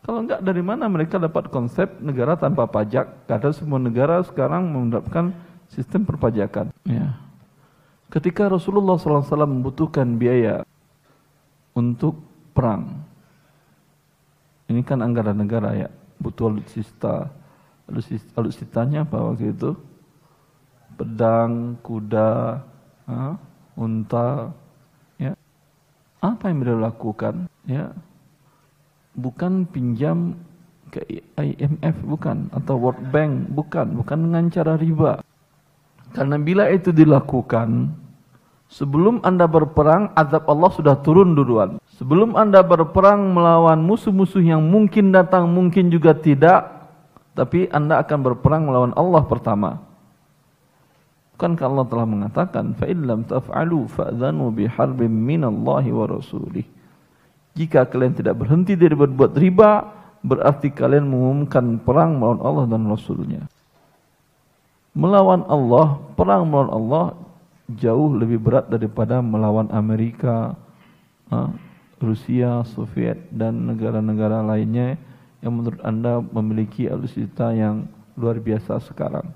Kalau 0.03 0.23
enggak 0.23 0.43
dari 0.43 0.63
mana 0.63 0.87
mereka 0.91 1.15
dapat 1.15 1.47
konsep 1.47 1.87
negara 2.03 2.35
tanpa 2.35 2.67
pajak? 2.67 3.27
Karena 3.27 3.51
semua 3.55 3.79
negara 3.79 4.19
sekarang 4.23 4.67
menerapkan 4.67 5.31
sistem 5.71 6.03
perpajakan. 6.03 6.71
Ya. 6.83 7.15
Ketika 8.07 8.47
Rasulullah 8.47 8.95
SAW 8.95 9.47
membutuhkan 9.47 10.15
biaya 10.15 10.63
untuk 11.75 12.17
perang, 12.55 13.03
ini 14.71 14.79
kan 14.83 15.03
anggaran 15.03 15.35
negara 15.35 15.75
ya, 15.75 15.89
butuh 16.19 16.51
alutsista. 16.51 17.31
Alutsistanya 18.35 19.07
apa 19.07 19.31
waktu 19.31 19.55
itu? 19.55 19.71
pedang, 20.97 21.77
kuda, 21.85 22.59
ha, 23.05 23.37
unta, 23.77 24.49
ya. 25.21 25.37
Apa 26.19 26.49
yang 26.49 26.65
beliau 26.65 26.81
lakukan? 26.81 27.45
Ya, 27.69 27.93
bukan 29.13 29.69
pinjam 29.69 30.33
ke 30.89 31.05
IMF 31.37 31.95
bukan 32.07 32.49
atau 32.55 32.79
World 32.81 33.13
Bank 33.13 33.53
bukan, 33.53 33.93
bukan 33.93 34.17
dengan 34.27 34.43
cara 34.49 34.73
riba. 34.75 35.21
Karena 36.12 36.36
bila 36.36 36.68
itu 36.68 36.92
dilakukan, 36.92 37.88
sebelum 38.68 39.24
Anda 39.24 39.48
berperang, 39.48 40.12
azab 40.12 40.44
Allah 40.44 40.70
sudah 40.76 40.94
turun 41.00 41.32
duluan. 41.32 41.80
Sebelum 41.96 42.36
Anda 42.36 42.60
berperang 42.60 43.32
melawan 43.32 43.80
musuh-musuh 43.80 44.44
yang 44.44 44.60
mungkin 44.60 45.08
datang, 45.08 45.48
mungkin 45.48 45.88
juga 45.88 46.12
tidak, 46.12 46.68
tapi 47.32 47.68
Anda 47.72 48.04
akan 48.04 48.18
berperang 48.20 48.68
melawan 48.68 48.92
Allah 48.92 49.24
pertama. 49.24 49.80
Bukankah 51.36 51.64
Allah 51.64 51.86
telah 51.88 52.06
mengatakan, 52.06 52.64
فَإِنْ 52.76 53.08
لَمْ 53.08 53.20
تَفْعَلُوا 53.26 53.84
فَأْذَنُوا 53.88 54.48
بِحَرْبٍ 54.52 55.00
مِّنَ 55.08 55.42
اللَّهِ 55.48 55.84
وَرَسُولِهِ 55.90 56.66
Jika 57.56 57.88
kalian 57.88 58.14
tidak 58.14 58.36
berhenti 58.36 58.76
dari 58.76 58.92
berbuat 58.92 59.32
riba, 59.34 59.70
berarti 60.22 60.70
kalian 60.70 61.08
mengumumkan 61.08 61.82
perang 61.82 62.20
melawan 62.20 62.40
Allah 62.46 62.64
dan 62.70 62.86
Rasulnya. 62.86 63.42
Melawan 64.97 65.45
Allah, 65.45 66.01
perang 66.17 66.49
melawan 66.49 66.73
Allah 66.73 67.05
jauh 67.69 68.17
lebih 68.17 68.41
berat 68.41 68.65
daripada 68.65 69.21
melawan 69.21 69.69
Amerika, 69.69 70.57
Rusia, 72.01 72.65
Soviet, 72.73 73.29
dan 73.29 73.69
negara-negara 73.69 74.41
lainnya 74.41 74.97
yang 75.45 75.53
menurut 75.53 75.77
anda 75.85 76.17
memiliki 76.17 76.89
alutsista 76.89 77.53
yang 77.53 77.85
luar 78.17 78.41
biasa 78.41 78.81
sekarang. 78.81 79.29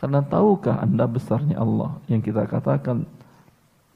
Karena 0.00 0.24
tahukah 0.24 0.80
anda 0.80 1.04
besarnya 1.04 1.60
Allah 1.60 2.00
yang 2.08 2.24
kita 2.24 2.48
katakan 2.48 3.04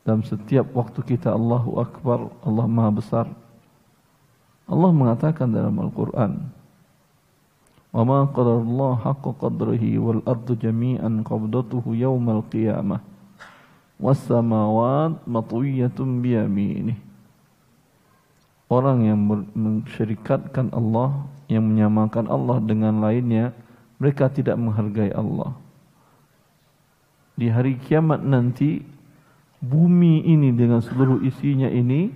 dalam 0.05 0.21
setiap 0.21 0.69
waktu 0.77 1.01
kita 1.01 1.33
Allahu 1.33 1.81
Akbar, 1.81 2.29
Allah 2.45 2.69
Maha 2.69 2.93
Besar. 2.93 3.27
Allah 4.69 4.93
mengatakan 4.93 5.49
dalam 5.49 5.73
Al-Quran, 5.81 6.53
وَمَا 7.94 8.19
قَدَرَ 8.38 8.57
اللَّهَ 8.61 8.94
حَقَّ 9.02 9.26
قَدْرِهِ 9.41 9.84
وَالْأَرْضُ 9.98 10.48
جَمِيعًا 10.61 11.10
قَبْضَتُهُ 11.26 11.86
يَوْمَ 11.86 12.26
الْقِيَامَةِ 12.30 12.98
وَالسَّمَاوَاتِ 13.99 15.14
مَطْوِيَّةٌ 15.26 15.99
بِيَمِينِهِ 15.99 16.98
Orang 18.69 19.10
yang 19.10 19.18
mensyirikatkan 19.57 20.69
Allah, 20.69 21.26
yang 21.49 21.65
menyamakan 21.65 22.30
Allah 22.30 22.61
dengan 22.61 23.02
lainnya, 23.02 23.57
mereka 23.98 24.30
tidak 24.30 24.61
menghargai 24.61 25.10
Allah 25.10 25.57
di 27.40 27.48
hari 27.48 27.80
kiamat 27.80 28.19
nanti 28.19 28.84
bumi 29.64 30.27
ini 30.27 30.52
dengan 30.52 30.84
seluruh 30.84 31.23
isinya 31.23 31.72
ini 31.72 32.11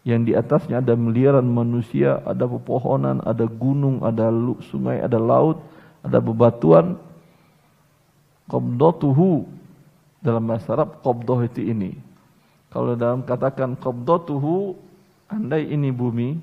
yang 0.00 0.24
di 0.24 0.32
atasnya 0.32 0.80
ada 0.80 0.96
miliaran 0.96 1.44
manusia, 1.44 2.24
ada 2.24 2.48
pepohonan, 2.48 3.20
ada 3.20 3.44
gunung, 3.44 4.00
ada 4.00 4.32
sungai, 4.72 5.04
ada 5.04 5.20
laut, 5.20 5.60
ada 6.00 6.18
bebatuan. 6.18 6.96
Qabdatuhu 8.48 9.46
dalam 10.24 10.42
bahasa 10.48 10.74
Arab 10.74 10.98
qabdah 11.04 11.46
itu 11.46 11.62
ini. 11.62 11.94
Kalau 12.72 12.96
dalam 12.96 13.22
katakan 13.22 13.76
qabdatuhu 13.76 14.74
andai 15.30 15.68
ini 15.70 15.92
bumi, 15.92 16.40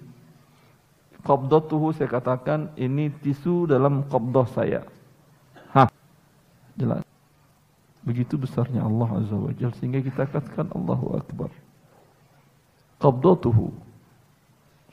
qabdatuhu 1.25 1.91
saya 1.97 2.07
katakan 2.07 2.71
ini 2.79 3.11
tisu 3.25 3.67
dalam 3.67 4.05
qabdah 4.07 4.47
saya. 4.53 4.81
Hah. 5.73 5.89
Jelas. 6.77 7.03
Begitu 8.07 8.39
besarnya 8.39 8.87
Allah 8.87 9.19
Azza 9.19 9.35
wa 9.35 9.51
Jal 9.51 9.75
sehingga 9.75 9.99
kita 9.99 10.29
katakan 10.31 10.71
Allahu 10.71 11.19
Akbar. 11.19 11.51
Qabdatuhu. 12.97 13.69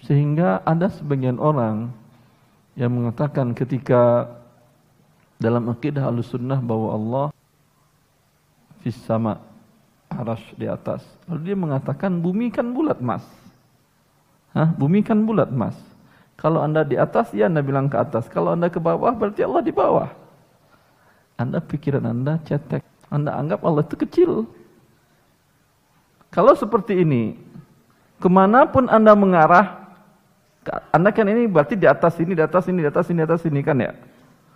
Sehingga 0.04 0.60
ada 0.68 0.92
sebagian 0.92 1.40
orang 1.40 1.88
yang 2.76 2.92
mengatakan 2.92 3.56
ketika 3.56 4.28
dalam 5.40 5.70
akidah 5.72 6.08
al-sunnah 6.10 6.60
bahwa 6.60 6.88
Allah 6.92 7.26
fis 8.84 8.98
sama 9.08 9.40
arash 10.12 10.44
di 10.60 10.68
atas. 10.68 11.00
Lalu 11.26 11.40
dia 11.52 11.56
mengatakan 11.56 12.20
bumi 12.20 12.52
kan 12.52 12.68
bulat 12.70 13.00
mas. 13.00 13.24
Hah? 14.52 14.70
Bumi 14.76 15.00
kan 15.00 15.24
bulat 15.24 15.48
mas. 15.50 15.74
Kalau 16.34 16.60
anda 16.60 16.84
di 16.84 16.98
atas, 16.98 17.32
ya 17.32 17.48
anda 17.48 17.62
bilang 17.64 17.88
ke 17.88 17.96
atas. 17.96 18.28
Kalau 18.28 18.52
anda 18.52 18.68
ke 18.68 18.76
bawah, 18.76 19.14
berarti 19.14 19.46
Allah 19.46 19.62
di 19.64 19.72
bawah. 19.72 20.10
Anda 21.40 21.58
pikiran 21.62 22.04
anda 22.04 22.38
cetek. 22.44 22.82
Anda 23.08 23.34
anggap 23.38 23.62
Allah 23.62 23.82
itu 23.86 23.96
kecil. 23.98 24.30
Kalau 26.34 26.52
seperti 26.58 27.06
ini, 27.06 27.38
ke 28.24 28.28
mana 28.32 28.64
pun 28.64 28.88
anda 28.88 29.12
mengarah, 29.12 29.84
anda 30.88 31.12
kan 31.12 31.28
ini 31.28 31.44
berarti 31.44 31.76
di 31.76 31.84
atas 31.84 32.16
ini, 32.16 32.32
di 32.32 32.40
atas 32.40 32.64
ini, 32.72 32.80
di 32.80 32.88
atas 32.88 33.04
ini, 33.12 33.20
di 33.20 33.26
atas 33.28 33.44
ini 33.44 33.60
kan 33.60 33.76
ya. 33.76 33.92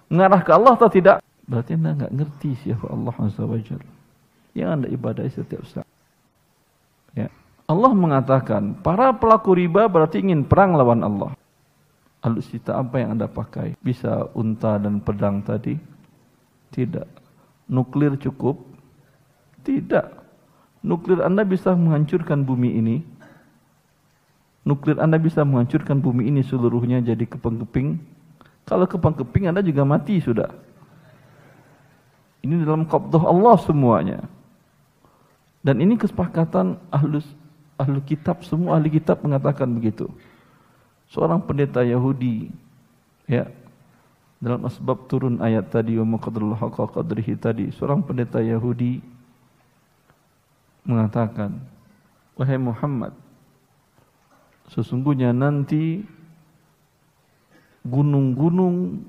Mengarah 0.08 0.40
ke 0.40 0.56
Allah 0.56 0.72
atau 0.72 0.88
tidak? 0.88 1.20
Berarti 1.44 1.76
anda 1.76 1.92
nggak 1.92 2.12
ngerti 2.16 2.56
siapa 2.64 2.88
Allah 2.88 3.12
Azza 3.20 3.44
wa 3.44 3.60
yang 4.56 4.80
anda 4.80 4.88
ibadahi 4.88 5.28
setiap 5.28 5.68
saat. 5.68 5.84
Ya. 7.12 7.28
Allah 7.68 7.92
mengatakan, 7.92 8.80
para 8.80 9.12
pelaku 9.12 9.52
riba 9.52 9.84
berarti 9.84 10.24
ingin 10.24 10.48
perang 10.48 10.72
lawan 10.72 11.04
Allah. 11.04 11.36
Alutsista 12.24 12.72
apa 12.80 13.04
yang 13.04 13.20
anda 13.20 13.28
pakai? 13.28 13.76
Bisa 13.84 14.32
unta 14.32 14.80
dan 14.80 15.04
pedang 15.04 15.44
tadi? 15.44 15.76
Tidak. 16.72 17.04
Nuklir 17.68 18.16
cukup? 18.16 18.64
Tidak. 19.60 20.08
Nuklir 20.88 21.20
anda 21.20 21.44
bisa 21.44 21.76
menghancurkan 21.76 22.48
bumi 22.48 22.80
ini? 22.80 22.96
Nuklir 24.68 25.00
anda 25.00 25.16
bisa 25.16 25.48
menghancurkan 25.48 25.96
bumi 25.96 26.28
ini 26.28 26.44
seluruhnya 26.44 27.00
jadi 27.00 27.24
kepeng-keping? 27.24 27.96
Kalau 28.68 28.84
kepeng-keping 28.84 29.48
anda 29.48 29.64
juga 29.64 29.80
mati 29.88 30.20
sudah. 30.20 30.52
Ini 32.44 32.68
dalam 32.68 32.84
qabdah 32.84 33.24
Allah 33.24 33.56
semuanya. 33.64 34.28
Dan 35.64 35.80
ini 35.80 35.96
kesepakatan 35.96 36.76
ahlus, 36.92 37.24
ahlu 37.80 38.04
kitab, 38.04 38.44
semua 38.44 38.76
ahli 38.76 38.92
kitab 38.92 39.24
mengatakan 39.24 39.72
begitu. 39.72 40.04
Seorang 41.08 41.40
pendeta 41.48 41.80
Yahudi, 41.80 42.52
ya, 43.24 43.48
dalam 44.36 44.68
asbab 44.68 45.08
turun 45.08 45.40
ayat 45.40 45.72
tadi, 45.72 45.96
wa 45.96 46.20
maqadrullah 46.20 46.60
qadrihi 46.60 47.40
tadi, 47.40 47.72
seorang 47.72 48.04
pendeta 48.04 48.44
Yahudi 48.44 49.00
mengatakan, 50.84 51.56
Wahai 52.36 52.60
Muhammad, 52.60 53.16
sesungguhnya 54.72 55.32
nanti 55.32 56.04
gunung-gunung 57.84 59.04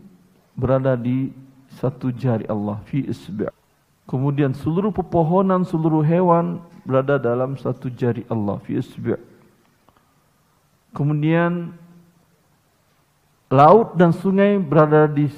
berada 0.55 0.95
di 0.95 1.31
satu 1.69 2.11
jari 2.11 2.47
Allah, 2.47 2.81
fi 2.87 3.03
isbi' 3.05 3.59
Kemudian 4.09 4.57
seluruh 4.57 4.89
pepohonan, 4.89 5.61
seluruh 5.61 6.01
hewan 6.01 6.57
berada 6.81 7.21
dalam 7.21 7.53
satu 7.61 7.93
jari 7.93 8.25
Allah. 8.25 8.57
Fi 8.65 8.81
Kemudian 10.97 11.77
laut 13.53 13.93
dan 13.93 14.09
sungai 14.09 14.57
berada 14.57 15.05
di 15.05 15.29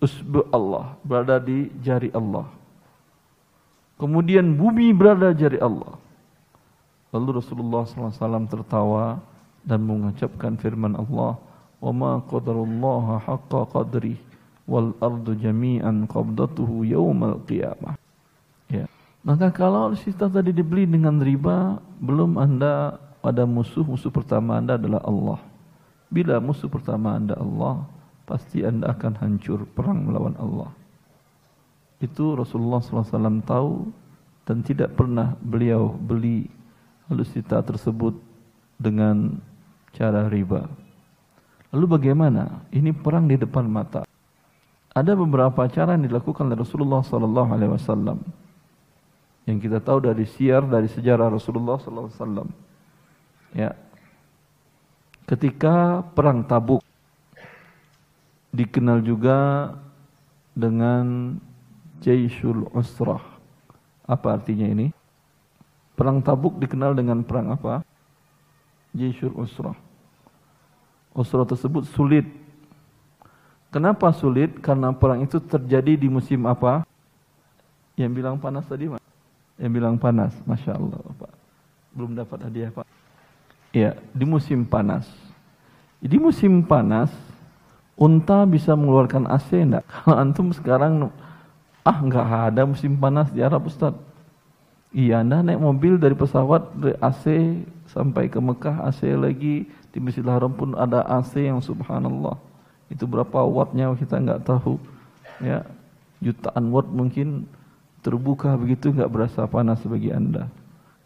usbu 0.00 0.48
Allah, 0.48 0.96
berada 1.04 1.36
di 1.36 1.68
jari 1.84 2.08
Allah. 2.16 2.48
Kemudian 4.00 4.56
bumi 4.56 4.96
berada 4.96 5.28
di 5.36 5.44
jari 5.44 5.60
Allah. 5.60 6.00
Lalu 7.12 7.44
Rasulullah 7.44 7.84
SAW 7.84 8.48
tertawa 8.48 9.20
dan 9.64 9.84
mengucapkan 9.88 10.60
firman 10.60 10.94
Allah, 10.94 11.40
"Wa 11.80 11.90
ma 11.90 12.20
qadarullah 12.24 13.24
haqqa 13.24 13.68
qadri 13.72 14.20
wal 14.68 14.92
ardu 15.00 15.36
jami'an 15.36 16.04
qabdatuhu 16.08 16.84
yawmal 16.84 17.40
qiyamah." 17.48 17.96
Ya. 18.68 18.88
Maka 19.24 19.48
kalau 19.48 19.96
sistem 19.96 20.28
tadi 20.28 20.52
dibeli 20.52 20.84
dengan 20.84 21.16
riba, 21.20 21.80
belum 22.00 22.36
Anda 22.36 23.00
pada 23.24 23.48
musuh, 23.48 23.84
musuh 23.84 24.12
pertama 24.12 24.60
Anda 24.60 24.76
adalah 24.76 25.00
Allah. 25.04 25.40
Bila 26.12 26.36
musuh 26.44 26.68
pertama 26.68 27.16
Anda 27.16 27.34
Allah, 27.40 27.88
pasti 28.28 28.60
Anda 28.60 28.92
akan 28.92 29.16
hancur 29.16 29.64
perang 29.72 30.04
melawan 30.04 30.36
Allah. 30.36 30.70
Itu 32.04 32.36
Rasulullah 32.36 32.84
SAW 32.84 33.40
tahu 33.48 33.88
dan 34.44 34.60
tidak 34.60 34.92
pernah 34.92 35.32
beliau 35.40 35.96
beli 35.96 36.52
alusista 37.08 37.64
tersebut 37.64 38.12
dengan 38.76 39.40
cara 39.94 40.26
riba. 40.26 40.66
Lalu 41.70 41.86
bagaimana? 41.98 42.66
Ini 42.70 42.90
perang 42.94 43.30
di 43.30 43.38
depan 43.38 43.66
mata. 43.66 44.02
Ada 44.94 45.14
beberapa 45.18 45.66
cara 45.66 45.98
yang 45.98 46.06
dilakukan 46.06 46.46
oleh 46.46 46.58
Rasulullah 46.58 47.02
SAW 47.02 48.22
yang 49.44 49.58
kita 49.60 49.80
tahu 49.80 50.08
dari 50.08 50.24
siar 50.24 50.64
dari 50.64 50.88
sejarah 50.88 51.28
Rasulullah 51.28 51.76
sallallahu 51.76 52.08
alaihi 52.08 52.20
wasallam. 52.20 52.48
Ya. 53.52 53.70
Ketika 55.24 56.04
perang 56.12 56.44
Tabuk 56.44 56.84
dikenal 58.52 59.00
juga 59.04 59.72
dengan 60.52 61.36
Jaisul 62.00 62.68
Usrah. 62.72 63.20
Apa 64.04 64.36
artinya 64.36 64.68
ini? 64.68 64.92
Perang 65.96 66.20
Tabuk 66.20 66.60
dikenal 66.60 66.92
dengan 66.92 67.24
perang 67.24 67.56
apa? 67.56 67.80
Jaisul 68.92 69.32
Usrah. 69.32 69.76
Usrah 71.14 71.46
tersebut 71.46 71.86
sulit. 71.94 72.26
Kenapa 73.70 74.10
sulit? 74.10 74.58
Karena 74.58 74.90
perang 74.90 75.22
itu 75.22 75.38
terjadi 75.38 75.94
di 75.94 76.10
musim 76.10 76.42
apa? 76.46 76.82
Yang 77.94 78.10
bilang 78.18 78.36
panas 78.42 78.66
tadi, 78.66 78.90
Mas? 78.90 79.02
Yang 79.54 79.72
bilang 79.78 79.94
panas, 79.94 80.34
Masya 80.42 80.74
Allah 80.74 80.98
Pak. 80.98 81.32
Belum 81.94 82.18
dapat 82.18 82.50
hadiah 82.50 82.74
Pak. 82.74 82.86
Ya, 83.70 83.94
di 84.10 84.26
musim 84.26 84.66
panas. 84.66 85.06
Di 86.02 86.18
musim 86.18 86.66
panas, 86.66 87.14
unta 87.94 88.42
bisa 88.42 88.74
mengeluarkan 88.74 89.30
AC 89.30 89.54
enggak? 89.54 89.86
Kalau 90.02 90.18
antum 90.18 90.50
sekarang, 90.50 91.14
ah 91.86 91.98
enggak 92.02 92.26
ada 92.26 92.66
musim 92.66 92.98
panas 92.98 93.30
di 93.30 93.38
Arab 93.38 93.70
Ustaz. 93.70 93.94
Iya, 94.94 95.22
anda 95.22 95.42
naik 95.42 95.58
mobil 95.58 95.98
dari 95.98 96.14
pesawat 96.14 96.74
dari 96.78 96.94
AC 96.98 97.24
sampai 97.90 98.30
ke 98.30 98.38
Mekah 98.38 98.86
AC 98.86 99.06
lagi 99.14 99.66
di 99.94 100.02
Masjidil 100.02 100.34
Haram 100.34 100.50
pun 100.50 100.74
ada 100.74 101.06
AC 101.06 101.38
yang 101.38 101.62
subhanallah. 101.62 102.34
Itu 102.90 103.06
berapa 103.06 103.46
wattnya 103.46 103.94
kita 103.94 104.18
enggak 104.18 104.42
tahu. 104.42 104.82
Ya, 105.38 105.62
jutaan 106.18 106.74
watt 106.74 106.90
mungkin 106.90 107.46
terbuka 108.02 108.58
begitu 108.58 108.90
nggak 108.90 109.08
berasa 109.08 109.46
panas 109.46 109.78
bagi 109.86 110.10
anda. 110.10 110.50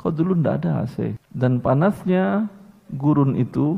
Kau 0.00 0.08
dulu 0.08 0.32
ndak 0.32 0.64
ada 0.64 0.88
AC 0.88 1.20
dan 1.28 1.60
panasnya 1.60 2.48
gurun 2.96 3.36
itu 3.36 3.76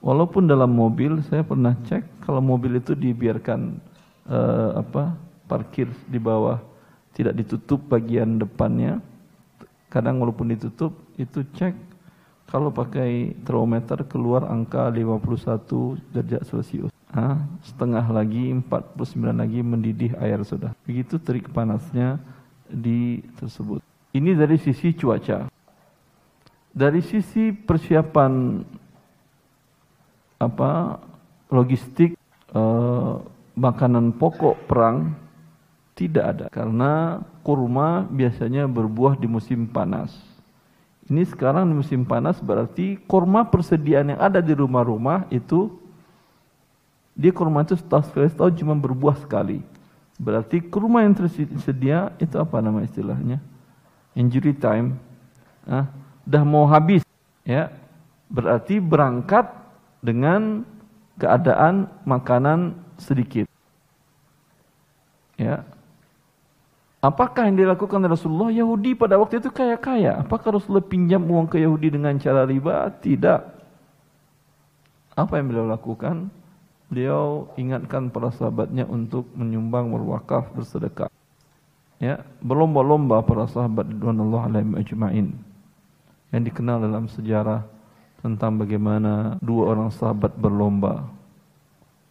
walaupun 0.00 0.48
dalam 0.48 0.72
mobil 0.72 1.20
saya 1.28 1.44
pernah 1.44 1.76
cek 1.84 2.24
kalau 2.24 2.40
mobil 2.40 2.80
itu 2.80 2.96
dibiarkan 2.96 3.76
uh, 4.30 4.80
apa 4.80 5.18
parkir 5.50 5.90
di 6.06 6.16
bawah 6.16 6.62
tidak 7.12 7.34
ditutup 7.36 7.82
bagian 7.90 8.38
depannya 8.38 9.02
kadang 9.90 10.22
walaupun 10.22 10.54
ditutup 10.54 10.94
itu 11.18 11.42
cek 11.58 11.74
kalau 12.48 12.72
pakai 12.72 13.36
termometer 13.44 14.02
keluar 14.08 14.48
angka 14.48 14.88
51 14.88 16.00
derajat 16.16 16.42
celcius 16.48 16.92
ah, 17.12 17.38
setengah 17.62 18.04
lagi 18.08 18.50
49 18.56 19.36
lagi 19.36 19.60
mendidih 19.60 20.12
air 20.18 20.40
sudah 20.42 20.72
begitu 20.88 21.20
terik 21.20 21.52
panasnya 21.52 22.16
di 22.68 23.24
tersebut. 23.40 23.80
Ini 24.12 24.36
dari 24.36 24.60
sisi 24.60 24.92
cuaca. 24.92 25.48
Dari 26.68 27.00
sisi 27.02 27.50
persiapan 27.50 28.62
apa 30.38 31.00
logistik 31.50 32.14
eh, 32.54 33.14
makanan 33.58 34.14
pokok 34.14 34.68
perang 34.70 35.16
tidak 35.98 36.24
ada 36.30 36.46
karena 36.46 37.18
kurma 37.42 38.06
biasanya 38.06 38.70
berbuah 38.70 39.18
di 39.18 39.26
musim 39.26 39.66
panas. 39.66 40.14
Ini 41.08 41.24
sekarang 41.24 41.64
di 41.72 41.74
musim 41.80 42.04
panas 42.04 42.36
berarti 42.36 43.00
kurma 43.08 43.48
persediaan 43.48 44.12
yang 44.12 44.20
ada 44.20 44.44
di 44.44 44.52
rumah-rumah 44.52 45.24
itu 45.32 45.72
dia 47.16 47.32
kurma 47.32 47.64
itu 47.64 47.74
setahun 47.80 48.12
sekali 48.12 48.28
setahun 48.28 48.54
cuma 48.60 48.76
berbuah 48.76 49.16
sekali. 49.16 49.64
Berarti 50.20 50.60
kurma 50.60 51.06
yang 51.06 51.16
tersedia 51.16 52.12
itu 52.20 52.36
apa 52.36 52.60
nama 52.60 52.84
istilahnya? 52.84 53.40
Injury 54.18 54.52
time. 54.52 54.98
Ah, 55.62 55.86
dah 56.26 56.42
mau 56.42 56.66
habis, 56.66 57.06
ya. 57.46 57.70
Berarti 58.28 58.82
berangkat 58.82 59.46
dengan 60.02 60.66
keadaan 61.16 61.86
makanan 62.02 62.74
sedikit. 62.98 63.46
Ya. 65.38 65.62
Apakah 66.98 67.46
yang 67.46 67.54
dilakukan 67.54 68.02
Rasulullah? 68.10 68.50
Yahudi 68.50 68.98
pada 68.98 69.14
waktu 69.14 69.38
itu 69.38 69.54
kaya-kaya. 69.54 70.18
Apakah 70.18 70.58
Rasulullah 70.58 70.82
pinjam 70.82 71.22
uang 71.22 71.46
ke 71.46 71.62
Yahudi 71.62 71.94
dengan 71.94 72.18
cara 72.18 72.42
riba? 72.42 72.90
Tidak. 72.90 73.40
Apa 75.14 75.38
yang 75.38 75.46
beliau 75.46 75.66
lakukan? 75.70 76.26
Beliau 76.90 77.54
ingatkan 77.54 78.10
para 78.10 78.34
sahabatnya 78.34 78.82
untuk 78.88 79.30
menyumbang, 79.38 79.94
berwakaf, 79.94 80.50
bersedekah. 80.56 81.06
Ya, 82.02 82.22
berlomba-lomba 82.42 83.22
para 83.22 83.46
sahabat 83.46 83.86
radhiyallahu 83.90 84.46
alaihim 84.50 84.72
ajma'in. 84.78 85.28
Yang 86.34 86.42
dikenal 86.50 86.82
dalam 86.82 87.06
sejarah 87.06 87.62
tentang 88.22 88.58
bagaimana 88.58 89.38
dua 89.38 89.74
orang 89.74 89.90
sahabat 89.94 90.34
berlomba 90.34 91.06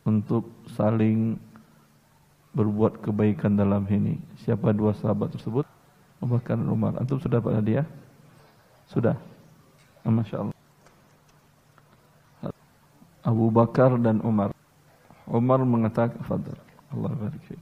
untuk 0.07 0.47
saling 0.75 1.35
berbuat 2.57 3.05
kebaikan 3.05 3.53
dalam 3.53 3.85
ini. 3.93 4.17
Siapa 4.41 4.73
dua 4.73 4.97
sahabat 4.97 5.37
tersebut? 5.37 5.69
Abu 6.17 6.41
Umar. 6.73 6.97
Antum 6.97 7.21
sudah 7.21 7.37
dapat 7.37 7.61
hadiah? 7.61 7.85
Sudah. 8.89 9.13
Masya 10.01 10.41
Allah. 10.41 10.57
Abu 13.21 13.53
Bakar 13.53 13.93
dan 14.01 14.17
Umar. 14.25 14.57
Umar 15.27 15.59
mengatakan, 15.67 16.23
Fadal, 16.23 16.55
Allah 16.87 17.11
barik 17.11 17.59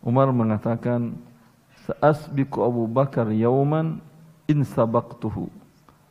Umar 0.00 0.32
mengatakan, 0.32 1.12
Sa'asbiku 1.84 2.64
Abu 2.64 2.88
Bakar 2.88 3.28
yauman 3.28 4.00
in 4.48 4.64
sabaqtuhu. 4.64 5.52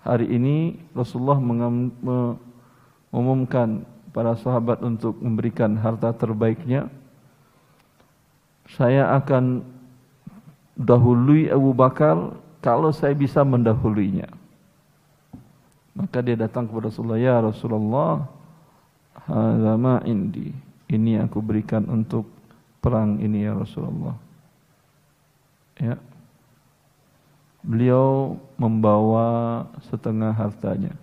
Hari 0.06 0.30
ini 0.30 0.78
Rasulullah 0.94 1.41
mengumumkan 1.41 3.82
para 4.14 4.38
sahabat 4.38 4.86
untuk 4.86 5.18
memberikan 5.18 5.74
harta 5.80 6.12
terbaiknya. 6.14 6.86
Saya 8.72 9.11
akan 9.19 9.65
dahului 10.80 11.52
Abu 11.52 11.76
Bakar 11.76 12.35
kalau 12.64 12.95
saya 12.95 13.11
bisa 13.11 13.43
mendahuluinya. 13.43 14.31
Maka 15.91 16.23
dia 16.23 16.39
datang 16.39 16.72
kepada 16.72 16.88
Rasulullah, 16.88 17.19
ya 17.19 17.35
Rasulullah, 17.43 18.23
hadza 19.27 19.95
indi. 20.07 20.56
Ini 20.88 21.23
aku 21.27 21.43
berikan 21.43 21.84
untuk 21.91 22.27
perang 22.80 23.19
ini 23.19 23.43
ya 23.43 23.56
Rasulullah. 23.56 24.15
Ya. 25.80 25.95
Beliau 27.61 28.39
membawa 28.57 29.64
setengah 29.91 30.34
hartanya. 30.34 30.95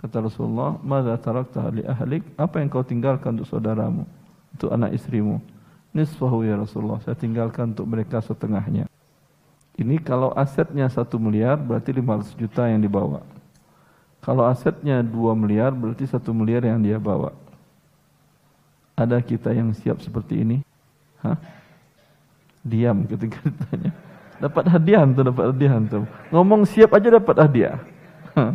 Kata 0.00 0.24
Rasulullah, 0.24 0.74
"Madza 0.82 1.14
tarakta 1.20 1.70
li 1.70 1.84
ahlik?" 1.86 2.26
Apa 2.34 2.58
yang 2.58 2.72
kau 2.72 2.82
tinggalkan 2.82 3.38
untuk 3.38 3.46
saudaramu, 3.46 4.02
untuk 4.56 4.70
anak 4.74 4.96
istrimu? 4.98 5.38
Nisfahu 5.92 6.48
ya 6.48 6.56
Rasulullah. 6.56 7.00
Saya 7.04 7.12
tinggalkan 7.12 7.76
untuk 7.76 7.84
mereka 7.84 8.24
setengahnya. 8.24 8.88
Ini 9.76 10.00
kalau 10.00 10.32
asetnya 10.36 10.88
satu 10.88 11.16
miliar 11.16 11.56
berarti 11.56 11.92
500 11.96 12.36
juta 12.36 12.68
yang 12.68 12.80
dibawa. 12.80 13.24
Kalau 14.20 14.44
asetnya 14.48 15.00
2 15.00 15.12
miliar 15.36 15.72
berarti 15.72 16.08
satu 16.08 16.32
miliar 16.32 16.64
yang 16.64 16.80
dia 16.80 16.96
bawa. 17.00 17.32
Ada 18.96 19.20
kita 19.24 19.52
yang 19.52 19.72
siap 19.72 20.04
seperti 20.04 20.44
ini? 20.44 20.56
Hah? 21.24 21.36
Diam 22.62 23.04
ketika 23.08 23.40
ditanya. 23.48 23.90
Dapat 24.38 24.64
hadiah 24.68 25.02
tuh, 25.06 25.24
dapat 25.26 25.44
hadiah 25.54 25.74
tuh. 25.86 26.04
Ngomong 26.30 26.62
siap 26.68 26.90
aja 26.94 27.08
dapat 27.18 27.36
hadiah. 27.40 27.76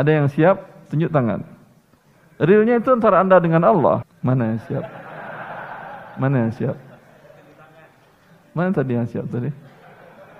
ada 0.00 0.10
yang 0.10 0.26
siap? 0.30 0.64
Tunjuk 0.88 1.10
tangan. 1.10 1.42
Realnya 2.36 2.78
itu 2.78 2.88
antara 2.92 3.20
anda 3.24 3.40
dengan 3.40 3.64
Allah. 3.64 4.04
Mana 4.20 4.54
yang 4.54 4.60
siap? 4.68 4.84
Mana 6.16 6.48
yang 6.48 6.52
siap? 6.52 6.76
Mana 8.56 8.72
tadi 8.72 8.92
yang 8.96 9.08
siap 9.08 9.28
tadi? 9.28 9.52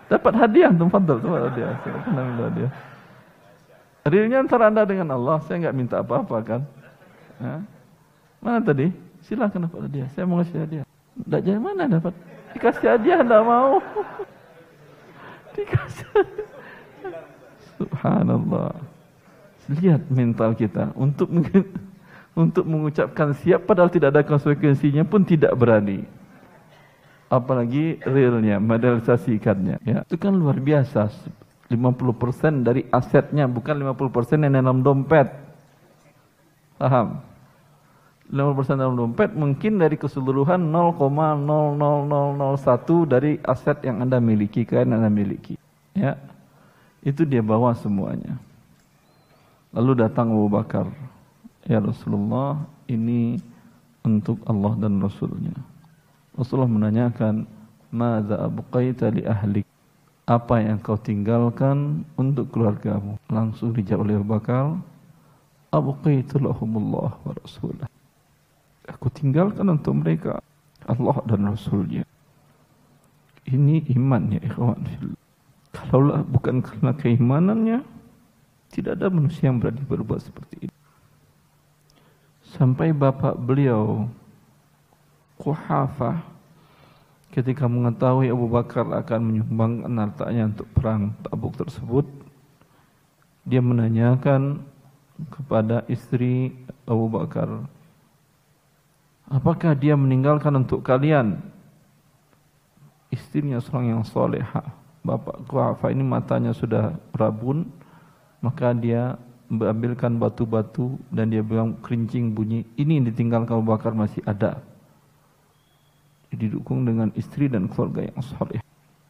Dapat 0.06 0.32
hadiah 0.38 0.70
tuh, 0.72 0.88
fadl, 0.88 1.18
dapat 1.20 1.40
hadiah. 1.52 1.72
Siapa 1.82 2.20
minta 2.22 2.44
hadiah? 2.48 2.72
Realnya 4.06 4.38
antara 4.40 4.70
anda 4.70 4.86
dengan 4.86 5.10
Allah. 5.12 5.42
Saya 5.44 5.66
nggak 5.66 5.76
minta 5.76 5.96
apa-apa 6.00 6.36
kan? 6.46 6.60
Hah? 7.42 7.60
Mana 8.38 8.62
tadi? 8.62 8.94
Silakan 9.26 9.66
dapat 9.66 9.90
hadiah. 9.90 10.08
Saya 10.14 10.24
mau 10.24 10.38
kasih 10.40 10.62
hadiah. 10.62 10.84
Tidak 10.86 11.40
jadi 11.42 11.58
mana 11.58 11.90
dapat? 11.90 12.14
Dikasih 12.54 12.86
hadiah 12.86 13.20
tidak 13.20 13.42
mau. 13.42 13.82
Dikasih. 15.58 16.24
Subhanallah. 17.76 18.72
Lihat 19.66 20.06
mental 20.08 20.54
kita 20.54 20.94
untuk 20.94 21.26
untuk 22.36 22.68
mengucapkan 22.68 23.32
siap 23.40 23.64
padahal 23.64 23.88
tidak 23.88 24.12
ada 24.12 24.22
konsekuensinya 24.28 25.08
pun 25.08 25.24
tidak 25.24 25.56
berani. 25.56 26.04
Apalagi 27.32 27.96
realnya, 28.04 28.60
materialisasikannya. 28.60 29.80
Ya, 29.82 30.04
itu 30.04 30.20
kan 30.20 30.36
luar 30.36 30.60
biasa. 30.60 31.08
50% 31.66 32.62
dari 32.62 32.86
asetnya 32.94 33.50
bukan 33.50 33.82
50% 33.82 34.46
yang 34.46 34.54
dalam 34.54 34.86
dompet. 34.86 35.26
Paham? 36.78 37.18
50% 38.30 38.78
dalam 38.78 38.94
dompet 38.94 39.34
mungkin 39.34 39.78
dari 39.78 39.98
keseluruhan 39.98 40.70
0,00001 40.70 43.06
dari 43.10 43.38
aset 43.42 43.82
yang 43.86 44.02
Anda 44.02 44.18
miliki, 44.22 44.62
kalian 44.62 44.94
Anda 44.94 45.10
miliki. 45.10 45.58
Ya. 45.96 46.14
Itu 47.02 47.26
dia 47.26 47.42
bawa 47.42 47.74
semuanya. 47.74 48.38
Lalu 49.74 50.06
datang 50.06 50.30
Abu 50.30 50.46
Bakar. 50.50 50.86
Ya 51.66 51.82
Rasulullah, 51.82 52.62
ini 52.86 53.42
untuk 54.06 54.38
Allah 54.46 54.72
dan 54.78 55.02
Rasulnya. 55.02 55.54
Rasulullah 56.38 56.70
menanyakan, 56.70 57.46
Mada 57.90 58.46
abqaita 58.46 59.10
li 59.10 59.26
ahlik? 59.26 59.66
Apa 60.26 60.58
yang 60.58 60.82
kau 60.82 60.98
tinggalkan 60.98 62.02
untuk 62.18 62.50
keluargamu? 62.50 63.18
Langsung 63.30 63.74
dijawab 63.74 64.06
oleh 64.06 64.18
Abu 64.18 64.26
Bakar, 64.26 64.64
Abqaitu 65.70 66.38
lahumullah 66.42 67.14
wa 67.14 67.32
rasulah 67.34 67.90
aku 68.86 69.10
tinggalkan 69.10 69.66
untuk 69.66 69.98
mereka 69.98 70.38
Allah 70.86 71.18
dan 71.26 71.50
Rasulnya. 71.50 72.06
Ini 73.46 73.86
iman 73.94 74.22
ya 74.34 74.40
ikhwan 74.42 74.82
Kalaulah 75.70 76.24
bukan 76.24 76.64
karena 76.64 76.96
keimanannya, 76.96 77.78
tidak 78.72 78.96
ada 78.96 79.12
manusia 79.12 79.52
yang 79.52 79.60
berani 79.60 79.84
berbuat 79.84 80.24
seperti 80.24 80.66
ini. 80.66 80.75
Sampai 82.56 82.96
bapak 82.96 83.36
beliau, 83.36 84.08
Kuhafah, 85.36 86.24
ketika 87.28 87.68
mengetahui 87.68 88.32
Abu 88.32 88.48
Bakar 88.48 88.88
akan 88.88 89.20
menyumbangkan 89.20 89.92
hartanya 89.92 90.48
untuk 90.48 90.68
perang 90.72 91.12
tabuk 91.20 91.52
tersebut, 91.60 92.08
dia 93.44 93.60
menanyakan 93.60 94.64
kepada 95.28 95.84
istri 95.92 96.56
Abu 96.88 97.12
Bakar, 97.12 97.68
Apakah 99.26 99.74
dia 99.74 99.98
meninggalkan 99.98 100.54
untuk 100.54 100.86
kalian 100.86 101.42
istrinya 103.10 103.58
seorang 103.58 103.98
yang 103.98 104.02
soleha? 104.06 104.62
Bapak 105.02 105.50
Kuafa 105.50 105.90
ini 105.90 106.06
matanya 106.06 106.54
sudah 106.54 106.94
rabun, 107.10 107.66
maka 108.38 108.70
dia 108.70 109.18
mengambilkan 109.46 110.18
batu-batu 110.18 110.98
dan 111.14 111.30
dia 111.30 111.42
bilang 111.42 111.78
kerincing 111.82 112.34
bunyi, 112.34 112.66
ini 112.78 112.98
yang 113.00 113.06
ditinggalkan 113.10 113.56
Abu 113.56 113.66
Bakar 113.70 113.92
masih 113.94 114.22
ada. 114.26 114.58
Didukung 116.30 116.84
dengan 116.84 117.08
istri 117.16 117.48
dan 117.48 117.70
keluarga 117.70 118.04
yang 118.10 118.20
soleh. 118.20 118.60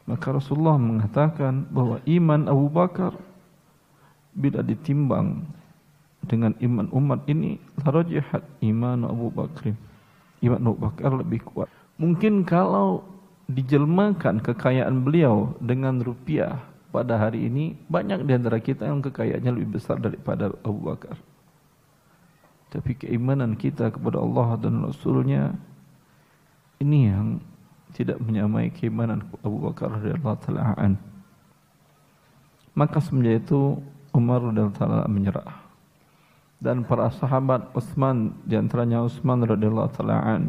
Maka 0.06 0.30
Rasulullah 0.30 0.78
mengatakan 0.78 1.66
bahwa 1.74 1.98
iman 2.06 2.46
Abu 2.46 2.66
Bakar 2.70 3.12
bila 4.36 4.62
ditimbang 4.62 5.42
dengan 6.26 6.54
iman 6.62 6.86
umat 6.92 7.24
ini 7.26 7.58
larajahat 7.82 8.42
iman 8.62 9.06
Abu 9.06 9.32
Bakr 9.32 9.74
Imam 10.44 10.60
Abu 10.68 10.78
Bakar 10.78 11.10
lebih 11.16 11.40
kuat. 11.42 11.68
Mungkin 11.96 12.44
kalau 12.44 13.00
dijelmakan 13.48 14.42
kekayaan 14.42 15.00
beliau 15.06 15.54
dengan 15.62 16.02
rupiah 16.02 16.60
pada 16.96 17.20
hari 17.20 17.44
ini, 17.44 17.76
banyak 17.92 18.24
di 18.24 18.32
antara 18.32 18.56
kita 18.56 18.88
yang 18.88 19.04
kekayaannya 19.04 19.52
lebih 19.52 19.76
besar 19.76 20.00
daripada 20.00 20.48
Abu 20.64 20.80
Bakar. 20.80 21.20
Tapi 22.72 22.96
keimanan 22.96 23.52
kita 23.52 23.92
kepada 23.92 24.16
Allah 24.16 24.56
dan 24.56 24.80
Rasulnya 24.80 25.52
ini 26.80 27.12
yang 27.12 27.44
tidak 27.92 28.16
menyamai 28.24 28.72
keimanan 28.72 29.28
Abu 29.44 29.60
Bakar 29.60 29.92
radhiyallahu 30.00 30.40
taala 30.40 30.96
Maka 32.72 32.96
semenjak 33.04 33.44
itu 33.44 33.76
Umar 34.16 34.40
radhiyallahu 34.40 34.76
taala 34.80 35.04
menyerah. 35.04 35.52
Dan 36.56 36.88
para 36.88 37.12
sahabat 37.12 37.76
Utsman 37.76 38.32
di 38.48 38.56
antaranya 38.56 39.04
Utsman 39.04 39.44
radhiyallahu 39.44 39.92
taala 39.92 40.40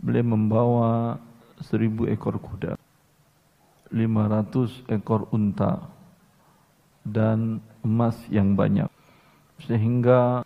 beliau 0.00 0.24
membawa 0.32 1.20
seribu 1.60 2.08
ekor 2.08 2.36
kuda 2.40 2.75
500 3.90 4.86
ekor 4.90 5.30
unta 5.30 5.86
dan 7.06 7.62
emas 7.86 8.18
yang 8.32 8.58
banyak 8.58 8.90
sehingga 9.62 10.42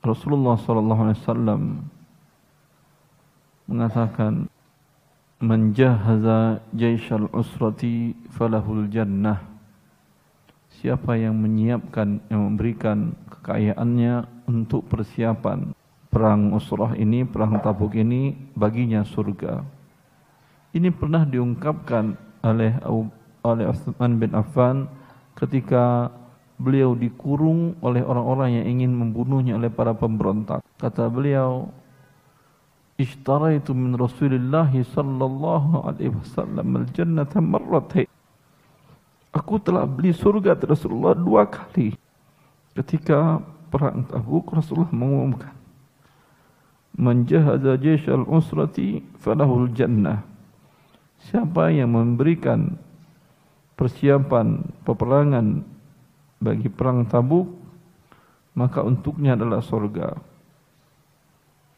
Rasulullah 0.00 0.56
sallallahu 0.56 1.02
alaihi 1.04 1.20
wasallam 1.20 1.62
mengatakan 3.68 4.48
menjahaza 5.40 6.64
jaishal 6.72 7.28
usrati 7.34 8.16
falahul 8.32 8.88
jannah 8.88 9.44
siapa 10.80 11.20
yang 11.20 11.36
menyiapkan 11.36 12.24
yang 12.32 12.48
memberikan 12.48 13.12
kekayaannya 13.28 14.24
untuk 14.48 14.88
persiapan 14.88 15.76
perang 16.10 16.50
Usrah 16.52 16.98
ini, 16.98 17.22
perang 17.22 17.62
Tabuk 17.62 17.94
ini 17.94 18.34
baginya 18.58 19.06
surga. 19.06 19.79
Ini 20.70 20.88
pernah 20.94 21.26
diungkapkan 21.26 22.14
oleh 22.46 22.78
oleh 23.42 23.64
Utsman 23.66 24.22
bin 24.22 24.30
Affan 24.38 24.86
ketika 25.34 26.14
beliau 26.60 26.92
dikurung 26.94 27.74
oleh 27.80 28.04
orang-orang 28.04 28.60
yang 28.60 28.66
ingin 28.78 28.92
membunuhnya 28.92 29.56
oleh 29.56 29.72
para 29.72 29.96
pemberontak. 29.96 30.60
Kata 30.76 31.08
beliau, 31.08 31.72
"Ishtaraitu 33.00 33.72
min 33.72 33.96
Rasulillah 33.96 34.68
sallallahu 34.70 35.88
alaihi 35.88 36.14
wasallam 36.14 36.84
al-jannata 36.84 37.40
marratayn." 37.40 38.08
Aku 39.34 39.58
telah 39.62 39.86
beli 39.86 40.12
surga 40.14 40.58
dari 40.58 40.74
Rasulullah 40.74 41.14
dua 41.16 41.46
kali. 41.46 41.94
Ketika 42.74 43.42
perang 43.70 44.06
Tabuk 44.06 44.50
Rasulullah 44.54 44.90
mengumumkan 44.90 45.54
Man 46.98 47.24
jahaza 47.24 47.78
al 48.10 48.26
usrati 48.26 49.00
falahul 49.22 49.70
jannah. 49.72 50.29
Siapa 51.20 51.68
yang 51.68 51.92
memberikan 51.92 52.80
persiapan 53.76 54.64
peperangan 54.84 55.64
bagi 56.40 56.72
perang 56.72 57.04
Tabuk 57.04 57.60
maka 58.56 58.82
untuknya 58.82 59.36
adalah 59.38 59.62
surga. 59.62 60.16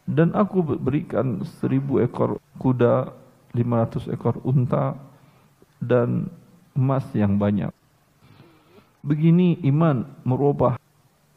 Dan 0.03 0.35
aku 0.35 0.79
berikan 0.83 1.47
seribu 1.63 2.03
ekor 2.03 2.43
kuda, 2.59 3.15
lima 3.55 3.87
ratus 3.87 4.11
ekor 4.11 4.43
unta 4.43 4.99
dan 5.79 6.27
emas 6.75 7.07
yang 7.15 7.39
banyak. 7.39 7.71
Begini 9.03 9.59
iman 9.67 10.07
merubah 10.27 10.79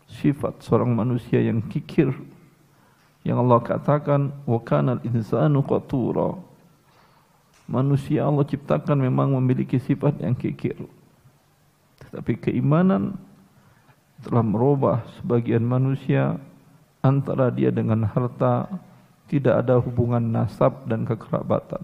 sifat 0.06 0.62
seorang 0.62 0.94
manusia 0.94 1.42
yang 1.42 1.66
kikir 1.66 2.14
yang 3.26 3.42
Allah 3.42 3.58
katakan 3.66 4.30
wa 4.46 4.62
kana 4.62 5.02
al-insanu 5.02 5.66
qatura 5.66 6.38
manusia 7.66 8.26
Allah 8.26 8.46
ciptakan 8.46 9.02
memang 9.02 9.34
memiliki 9.38 9.82
sifat 9.82 10.22
yang 10.22 10.38
kikir. 10.38 10.78
Tetapi 12.02 12.50
keimanan 12.50 13.18
telah 14.22 14.46
merubah 14.46 15.04
sebagian 15.20 15.66
manusia 15.66 16.40
antara 17.06 17.54
dia 17.54 17.70
dengan 17.70 18.06
harta. 18.06 18.70
Tidak 19.26 19.58
ada 19.58 19.82
hubungan 19.82 20.22
nasab 20.22 20.86
dan 20.86 21.02
kekerabatan. 21.02 21.82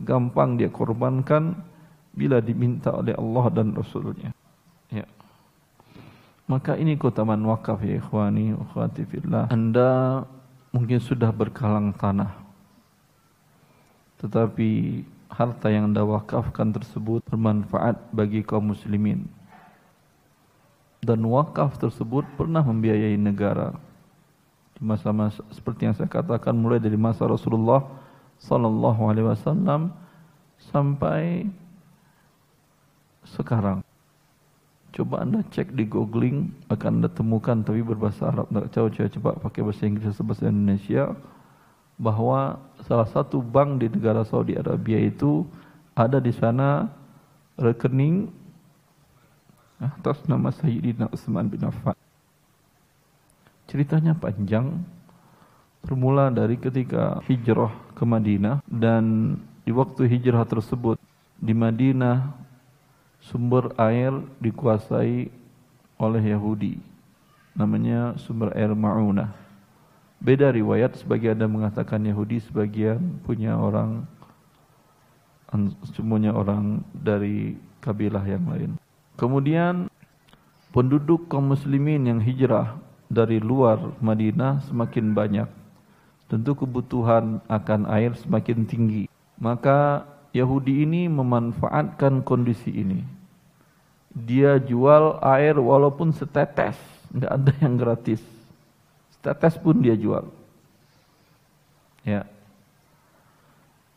Gampang 0.00 0.56
dia 0.56 0.72
korbankan 0.72 1.60
bila 2.16 2.40
diminta 2.40 2.88
oleh 2.96 3.12
Allah 3.12 3.44
dan 3.52 3.76
Rasulnya. 3.76 4.32
Ya. 4.88 5.04
Maka 6.48 6.80
ini 6.80 6.96
keutamaan 6.96 7.44
wakaf 7.44 7.84
ya 7.84 8.00
ikhwani 8.00 8.56
wa. 8.56 8.88
Anda 9.52 10.24
mungkin 10.72 10.98
sudah 10.98 11.30
berkalang 11.30 11.92
tanah. 11.94 12.49
Tetapi 14.20 15.00
harta 15.32 15.72
yang 15.72 15.88
Anda 15.88 16.04
wakafkan 16.04 16.74
tersebut 16.76 17.24
bermanfaat 17.24 18.12
bagi 18.12 18.44
kaum 18.44 18.74
muslimin. 18.74 19.24
Dan 21.00 21.24
wakaf 21.24 21.80
tersebut 21.80 22.28
pernah 22.36 22.60
membiayai 22.60 23.16
negara. 23.16 23.72
Di 24.76 24.84
masa-masa 24.84 25.40
seperti 25.48 25.88
yang 25.88 25.96
saya 25.96 26.12
katakan 26.12 26.52
mulai 26.52 26.76
dari 26.76 27.00
masa 27.00 27.24
Rasulullah 27.24 27.80
sallallahu 28.36 29.00
alaihi 29.08 29.28
wasallam 29.32 29.96
sampai 30.60 31.48
sekarang. 33.24 33.80
Coba 34.90 35.22
anda 35.22 35.40
cek 35.48 35.72
di 35.72 35.86
googling 35.86 36.50
akan 36.68 37.00
anda 37.00 37.08
temukan 37.08 37.62
tapi 37.64 37.80
berbahasa 37.80 38.28
Arab. 38.28 38.50
Tahu 38.50 38.90
coba 38.92 39.08
coba 39.08 39.30
pakai 39.48 39.60
bahasa 39.64 39.82
Inggris 39.86 40.12
atau 40.12 40.26
bahasa 40.26 40.50
Indonesia 40.50 41.14
bahwa 42.00 42.56
salah 42.88 43.04
satu 43.04 43.44
bank 43.44 43.84
di 43.84 43.92
negara 43.92 44.24
Saudi 44.24 44.56
Arabia 44.56 44.96
itu 44.96 45.44
ada 45.92 46.16
di 46.16 46.32
sana 46.32 46.88
rekening 47.60 48.32
atas 49.76 50.24
nama 50.24 50.48
Sayyidina 50.48 51.12
Utsman 51.12 51.52
bin 51.52 51.60
Affan. 51.68 51.92
Ceritanya 53.68 54.16
panjang, 54.16 54.80
bermula 55.84 56.32
dari 56.32 56.56
ketika 56.56 57.20
hijrah 57.28 57.72
ke 57.92 58.04
Madinah 58.08 58.64
dan 58.64 59.36
di 59.64 59.72
waktu 59.76 60.08
hijrah 60.08 60.48
tersebut 60.48 60.96
di 61.36 61.52
Madinah 61.52 62.32
sumber 63.20 63.76
air 63.76 64.12
dikuasai 64.40 65.28
oleh 66.00 66.22
Yahudi. 66.32 66.80
Namanya 67.52 68.16
sumber 68.16 68.56
air 68.56 68.72
Ma'unah. 68.72 69.49
Beda 70.20 70.52
riwayat, 70.52 71.00
sebagian 71.00 71.40
ada 71.40 71.48
mengatakan 71.48 72.04
Yahudi, 72.04 72.44
sebagian 72.44 73.00
punya 73.24 73.56
orang, 73.56 74.04
semuanya 75.96 76.36
orang 76.36 76.84
dari 76.92 77.56
kabilah 77.80 78.20
yang 78.28 78.44
lain. 78.44 78.70
Kemudian 79.16 79.88
penduduk 80.76 81.24
kaum 81.32 81.56
muslimin 81.56 82.04
yang 82.04 82.20
hijrah 82.20 82.76
dari 83.08 83.40
luar 83.40 83.80
Madinah 84.04 84.60
semakin 84.68 85.16
banyak. 85.16 85.48
Tentu 86.28 86.52
kebutuhan 86.52 87.40
akan 87.48 87.88
air 87.88 88.12
semakin 88.20 88.68
tinggi. 88.68 89.04
Maka 89.40 90.04
Yahudi 90.36 90.84
ini 90.84 91.08
memanfaatkan 91.08 92.22
kondisi 92.22 92.70
ini. 92.70 93.02
Dia 94.12 94.60
jual 94.60 95.16
air 95.24 95.56
walaupun 95.56 96.12
setetes, 96.12 96.76
nggak 97.10 97.32
ada 97.34 97.52
yang 97.64 97.74
gratis. 97.80 98.22
Setetes 99.20 99.60
pun 99.60 99.84
dia 99.84 99.92
jual. 100.00 100.24
Ya. 102.08 102.24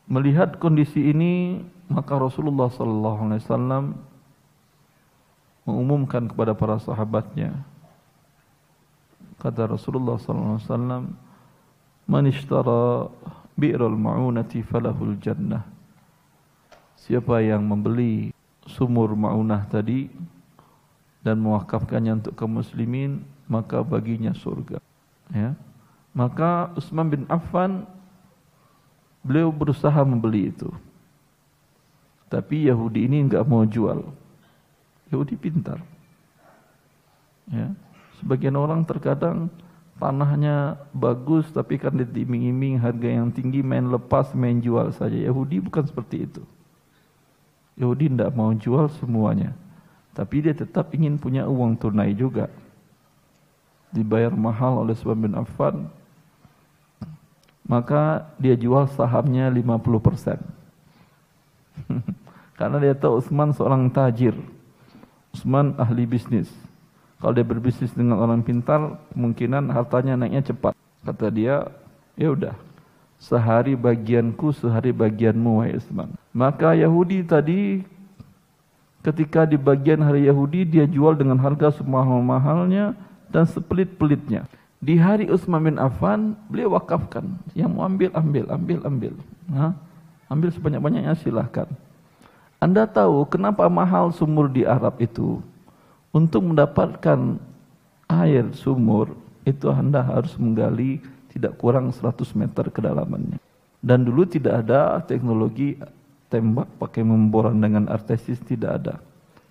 Melihat 0.04 0.60
kondisi 0.60 1.00
ini, 1.00 1.64
maka 1.88 2.20
Rasulullah 2.20 2.68
sallallahu 2.68 3.32
alaihi 3.32 3.44
wasallam 3.48 3.84
mengumumkan 5.64 6.28
kepada 6.28 6.52
para 6.52 6.76
sahabatnya. 6.76 7.56
Kata 9.40 9.64
Rasulullah 9.64 10.20
sallallahu 10.20 10.60
alaihi 10.60 10.68
wasallam, 10.68 11.04
"Man 12.04 12.28
ishtara 12.28 13.08
bi'ral 13.56 13.96
ma'unati 13.96 14.60
falahul 14.60 15.16
jannah." 15.24 15.64
Siapa 17.00 17.40
yang 17.40 17.64
membeli 17.64 18.36
sumur 18.68 19.16
maunah 19.16 19.64
tadi 19.72 20.12
dan 21.24 21.40
mewakafkannya 21.40 22.20
untuk 22.20 22.36
kaum 22.36 22.60
muslimin, 22.60 23.24
maka 23.48 23.80
baginya 23.80 24.36
surga. 24.36 24.84
Ya. 25.34 25.58
Maka 26.14 26.70
Utsman 26.78 27.10
bin 27.10 27.24
Affan 27.26 27.90
beliau 29.26 29.50
berusaha 29.50 29.98
membeli 30.06 30.54
itu. 30.54 30.70
Tapi 32.30 32.70
Yahudi 32.70 33.10
ini 33.10 33.26
enggak 33.26 33.44
mau 33.50 33.66
jual. 33.66 34.06
Yahudi 35.10 35.34
pintar. 35.34 35.82
Ya. 37.50 37.74
Sebagian 38.22 38.56
orang 38.56 38.86
terkadang 38.86 39.50
tanahnya 39.98 40.78
bagus 40.94 41.50
tapi 41.54 41.80
kan 41.82 41.96
diiming-iming 41.96 42.76
harga 42.82 43.10
yang 43.10 43.30
tinggi 43.32 43.66
main 43.66 43.90
lepas 43.90 44.34
main 44.38 44.62
jual 44.62 44.94
saja. 44.94 45.18
Yahudi 45.18 45.62
bukan 45.66 45.86
seperti 45.86 46.30
itu. 46.30 46.46
Yahudi 47.74 48.14
tidak 48.14 48.32
mau 48.38 48.54
jual 48.54 48.86
semuanya. 49.02 49.58
Tapi 50.14 50.46
dia 50.46 50.54
tetap 50.54 50.94
ingin 50.94 51.18
punya 51.18 51.50
uang 51.50 51.74
tunai 51.74 52.14
juga. 52.14 52.50
Dibayar 53.94 54.34
mahal 54.34 54.82
oleh 54.82 54.98
Subhan 54.98 55.30
bin 55.30 55.38
Affan. 55.38 55.86
Maka 57.64 58.28
dia 58.42 58.58
jual 58.58 58.90
sahamnya 58.92 59.48
50%. 59.48 60.42
Karena 62.60 62.78
dia 62.82 62.94
tahu 62.98 63.22
Utsman 63.22 63.54
seorang 63.54 63.88
tajir. 63.94 64.36
Utsman 65.32 65.78
ahli 65.80 66.10
bisnis. 66.10 66.52
Kalau 67.24 67.32
dia 67.32 67.48
berbisnis 67.48 67.96
dengan 67.96 68.20
orang 68.20 68.44
pintar, 68.44 69.00
kemungkinan 69.16 69.72
hartanya 69.72 70.20
naiknya 70.20 70.52
cepat. 70.52 70.76
Kata 71.08 71.32
dia, 71.32 71.72
ya 72.20 72.36
udah, 72.36 72.52
sehari 73.16 73.80
bagianku, 73.80 74.52
sehari 74.52 74.92
bagianmu, 74.92 75.64
wahai 75.64 75.80
Utsman. 75.80 76.12
Maka 76.36 76.76
Yahudi 76.76 77.24
tadi 77.24 77.88
ketika 79.04 79.48
di 79.48 79.56
bagian 79.56 80.04
hari 80.04 80.28
Yahudi 80.28 80.68
dia 80.68 80.84
jual 80.84 81.16
dengan 81.16 81.40
harga 81.40 81.72
semahal-mahalnya 81.80 82.96
dan 83.30 83.46
sepelit-pelitnya. 83.48 84.50
Di 84.84 85.00
hari 85.00 85.32
Utsman 85.32 85.64
bin 85.64 85.78
Affan 85.80 86.36
beliau 86.52 86.76
wakafkan, 86.76 87.24
yang 87.56 87.72
mau 87.72 87.88
ambil 87.88 88.12
ambil, 88.12 88.46
ambil 88.52 88.80
ambil. 88.84 89.14
Hah? 89.56 89.72
Ambil 90.28 90.52
sebanyak-banyaknya 90.52 91.16
silahkan. 91.16 91.70
Anda 92.60 92.84
tahu 92.88 93.28
kenapa 93.28 93.68
mahal 93.72 94.12
sumur 94.12 94.52
di 94.52 94.68
Arab 94.68 95.00
itu? 95.00 95.40
Untuk 96.12 96.44
mendapatkan 96.44 97.40
air 98.12 98.46
sumur 98.56 99.16
itu 99.44 99.68
Anda 99.72 100.04
harus 100.04 100.36
menggali 100.40 101.00
tidak 101.32 101.58
kurang 101.60 101.92
100 101.92 102.24
meter 102.38 102.68
kedalamannya. 102.70 103.40
Dan 103.84 104.08
dulu 104.08 104.24
tidak 104.24 104.64
ada 104.64 105.04
teknologi 105.04 105.76
tembak 106.32 106.72
pakai 106.80 107.04
memboran 107.04 107.60
dengan 107.60 107.92
artesis 107.92 108.40
tidak 108.44 108.72
ada. 108.84 108.96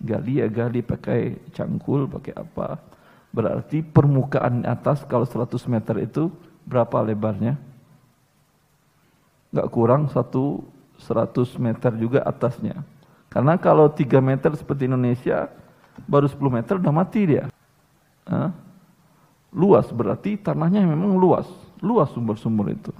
gali 0.03 0.43
ya 0.43 0.51
gali 0.51 0.83
pakai 0.83 1.39
cangkul, 1.55 2.11
pakai 2.11 2.35
apa. 2.35 2.75
Berarti 3.33 3.81
permukaan 3.81 4.61
atas 4.63 5.01
kalau 5.09 5.25
100 5.25 5.57
meter 5.65 6.05
itu 6.05 6.29
berapa 6.69 7.01
lebarnya? 7.01 7.57
Gak 9.49 9.69
kurang 9.73 10.05
satu 10.13 10.61
100 11.01 11.57
meter 11.57 11.91
juga 11.97 12.21
atasnya. 12.21 12.85
Karena 13.33 13.57
kalau 13.57 13.89
3 13.89 14.21
meter 14.21 14.53
seperti 14.53 14.85
Indonesia, 14.85 15.49
baru 16.05 16.29
10 16.29 16.37
meter 16.53 16.77
udah 16.77 16.93
mati 16.93 17.21
dia. 17.25 17.49
Hah? 18.29 18.53
Luas 19.53 19.89
berarti 19.89 20.37
tanahnya 20.37 20.85
memang 20.85 21.17
luas. 21.17 21.49
Luas 21.81 22.13
sumber-sumber 22.13 22.73
itu 22.77 22.93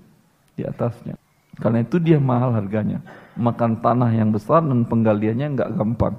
di 0.57 0.65
atasnya. 0.65 1.13
Karena 1.57 1.85
itu 1.85 2.01
dia 2.01 2.17
mahal 2.17 2.57
harganya. 2.57 3.05
Makan 3.37 3.81
tanah 3.81 4.09
yang 4.09 4.33
besar 4.33 4.65
dan 4.65 4.85
penggaliannya 4.85 5.53
nggak 5.53 5.71
gampang. 5.77 6.17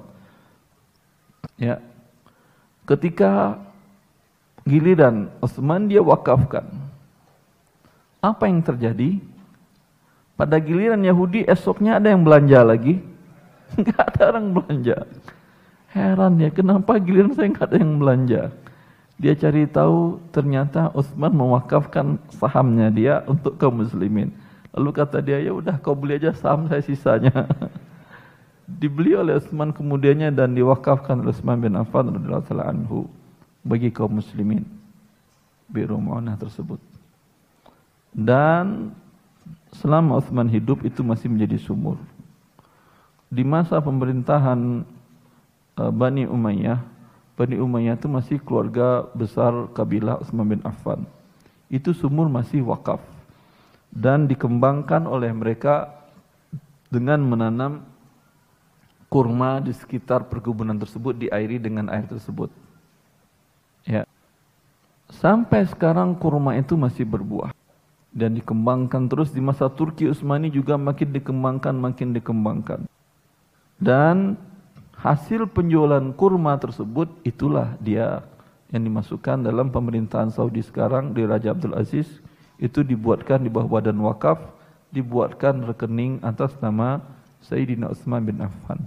Ya, 1.59 1.79
ketika 2.87 3.59
giliran 4.65 5.29
Utsman 5.39 5.85
dia 5.85 6.01
wakafkan. 6.01 6.65
Apa 8.19 8.49
yang 8.49 8.65
terjadi? 8.65 9.21
Pada 10.33 10.57
giliran 10.57 10.99
Yahudi 11.05 11.45
esoknya 11.45 12.01
ada 12.01 12.09
yang 12.09 12.25
belanja 12.25 12.65
lagi. 12.65 12.99
Enggak 13.77 14.03
ada 14.17 14.33
orang 14.33 14.47
belanja. 14.51 14.97
Heran 15.93 16.41
ya, 16.41 16.49
kenapa 16.51 16.99
giliran 16.99 17.31
saya 17.31 17.47
enggak 17.47 17.71
ada 17.71 17.77
yang 17.79 17.95
belanja? 17.95 18.41
Dia 19.15 19.31
cari 19.31 19.63
tahu 19.63 20.19
ternyata 20.35 20.91
Utsman 20.91 21.31
mewakafkan 21.31 22.19
sahamnya 22.35 22.91
dia 22.91 23.23
untuk 23.31 23.55
kaum 23.55 23.79
muslimin. 23.79 24.35
Lalu 24.75 24.91
kata 24.91 25.23
dia, 25.23 25.39
ya 25.39 25.55
udah 25.55 25.79
kau 25.79 25.95
beli 25.95 26.19
aja 26.19 26.35
saham 26.35 26.67
saya 26.67 26.83
sisanya. 26.83 27.47
Dibeli 28.83 29.15
oleh 29.15 29.39
Utsman 29.39 29.71
kemudiannya 29.71 30.35
dan 30.35 30.51
diwakafkan 30.51 31.23
oleh 31.23 31.31
Utsman 31.31 31.63
bin 31.63 31.79
Affan 31.79 32.11
radhiyallahu 32.11 32.59
anhu 32.59 33.07
bagi 33.65 33.89
kaum 33.89 34.21
muslimin 34.21 34.61
biru 35.65 35.97
Mu'anah 35.97 36.37
tersebut. 36.37 36.77
Dan 38.13 38.93
selama 39.73 40.21
Uthman 40.21 40.47
hidup 40.47 40.85
itu 40.85 41.01
masih 41.01 41.27
menjadi 41.27 41.57
sumur. 41.57 41.97
Di 43.27 43.41
masa 43.41 43.81
pemerintahan 43.81 44.85
uh, 45.75 45.91
Bani 45.91 46.29
Umayyah, 46.29 46.79
Bani 47.35 47.59
Umayyah 47.59 47.99
itu 47.99 48.07
masih 48.07 48.37
keluarga 48.39 49.09
besar 49.11 49.51
kabilah 49.75 50.21
Utsman 50.23 50.55
bin 50.55 50.61
Affan. 50.63 51.03
Itu 51.67 51.91
sumur 51.91 52.29
masih 52.29 52.63
wakaf 52.63 53.01
dan 53.91 54.29
dikembangkan 54.29 55.09
oleh 55.09 55.33
mereka 55.33 55.91
dengan 56.87 57.19
menanam 57.19 57.83
kurma 59.11 59.59
di 59.59 59.71
sekitar 59.75 60.27
perkebunan 60.27 60.75
tersebut 60.75 61.15
diairi 61.15 61.59
dengan 61.59 61.91
air 61.91 62.07
tersebut. 62.07 62.51
Sampai 65.25 65.65
sekarang 65.65 66.13
kurma 66.21 66.53
itu 66.53 66.77
masih 66.77 67.01
berbuah 67.01 67.49
dan 68.13 68.37
dikembangkan 68.37 69.09
terus 69.09 69.33
di 69.33 69.41
masa 69.41 69.65
Turki 69.73 70.05
Utsmani 70.05 70.53
juga 70.53 70.77
makin 70.77 71.09
dikembangkan 71.17 71.73
makin 71.73 72.13
dikembangkan. 72.13 72.85
Dan 73.81 74.37
hasil 75.01 75.49
penjualan 75.49 76.13
kurma 76.13 76.61
tersebut 76.61 77.09
itulah 77.25 77.73
dia 77.81 78.21
yang 78.69 78.85
dimasukkan 78.85 79.41
dalam 79.41 79.73
pemerintahan 79.73 80.29
Saudi 80.29 80.61
sekarang 80.61 81.17
di 81.17 81.25
Raja 81.25 81.57
Abdul 81.57 81.73
Aziz 81.73 82.05
itu 82.61 82.85
dibuatkan 82.85 83.41
di 83.41 83.49
bawah 83.49 83.81
badan 83.81 83.97
wakaf 84.05 84.37
dibuatkan 84.93 85.65
rekening 85.65 86.21
atas 86.21 86.53
nama 86.61 87.01
Sayyidina 87.41 87.89
Utsman 87.89 88.29
bin 88.29 88.45
Affan. 88.45 88.77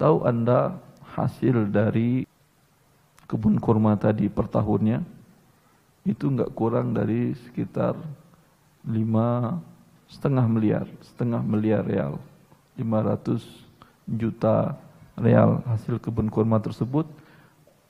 Tahu 0.00 0.24
Anda 0.24 0.80
hasil 1.04 1.68
dari 1.68 2.31
kebun 3.26 3.58
kurma 3.58 3.94
tadi 3.96 4.26
per 4.28 4.46
tahunnya 4.48 5.02
itu 6.02 6.26
enggak 6.26 6.50
kurang 6.54 6.94
dari 6.94 7.34
sekitar 7.46 7.94
lima 8.82 9.58
setengah 10.10 10.44
miliar, 10.44 10.86
setengah 11.00 11.40
miliar 11.40 11.86
real, 11.86 12.18
500 12.76 13.40
juta 14.04 14.76
real 15.16 15.62
hasil 15.64 16.02
kebun 16.02 16.28
kurma 16.28 16.58
tersebut 16.58 17.06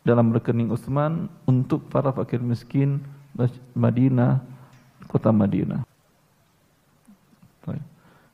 dalam 0.04 0.30
rekening 0.30 0.70
Utsman 0.70 1.26
untuk 1.48 1.88
para 1.88 2.12
fakir 2.12 2.38
miskin 2.38 3.00
Madinah, 3.72 4.44
kota 5.08 5.32
Madinah. 5.32 5.88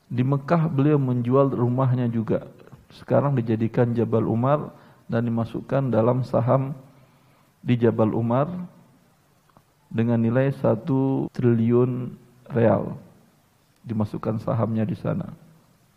Di 0.09 0.25
Mekah 0.25 0.65
beliau 0.65 0.97
menjual 0.97 1.53
rumahnya 1.53 2.09
juga. 2.09 2.49
Sekarang 2.89 3.37
dijadikan 3.37 3.93
Jabal 3.93 4.25
Umar 4.25 4.73
dan 5.05 5.29
dimasukkan 5.29 5.93
dalam 5.93 6.25
saham 6.25 6.73
di 7.59 7.75
Jabal 7.75 8.15
Umar 8.15 8.47
dengan 9.89 10.21
nilai 10.21 10.53
satu 10.55 11.27
triliun 11.33 12.13
real 12.53 12.95
dimasukkan 13.83 14.39
sahamnya 14.41 14.85
di 14.85 14.95
sana. 14.95 15.33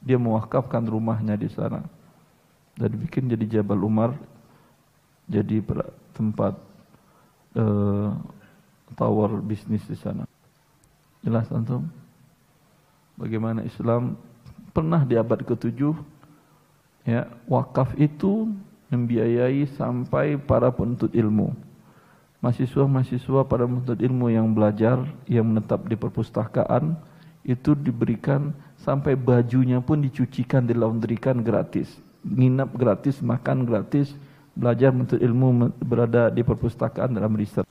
Dia 0.03 0.19
mewakafkan 0.19 0.83
rumahnya 0.83 1.39
di 1.39 1.47
sana 1.47 1.85
dan 2.75 2.89
dibikin 2.91 3.31
jadi 3.31 3.61
Jabal 3.61 3.85
Umar 3.85 4.17
jadi 5.29 5.63
tempat 6.17 6.59
uh, 7.55 8.11
tower 8.97 9.39
bisnis 9.45 9.85
di 9.87 9.97
sana. 9.97 10.27
Jelas 11.23 11.47
antum? 11.55 11.87
Bagaimana 13.15 13.63
Islam 13.63 14.19
pernah 14.73 15.05
di 15.05 15.15
abad 15.15 15.45
ke-7 15.45 15.79
ya 17.07 17.29
wakaf 17.47 17.93
itu 18.01 18.51
membiayai 18.93 19.65
sampai 19.73 20.37
para 20.37 20.69
penuntut 20.69 21.09
ilmu. 21.17 21.57
Mahasiswa-mahasiswa 22.45 23.49
para 23.49 23.65
penuntut 23.65 23.97
ilmu 23.97 24.29
yang 24.29 24.53
belajar, 24.53 25.01
yang 25.25 25.49
menetap 25.49 25.89
di 25.89 25.97
perpustakaan, 25.97 27.01
itu 27.43 27.73
diberikan 27.73 28.53
sampai 28.77 29.17
bajunya 29.17 29.81
pun 29.81 30.05
dicucikan, 30.05 30.69
dilaundrikan 30.69 31.41
gratis. 31.41 31.89
Nginap 32.23 32.77
gratis, 32.77 33.19
makan 33.25 33.65
gratis, 33.65 34.13
belajar 34.53 34.93
menuntut 34.93 35.19
ilmu 35.19 35.73
berada 35.81 36.29
di 36.29 36.45
perpustakaan 36.45 37.17
dalam 37.17 37.33
riset. 37.33 37.65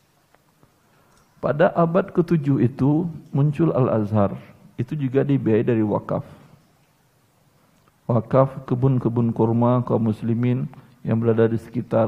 Pada 1.42 1.74
abad 1.74 2.10
ke-7 2.10 2.62
itu 2.62 3.06
muncul 3.34 3.74
Al-Azhar. 3.74 4.38
Itu 4.78 4.98
juga 4.98 5.22
dibiayai 5.22 5.66
dari 5.66 5.82
wakaf. 5.86 6.26
Wakaf 8.10 8.66
kebun-kebun 8.68 9.32
kurma 9.32 9.82
kaum 9.88 10.12
muslimin 10.12 10.68
yang 11.02 11.18
berada 11.18 11.50
di 11.50 11.58
sekitar 11.58 12.08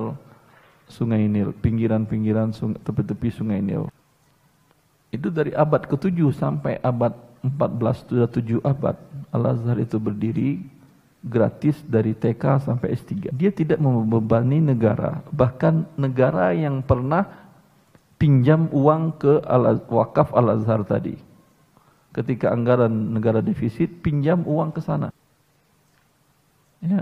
Sungai 0.90 1.26
Nil, 1.26 1.56
pinggiran-pinggiran 1.58 2.54
tepi-tepi 2.54 3.30
Sungai 3.34 3.64
Nil. 3.64 3.90
Itu 5.10 5.30
dari 5.30 5.54
abad 5.54 5.86
ke-7 5.90 6.18
sampai 6.34 6.78
abad 6.82 7.14
14 7.46 8.10
sudah 8.10 8.30
7 8.30 8.62
abad 8.64 8.96
Al-Azhar 9.34 9.78
itu 9.82 9.98
berdiri 9.98 10.62
gratis 11.24 11.80
dari 11.88 12.14
TK 12.14 12.68
sampai 12.68 12.94
S3. 12.94 13.32
Dia 13.34 13.50
tidak 13.50 13.80
membebani 13.80 14.60
negara, 14.60 15.24
bahkan 15.32 15.88
negara 15.96 16.52
yang 16.52 16.84
pernah 16.84 17.26
pinjam 18.20 18.68
uang 18.72 19.18
ke 19.20 19.34
Al 19.48 19.82
wakaf 19.88 20.32
Al-Azhar 20.36 20.84
tadi. 20.88 21.16
Ketika 22.14 22.54
anggaran 22.54 22.92
negara 22.92 23.42
defisit, 23.42 23.90
pinjam 24.06 24.46
uang 24.46 24.70
ke 24.70 24.82
sana. 24.86 25.10
Ya, 26.84 27.02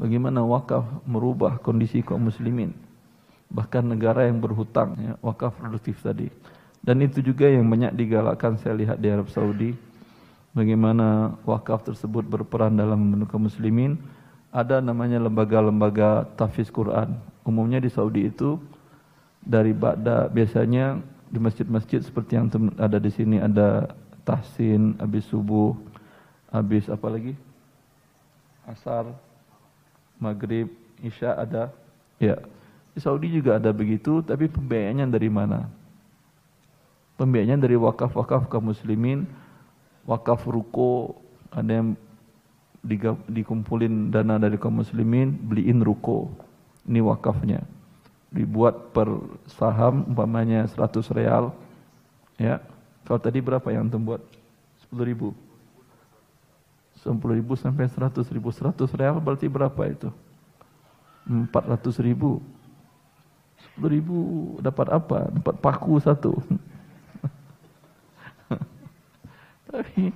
bagaimana 0.00 0.40
wakaf 0.40 0.88
merubah 1.04 1.60
kondisi 1.60 2.00
kaum 2.00 2.32
muslimin? 2.32 2.72
Bahkan 3.52 3.84
negara 3.92 4.24
yang 4.24 4.40
berhutang 4.40 4.96
ya, 4.96 5.12
wakaf 5.20 5.52
produktif 5.60 6.00
tadi. 6.00 6.32
Dan 6.80 7.04
itu 7.04 7.20
juga 7.20 7.44
yang 7.44 7.68
banyak 7.68 7.92
digalakkan 7.92 8.56
saya 8.56 8.72
lihat 8.72 8.96
di 8.96 9.12
Arab 9.12 9.28
Saudi. 9.28 9.76
Bagaimana 10.56 11.36
wakaf 11.44 11.84
tersebut 11.84 12.24
berperan 12.24 12.74
dalam 12.80 12.96
membantu 12.96 13.36
kaum 13.36 13.44
muslimin? 13.44 14.00
Ada 14.50 14.80
namanya 14.80 15.20
lembaga-lembaga 15.20 16.26
tahfiz 16.34 16.72
Quran. 16.72 17.14
Umumnya 17.44 17.78
di 17.78 17.92
Saudi 17.92 18.26
itu 18.26 18.56
dari 19.44 19.76
Ba'da 19.76 20.26
biasanya 20.32 20.98
di 21.30 21.38
masjid-masjid 21.38 22.02
seperti 22.02 22.34
yang 22.34 22.50
ada 22.74 22.98
di 22.98 23.10
sini 23.14 23.38
ada 23.38 23.94
tahsin 24.26 24.98
habis 24.98 25.22
subuh 25.30 25.76
habis 26.50 26.90
apa 26.90 27.06
lagi? 27.06 27.38
Asar 28.66 29.29
maghrib, 30.20 30.68
isya 31.00 31.34
ada. 31.34 31.72
Ya, 32.20 32.36
di 32.92 33.00
Saudi 33.00 33.32
juga 33.32 33.56
ada 33.56 33.72
begitu, 33.72 34.20
tapi 34.20 34.46
pembiayaannya 34.46 35.06
dari 35.08 35.32
mana? 35.32 35.66
Pembiayaannya 37.16 37.58
dari 37.58 37.76
wakaf-wakaf 37.80 38.52
kaum 38.52 38.70
muslimin, 38.70 39.24
wakaf 40.04 40.44
ruko, 40.44 41.16
ada 41.48 41.80
yang 41.80 41.88
dikumpulin 43.28 44.12
dana 44.12 44.40
dari 44.40 44.56
kaum 44.60 44.80
muslimin, 44.80 45.32
beliin 45.32 45.80
ruko. 45.84 46.32
Ini 46.88 47.00
wakafnya. 47.04 47.64
Dibuat 48.30 48.94
per 48.94 49.10
saham 49.58 50.06
umpamanya 50.06 50.64
100 50.64 51.12
real. 51.12 51.52
Ya. 52.40 52.62
Kalau 53.04 53.20
tadi 53.20 53.42
berapa 53.42 53.66
yang 53.74 53.90
antum 53.90 54.06
buat? 54.06 54.22
10 54.88 55.02
ribu. 55.02 55.34
10 57.00 57.16
ribu 57.16 57.56
sampai 57.56 57.88
100 57.88 58.20
ribu. 58.32 58.52
100 58.52 58.76
real 58.96 59.16
berarti 59.20 59.48
berapa 59.48 59.82
itu? 59.88 60.08
400 61.24 61.48
ribu. 62.04 62.44
10 63.76 63.88
ribu 63.88 64.16
dapat 64.60 64.86
apa? 64.92 65.32
dapat 65.32 65.54
paku 65.60 65.96
satu. 66.00 66.36
Tapi 69.70 70.12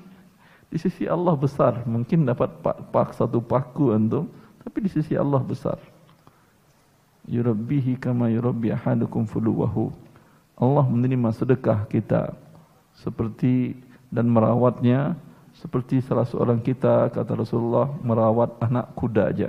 di 0.75 0.79
sisi 0.83 1.07
Allah 1.07 1.39
besar. 1.39 1.87
Mungkin 1.87 2.27
dapat 2.27 2.51
pak, 2.59 2.91
pak 2.91 3.15
satu 3.15 3.39
paku 3.39 3.95
antum 3.95 4.27
tapi 4.65 4.81
di 4.83 4.91
sisi 4.91 5.15
Allah 5.15 5.39
besar. 5.45 5.79
Yurabbihi 7.31 8.01
kama 8.01 8.33
yurabbi 8.33 8.73
ahadukum 8.75 9.29
fuluwahu. 9.29 9.93
Allah 10.59 10.85
menerima 10.89 11.31
sedekah 11.31 11.87
kita 11.87 12.35
seperti 12.97 13.79
dan 14.11 14.27
merawatnya 14.33 15.15
seperti 15.65 16.05
salah 16.05 16.29
seorang 16.29 16.61
kita 16.61 17.09
kata 17.09 17.33
Rasulullah 17.41 17.89
merawat 18.05 18.53
anak 18.61 18.93
kuda 18.93 19.33
aja. 19.33 19.49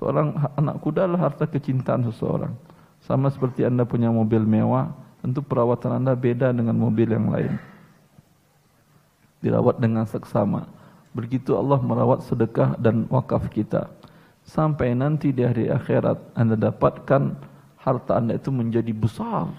Seorang 0.00 0.32
anak 0.56 0.80
kuda 0.80 1.04
adalah 1.04 1.28
harta 1.28 1.44
kecintaan 1.44 2.08
seseorang. 2.08 2.56
Sama 3.04 3.28
seperti 3.28 3.68
anda 3.68 3.84
punya 3.84 4.08
mobil 4.08 4.40
mewah, 4.48 4.88
tentu 5.20 5.44
perawatan 5.44 6.00
anda 6.00 6.16
beda 6.16 6.56
dengan 6.56 6.72
mobil 6.80 7.04
yang 7.04 7.28
lain. 7.28 7.52
Dirawat 9.44 9.76
dengan 9.76 10.08
seksama. 10.08 10.64
Begitu 11.12 11.52
Allah 11.52 11.84
merawat 11.84 12.24
sedekah 12.24 12.72
dan 12.80 13.04
wakaf 13.12 13.44
kita. 13.52 13.92
Sampai 14.40 14.96
nanti 14.96 15.36
di 15.36 15.44
hari 15.44 15.68
akhirat 15.68 16.32
anda 16.32 16.56
dapatkan 16.56 17.36
harta 17.76 18.16
anda 18.16 18.40
itu 18.40 18.48
menjadi 18.48 18.96
besar. 18.96 19.52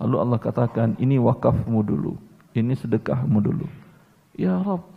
Lalu 0.00 0.16
Allah 0.16 0.38
katakan, 0.40 0.96
ini 0.96 1.20
wakafmu 1.20 1.84
dulu. 1.84 2.16
Ini 2.56 2.72
sedekahmu 2.80 3.38
dulu. 3.44 3.81
Ya 4.32 4.56
Rob, 4.64 4.88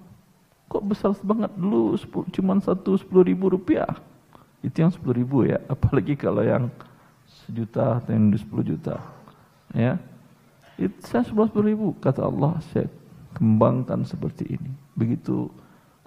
kok 0.72 0.84
besar 0.88 1.12
banget 1.24 1.52
dulu 1.60 1.99
cuma 2.32 2.56
satu 2.64 2.95
sepuluh 2.95 3.28
ribu 3.28 3.52
rupiah. 3.52 3.99
Itu 4.64 4.82
yang 4.82 4.91
sepuluh 4.91 5.16
ribu 5.20 5.38
ya, 5.45 5.60
apalagi 5.74 6.16
kalau 6.16 6.41
yang 6.41 6.72
sejuta 7.45 7.99
atau 7.99 8.12
yang 8.16 8.32
sepuluh 8.36 8.64
juta. 8.64 8.98
Ya, 9.76 9.99
itu 10.80 10.95
saya 11.03 11.28
sepuluh 11.28 11.68
ribu, 11.68 11.88
kata 11.99 12.24
Allah, 12.24 12.60
saya 12.72 12.88
kembangkan 13.36 14.07
seperti 14.07 14.56
ini. 14.56 14.72
Begitu, 14.95 15.52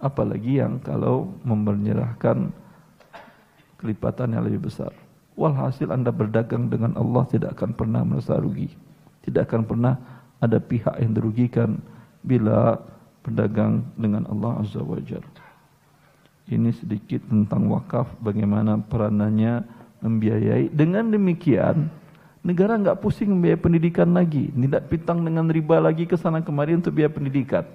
apalagi 0.01 0.65
yang 0.65 0.81
kalau 0.81 1.29
menyerahkan 1.45 2.49
kelipatan 3.79 4.35
yang 4.35 4.45
lebih 4.49 4.69
besar. 4.73 4.91
Walhasil 5.39 5.87
anda 5.95 6.11
berdagang 6.11 6.67
dengan 6.67 6.99
Allah 6.99 7.23
tidak 7.31 7.55
akan 7.61 7.71
pernah 7.77 8.03
merasa 8.03 8.35
rugi. 8.43 8.75
Tidak 9.23 9.47
akan 9.47 9.63
pernah 9.69 9.95
ada 10.43 10.59
pihak 10.59 10.99
yang 10.99 11.15
dirugikan 11.15 11.79
bila 12.27 12.75
berdagang 13.23 13.85
dengan 13.99 14.24
Allah 14.31 14.62
Azza 14.62 14.81
wa 14.82 14.99
Jalla. 15.03 15.47
Ini 16.49 16.73
sedikit 16.73 17.28
tentang 17.28 17.69
wakaf, 17.69 18.09
bagaimana 18.24 18.81
peranannya 18.81 19.69
membiayai. 20.01 20.73
Dengan 20.73 21.12
demikian, 21.12 21.93
negara 22.40 22.81
enggak 22.81 23.05
pusing 23.05 23.36
membiayai 23.36 23.61
pendidikan 23.61 24.09
lagi. 24.16 24.49
Tidak 24.49 24.89
pitang 24.89 25.20
dengan 25.28 25.53
riba 25.53 25.77
lagi 25.77 26.09
ke 26.09 26.16
sana 26.16 26.40
kemari 26.40 26.73
untuk 26.73 26.97
biaya 26.97 27.12
pendidikan. 27.12 27.69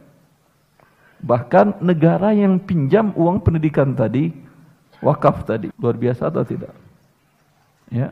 Bahkan 1.22 1.86
negara 1.86 2.34
yang 2.34 2.58
pinjam 2.58 3.14
uang 3.14 3.46
pendidikan 3.46 3.94
tadi, 3.94 4.34
wakaf 5.06 5.46
tadi. 5.46 5.70
Luar 5.78 5.96
biasa 5.96 6.34
atau 6.34 6.44
tidak? 6.44 6.74
Ya. 7.94 8.12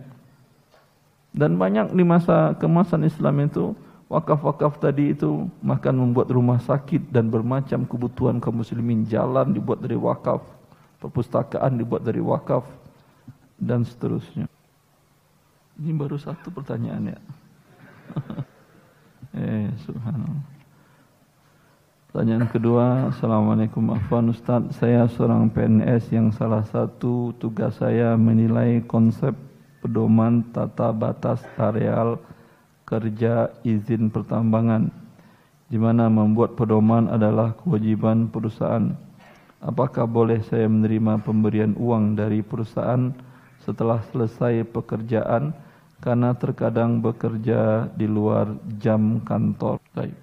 Dan 1.33 1.57
banyak 1.57 1.91
di 1.91 2.03
masa 2.05 2.53
kemasan 2.55 3.07
Islam 3.07 3.49
itu, 3.49 3.73
wakaf-wakaf 4.11 4.83
tadi 4.83 5.15
itu 5.15 5.47
makan 5.63 5.95
membuat 5.95 6.27
rumah 6.35 6.59
sakit 6.59 7.15
dan 7.15 7.31
bermacam 7.31 7.87
kebutuhan 7.87 8.43
kaum 8.43 8.59
muslimin. 8.59 9.07
Jalan 9.07 9.55
dibuat 9.55 9.79
dari 9.79 9.95
wakaf 9.95 10.43
perpustakaan 11.01 11.81
dibuat 11.81 12.05
dari 12.05 12.21
wakaf 12.21 12.61
dan 13.57 13.81
seterusnya. 13.81 14.45
Ini 15.81 15.97
baru 15.97 16.15
satu 16.21 16.53
pertanyaan 16.53 17.17
ya. 17.17 17.19
Eh 19.31 19.71
subhanallah. 19.87 20.43
Pertanyaan 22.11 22.51
kedua 22.51 23.15
Assalamualaikum 23.15 23.95
Afwan 23.95 24.27
Ustaz. 24.27 24.75
Saya 24.75 25.07
seorang 25.07 25.47
PNS 25.47 26.11
yang 26.11 26.35
salah 26.35 26.67
satu 26.67 27.31
tugas 27.39 27.79
saya 27.79 28.19
menilai 28.19 28.83
konsep 28.83 29.31
pedoman 29.79 30.43
tata 30.51 30.91
batas 30.91 31.39
areal 31.55 32.19
kerja 32.91 33.47
izin 33.63 34.11
pertambangan 34.11 34.91
di 35.71 35.79
mana 35.79 36.11
membuat 36.11 36.59
pedoman 36.59 37.07
adalah 37.07 37.55
kewajiban 37.63 38.27
perusahaan. 38.27 38.91
Apakah 39.63 40.03
boleh 40.03 40.43
saya 40.43 40.67
menerima 40.67 41.23
pemberian 41.23 41.71
uang 41.79 42.19
dari 42.19 42.43
perusahaan 42.43 43.15
setelah 43.63 44.03
selesai 44.11 44.67
pekerjaan 44.67 45.55
karena 46.03 46.35
terkadang 46.35 46.99
bekerja 46.99 47.87
di 47.95 48.03
luar 48.03 48.51
jam 48.83 49.23
kantor? 49.23 49.79
Baik. 49.95 50.17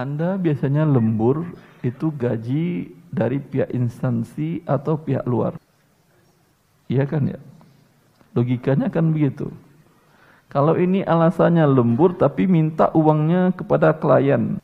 Anda 0.00 0.40
biasanya 0.40 0.88
lembur 0.88 1.44
itu 1.84 2.08
gaji 2.08 2.88
dari 3.12 3.36
pihak 3.36 3.68
instansi 3.76 4.64
atau 4.64 4.96
pihak 4.96 5.28
luar. 5.28 5.60
Iya 6.88 7.04
kan 7.04 7.28
ya? 7.28 7.40
Logikanya 8.32 8.88
kan 8.88 9.12
begitu. 9.12 9.52
Kalau 10.50 10.74
ini 10.74 11.06
alasannya 11.06 11.62
lembur 11.62 12.18
tapi 12.18 12.50
minta 12.50 12.90
uangnya 12.90 13.54
kepada 13.54 13.94
klien. 13.94 14.58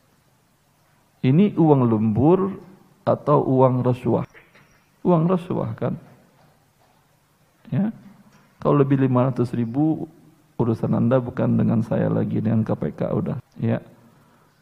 Ini 1.22 1.54
uang 1.54 1.86
lembur 1.86 2.58
atau 3.06 3.46
uang 3.46 3.86
rasuah? 3.86 4.26
Uang 5.06 5.30
rasuah 5.30 5.70
kan? 5.78 5.94
Ya. 7.70 7.94
Kalau 8.58 8.82
lebih 8.82 8.98
500 8.98 9.46
ribu 9.54 10.10
urusan 10.58 10.90
anda 10.90 11.22
bukan 11.22 11.54
dengan 11.54 11.78
saya 11.86 12.10
lagi 12.10 12.42
dengan 12.42 12.66
KPK 12.66 13.00
udah. 13.14 13.38
Ya. 13.62 13.78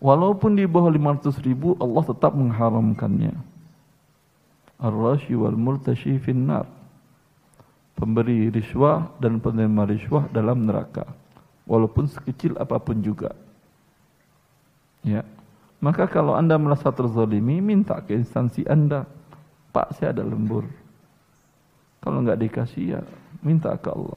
Walaupun 0.05 0.61
di 0.61 0.69
bawah 0.69 0.93
500 0.93 1.41
ribu 1.41 1.73
Allah 1.81 2.05
tetap 2.05 2.37
mengharamkannya. 2.37 3.33
Ar-rashi 4.77 5.33
wal 5.33 5.57
murtashi 5.57 6.21
finnar 6.21 6.69
pemberi 7.95 8.51
riswah 8.51 9.15
dan 9.23 9.39
penerima 9.39 9.87
riswah 9.87 10.27
dalam 10.31 10.66
neraka 10.66 11.07
walaupun 11.65 12.11
sekecil 12.11 12.59
apa 12.61 12.77
pun 12.79 13.01
juga. 13.01 13.33
Ya. 15.05 15.25
Maka 15.81 16.09
kalau 16.09 16.33
anda 16.33 16.57
merasa 16.57 16.89
terzalimi 16.89 17.61
minta 17.61 18.01
ke 18.01 18.16
instansi 18.16 18.65
anda. 18.65 19.05
Pak 19.75 19.99
saya 19.99 20.16
ada 20.16 20.25
lembur. 20.25 20.65
Kalau 22.01 22.25
enggak 22.25 22.41
dikasih 22.41 22.85
ya 22.97 23.01
minta 23.45 23.75
ke 23.77 23.93
Allah. 23.93 24.16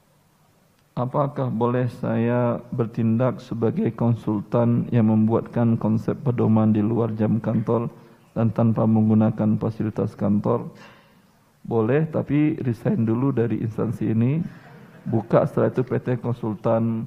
Apakah 0.98 1.46
boleh 1.46 1.86
saya 2.02 2.58
bertindak 2.74 3.38
sebagai 3.38 3.94
konsultan 3.94 4.90
yang 4.90 5.06
membuatkan 5.06 5.78
konsep 5.78 6.18
pedoman 6.26 6.74
di 6.74 6.82
luar 6.82 7.14
jam 7.14 7.38
kantor 7.38 7.86
dan 8.34 8.50
tanpa 8.50 8.82
menggunakan 8.82 9.58
fasilitas 9.62 10.18
kantor 10.18 10.66
boleh 11.68 12.08
tapi 12.08 12.56
resign 12.64 13.04
dulu 13.04 13.28
dari 13.28 13.60
instansi 13.60 14.08
ini. 14.08 14.40
Buka 15.04 15.44
setelah 15.44 15.68
itu 15.68 15.84
PT 15.84 16.20
konsultan 16.24 17.04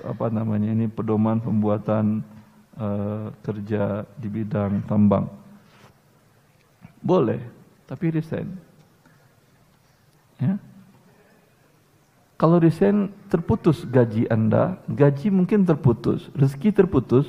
apa 0.00 0.32
namanya 0.32 0.72
ini 0.72 0.88
pedoman 0.88 1.36
pembuatan 1.44 2.24
uh, 2.80 3.28
kerja 3.44 4.08
di 4.16 4.28
bidang 4.32 4.80
tambang. 4.88 5.28
Boleh 7.04 7.44
tapi 7.84 8.08
resign. 8.08 8.48
Ya. 10.40 10.56
Kalau 12.40 12.56
resign 12.56 13.12
terputus 13.28 13.84
gaji 13.84 14.24
anda. 14.32 14.80
Gaji 14.88 15.28
mungkin 15.28 15.68
terputus 15.68 16.32
rezeki 16.32 16.72
terputus. 16.72 17.28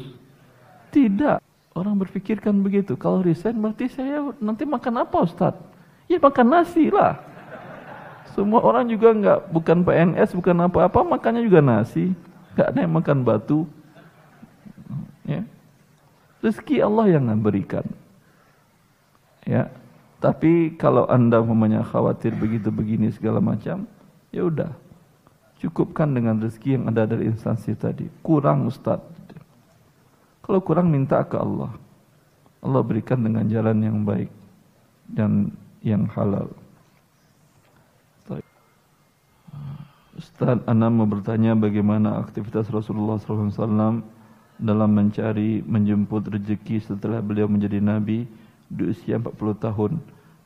Tidak. 0.96 1.44
Orang 1.76 2.00
berpikirkan 2.00 2.60
begitu. 2.64 2.96
Kalau 2.96 3.24
resign 3.24 3.60
berarti 3.60 3.92
saya 3.92 4.36
nanti 4.40 4.64
makan 4.68 5.04
apa 5.08 5.24
Ustadz 5.24 5.69
Ya 6.10 6.18
makan 6.18 6.48
nasi 6.50 6.90
lah. 6.90 7.22
Semua 8.34 8.66
orang 8.66 8.90
juga 8.90 9.14
enggak 9.14 9.40
bukan 9.54 9.86
PNS, 9.86 10.34
bukan 10.34 10.66
apa-apa, 10.66 11.06
makannya 11.06 11.46
juga 11.46 11.62
nasi. 11.62 12.18
Enggak 12.58 12.68
ada 12.74 12.80
yang 12.82 12.94
makan 12.98 13.18
batu. 13.22 13.70
Ya. 15.30 15.46
Rezeki 16.42 16.82
Allah 16.82 17.14
yang 17.14 17.30
memberikan. 17.30 17.86
Ya. 19.46 19.70
Tapi 20.18 20.76
kalau 20.76 21.06
Anda 21.08 21.40
memangnya 21.40 21.86
khawatir 21.86 22.36
begitu 22.36 22.74
begini 22.74 23.08
segala 23.14 23.40
macam, 23.40 23.88
ya 24.34 24.44
udah. 24.50 24.74
Cukupkan 25.62 26.12
dengan 26.12 26.42
rezeki 26.42 26.76
yang 26.76 26.86
ada 26.92 27.06
dari 27.06 27.30
instansi 27.30 27.72
tadi. 27.78 28.10
Kurang 28.26 28.66
Ustaz. 28.66 29.00
Kalau 30.42 30.60
kurang 30.66 30.90
minta 30.90 31.22
ke 31.22 31.38
Allah. 31.38 31.70
Allah 32.60 32.82
berikan 32.82 33.22
dengan 33.22 33.46
jalan 33.48 33.78
yang 33.80 34.02
baik 34.04 34.28
dan 35.08 35.54
yang 35.84 36.08
halal. 36.14 36.50
Ustaz 40.20 40.60
Ana 40.68 40.92
mau 40.92 41.08
bertanya 41.08 41.56
bagaimana 41.56 42.20
aktivitas 42.20 42.68
Rasulullah 42.68 43.16
SAW 43.24 44.04
dalam 44.60 44.90
mencari 44.92 45.64
menjemput 45.64 46.28
rezeki 46.28 46.84
setelah 46.84 47.24
beliau 47.24 47.48
menjadi 47.48 47.80
Nabi 47.80 48.28
di 48.68 48.84
usia 48.92 49.16
40 49.16 49.56
tahun. 49.56 49.94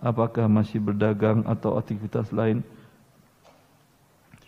apakah 0.04 0.52
masih 0.52 0.84
berdagang 0.84 1.48
atau 1.48 1.80
aktivitas 1.80 2.30
lain? 2.36 2.60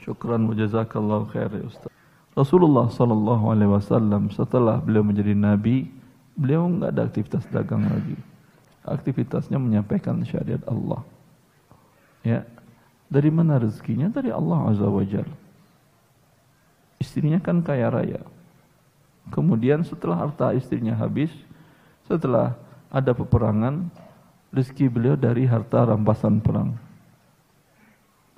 Syukran 0.04 0.46
wa 0.46 0.54
jazakallahu 0.54 1.32
khair 1.32 1.50
ya 1.50 1.64
Ustaz. 1.66 1.90
Rasulullah 2.36 2.92
sallallahu 2.92 3.50
alaihi 3.50 3.72
wasallam 3.72 4.28
setelah 4.30 4.84
beliau 4.84 5.08
menjadi 5.08 5.32
nabi, 5.32 5.88
beliau 6.36 6.68
enggak 6.68 6.92
ada 6.92 7.02
aktivitas 7.08 7.48
dagang 7.48 7.88
lagi. 7.88 8.20
Aktivitasnya 8.86 9.58
menyampaikan 9.58 10.22
syariat 10.22 10.62
Allah. 10.70 11.02
Ya. 12.22 12.46
Dari 13.10 13.30
mana 13.30 13.62
rezekinya? 13.62 14.10
Dari 14.10 14.30
Allah 14.30 14.70
Azza 14.70 14.86
wa 14.90 15.06
Jalla. 15.06 15.38
Istrinya 17.02 17.38
kan 17.42 17.62
kaya 17.62 17.90
raya. 17.90 18.22
Kemudian 19.34 19.82
setelah 19.82 20.26
harta 20.26 20.54
istrinya 20.54 20.94
habis, 20.94 21.34
setelah 22.06 22.54
ada 22.94 23.12
peperangan, 23.14 23.90
rezeki 24.54 24.86
beliau 24.90 25.16
dari 25.18 25.50
harta 25.50 25.86
rampasan 25.86 26.40
perang. 26.42 26.78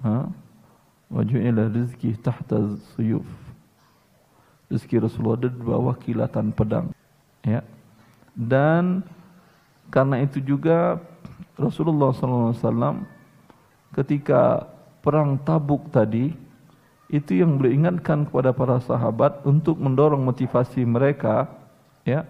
Ha? 0.04 0.32
Waju'ila 1.12 1.72
rizki 1.72 2.16
tahta 2.20 2.76
suyuf. 2.96 3.28
Rezeki 4.68 5.08
Rasulullah 5.08 5.48
ada 5.48 5.50
di 5.52 5.64
bawah 5.64 5.96
kilatan 5.96 6.52
pedang. 6.52 6.92
Ya. 7.44 7.64
Dan 8.36 9.04
karena 9.88 10.20
itu 10.24 10.44
juga 10.44 11.00
Rasulullah 11.58 12.14
SAW 12.14 13.08
ketika 13.96 14.68
perang 15.02 15.40
Tabuk 15.42 15.90
tadi 15.90 16.36
itu 17.08 17.40
yang 17.40 17.56
beliau 17.56 17.88
ingatkan 17.88 18.28
kepada 18.28 18.52
para 18.52 18.84
sahabat 18.84 19.40
untuk 19.48 19.80
mendorong 19.80 20.20
motivasi 20.28 20.84
mereka 20.84 21.48
ya. 22.04 22.28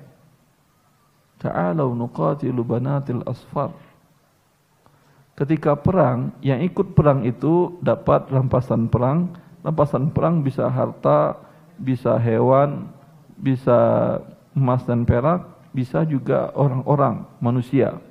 Ta'alu 1.37 1.93
nuqatilu 1.97 2.61
banatil 2.65 3.25
asfar. 3.25 3.73
Ketika 5.37 5.77
perang 5.77 6.33
yang 6.41 6.61
ikut 6.65 6.97
perang 6.97 7.25
itu 7.25 7.77
dapat 7.81 8.29
rampasan 8.29 8.89
perang. 8.89 9.33
Rampasan 9.61 10.09
perang 10.13 10.41
bisa 10.41 10.69
harta 10.69 11.37
bisa 11.77 12.17
hewan 12.17 12.89
bisa 13.37 13.77
emas 14.57 14.81
dan 14.89 15.05
perak 15.05 15.45
bisa 15.77 16.01
juga 16.01 16.49
orang-orang 16.57 17.21
manusia 17.37 18.01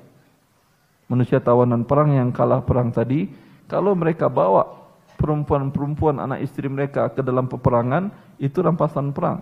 manusia 1.11 1.39
tawanan 1.43 1.83
perang 1.83 2.15
yang 2.15 2.29
kalah 2.31 2.63
perang 2.63 2.91
tadi 2.91 3.27
kalau 3.67 3.95
mereka 3.95 4.31
bawa 4.31 4.77
perempuan-perempuan 5.17 6.21
anak 6.21 6.45
istri 6.45 6.69
mereka 6.69 7.09
ke 7.11 7.25
dalam 7.25 7.49
peperangan 7.49 8.13
itu 8.37 8.61
rampasan 8.61 9.11
perang. 9.11 9.41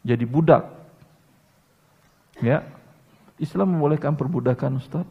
Jadi 0.00 0.24
budak. 0.24 0.64
Ya. 2.40 2.64
Islam 3.36 3.76
membolehkan 3.76 4.16
perbudakan 4.16 4.80
Ustaz. 4.80 5.06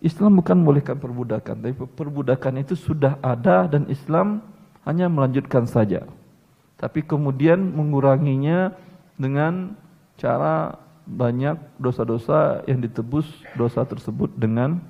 Islam 0.00 0.40
bukan 0.40 0.56
membolehkan 0.64 0.96
perbudakan, 0.96 1.60
tapi 1.60 1.74
perbudakan 1.76 2.64
itu 2.64 2.72
sudah 2.72 3.20
ada 3.20 3.68
dan 3.68 3.84
Islam 3.92 4.40
hanya 4.88 5.12
melanjutkan 5.12 5.68
saja. 5.68 6.08
Tapi 6.80 7.04
kemudian 7.04 7.60
menguranginya 7.60 8.72
dengan 9.20 9.76
cara 10.16 10.80
banyak 11.08 11.56
dosa-dosa 11.80 12.64
yang 12.68 12.80
ditebus 12.80 13.26
dosa 13.56 13.84
tersebut 13.84 14.30
dengan 14.36 14.80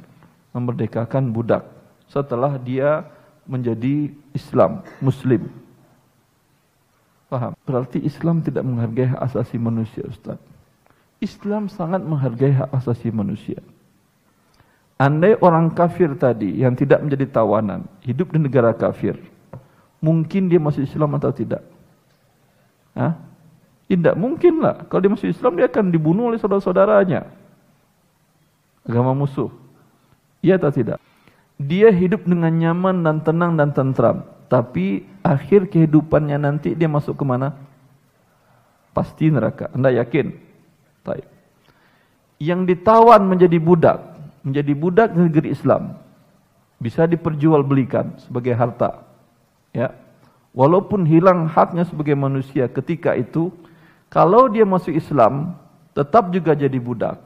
memerdekakan 0.54 1.30
budak. 1.30 1.66
Setelah 2.10 2.58
dia 2.58 3.06
menjadi 3.46 4.10
Islam, 4.34 4.82
Muslim. 4.98 5.46
Paham? 7.30 7.54
Berarti 7.62 8.02
Islam 8.02 8.42
tidak 8.42 8.66
menghargai 8.66 9.14
hak 9.14 9.22
asasi 9.30 9.56
manusia, 9.58 10.02
Ustaz. 10.10 10.38
Islam 11.22 11.70
sangat 11.70 12.02
menghargai 12.02 12.50
hak 12.50 12.70
asasi 12.74 13.14
manusia. 13.14 13.62
Andai 15.00 15.38
orang 15.40 15.72
kafir 15.72 16.12
tadi 16.18 16.60
yang 16.60 16.76
tidak 16.76 17.00
menjadi 17.00 17.30
tawanan, 17.30 17.88
hidup 18.04 18.36
di 18.36 18.38
negara 18.42 18.74
kafir, 18.76 19.16
mungkin 20.02 20.50
dia 20.50 20.60
masuk 20.60 20.84
Islam 20.84 21.16
atau 21.16 21.32
tidak? 21.32 21.64
Hah? 22.92 23.16
Tidak 23.90 24.14
mungkin 24.14 24.62
lah. 24.62 24.86
Kalau 24.86 25.02
dia 25.02 25.10
masuk 25.10 25.26
Islam, 25.26 25.58
dia 25.58 25.66
akan 25.66 25.90
dibunuh 25.90 26.30
oleh 26.30 26.38
saudara-saudaranya. 26.38 27.26
Agama 28.86 29.18
musuh. 29.18 29.50
Iya 30.38 30.62
atau 30.62 30.70
tidak? 30.70 31.02
dia 31.60 31.92
hidup 31.92 32.24
dengan 32.24 32.48
nyaman 32.48 33.04
dan 33.04 33.20
tenang 33.20 33.52
dan 33.60 33.76
tentram. 33.76 34.24
Tapi 34.48 35.04
akhir 35.20 35.68
kehidupannya 35.68 36.40
nanti 36.40 36.72
dia 36.72 36.88
masuk 36.88 37.20
ke 37.20 37.24
mana? 37.28 37.52
Pasti 38.96 39.28
neraka. 39.28 39.68
Anda 39.76 39.92
yakin? 39.92 40.32
Baik. 41.04 41.28
Yang 42.40 42.60
ditawan 42.74 43.28
menjadi 43.28 43.60
budak, 43.60 43.98
menjadi 44.40 44.72
budak 44.72 45.08
negeri 45.12 45.52
Islam, 45.52 46.00
bisa 46.80 47.04
diperjualbelikan 47.04 48.16
sebagai 48.24 48.56
harta. 48.56 49.04
Ya. 49.76 49.92
Walaupun 50.50 51.06
hilang 51.06 51.46
haknya 51.46 51.86
sebagai 51.86 52.18
manusia 52.18 52.66
ketika 52.66 53.14
itu, 53.14 53.54
kalau 54.10 54.50
dia 54.50 54.66
masuk 54.66 54.90
Islam, 54.90 55.54
tetap 55.94 56.34
juga 56.34 56.58
jadi 56.58 56.74
budak. 56.82 57.22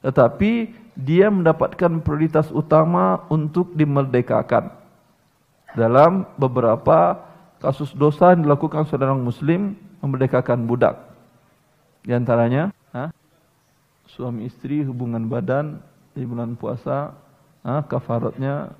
Tetapi 0.00 0.72
dia 0.96 1.28
mendapatkan 1.28 2.00
prioritas 2.00 2.48
utama 2.48 3.28
untuk 3.28 3.76
dimerdekakan. 3.76 4.72
Dalam 5.76 6.24
beberapa 6.40 7.20
kasus 7.60 7.92
dosa 7.92 8.32
yang 8.32 8.48
dilakukan 8.48 8.88
saudara 8.88 9.12
muslim 9.12 9.76
memerdekakan 10.00 10.64
budak. 10.64 10.96
Di 12.02 12.16
antaranya, 12.16 12.72
ha? 12.96 13.12
suami 14.08 14.48
istri 14.48 14.80
hubungan 14.88 15.28
badan 15.28 15.76
di 16.16 16.24
bulan 16.24 16.56
puasa, 16.56 17.12
ha? 17.62 17.84
kafaratnya 17.84 18.72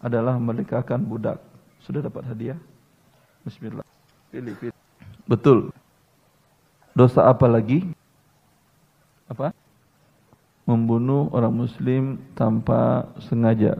adalah 0.00 0.40
memerdekakan 0.40 1.04
budak. 1.04 1.36
Sudah 1.84 2.00
dapat 2.00 2.24
hadiah? 2.24 2.56
Bismillah. 3.44 3.84
Pilih, 4.32 4.56
pilih. 4.56 4.76
Betul. 5.28 5.68
Dosa 6.94 7.30
apa 7.30 7.46
lagi? 7.46 7.86
Apa? 9.30 9.54
membunuh 10.70 11.26
orang 11.34 11.66
muslim 11.66 12.22
tanpa 12.38 13.10
sengaja 13.26 13.74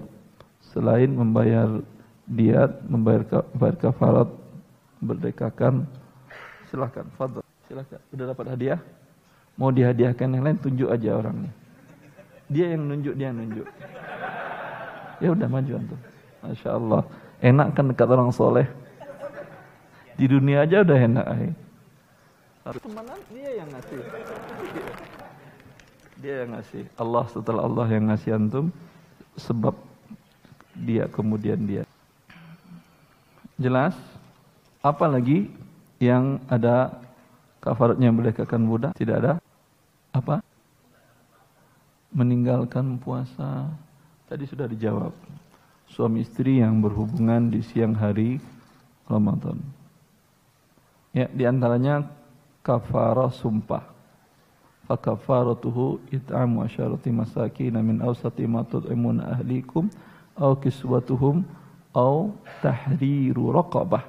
selain 0.75 1.07
membayar 1.07 1.79
diat, 2.27 2.83
membayar, 2.91 3.23
membayar 3.55 3.77
kafarat, 3.79 4.29
berdekakan. 4.99 5.87
Silakan, 6.67 7.07
fadl. 7.15 7.47
Silakan. 7.71 7.99
Sudah 8.11 8.25
dapat 8.35 8.47
hadiah? 8.51 8.81
Mau 9.55 9.71
dihadiahkan 9.71 10.35
yang 10.35 10.43
lain 10.43 10.59
tunjuk 10.59 10.91
aja 10.91 11.15
orangnya. 11.15 11.53
Dia 12.51 12.75
yang 12.75 12.83
nunjuk, 12.91 13.15
dia 13.15 13.31
yang 13.31 13.39
nunjuk. 13.39 13.67
Ya 15.23 15.29
udah 15.31 15.47
maju 15.47 15.73
antum. 15.79 16.01
Masya 16.43 16.71
Allah. 16.75 17.03
Enak 17.39 17.69
kan 17.79 17.85
dekat 17.87 18.09
orang 18.11 18.31
soleh. 18.35 18.67
Di 20.19 20.27
dunia 20.27 20.67
aja 20.67 20.83
udah 20.83 20.99
enak. 20.99 21.27
Temenan 22.61 23.21
dia 23.33 23.51
yang 23.57 23.69
ngasih. 23.73 24.01
Dia 26.21 26.35
yang 26.45 26.51
ngasih. 26.53 26.83
Allah 27.01 27.25
setelah 27.33 27.63
Allah 27.65 27.87
yang 27.89 28.05
ngasih 28.13 28.37
antum 28.37 28.69
sebab 29.41 29.73
dia 30.77 31.09
kemudian 31.09 31.57
dia. 31.65 31.89
Jelas? 33.57 33.97
Apa 34.85 35.09
lagi 35.09 35.49
yang 36.01 36.37
ada 36.53 37.01
kafaratnya 37.65 38.13
merdekakan 38.13 38.69
budak? 38.69 38.93
Tidak 38.93 39.17
ada? 39.17 39.33
Apa? 40.13 40.45
Meninggalkan 42.13 43.01
puasa. 43.01 43.73
Tadi 44.29 44.45
sudah 44.45 44.69
dijawab. 44.69 45.17
Suami 45.89 46.29
istri 46.29 46.61
yang 46.61 46.85
berhubungan 46.85 47.49
di 47.49 47.65
siang 47.65 47.97
hari 47.97 48.37
Ramadan. 49.09 49.59
Ya, 51.17 51.27
di 51.27 51.43
antaranya 51.43 52.20
kafarah 52.61 53.33
sumpah. 53.33 53.85
Fakafaratuhu 54.91 56.03
it'amu 56.11 56.67
asyarati 56.67 57.15
masakin 57.15 57.79
min 57.79 58.03
awsati 58.03 58.43
ma 58.43 58.67
tud'imun 58.67 59.23
ahlikum 59.23 59.87
aw 60.35 60.59
kiswatuhum 60.59 61.47
aw 61.95 62.27
tahriru 62.59 63.55
raqabah. 63.55 64.03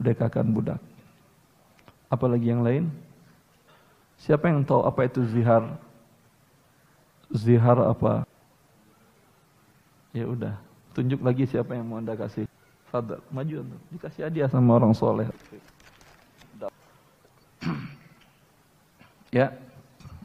Merdekakan 0.00 0.48
budak. 0.56 0.80
Apalagi 2.08 2.48
yang 2.48 2.64
lain? 2.64 2.88
Siapa 4.16 4.48
yang 4.48 4.64
tahu 4.64 4.86
apa 4.88 5.04
itu 5.04 5.20
zihar? 5.28 5.76
Zihar 7.32 7.76
apa? 7.84 8.24
Ya 10.12 10.28
udah 10.28 10.56
tunjuk 10.92 11.20
lagi 11.24 11.48
siapa 11.48 11.72
yang 11.72 11.88
mau 11.88 12.00
anda 12.00 12.12
kasih. 12.16 12.44
Fadal, 12.92 13.24
maju 13.32 13.64
dikasih 13.88 14.28
hadiah 14.28 14.48
sama 14.52 14.76
orang 14.76 14.92
soleh 14.92 15.24
ya 19.32 19.50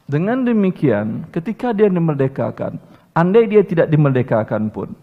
dengan 0.08 0.40
demikian, 0.48 1.28
ketika 1.36 1.76
dia 1.76 1.92
dimerdekakan, 1.92 2.80
andai 3.12 3.44
dia 3.44 3.60
tidak 3.60 3.92
dimerdekakan 3.92 4.72
pun, 4.72 4.96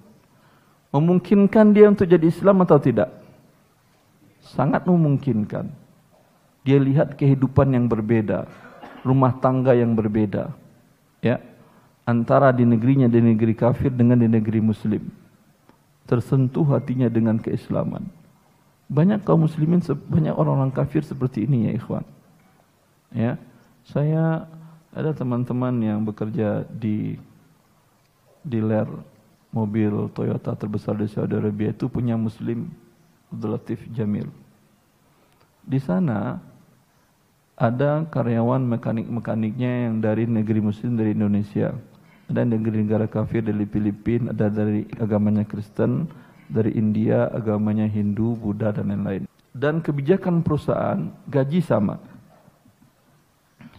memungkinkan 0.97 1.76
dia 1.76 1.93
untuk 1.93 2.09
jadi 2.09 2.24
Islam 2.24 2.64
atau 2.64 2.81
tidak? 2.81 3.12
Sangat 4.40 4.89
memungkinkan. 4.89 5.68
Dia 6.64 6.81
lihat 6.81 7.20
kehidupan 7.20 7.76
yang 7.76 7.85
berbeda, 7.85 8.48
rumah 9.05 9.36
tangga 9.36 9.76
yang 9.76 9.93
berbeda. 9.93 10.56
Ya. 11.20 11.40
antara 12.05 12.52
di 12.52 12.68
negerinya 12.68 13.09
di 13.09 13.16
negeri 13.16 13.56
kafir 13.56 13.89
dengan 13.89 14.20
di 14.20 14.28
negeri 14.28 14.60
muslim. 14.60 15.09
Tersentuh 16.05 16.76
hatinya 16.76 17.09
dengan 17.09 17.40
keislaman. 17.40 18.05
Banyak 18.93 19.24
kaum 19.24 19.48
muslimin, 19.48 19.81
banyak 19.81 20.36
orang-orang 20.36 20.68
kafir 20.68 21.01
seperti 21.01 21.48
ini 21.48 21.64
ya 21.64 21.72
ikhwan. 21.81 22.05
Ya, 23.09 23.32
saya 23.85 24.48
ada 24.94 25.11
teman-teman 25.12 25.74
yang 25.82 26.01
bekerja 26.02 26.65
di 26.69 27.19
dealer 28.44 28.86
mobil 29.52 30.11
Toyota 30.12 30.56
terbesar 30.59 30.98
di 30.98 31.09
Saudi 31.09 31.39
Arabia 31.39 31.70
itu 31.70 31.86
punya 31.86 32.19
muslim 32.19 32.69
Abdul 33.31 33.55
Latif 33.55 33.81
Jamil. 33.94 34.28
Di 35.65 35.81
sana 35.81 36.43
ada 37.55 38.05
karyawan 38.11 38.66
mekanik-mekaniknya 38.66 39.89
yang 39.89 40.02
dari 40.02 40.27
negeri 40.27 40.61
muslim 40.61 40.98
dari 40.98 41.15
Indonesia 41.15 41.73
ada 42.31 42.43
negeri-negara 42.44 43.05
kafir 43.05 43.44
dari 43.44 43.69
Filipina, 43.69 44.32
ada 44.32 44.48
dari 44.48 44.89
agamanya 44.97 45.44
Kristen, 45.44 46.09
dari 46.48 46.73
India, 46.73 47.28
agamanya 47.32 47.85
Hindu, 47.85 48.36
Buddha, 48.36 48.73
dan 48.73 48.93
lain-lain. 48.93 49.28
Dan 49.55 49.85
kebijakan 49.85 50.40
perusahaan 50.43 51.12
gaji 51.28 51.61
sama. 51.62 52.01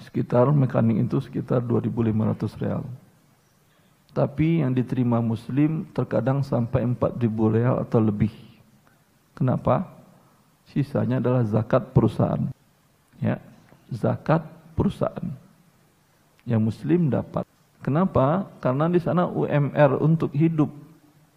Sekitar 0.06 0.45
mekanik 0.53 1.10
itu 1.10 1.18
sekitar 1.18 1.65
2.500 1.65 2.61
real. 2.61 2.86
Tapi 4.15 4.64
yang 4.64 4.72
diterima 4.72 5.19
muslim 5.19 5.84
terkadang 5.91 6.45
sampai 6.45 6.86
4.000 6.88 7.26
real 7.52 7.76
atau 7.84 7.99
lebih. 7.99 8.32
Kenapa? 9.36 9.91
Sisanya 10.72 11.19
adalah 11.19 11.44
zakat 11.44 11.91
perusahaan. 11.91 12.48
Ya, 13.19 13.41
zakat 13.91 14.45
perusahaan. 14.77 15.27
Yang 16.48 16.61
muslim 16.61 17.11
dapat. 17.11 17.44
Kenapa? 17.84 18.48
Karena 18.64 18.88
di 18.88 19.03
sana 19.03 19.27
UMR 19.27 19.99
untuk 19.99 20.32
hidup 20.32 20.72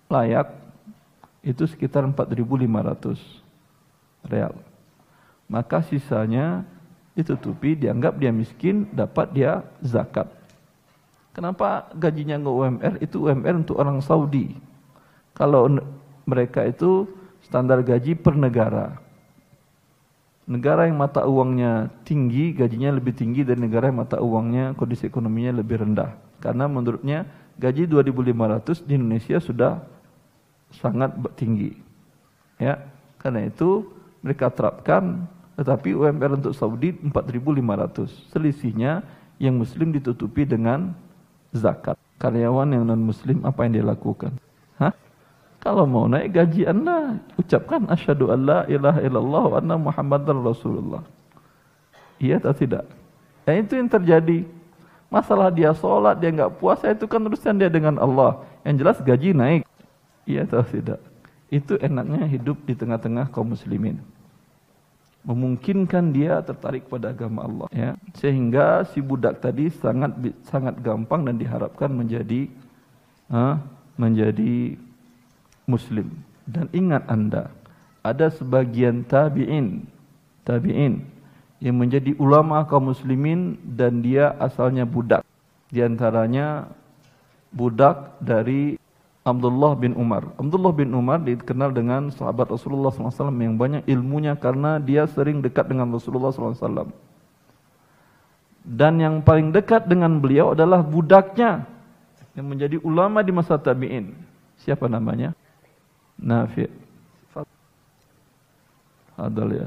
layak 0.06 0.48
itu 1.42 1.66
sekitar 1.66 2.06
4.500 2.06 3.18
real. 4.28 4.54
Maka 5.48 5.80
sisanya 5.82 6.62
ditutupi, 7.18 7.74
dianggap 7.74 8.22
dia 8.22 8.30
miskin, 8.30 8.86
dapat 8.94 9.34
dia 9.34 9.66
zakat. 9.82 10.30
Kenapa 11.34 11.90
gajinya 11.98 12.38
nggak 12.38 12.54
UMR? 12.54 12.94
Itu 13.02 13.26
UMR 13.26 13.66
untuk 13.66 13.82
orang 13.82 13.98
Saudi. 13.98 14.54
Kalau 15.34 15.66
mereka 16.22 16.62
itu 16.62 17.10
standar 17.42 17.82
gaji 17.82 18.14
per 18.14 18.38
negara. 18.38 19.02
Negara 20.48 20.88
yang 20.88 20.96
mata 20.96 21.28
uangnya 21.28 21.92
tinggi, 22.06 22.56
gajinya 22.56 22.94
lebih 22.94 23.12
tinggi 23.12 23.44
dari 23.44 23.60
negara 23.60 23.90
yang 23.90 24.00
mata 24.00 24.22
uangnya 24.22 24.72
kondisi 24.78 25.10
ekonominya 25.10 25.60
lebih 25.60 25.84
rendah. 25.84 26.16
Karena 26.40 26.64
menurutnya 26.70 27.28
gaji 27.58 27.84
2.500 27.84 28.86
di 28.86 28.92
Indonesia 28.96 29.36
sudah 29.42 29.72
sangat 30.72 31.12
tinggi. 31.36 31.76
Ya, 32.56 32.80
karena 33.20 33.46
itu 33.46 33.92
mereka 34.24 34.50
terapkan 34.50 35.28
tetapi 35.58 35.90
UMR 35.90 36.38
untuk 36.38 36.54
Saudi 36.54 36.94
4.500. 36.94 38.30
Selisihnya 38.30 39.02
yang 39.42 39.58
muslim 39.58 39.90
ditutupi 39.90 40.46
dengan 40.46 40.94
zakat. 41.50 41.98
Karyawan 42.22 42.78
yang 42.78 42.86
non 42.86 43.02
muslim 43.02 43.42
apa 43.42 43.66
yang 43.66 43.82
dia 43.82 43.86
lakukan? 43.86 44.38
Hah? 44.78 44.94
Kalau 45.58 45.82
mau 45.82 46.06
naik 46.06 46.30
gaji 46.30 46.62
Anda, 46.70 47.18
ucapkan 47.34 47.90
asyhadu 47.90 48.30
alla 48.30 48.70
ilaha 48.70 49.02
illallah 49.02 49.44
wa 49.50 49.56
anna 49.58 49.74
muhammadar 49.74 50.38
rasulullah. 50.38 51.02
Iya 52.22 52.38
atau 52.38 52.54
tidak? 52.54 52.86
Dan 53.42 53.66
itu 53.66 53.74
yang 53.74 53.90
terjadi. 53.90 54.46
Masalah 55.10 55.50
dia 55.50 55.74
sholat, 55.74 56.22
dia 56.22 56.30
nggak 56.30 56.60
puasa 56.62 56.94
itu 56.94 57.10
kan 57.10 57.22
urusan 57.26 57.58
dia 57.58 57.70
dengan 57.70 57.98
Allah. 57.98 58.46
Yang 58.62 58.74
jelas 58.78 58.98
gaji 59.02 59.30
naik. 59.34 59.62
Iya 60.22 60.46
atau 60.46 60.62
tidak? 60.62 61.02
Itu 61.50 61.80
enaknya 61.82 62.30
hidup 62.30 62.62
di 62.62 62.78
tengah-tengah 62.78 63.32
kaum 63.34 63.56
muslimin. 63.56 63.98
Memungkinkan 65.26 66.14
dia 66.14 66.40
tertarik 66.40 66.86
pada 66.86 67.10
agama 67.10 67.44
Allah. 67.44 67.68
Ya. 67.74 67.98
Sehingga 68.16 68.86
si 68.88 69.02
budak 69.02 69.42
tadi 69.42 69.68
sangat 69.68 70.14
sangat 70.46 70.78
gampang 70.80 71.26
dan 71.26 71.36
diharapkan 71.36 71.90
menjadi 71.90 72.48
uh, 73.28 73.58
menjadi 73.98 74.78
muslim. 75.68 76.08
Dan 76.48 76.70
ingat 76.72 77.04
anda, 77.12 77.52
ada 78.00 78.32
sebagian 78.32 79.04
tabi'in, 79.04 79.84
tabi'in 80.48 81.04
yang 81.60 81.76
menjadi 81.76 82.16
ulama 82.16 82.64
kaum 82.64 82.94
muslimin 82.94 83.58
dan 83.76 84.00
dia 84.00 84.32
asalnya 84.40 84.88
budak. 84.88 85.26
Di 85.68 85.84
antaranya 85.84 86.72
budak 87.52 88.16
dari 88.22 88.80
Abdullah 89.28 89.76
bin 89.76 89.92
Umar. 89.92 90.24
Abdullah 90.40 90.72
bin 90.72 90.96
Umar 90.96 91.20
dikenal 91.20 91.76
dengan 91.76 92.08
sahabat 92.08 92.48
Rasulullah 92.48 92.88
SAW 92.88 93.28
yang 93.36 93.60
banyak 93.60 93.84
ilmunya 93.84 94.32
karena 94.40 94.80
dia 94.80 95.04
sering 95.04 95.44
dekat 95.44 95.68
dengan 95.68 95.92
Rasulullah 95.92 96.32
SAW. 96.32 96.88
Dan 98.64 99.00
yang 99.00 99.20
paling 99.20 99.52
dekat 99.52 99.84
dengan 99.84 100.16
beliau 100.16 100.56
adalah 100.56 100.80
budaknya 100.80 101.68
yang 102.32 102.48
menjadi 102.48 102.80
ulama 102.80 103.20
di 103.20 103.32
masa 103.32 103.60
tabi'in. 103.60 104.16
Siapa 104.64 104.88
namanya? 104.88 105.36
Nafi. 106.16 106.68
Adal 109.18 109.50
ya. 109.60 109.66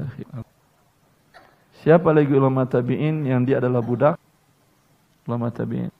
Siapa 1.82 2.10
lagi 2.10 2.34
ulama 2.34 2.66
tabi'in 2.66 3.26
yang 3.26 3.46
dia 3.46 3.62
adalah 3.62 3.82
budak? 3.82 4.18
Ulama 5.26 5.54
tabi'in. 5.54 5.90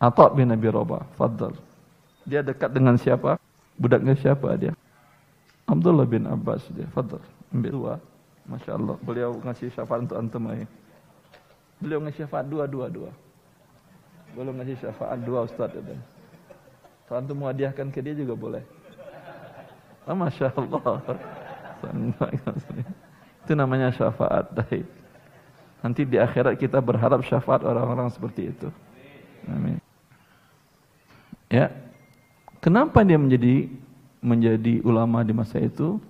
Atta 0.00 0.32
bin 0.32 0.48
Nabi 0.48 0.68
Rabah. 0.68 1.04
Fadl. 1.16 1.73
Dia 2.24 2.40
dekat 2.40 2.72
dengan 2.72 2.96
siapa? 2.96 3.36
Budaknya 3.76 4.16
siapa 4.16 4.56
dia? 4.56 4.72
Abdullah 5.68 6.08
bin 6.08 6.24
Abbas 6.28 6.64
dia. 6.72 6.88
Fadl. 6.92 7.20
Ambil 7.52 7.72
dua. 7.72 7.94
Masya 8.44 8.76
Allah. 8.76 8.96
Beliau 9.00 9.30
ngasih 9.40 9.72
syafaat 9.72 10.04
untuk 10.04 10.20
antum 10.20 10.44
aja. 10.52 10.68
Beliau 11.80 12.00
ngasih 12.04 12.24
syafaat 12.24 12.46
dua, 12.48 12.64
dua, 12.68 12.86
dua. 12.92 13.10
Beliau 14.36 14.52
ngasih 14.52 14.76
syafaat 14.80 15.18
dua 15.24 15.48
Ustaz. 15.48 15.72
Ya. 15.72 15.96
Kalau 17.08 17.18
antum 17.20 17.36
mau 17.40 17.48
hadiahkan 17.48 17.88
ke 17.92 18.00
dia 18.04 18.16
juga 18.16 18.36
boleh. 18.36 18.64
Oh, 20.04 20.16
Masya 20.16 20.52
Allah. 20.52 21.00
Itu 23.44 23.52
namanya 23.56 23.88
syafaat. 23.92 24.52
Baik. 24.52 24.84
Nanti 25.84 26.08
di 26.08 26.16
akhirat 26.16 26.56
kita 26.56 26.80
berharap 26.80 27.20
syafaat 27.24 27.60
orang-orang 27.64 28.08
seperti 28.08 28.52
itu. 28.52 28.68
Amin. 29.48 29.76
Ya. 31.52 31.68
Kenapa 32.64 33.04
dia 33.04 33.20
menjadi 33.20 33.68
menjadi 34.24 34.80
ulama 34.88 35.20
di 35.20 35.36
masa 35.36 35.60
itu? 35.60 36.00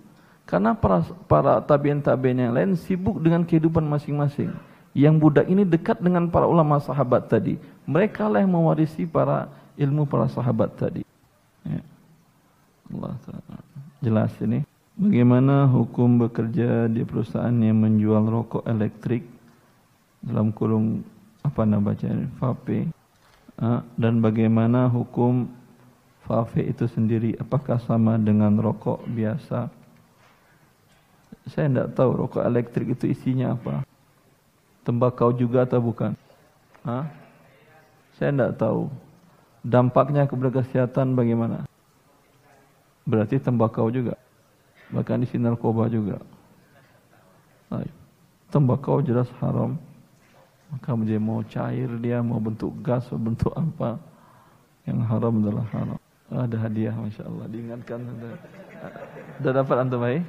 Karena 0.47 0.71
para, 0.71 1.03
para 1.27 1.59
tabiin-tabiin 1.59 2.47
yang 2.47 2.55
lain 2.55 2.79
sibuk 2.79 3.19
dengan 3.19 3.43
kehidupan 3.43 3.83
masing-masing. 3.83 4.55
Yang 4.95 5.15
budak 5.19 5.47
ini 5.51 5.67
dekat 5.67 5.99
dengan 5.99 6.31
para 6.31 6.47
ulama 6.47 6.79
sahabat 6.79 7.27
tadi. 7.27 7.59
Mereka 7.91 8.31
lah 8.31 8.39
yang 8.39 8.55
mewarisi 8.55 9.03
para 9.03 9.51
ilmu 9.75 10.07
para 10.07 10.31
sahabat 10.31 10.71
tadi. 10.79 11.03
Ya. 11.67 11.83
Allah 12.95 13.19
Ta'ala. 13.27 13.59
Jelas 13.99 14.31
ini. 14.39 14.63
Bagaimana 14.95 15.67
hukum 15.67 16.23
bekerja 16.23 16.87
di 16.87 17.03
perusahaan 17.03 17.51
yang 17.51 17.83
menjual 17.83 18.31
rokok 18.31 18.63
elektrik 18.71 19.27
dalam 20.23 20.55
kurung 20.55 21.03
apa 21.43 21.67
nama 21.67 21.83
bacanya 21.83 22.31
vape 22.39 22.87
dan 23.99 24.23
bagaimana 24.23 24.87
hukum 24.87 25.51
vape 26.25 26.65
itu 26.65 26.89
sendiri 26.89 27.37
apakah 27.37 27.81
sama 27.85 28.17
dengan 28.17 28.57
rokok 28.57 29.05
biasa? 29.09 29.69
Saya 31.53 31.69
tidak 31.69 31.89
tahu 31.93 32.11
rokok 32.25 32.45
elektrik 32.45 32.97
itu 32.97 33.13
isinya 33.13 33.53
apa. 33.53 33.85
Tembakau 34.85 35.33
juga 35.33 35.69
atau 35.69 35.81
bukan? 35.81 36.17
Hah? 36.85 37.09
Saya 38.17 38.33
tidak 38.33 38.57
tahu. 38.57 38.89
Dampaknya 39.65 40.29
kepada 40.29 40.61
kesehatan 40.61 41.17
bagaimana? 41.17 41.65
Berarti 43.05 43.41
tembakau 43.41 43.89
juga. 43.93 44.17
Bahkan 44.93 45.25
isi 45.25 45.41
narkoba 45.41 45.89
juga. 45.89 46.21
Tembakau 48.55 49.03
jelas 49.03 49.27
haram. 49.43 49.75
Maka 50.71 50.95
dia 51.03 51.19
mau 51.19 51.43
cair 51.43 51.91
dia, 51.99 52.23
mau 52.23 52.39
bentuk 52.39 52.71
gas, 52.87 53.03
mau 53.11 53.35
bentuk 53.35 53.51
apa. 53.51 53.99
Yang 54.87 55.01
haram 55.11 55.35
adalah 55.43 55.67
haram. 55.75 56.04
Ada 56.35 56.57
hadiah 56.67 56.95
Masya 56.99 57.23
Allah. 57.31 57.47
Diingatkan. 57.47 58.01
Sudah 59.39 59.53
dapat 59.55 59.77
antum 59.79 60.03
baik? 60.03 60.23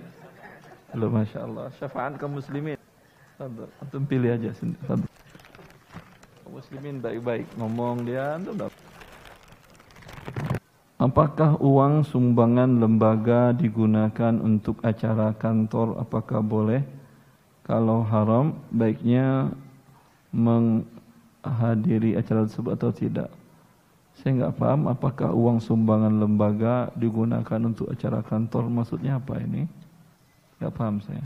Belum 0.93 1.11
Masya 1.17 1.39
Allah. 1.41 1.65
Syafaat 1.81 2.15
kaum 2.21 2.37
muslimin. 2.37 2.77
Antum 3.81 4.05
pilih 4.05 4.37
aja. 4.37 4.53
Kaum 4.85 5.01
muslimin 6.53 7.01
baik-baik. 7.01 7.49
Ngomong 7.57 8.05
dia, 8.05 8.37
antum 8.37 8.53
dapat. 8.53 8.77
Apakah 10.95 11.59
uang 11.59 12.07
sumbangan 12.07 12.79
lembaga 12.79 13.51
digunakan 13.51 14.39
untuk 14.39 14.79
acara 14.79 15.35
kantor? 15.35 15.99
Apakah 15.99 16.39
boleh? 16.39 16.87
Kalau 17.67 18.05
haram, 18.07 18.55
baiknya 18.71 19.51
menghadiri 20.31 22.15
acara 22.15 22.47
tersebut 22.47 22.79
atau 22.79 22.95
tidak? 22.95 23.29
Saya 24.19 24.31
nggak 24.41 24.55
paham 24.55 24.87
apakah 24.87 25.29
uang 25.35 25.59
sumbangan 25.59 26.13
lembaga 26.15 26.89
digunakan 26.95 27.59
untuk 27.63 27.91
acara 27.91 28.23
kantor. 28.23 28.71
Maksudnya 28.71 29.19
apa 29.19 29.39
ini? 29.43 29.67
Nggak 30.59 30.73
paham 30.75 31.03
saya. 31.03 31.23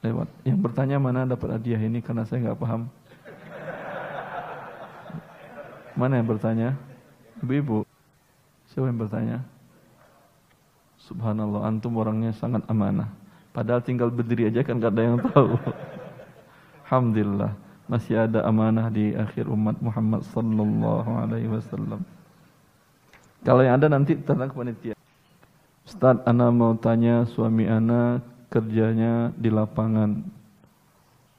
Lewat. 0.00 0.28
Yang 0.46 0.58
bertanya 0.64 0.96
mana 0.96 1.28
dapat 1.28 1.60
hadiah 1.60 1.80
ini 1.80 2.00
karena 2.00 2.24
saya 2.24 2.48
nggak 2.48 2.60
paham. 2.60 2.88
Mana 5.96 6.20
yang 6.20 6.28
bertanya? 6.28 6.76
Ibu-ibu. 7.40 7.84
Siapa 8.72 8.88
yang 8.88 9.00
bertanya? 9.00 9.38
Subhanallah, 11.00 11.64
antum 11.64 11.96
orangnya 11.96 12.36
sangat 12.36 12.64
amanah. 12.68 13.08
Padahal 13.56 13.80
tinggal 13.80 14.12
berdiri 14.12 14.52
aja 14.52 14.60
kan 14.60 14.76
gak 14.76 14.92
ada 14.92 15.02
yang 15.06 15.16
tahu. 15.32 15.56
Alhamdulillah, 16.84 17.56
masih 17.86 18.26
ada 18.26 18.42
amanah 18.42 18.90
di 18.90 19.14
akhir 19.14 19.46
umat 19.46 19.78
Muhammad 19.78 20.26
sallallahu 20.34 21.10
alaihi 21.22 21.50
wasallam. 21.50 22.02
Kalau 23.46 23.62
yang 23.62 23.78
ada 23.78 23.86
nanti 23.86 24.18
tentang 24.18 24.50
panitia. 24.50 24.98
Ustaz, 25.86 26.18
ana 26.26 26.50
mau 26.50 26.74
tanya 26.74 27.22
suami 27.30 27.70
ana 27.70 28.18
kerjanya 28.50 29.30
di 29.38 29.54
lapangan. 29.54 30.18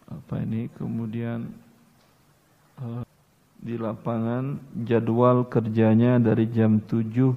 Apa 0.07 0.39
ini? 0.39 0.71
Kemudian 0.79 1.51
uh, 2.79 3.03
di 3.59 3.75
lapangan 3.75 4.55
jadwal 4.87 5.43
kerjanya 5.51 6.15
dari 6.15 6.47
jam 6.47 6.79
7.30 6.79 7.35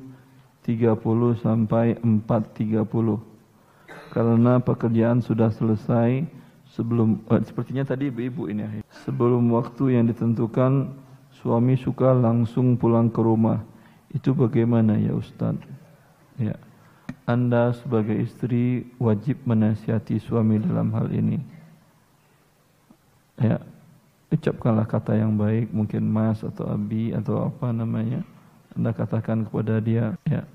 sampai 1.43 1.99
4.30 1.99 3.19
karena 4.11 4.59
pekerjaan 4.63 5.23
sudah 5.23 5.51
selesai 5.55 6.27
sebelum 6.75 7.19
eh, 7.31 7.43
sepertinya 7.43 7.83
tadi 7.83 8.11
ibu-ibu 8.11 8.47
ini 8.47 8.83
sebelum 9.03 9.51
waktu 9.55 9.99
yang 9.99 10.07
ditentukan 10.07 10.95
suami 11.41 11.75
suka 11.79 12.13
langsung 12.13 12.77
pulang 12.77 13.09
ke 13.09 13.21
rumah. 13.23 13.65
Itu 14.11 14.35
bagaimana 14.35 14.99
ya 14.99 15.15
Ustaz? 15.15 15.57
Ya. 16.37 16.59
Anda 17.25 17.71
sebagai 17.79 18.19
istri 18.19 18.91
wajib 18.99 19.39
menasihati 19.47 20.19
suami 20.19 20.59
dalam 20.59 20.91
hal 20.93 21.09
ini. 21.15 21.39
Ya. 23.39 23.63
Ucapkanlah 24.31 24.87
kata 24.87 25.19
yang 25.19 25.35
baik, 25.35 25.75
mungkin 25.75 26.07
mas 26.07 26.39
atau 26.47 26.71
abi 26.71 27.11
atau 27.11 27.51
apa 27.51 27.75
namanya. 27.75 28.23
Anda 28.79 28.95
katakan 28.95 29.43
kepada 29.43 29.83
dia, 29.83 30.15
ya, 30.23 30.47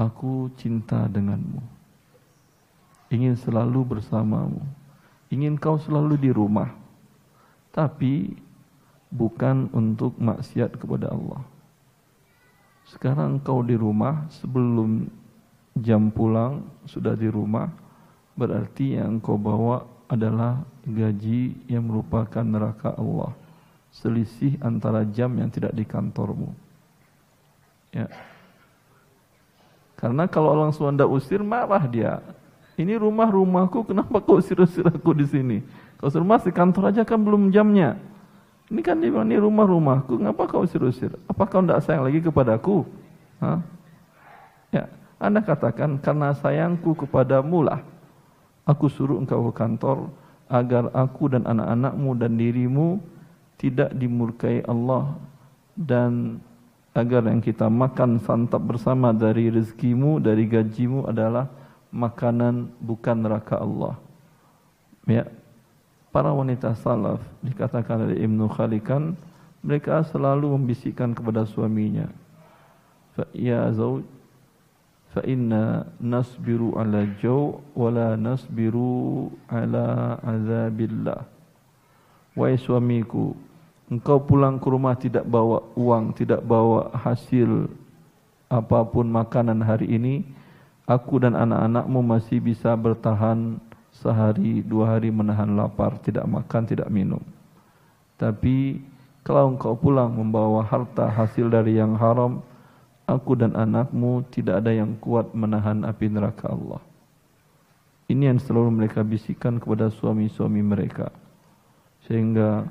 aku 0.00 0.48
cinta 0.56 1.04
denganmu. 1.04 1.79
Ingin 3.10 3.34
selalu 3.34 3.98
bersamamu. 3.98 4.62
Ingin 5.28 5.58
kau 5.58 5.76
selalu 5.82 6.14
di 6.14 6.30
rumah. 6.30 6.70
Tapi 7.74 8.34
bukan 9.10 9.66
untuk 9.74 10.14
maksiat 10.16 10.78
kepada 10.78 11.10
Allah. 11.10 11.42
Sekarang 12.86 13.42
kau 13.42 13.62
di 13.62 13.74
rumah 13.74 14.26
sebelum 14.30 15.10
jam 15.78 16.10
pulang 16.10 16.66
sudah 16.86 17.14
di 17.14 17.30
rumah 17.30 17.70
berarti 18.34 18.98
yang 18.98 19.22
kau 19.22 19.38
bawa 19.38 19.86
adalah 20.10 20.62
gaji 20.82 21.54
yang 21.70 21.86
merupakan 21.86 22.42
neraka 22.42 22.94
Allah. 22.98 23.30
Selisih 23.90 24.58
antara 24.62 25.02
jam 25.06 25.30
yang 25.34 25.50
tidak 25.50 25.74
di 25.74 25.82
kantormu. 25.82 26.50
Ya. 27.90 28.06
Karena 29.98 30.30
kalau 30.30 30.54
orang 30.54 30.74
Sunda 30.74 31.06
usir 31.06 31.42
marah 31.42 31.84
dia. 31.86 32.22
Ini 32.80 32.96
rumah 32.96 33.28
rumahku, 33.28 33.84
kenapa 33.92 34.24
kau 34.24 34.40
usir-usir 34.40 34.88
aku 34.88 35.12
di 35.12 35.28
sini? 35.28 35.58
Kau 36.00 36.08
suruh 36.08 36.24
masih 36.24 36.48
kantor 36.48 36.96
aja 36.96 37.04
kan 37.04 37.20
belum 37.20 37.52
jamnya. 37.52 38.00
Ini 38.72 38.80
kan 38.80 39.02
dia 39.02 39.10
ini 39.10 39.36
rumah 39.36 39.68
rumahku, 39.68 40.16
ngapa 40.16 40.48
kau 40.48 40.64
usir-usir? 40.64 41.12
Apa 41.28 41.44
kau 41.44 41.60
tidak 41.60 41.84
sayang 41.84 42.06
lagi 42.06 42.24
kepadaku? 42.24 42.88
Hah? 43.42 43.60
Ya, 44.70 44.88
Anda 45.18 45.42
katakan 45.44 45.98
karena 45.98 46.30
sayangku 46.38 46.94
kepadamu 46.94 47.66
lah 47.66 47.82
Aku 48.70 48.86
suruh 48.86 49.18
engkau 49.18 49.50
ke 49.50 49.52
kantor 49.58 50.14
agar 50.46 50.94
aku 50.94 51.34
dan 51.34 51.42
anak-anakmu 51.42 52.10
dan 52.14 52.38
dirimu 52.38 53.02
tidak 53.58 53.90
dimurkai 53.98 54.62
Allah 54.62 55.18
dan 55.74 56.38
agar 56.94 57.26
yang 57.26 57.42
kita 57.42 57.66
makan 57.66 58.22
santap 58.22 58.62
bersama 58.62 59.10
dari 59.10 59.50
rezekimu, 59.50 60.22
dari 60.22 60.46
gajimu 60.46 61.06
adalah 61.06 61.50
makanan 61.90 62.70
bukan 62.82 63.16
neraka 63.18 63.58
Allah. 63.58 63.94
Ya. 65.06 65.26
Para 66.10 66.34
wanita 66.34 66.74
salaf 66.74 67.22
dikatakan 67.38 68.10
oleh 68.10 68.18
Ibnu 68.26 68.50
Khalikan 68.50 69.14
mereka 69.62 70.02
selalu 70.02 70.58
membisikkan 70.58 71.14
kepada 71.14 71.46
suaminya. 71.46 72.10
Fa 73.14 73.30
ya 73.30 73.70
zauj 73.70 74.02
fa 75.10 75.22
inna 75.26 75.86
nasbiru 75.98 76.78
ala 76.78 77.06
jaw 77.18 77.58
wala 77.74 78.14
nasbiru 78.14 79.30
ala 79.50 80.18
azabillah 80.22 81.26
wahai 82.38 82.54
suamiku 82.54 83.34
engkau 83.90 84.22
pulang 84.22 84.62
ke 84.62 84.70
rumah 84.70 84.94
tidak 84.94 85.26
bawa 85.26 85.66
uang 85.74 86.14
tidak 86.14 86.46
bawa 86.46 86.94
hasil 86.94 87.66
apa 88.46 88.86
pun 88.86 89.10
makanan 89.10 89.58
hari 89.66 89.90
ini 89.98 90.22
aku 90.90 91.22
dan 91.22 91.38
anak-anakmu 91.38 92.02
masih 92.02 92.42
bisa 92.42 92.74
bertahan 92.74 93.62
sehari 93.94 94.66
dua 94.66 94.98
hari 94.98 95.14
menahan 95.14 95.54
lapar 95.54 95.94
tidak 96.02 96.26
makan 96.26 96.66
tidak 96.66 96.90
minum 96.90 97.22
tapi 98.18 98.82
kalau 99.22 99.54
engkau 99.54 99.78
pulang 99.78 100.10
membawa 100.10 100.66
harta 100.66 101.06
hasil 101.06 101.46
dari 101.46 101.78
yang 101.78 101.94
haram 101.94 102.42
aku 103.10 103.34
dan 103.34 103.58
anakmu 103.58 104.22
tidak 104.30 104.62
ada 104.62 104.70
yang 104.70 104.94
kuat 105.02 105.34
menahan 105.34 105.82
api 105.82 106.06
neraka 106.06 106.46
Allah. 106.46 106.78
Ini 108.06 108.34
yang 108.34 108.38
selalu 108.42 108.70
mereka 108.82 109.02
bisikan 109.02 109.58
kepada 109.58 109.90
suami-suami 109.90 110.62
mereka. 110.62 111.10
Sehingga 112.06 112.66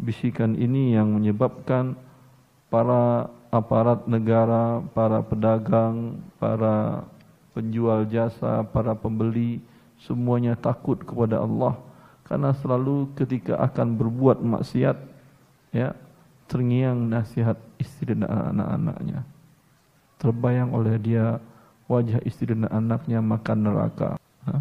bisikan 0.00 0.56
ini 0.56 0.96
yang 0.96 1.12
menyebabkan 1.12 1.96
para 2.72 3.28
aparat 3.52 4.04
negara, 4.08 4.80
para 4.96 5.20
pedagang, 5.24 6.20
para 6.40 7.04
penjual 7.58 8.06
jasa, 8.06 8.62
para 8.70 8.94
pembeli, 8.94 9.58
semuanya 9.98 10.54
takut 10.54 11.02
kepada 11.02 11.42
Allah. 11.42 11.74
Karena 12.22 12.54
selalu 12.54 13.10
ketika 13.18 13.58
akan 13.58 13.98
berbuat 13.98 14.38
maksiat, 14.38 14.96
ya, 15.74 15.98
terngiang 16.46 17.10
nasihat 17.10 17.58
istri 17.82 18.14
dan 18.14 18.30
anak-anaknya 18.30 19.26
terbayang 20.18 20.74
oleh 20.74 20.98
dia 20.98 21.38
wajah 21.86 22.20
istri 22.26 22.52
dan 22.52 22.66
anaknya 22.68 23.22
makan 23.22 23.58
neraka. 23.64 24.18
Ha? 24.44 24.60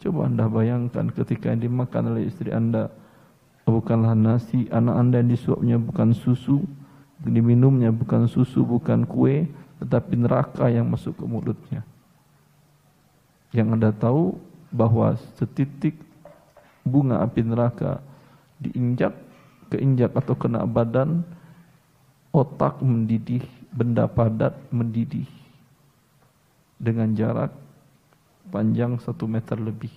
Coba 0.00 0.26
anda 0.26 0.48
bayangkan 0.48 1.12
ketika 1.12 1.52
yang 1.52 1.62
dimakan 1.62 2.16
oleh 2.16 2.26
istri 2.26 2.50
anda 2.50 2.90
bukanlah 3.68 4.16
nasi, 4.16 4.66
anak 4.72 4.96
anda 4.96 5.16
yang 5.22 5.30
disuapnya 5.30 5.76
bukan 5.78 6.16
susu, 6.16 6.64
diminumnya 7.22 7.92
bukan 7.92 8.26
susu, 8.26 8.64
bukan 8.64 9.04
kue, 9.04 9.48
tetapi 9.80 10.18
neraka 10.18 10.68
yang 10.72 10.88
masuk 10.88 11.14
ke 11.14 11.24
mulutnya. 11.24 11.84
Yang 13.54 13.68
anda 13.78 13.90
tahu 13.94 14.34
bahwa 14.74 15.14
setitik 15.38 15.94
bunga 16.82 17.22
api 17.22 17.46
neraka 17.46 18.02
diinjak, 18.58 19.14
keinjak 19.70 20.10
atau 20.18 20.34
kena 20.34 20.66
badan, 20.66 21.22
otak 22.34 22.82
mendidih, 22.82 23.46
benda 23.70 24.10
padat 24.10 24.58
mendidih 24.74 25.30
dengan 26.82 27.14
jarak 27.14 27.54
panjang 28.50 28.98
satu 28.98 29.30
meter 29.30 29.54
lebih. 29.56 29.90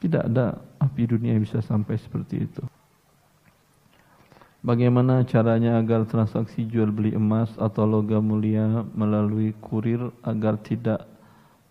Tidak 0.00 0.24
ada 0.24 0.56
api 0.80 1.02
dunia 1.08 1.36
yang 1.36 1.44
bisa 1.44 1.60
sampai 1.60 2.00
seperti 2.00 2.48
itu. 2.48 2.64
Bagaimana 4.66 5.22
caranya 5.22 5.78
agar 5.78 6.08
transaksi 6.10 6.66
jual 6.66 6.90
beli 6.90 7.14
emas 7.14 7.54
atau 7.60 7.86
logam 7.86 8.24
mulia 8.24 8.82
melalui 8.98 9.54
kurir 9.62 10.10
agar 10.26 10.58
tidak 10.58 11.06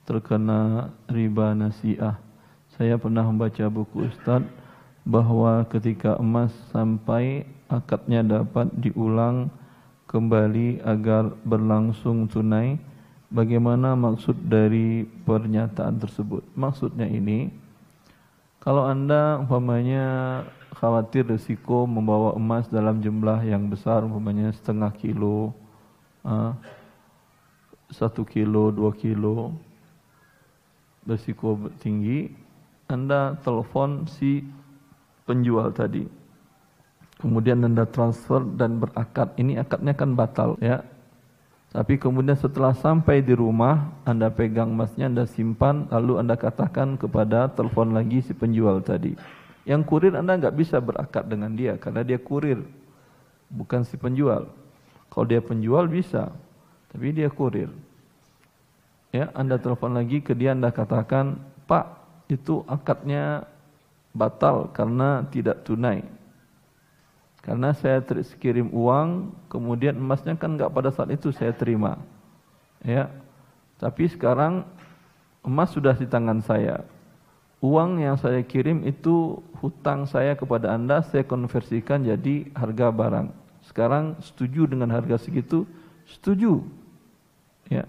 terkena 0.06 0.94
riba 1.10 1.52
nasiah? 1.58 2.22
Saya 2.78 2.96
pernah 2.96 3.26
membaca 3.28 3.66
buku 3.68 4.08
Ustaz 4.08 4.46
bahwa 5.06 5.66
ketika 5.70 6.18
emas 6.18 6.54
sampai 6.74 7.46
akadnya 7.70 8.22
dapat 8.22 8.70
diulang 8.78 9.50
kembali 10.10 10.80
agar 10.86 11.34
berlangsung 11.44 12.30
tunai. 12.30 12.78
Bagaimana 13.26 13.98
maksud 13.98 14.38
dari 14.48 15.04
pernyataan 15.26 15.98
tersebut? 16.00 16.46
Maksudnya 16.54 17.10
ini, 17.10 17.50
kalau 18.62 18.86
Anda 18.86 19.42
umpamanya 19.42 20.06
khawatir 20.78 21.28
risiko 21.28 21.90
membawa 21.90 22.38
emas 22.38 22.70
dalam 22.70 23.02
jumlah 23.02 23.44
yang 23.44 23.68
besar, 23.68 24.06
umpamanya 24.06 24.54
setengah 24.56 24.94
kilo, 24.96 25.52
satu 27.92 28.24
kilo, 28.24 28.70
dua 28.72 28.94
kilo, 28.94 29.58
risiko 31.06 31.70
tinggi, 31.80 32.30
Anda 32.90 33.38
telepon 33.42 34.06
si 34.10 34.46
penjual 35.26 35.74
tadi. 35.74 36.06
kemudian 37.16 37.64
Anda 37.64 37.88
transfer 37.88 38.44
dan 38.60 38.78
berakad, 38.78 39.34
ini 39.40 39.56
akadnya 39.56 39.96
kan 39.96 40.14
batal 40.14 40.60
ya. 40.60 40.84
Tapi 41.72 42.00
kemudian 42.00 42.40
setelah 42.40 42.72
sampai 42.72 43.20
di 43.20 43.36
rumah, 43.36 43.92
Anda 44.08 44.32
pegang 44.32 44.72
emasnya, 44.76 45.12
Anda 45.12 45.28
simpan, 45.28 45.92
lalu 45.92 46.24
Anda 46.24 46.40
katakan 46.40 46.96
kepada 46.96 47.52
telepon 47.52 47.92
lagi 47.92 48.24
si 48.24 48.32
penjual 48.32 48.80
tadi. 48.80 49.16
Yang 49.68 49.82
kurir 49.90 50.14
Anda 50.16 50.38
nggak 50.40 50.56
bisa 50.56 50.78
berakad 50.80 51.28
dengan 51.28 51.52
dia 51.52 51.76
karena 51.76 52.06
dia 52.06 52.16
kurir, 52.16 52.64
bukan 53.52 53.84
si 53.84 54.00
penjual. 54.00 54.48
Kalau 55.12 55.26
dia 55.28 55.44
penjual 55.44 55.88
bisa, 55.92 56.32
tapi 56.92 57.12
dia 57.12 57.28
kurir. 57.28 57.68
Ya, 59.16 59.32
Anda 59.32 59.56
telepon 59.56 59.96
lagi 59.96 60.20
ke 60.20 60.36
dia, 60.36 60.52
Anda 60.52 60.76
katakan, 60.76 61.40
Pak, 61.72 62.04
itu 62.28 62.68
akadnya 62.68 63.48
batal 64.12 64.76
karena 64.76 65.24
tidak 65.32 65.64
tunai. 65.64 66.04
Karena 67.40 67.72
saya 67.72 68.04
kirim 68.36 68.76
uang, 68.76 69.32
kemudian 69.48 69.96
emasnya 69.96 70.36
kan 70.36 70.60
nggak 70.60 70.68
pada 70.68 70.92
saat 70.92 71.16
itu 71.16 71.32
saya 71.32 71.56
terima. 71.56 71.96
Ya. 72.84 73.08
Tapi 73.80 74.12
sekarang 74.12 74.68
emas 75.48 75.72
sudah 75.72 75.96
di 75.96 76.12
tangan 76.12 76.44
saya. 76.44 76.84
Uang 77.64 78.04
yang 78.04 78.20
saya 78.20 78.44
kirim 78.44 78.84
itu 78.84 79.40
hutang 79.64 80.04
saya 80.12 80.36
kepada 80.36 80.76
Anda, 80.76 81.00
saya 81.08 81.24
konversikan 81.24 82.04
jadi 82.04 82.52
harga 82.52 82.92
barang. 82.92 83.32
Sekarang 83.64 84.20
setuju 84.20 84.68
dengan 84.68 84.92
harga 84.92 85.16
segitu? 85.24 85.64
Setuju. 86.04 86.68
Ya. 87.72 87.88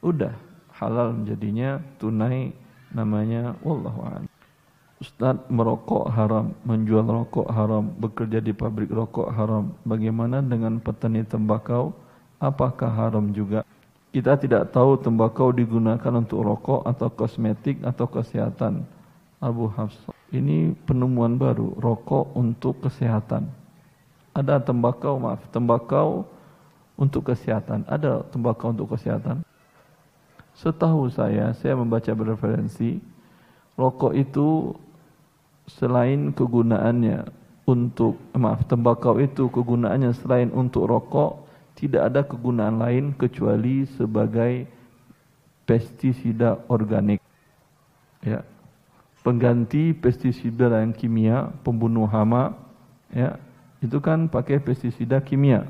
Udah 0.00 0.53
halal 0.74 1.14
menjadinya 1.14 1.78
tunai 2.02 2.50
namanya 2.90 3.54
wallahu 3.62 4.02
a'lam. 4.06 4.30
Ustaz 5.02 5.36
merokok 5.52 6.08
haram, 6.08 6.54
menjual 6.64 7.04
rokok 7.04 7.50
haram, 7.50 7.92
bekerja 7.98 8.40
di 8.40 8.54
pabrik 8.54 8.88
rokok 8.88 9.28
haram. 9.34 9.74
Bagaimana 9.84 10.40
dengan 10.40 10.80
petani 10.80 11.26
tembakau? 11.26 11.92
Apakah 12.40 12.88
haram 12.88 13.34
juga? 13.34 13.66
Kita 14.14 14.38
tidak 14.38 14.70
tahu 14.70 14.94
tembakau 15.02 15.50
digunakan 15.50 16.14
untuk 16.14 16.46
rokok 16.46 16.86
atau 16.86 17.10
kosmetik 17.10 17.82
atau 17.82 18.06
kesehatan. 18.06 18.86
Abu 19.42 19.68
Hafs. 19.74 19.98
Ini 20.30 20.72
penemuan 20.86 21.36
baru, 21.36 21.74
rokok 21.76 22.32
untuk 22.32 22.80
kesehatan. 22.86 23.50
Ada 24.32 24.62
tembakau, 24.62 25.20
maaf, 25.20 25.42
tembakau 25.50 26.24
untuk 26.96 27.28
kesehatan. 27.28 27.84
Ada 27.90 28.24
tembakau 28.30 28.72
untuk 28.72 28.94
kesehatan. 28.94 29.42
Setahu 30.54 31.10
saya, 31.10 31.50
saya 31.58 31.74
membaca 31.74 32.14
bereferensi, 32.14 33.02
rokok 33.74 34.14
itu 34.14 34.74
selain 35.66 36.30
kegunaannya 36.30 37.26
untuk 37.64 38.20
maaf 38.36 38.68
tembakau 38.68 39.16
itu 39.16 39.48
kegunaannya 39.48 40.12
selain 40.12 40.52
untuk 40.52 40.84
rokok 40.84 41.44
tidak 41.74 42.12
ada 42.12 42.20
kegunaan 42.22 42.76
lain 42.78 43.04
kecuali 43.16 43.88
sebagai 43.98 44.68
pestisida 45.64 46.60
organik. 46.68 47.18
Ya. 48.20 48.44
Pengganti 49.24 49.96
pestisida 49.96 50.68
dan 50.68 50.92
kimia 50.92 51.48
pembunuh 51.64 52.04
hama 52.04 52.52
ya 53.08 53.40
itu 53.80 53.96
kan 54.04 54.28
pakai 54.28 54.60
pestisida 54.60 55.16
kimia. 55.24 55.64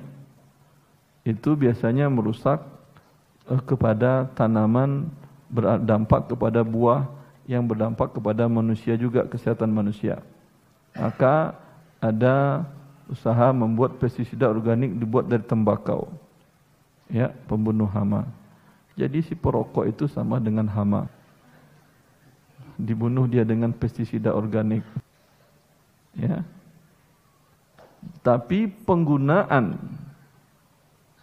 Itu 1.23 1.55
biasanya 1.55 2.11
merusak 2.11 2.74
kepada 3.45 4.29
tanaman 4.33 5.13
berdampak 5.53 6.33
kepada 6.33 6.65
buah 6.65 7.05
yang 7.45 7.65
berdampak 7.69 8.17
kepada 8.17 8.49
manusia 8.49 8.97
juga 8.97 9.29
kesehatan 9.29 9.69
manusia. 9.69 10.25
Maka 10.97 11.53
ada 12.01 12.65
usaha 13.09 13.53
membuat 13.53 14.01
pestisida 14.01 14.49
organik 14.49 14.97
dibuat 14.97 15.29
dari 15.29 15.45
tembakau. 15.45 16.09
Ya, 17.13 17.37
pembunuh 17.45 17.89
hama. 17.93 18.25
Jadi 18.97 19.21
si 19.21 19.37
perokok 19.37 19.85
itu 19.85 20.09
sama 20.09 20.41
dengan 20.41 20.65
hama. 20.71 21.05
Dibunuh 22.81 23.29
dia 23.29 23.45
dengan 23.45 23.71
pestisida 23.77 24.33
organik. 24.33 24.83
Ya. 26.17 26.43
Tapi 28.25 28.73
penggunaan 28.89 29.77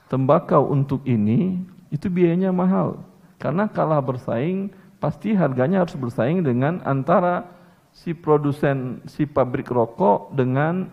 tembakau 0.06 0.69
untuk 0.69 1.01
ini 1.08 1.64
itu 1.92 2.08
biayanya 2.08 2.50
mahal. 2.56 3.03
Karena 3.38 3.68
kalah 3.68 4.00
bersaing 4.00 4.72
pasti 4.98 5.36
harganya 5.36 5.84
harus 5.84 5.94
bersaing 5.94 6.42
dengan 6.42 6.80
antara 6.88 7.45
si 7.92 8.16
produsen 8.16 9.03
si 9.06 9.28
pabrik 9.28 9.68
rokok 9.68 10.32
dengan 10.32 10.88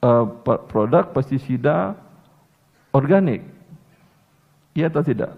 uh, 0.00 0.24
produk 0.70 1.10
pestisida 1.10 1.98
organik. 2.94 3.42
Iya 4.78 4.88
atau 4.94 5.02
tidak? 5.02 5.34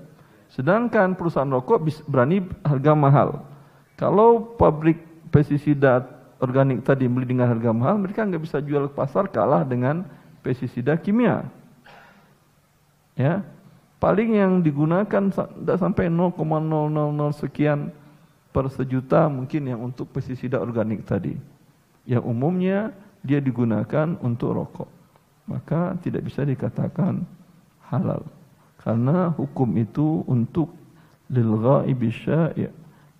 Sedangkan 0.52 1.16
perusahaan 1.16 1.48
rokok 1.48 1.80
berani 2.04 2.44
harga 2.66 2.92
mahal. 2.92 3.28
Kalau 3.96 4.56
pabrik 4.58 5.00
pestisida 5.30 6.04
organik 6.42 6.82
tadi 6.82 7.06
beli 7.06 7.30
dengan 7.30 7.48
harga 7.48 7.70
mahal, 7.70 7.96
mereka 8.02 8.26
nggak 8.26 8.42
bisa 8.42 8.58
jual 8.58 8.90
ke 8.90 8.94
pasar 8.96 9.30
kalah 9.30 9.62
dengan 9.62 10.04
pestisida 10.42 10.96
kimia. 10.98 11.46
Ya, 13.14 13.44
paling 14.00 14.40
yang 14.40 14.64
digunakan 14.64 15.30
tidak 15.30 15.78
sampai 15.78 16.08
0,000 16.08 16.40
sekian 17.36 17.92
per 18.50 18.66
sejuta 18.72 19.30
mungkin 19.30 19.62
yang 19.70 19.80
untuk 19.84 20.10
pestisida 20.10 20.58
organik 20.58 21.06
tadi. 21.06 21.36
Yang 22.08 22.24
umumnya 22.26 22.90
dia 23.22 23.38
digunakan 23.38 24.16
untuk 24.24 24.56
rokok. 24.56 24.90
Maka 25.46 25.94
tidak 26.00 26.26
bisa 26.26 26.42
dikatakan 26.42 27.22
halal. 27.92 28.24
Karena 28.80 29.30
hukum 29.36 29.68
itu 29.76 30.24
untuk 30.24 30.72
lil 31.28 31.52
ghaibi 31.60 32.10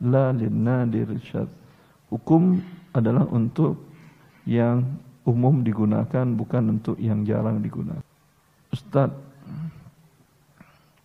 la 0.01 0.33
lin 0.33 0.57
nadir 0.65 1.13
Hukum 2.11 2.59
adalah 2.91 3.23
untuk 3.31 3.79
yang 4.49 4.83
umum 5.23 5.63
digunakan 5.63 6.27
bukan 6.35 6.81
untuk 6.81 6.97
yang 6.99 7.23
jarang 7.23 7.63
digunakan. 7.63 8.03
Ustaz, 8.75 9.15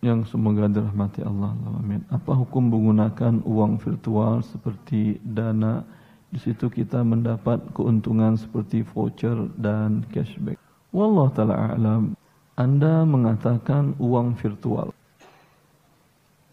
yang 0.06 0.22
semoga 0.22 0.70
dirahmati 0.70 1.26
Allah. 1.26 1.50
Amin. 1.74 2.06
Apa 2.14 2.38
hukum 2.38 2.70
menggunakan 2.70 3.42
uang 3.42 3.82
virtual 3.82 4.38
seperti 4.46 5.18
dana? 5.26 5.82
Di 6.30 6.38
situ 6.38 6.70
kita 6.70 7.02
mendapat 7.02 7.58
keuntungan 7.74 8.38
seperti 8.38 8.86
voucher 8.86 9.34
dan 9.58 10.06
cashback. 10.14 10.54
Wallah 10.94 11.26
taala 11.34 11.74
alam. 11.74 12.14
Anda 12.54 13.02
mengatakan 13.02 13.98
uang 13.98 14.38
virtual. 14.38 14.94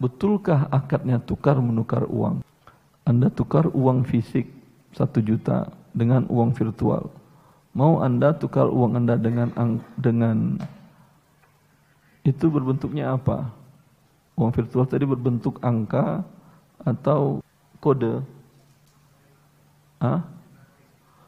Betulkah 0.02 0.66
akadnya 0.74 1.22
tukar 1.22 1.56
menukar 1.62 2.04
uang? 2.10 2.42
Anda 3.06 3.30
tukar 3.30 3.70
uang 3.70 4.04
fisik 4.04 4.50
satu 4.92 5.22
juta 5.22 5.70
dengan 5.94 6.26
uang 6.26 6.52
virtual. 6.52 7.08
Mau 7.74 8.02
Anda 8.02 8.34
tukar 8.34 8.68
uang 8.68 8.98
Anda 8.98 9.14
dengan 9.16 9.48
dengan 9.96 10.58
itu 12.24 12.48
berbentuknya 12.48 13.12
apa? 13.12 13.52
Uang 14.34 14.50
virtual 14.50 14.88
tadi 14.88 15.04
berbentuk 15.04 15.60
angka 15.60 16.24
atau 16.80 17.44
kode? 17.78 18.24
Hah? 20.00 20.24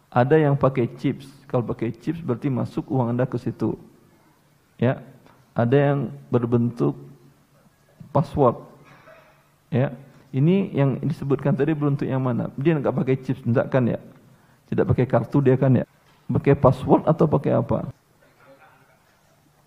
Ada 0.08 0.40
yang 0.40 0.56
pakai 0.56 0.88
chips. 0.96 1.28
Kalau 1.44 1.62
pakai 1.62 1.92
chips 1.92 2.24
berarti 2.24 2.48
masuk 2.48 2.88
uang 2.88 3.12
Anda 3.12 3.28
ke 3.28 3.36
situ. 3.36 3.76
Ya. 4.80 5.04
Ada 5.52 5.92
yang 5.92 5.98
berbentuk 6.32 6.96
password. 8.10 8.56
Ya. 9.68 9.92
Ini 10.32 10.72
yang 10.72 11.00
disebutkan 11.04 11.52
tadi 11.52 11.76
berbentuk 11.76 12.08
yang 12.08 12.24
mana? 12.24 12.48
Dia 12.56 12.76
enggak 12.76 12.96
pakai 12.96 13.16
chips, 13.20 13.44
enggak 13.44 13.68
kan 13.68 13.84
ya? 13.88 14.00
Tidak 14.68 14.84
pakai 14.84 15.06
kartu 15.08 15.38
dia 15.44 15.56
kan 15.60 15.72
ya? 15.76 15.84
Pakai 16.26 16.56
password 16.56 17.04
atau 17.06 17.24
pakai 17.28 17.56
apa? 17.56 17.88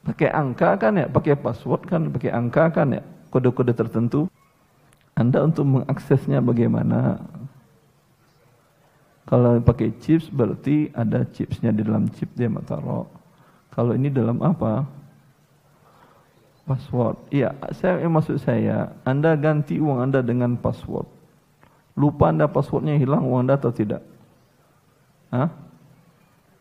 Pakai 0.09 0.33
angka 0.33 0.73
kan 0.81 0.97
ya, 0.97 1.05
pakai 1.05 1.37
password 1.37 1.85
kan, 1.85 2.09
pakai 2.09 2.33
angka 2.33 2.73
kan 2.73 2.97
ya, 2.97 3.05
kode-kode 3.29 3.77
tertentu. 3.77 4.25
Anda 5.13 5.45
untuk 5.45 5.69
mengaksesnya 5.69 6.41
bagaimana? 6.41 7.21
Kalau 9.29 9.61
pakai 9.61 9.93
chips 10.01 10.25
berarti 10.33 10.89
ada 10.97 11.21
chipsnya 11.29 11.69
di 11.69 11.85
dalam 11.85 12.09
chip 12.17 12.33
dia 12.33 12.49
taruh. 12.65 13.05
Kalau 13.69 13.93
ini 13.93 14.09
dalam 14.09 14.41
apa? 14.41 14.81
Password. 16.65 17.29
Iya, 17.29 17.53
saya 17.77 18.01
yang 18.01 18.17
maksud 18.17 18.41
saya, 18.41 18.89
Anda 19.05 19.37
ganti 19.37 19.77
uang 19.77 20.09
Anda 20.09 20.25
dengan 20.25 20.57
password. 20.57 21.05
Lupa 21.93 22.33
Anda 22.33 22.49
passwordnya 22.49 22.97
hilang 22.97 23.29
uang 23.29 23.45
Anda 23.45 23.61
atau 23.61 23.69
tidak? 23.69 24.01
Hah? 25.29 25.53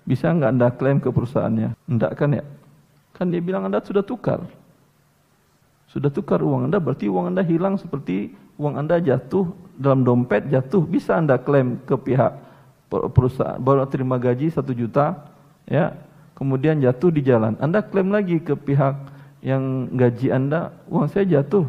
Bisa 0.04 0.28
nggak 0.36 0.50
Anda 0.52 0.68
klaim 0.76 1.00
ke 1.00 1.08
perusahaannya? 1.08 1.72
Enggak 1.88 2.12
kan 2.20 2.36
ya? 2.36 2.44
Kan 3.18 3.34
dia 3.34 3.42
bilang 3.42 3.66
Anda 3.66 3.82
sudah 3.82 4.06
tukar. 4.06 4.46
Sudah 5.90 6.06
tukar 6.06 6.38
uang 6.38 6.70
Anda, 6.70 6.78
berarti 6.78 7.10
uang 7.10 7.34
Anda 7.34 7.42
hilang 7.42 7.74
seperti 7.74 8.30
uang 8.54 8.78
Anda 8.78 9.02
jatuh 9.02 9.50
dalam 9.74 10.06
dompet 10.06 10.46
jatuh. 10.46 10.86
Bisa 10.86 11.18
Anda 11.18 11.34
klaim 11.34 11.82
ke 11.82 11.98
pihak 11.98 12.30
perusahaan 12.88 13.58
baru 13.58 13.84
terima 13.90 14.16
gaji 14.16 14.48
satu 14.54 14.70
juta, 14.70 15.28
ya, 15.66 15.92
kemudian 16.38 16.78
jatuh 16.78 17.10
di 17.10 17.26
jalan. 17.26 17.58
Anda 17.58 17.82
klaim 17.82 18.14
lagi 18.14 18.38
ke 18.38 18.54
pihak 18.54 18.94
yang 19.42 19.90
gaji 19.96 20.30
Anda, 20.30 20.70
uang 20.86 21.10
saya 21.10 21.26
jatuh, 21.26 21.66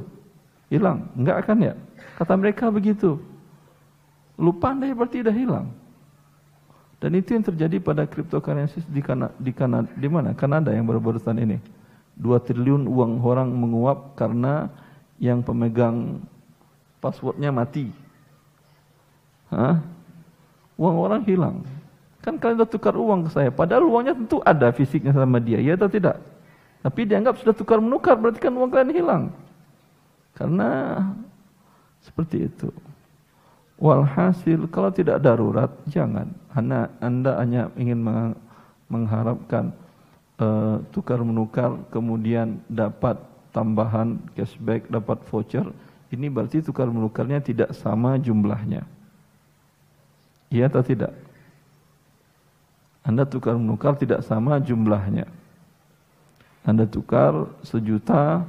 hilang, 0.69 1.09
enggak 1.17 1.47
akan 1.47 1.57
ya? 1.71 1.73
Kata 2.19 2.33
mereka 2.37 2.67
begitu. 2.69 3.17
Lupa 4.39 4.71
Anda 4.75 4.91
ya 4.91 4.95
berarti 4.95 5.23
sudah 5.23 5.35
hilang. 5.35 5.67
Dan 6.99 7.15
itu 7.15 7.31
yang 7.31 7.47
terjadi 7.47 7.79
pada 7.79 8.03
cryptocurrency 8.03 8.83
di 8.91 8.99
Kanada, 8.99 9.31
di, 9.39 9.55
Kanada, 9.55 9.87
di 9.95 10.07
mana? 10.11 10.35
Kanada 10.35 10.75
yang 10.75 10.83
baru-barusan 10.83 11.39
ini. 11.39 11.57
2 12.19 12.27
triliun 12.43 12.83
uang 12.83 13.23
orang 13.23 13.47
menguap 13.47 14.19
karena 14.19 14.67
yang 15.15 15.39
pemegang 15.39 16.19
passwordnya 16.99 17.55
mati. 17.55 17.87
Hah? 19.47 19.79
Uang 20.75 20.95
orang 20.99 21.23
hilang. 21.23 21.63
Kan 22.19 22.35
kalian 22.35 22.59
sudah 22.59 22.67
tukar 22.67 22.95
uang 22.99 23.27
ke 23.27 23.29
saya. 23.31 23.47
Padahal 23.47 23.87
uangnya 23.87 24.19
tentu 24.19 24.43
ada 24.43 24.67
fisiknya 24.75 25.15
sama 25.15 25.39
dia. 25.39 25.63
Ya 25.63 25.79
atau 25.79 25.87
tidak? 25.87 26.19
Tapi 26.83 27.07
dianggap 27.07 27.39
sudah 27.39 27.55
tukar 27.55 27.79
menukar. 27.79 28.19
Berarti 28.19 28.43
kan 28.43 28.51
uang 28.51 28.67
kalian 28.67 28.91
hilang. 28.91 29.23
Karena 30.35 30.99
seperti 32.03 32.51
itu. 32.51 32.67
Walhasil 33.79 34.67
kalau 34.67 34.91
tidak 34.91 35.23
darurat 35.23 35.71
jangan. 35.87 36.27
Anda, 36.51 36.91
anda 36.99 37.39
hanya 37.39 37.71
ingin 37.79 38.03
mengharapkan 38.91 39.71
uh, 40.35 40.83
tukar 40.91 41.23
menukar 41.23 41.79
kemudian 41.87 42.59
dapat 42.67 43.15
tambahan 43.55 44.19
cashback, 44.35 44.91
dapat 44.91 45.23
voucher. 45.31 45.63
Ini 46.11 46.27
berarti 46.27 46.59
tukar 46.59 46.91
menukarnya 46.91 47.39
tidak 47.39 47.71
sama 47.71 48.19
jumlahnya. 48.19 48.83
Iya 50.51 50.67
atau 50.67 50.83
tidak? 50.83 51.13
Anda 53.05 53.23
tukar 53.23 53.55
menukar 53.55 53.95
tidak 53.95 54.27
sama 54.27 54.59
jumlahnya. 54.59 55.23
Anda 56.67 56.83
tukar 56.83 57.47
sejuta, 57.63 58.43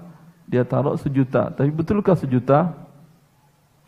dia 0.50 0.67
taruh 0.67 0.99
sejuta. 0.99 1.55
Tapi 1.55 1.70
betulkah 1.70 2.18
sejuta? 2.18 2.75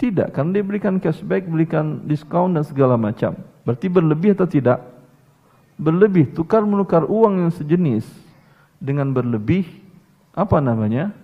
Tidak, 0.02 0.34
karena 0.34 0.58
dia 0.58 0.64
berikan 0.66 0.98
cashback, 0.98 1.47
berikan 1.47 2.02
diskon 2.10 2.58
dan 2.58 2.66
segala 2.66 2.98
macam. 2.98 3.39
Berarti 3.62 3.86
berlebih 3.86 4.34
atau 4.34 4.50
tidak? 4.50 4.82
Berlebih, 5.78 6.34
tukar 6.34 6.66
menukar 6.66 7.06
uang 7.06 7.47
yang 7.47 7.52
sejenis 7.55 8.02
dengan 8.82 9.14
berlebih, 9.14 9.62
apa 10.34 10.58
namanya? 10.58 11.14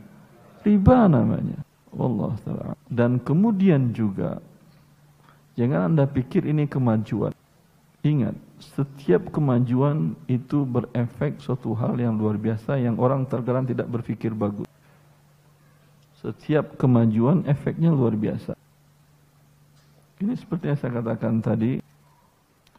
Riba 0.62 1.10
namanya. 1.10 1.58
Allah 1.90 2.38
taala. 2.46 2.78
Dan 2.86 3.18
kemudian 3.18 3.90
juga 3.90 4.38
jangan 5.58 5.90
Anda 5.90 6.06
pikir 6.06 6.46
ini 6.46 6.70
kemajuan. 6.70 7.34
Ingat, 8.06 8.38
setiap 8.78 9.34
kemajuan 9.34 10.14
itu 10.30 10.62
berefek 10.62 11.42
suatu 11.42 11.74
hal 11.74 11.98
yang 11.98 12.14
luar 12.14 12.38
biasa 12.38 12.78
yang 12.78 12.94
orang 13.02 13.26
terkadang 13.26 13.66
tidak 13.66 13.90
berpikir 13.90 14.30
bagus. 14.30 14.70
Setiap 16.22 16.78
kemajuan 16.78 17.42
efeknya 17.42 17.90
luar 17.90 18.14
biasa. 18.14 18.54
Ini 20.18 20.34
seperti 20.34 20.66
yang 20.66 20.78
saya 20.82 20.98
katakan 20.98 21.38
tadi, 21.38 21.78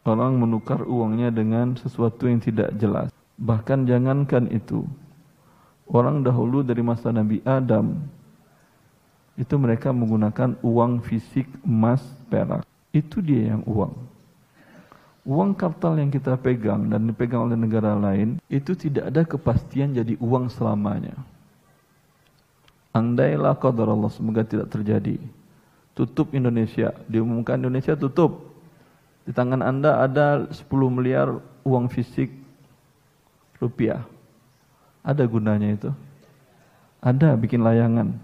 orang 0.04 0.36
menukar 0.36 0.84
uangnya 0.84 1.32
dengan 1.32 1.72
sesuatu 1.72 2.28
yang 2.28 2.36
tidak 2.36 2.68
jelas. 2.76 3.08
Bahkan 3.40 3.88
jangankan 3.88 4.52
itu, 4.52 4.84
orang 5.88 6.20
dahulu 6.20 6.60
dari 6.60 6.84
masa 6.84 7.08
Nabi 7.08 7.40
Adam, 7.48 7.96
itu 9.40 9.56
mereka 9.56 9.88
menggunakan 9.88 10.60
uang 10.60 11.00
fisik 11.00 11.48
emas 11.64 12.04
perak. 12.28 12.60
Itu 12.92 13.24
dia 13.24 13.56
yang 13.56 13.64
uang. 13.64 13.96
Uang 15.24 15.56
kartal 15.56 15.96
yang 15.96 16.12
kita 16.12 16.36
pegang 16.36 16.92
dan 16.92 17.08
dipegang 17.08 17.48
oleh 17.48 17.56
negara 17.56 17.96
lain, 17.96 18.36
itu 18.52 18.76
tidak 18.76 19.08
ada 19.08 19.24
kepastian 19.24 19.96
jadi 19.96 20.12
uang 20.20 20.52
selamanya. 20.52 21.16
Andailah 22.92 23.56
qadar 23.56 23.88
Allah, 23.88 24.12
semoga 24.12 24.44
tidak 24.44 24.68
terjadi 24.68 25.39
tutup 26.00 26.32
Indonesia. 26.32 26.96
Diumumkan 27.04 27.60
Indonesia 27.60 27.92
tutup. 27.92 28.56
Di 29.28 29.36
tangan 29.36 29.60
Anda 29.60 30.00
ada 30.00 30.48
10 30.48 30.64
miliar 30.88 31.28
uang 31.60 31.92
fisik 31.92 32.32
rupiah. 33.60 34.00
Ada 35.04 35.28
gunanya 35.28 35.68
itu? 35.76 35.92
Ada 37.04 37.36
bikin 37.36 37.60
layangan. 37.60 38.16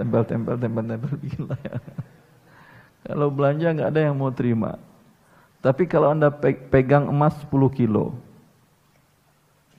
Tempel-tempel, 0.00 0.56
tempel-tempel 0.56 1.12
bikin 1.28 1.44
layangan. 1.44 1.96
Kalau 3.04 3.28
belanja 3.28 3.68
nggak 3.76 3.90
ada 3.92 4.00
yang 4.08 4.16
mau 4.16 4.32
terima. 4.32 4.80
Tapi 5.60 5.84
kalau 5.84 6.08
Anda 6.16 6.32
pegang 6.72 7.12
emas 7.12 7.36
10 7.44 7.52
kilo, 7.76 8.16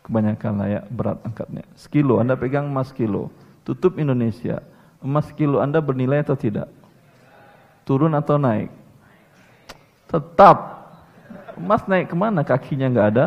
kebanyakan 0.05 0.53
layak 0.61 0.83
berat 0.93 1.17
angkatnya. 1.25 1.65
Sekilo, 1.73 2.21
Anda 2.21 2.37
pegang 2.37 2.69
emas 2.69 2.93
kilo, 2.93 3.33
tutup 3.65 3.97
Indonesia. 3.97 4.61
Emas 4.99 5.31
kilo 5.33 5.63
Anda 5.63 5.79
bernilai 5.79 6.21
atau 6.21 6.35
tidak? 6.35 6.67
Turun 7.89 8.13
atau 8.13 8.37
naik? 8.37 8.69
Tetap. 10.05 10.77
Emas 11.57 11.81
naik 11.89 12.13
ke 12.13 12.15
mana? 12.15 12.45
Kakinya 12.45 12.85
nggak 12.85 13.07
ada, 13.17 13.25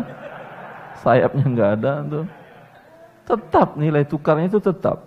sayapnya 1.03 1.45
nggak 1.51 1.71
ada, 1.75 1.91
tuh. 2.07 2.25
Tetap 3.27 3.75
nilai 3.75 4.07
tukarnya 4.07 4.47
itu 4.47 4.63
tetap. 4.63 5.03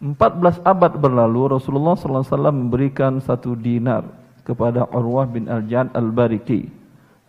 14 0.00 0.62
abad 0.62 0.92
berlalu 0.94 1.58
Rasulullah 1.58 1.98
SAW 1.98 2.54
memberikan 2.54 3.18
satu 3.18 3.52
dinar 3.52 4.06
kepada 4.46 4.86
Urwah 4.94 5.26
bin 5.26 5.50
Al-Jad 5.50 5.90
Al-Bariki 5.90 6.70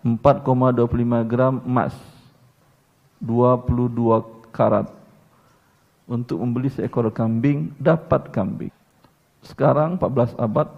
4,25 0.05 0.85
gram 1.25 1.59
emas 1.65 1.97
22 3.19 4.53
karat 4.53 4.85
untuk 6.05 6.37
membeli 6.39 6.69
seekor 6.69 7.09
kambing 7.09 7.73
dapat 7.81 8.29
kambing 8.29 8.71
sekarang 9.41 9.97
14 9.97 10.37
abad 10.37 10.69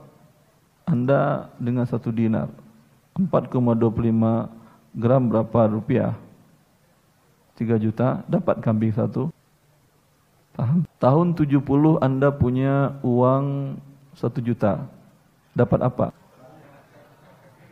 anda 0.86 1.52
dengan 1.62 1.86
satu 1.86 2.10
dinar 2.10 2.50
4,25 3.16 4.98
gram 4.98 5.22
berapa 5.28 5.62
rupiah? 5.72 6.14
3 7.60 7.78
juta 7.78 8.26
dapat 8.26 8.58
kambing 8.64 8.96
satu. 8.96 9.30
Paham? 10.58 10.84
Tahun 11.00 11.28
70 11.38 11.62
Anda 12.04 12.34
punya 12.34 13.00
uang 13.06 13.78
1 14.18 14.42
juta. 14.44 14.84
Dapat 15.56 15.80
apa? 15.84 16.08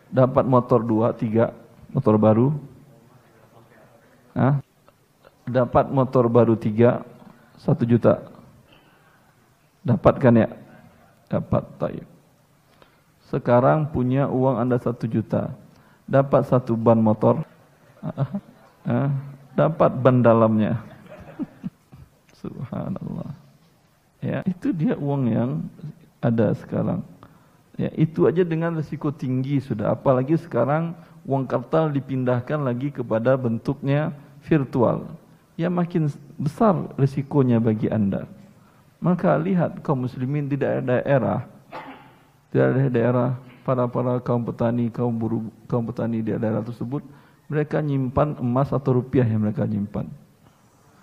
Dapat 0.09 0.45
motor 0.47 0.83
2, 0.83 1.11
3, 1.15 1.51
motor 1.91 2.15
baru. 2.15 2.47
Hah? 4.37 4.61
Dapat 5.49 5.91
motor 5.91 6.29
baru 6.29 6.55
3, 6.55 7.01
1 7.57 7.83
juta. 7.89 8.23
Dapatkan 9.83 10.33
ya? 10.37 10.49
Dapat, 11.29 11.63
tayyib. 11.77 12.18
Sekarang 13.29 13.85
punya 13.85 14.25
uang 14.25 14.57
Anda 14.57 14.81
satu 14.81 15.05
juta. 15.05 15.53
Dapat 16.09 16.49
satu 16.49 16.73
ban 16.73 16.99
motor. 16.99 17.45
Eh, 18.89 19.11
dapat 19.53 19.91
ban 20.01 20.23
dalamnya. 20.23 20.81
Subhanallah. 22.41 23.29
Ya, 24.17 24.41
itu 24.49 24.73
dia 24.73 24.97
uang 24.97 25.29
yang 25.29 25.61
ada 26.23 26.55
sekarang. 26.57 27.05
Ya, 27.77 27.93
itu 27.93 28.25
aja 28.25 28.41
dengan 28.41 28.73
risiko 28.73 29.13
tinggi 29.13 29.61
sudah. 29.61 29.93
Apalagi 29.93 30.41
sekarang 30.41 30.97
uang 31.27 31.45
kartal 31.45 31.93
dipindahkan 31.93 32.57
lagi 32.65 32.89
kepada 32.89 33.37
bentuknya 33.37 34.09
virtual. 34.47 35.05
Ya 35.53 35.67
makin 35.67 36.09
besar 36.39 36.89
risikonya 36.97 37.61
bagi 37.61 37.91
Anda. 37.91 38.25
Maka 38.97 39.37
lihat 39.37 39.85
kaum 39.85 40.07
muslimin 40.07 40.49
di 40.49 40.57
daerah-daerah 40.57 41.58
daerah-daerah 42.49 43.37
para-para 43.61 44.17
kaum 44.21 44.41
petani, 44.41 44.89
kaum 44.89 45.13
buruh, 45.13 45.45
kaum 45.69 45.85
petani 45.85 46.25
di 46.25 46.33
daerah 46.33 46.65
tersebut, 46.65 47.05
mereka 47.49 47.81
nyimpan 47.81 48.41
emas 48.41 48.73
atau 48.73 48.97
rupiah 48.97 49.25
yang 49.25 49.45
mereka 49.45 49.65
nyimpan. 49.65 50.09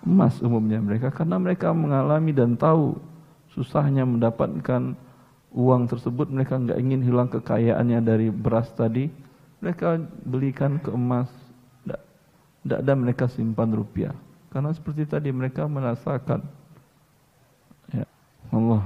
Emas 0.03 0.39
umumnya 0.39 0.79
mereka 0.79 1.11
karena 1.11 1.39
mereka 1.39 1.71
mengalami 1.71 2.31
dan 2.31 2.55
tahu 2.55 2.99
susahnya 3.51 4.03
mendapatkan 4.03 4.95
uang 5.55 5.89
tersebut, 5.89 6.29
mereka 6.29 6.59
nggak 6.59 6.77
ingin 6.77 7.01
hilang 7.01 7.29
kekayaannya 7.31 7.99
dari 8.03 8.27
beras 8.29 8.69
tadi, 8.75 9.09
mereka 9.63 9.97
belikan 10.27 10.77
ke 10.77 10.91
emas, 10.93 11.31
tidak 12.67 12.79
ada 12.83 12.93
mereka 12.99 13.25
simpan 13.31 13.71
rupiah. 13.71 14.11
Karena 14.51 14.75
seperti 14.75 15.07
tadi 15.07 15.31
mereka 15.31 15.63
merasakan. 15.71 16.43
Ya. 17.95 18.03
Allah 18.51 18.83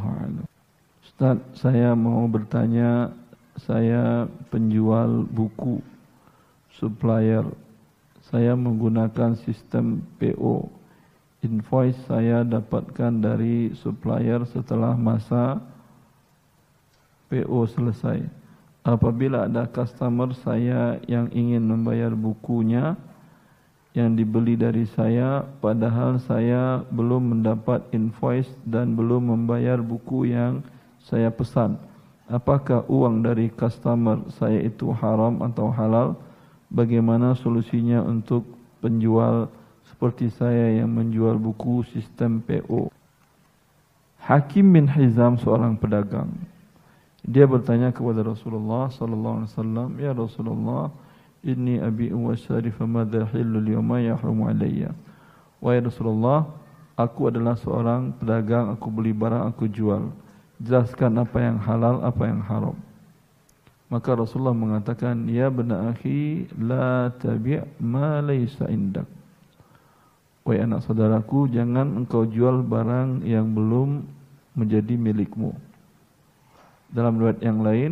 Ustaz, 1.22 1.38
saya 1.54 1.94
mau 1.94 2.26
bertanya, 2.26 3.14
saya 3.54 4.26
penjual 4.50 5.22
buku, 5.30 5.78
supplier. 6.74 7.46
Saya 8.26 8.58
menggunakan 8.58 9.38
sistem 9.38 10.02
PO. 10.18 10.66
Invoice 11.46 12.02
saya 12.10 12.42
dapatkan 12.42 13.22
dari 13.22 13.70
supplier 13.78 14.50
setelah 14.50 14.98
masa 14.98 15.62
PO 17.30 17.70
selesai. 17.70 18.26
apabila 18.82 19.46
ada 19.46 19.70
customer 19.70 20.34
saya 20.42 20.98
yang 21.06 21.30
ingin 21.38 21.62
membayar 21.62 22.18
bukunya 22.18 22.98
yang 23.94 24.18
dibeli 24.18 24.58
dari 24.58 24.90
saya 24.98 25.46
padahal 25.62 26.18
saya 26.18 26.82
belum 26.90 27.38
mendapat 27.38 27.86
invoice 27.94 28.50
dan 28.66 28.98
belum 28.98 29.30
membayar 29.38 29.78
buku 29.86 30.34
yang 30.34 30.66
saya 31.06 31.30
pesan 31.34 31.78
apakah 32.30 32.86
uang 32.88 33.26
dari 33.26 33.50
customer 33.52 34.22
saya 34.38 34.62
itu 34.62 34.90
haram 34.96 35.42
atau 35.46 35.70
halal 35.74 36.16
bagaimana 36.72 37.36
solusinya 37.38 38.02
untuk 38.06 38.46
penjual 38.80 39.50
seperti 39.90 40.32
saya 40.32 40.82
yang 40.82 40.90
menjual 40.90 41.38
buku 41.38 41.86
sistem 41.92 42.42
PO 42.42 42.90
Hakim 44.22 44.66
bin 44.74 44.86
Hizam 44.86 45.36
seorang 45.42 45.76
pedagang 45.76 46.30
dia 47.22 47.46
bertanya 47.46 47.94
kepada 47.94 48.26
Rasulullah 48.26 48.90
sallallahu 48.90 49.46
alaihi 49.46 49.52
wasallam, 49.54 49.90
"Ya 50.02 50.12
Rasulullah, 50.18 50.90
inni 51.46 51.78
abi 51.78 52.10
wa 52.10 52.34
syari 52.34 52.74
fa 52.74 52.90
madza 52.90 53.30
hillu 53.30 53.62
al-yawma 53.62 54.02
yahrumu 54.02 54.50
alayya?" 54.50 54.90
Wahai 55.62 55.86
Rasulullah, 55.86 56.50
aku 56.98 57.30
adalah 57.30 57.54
seorang 57.62 58.18
pedagang, 58.18 58.74
aku 58.74 58.90
beli 58.90 59.14
barang, 59.14 59.54
aku 59.54 59.70
jual. 59.70 60.10
Jelaskan 60.62 61.18
apa 61.18 61.38
yang 61.42 61.58
halal, 61.58 62.06
apa 62.06 62.24
yang 62.30 62.42
haram. 62.46 62.78
Maka 63.90 64.16
Rasulullah 64.16 64.56
mengatakan, 64.56 65.28
"Ya 65.28 65.52
bena 65.52 65.92
akhi, 65.92 66.48
la 66.56 67.12
tabi' 67.18 67.66
ma 67.82 68.22
laysa 68.22 68.70
indak." 68.72 69.10
Wahai 70.46 70.64
anak 70.64 70.86
saudaraku, 70.86 71.52
jangan 71.52 72.06
engkau 72.06 72.24
jual 72.26 72.64
barang 72.66 73.26
yang 73.26 73.52
belum 73.52 74.06
menjadi 74.56 74.96
milikmu. 74.96 75.54
Dalam 76.92 77.20
riwayat 77.20 77.40
yang 77.44 77.60
lain, 77.62 77.92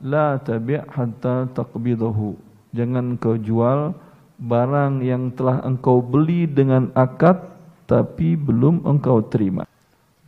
la 0.00 0.36
tabi' 0.40 0.84
hatta 0.84 1.48
taqbidahu. 1.52 2.36
Jangan 2.76 3.16
kau 3.16 3.40
jual 3.40 3.96
barang 4.36 5.00
yang 5.00 5.32
telah 5.32 5.64
engkau 5.64 6.04
beli 6.04 6.44
dengan 6.44 6.92
akad 6.92 7.40
tapi 7.88 8.36
belum 8.36 8.84
engkau 8.84 9.24
terima. 9.24 9.64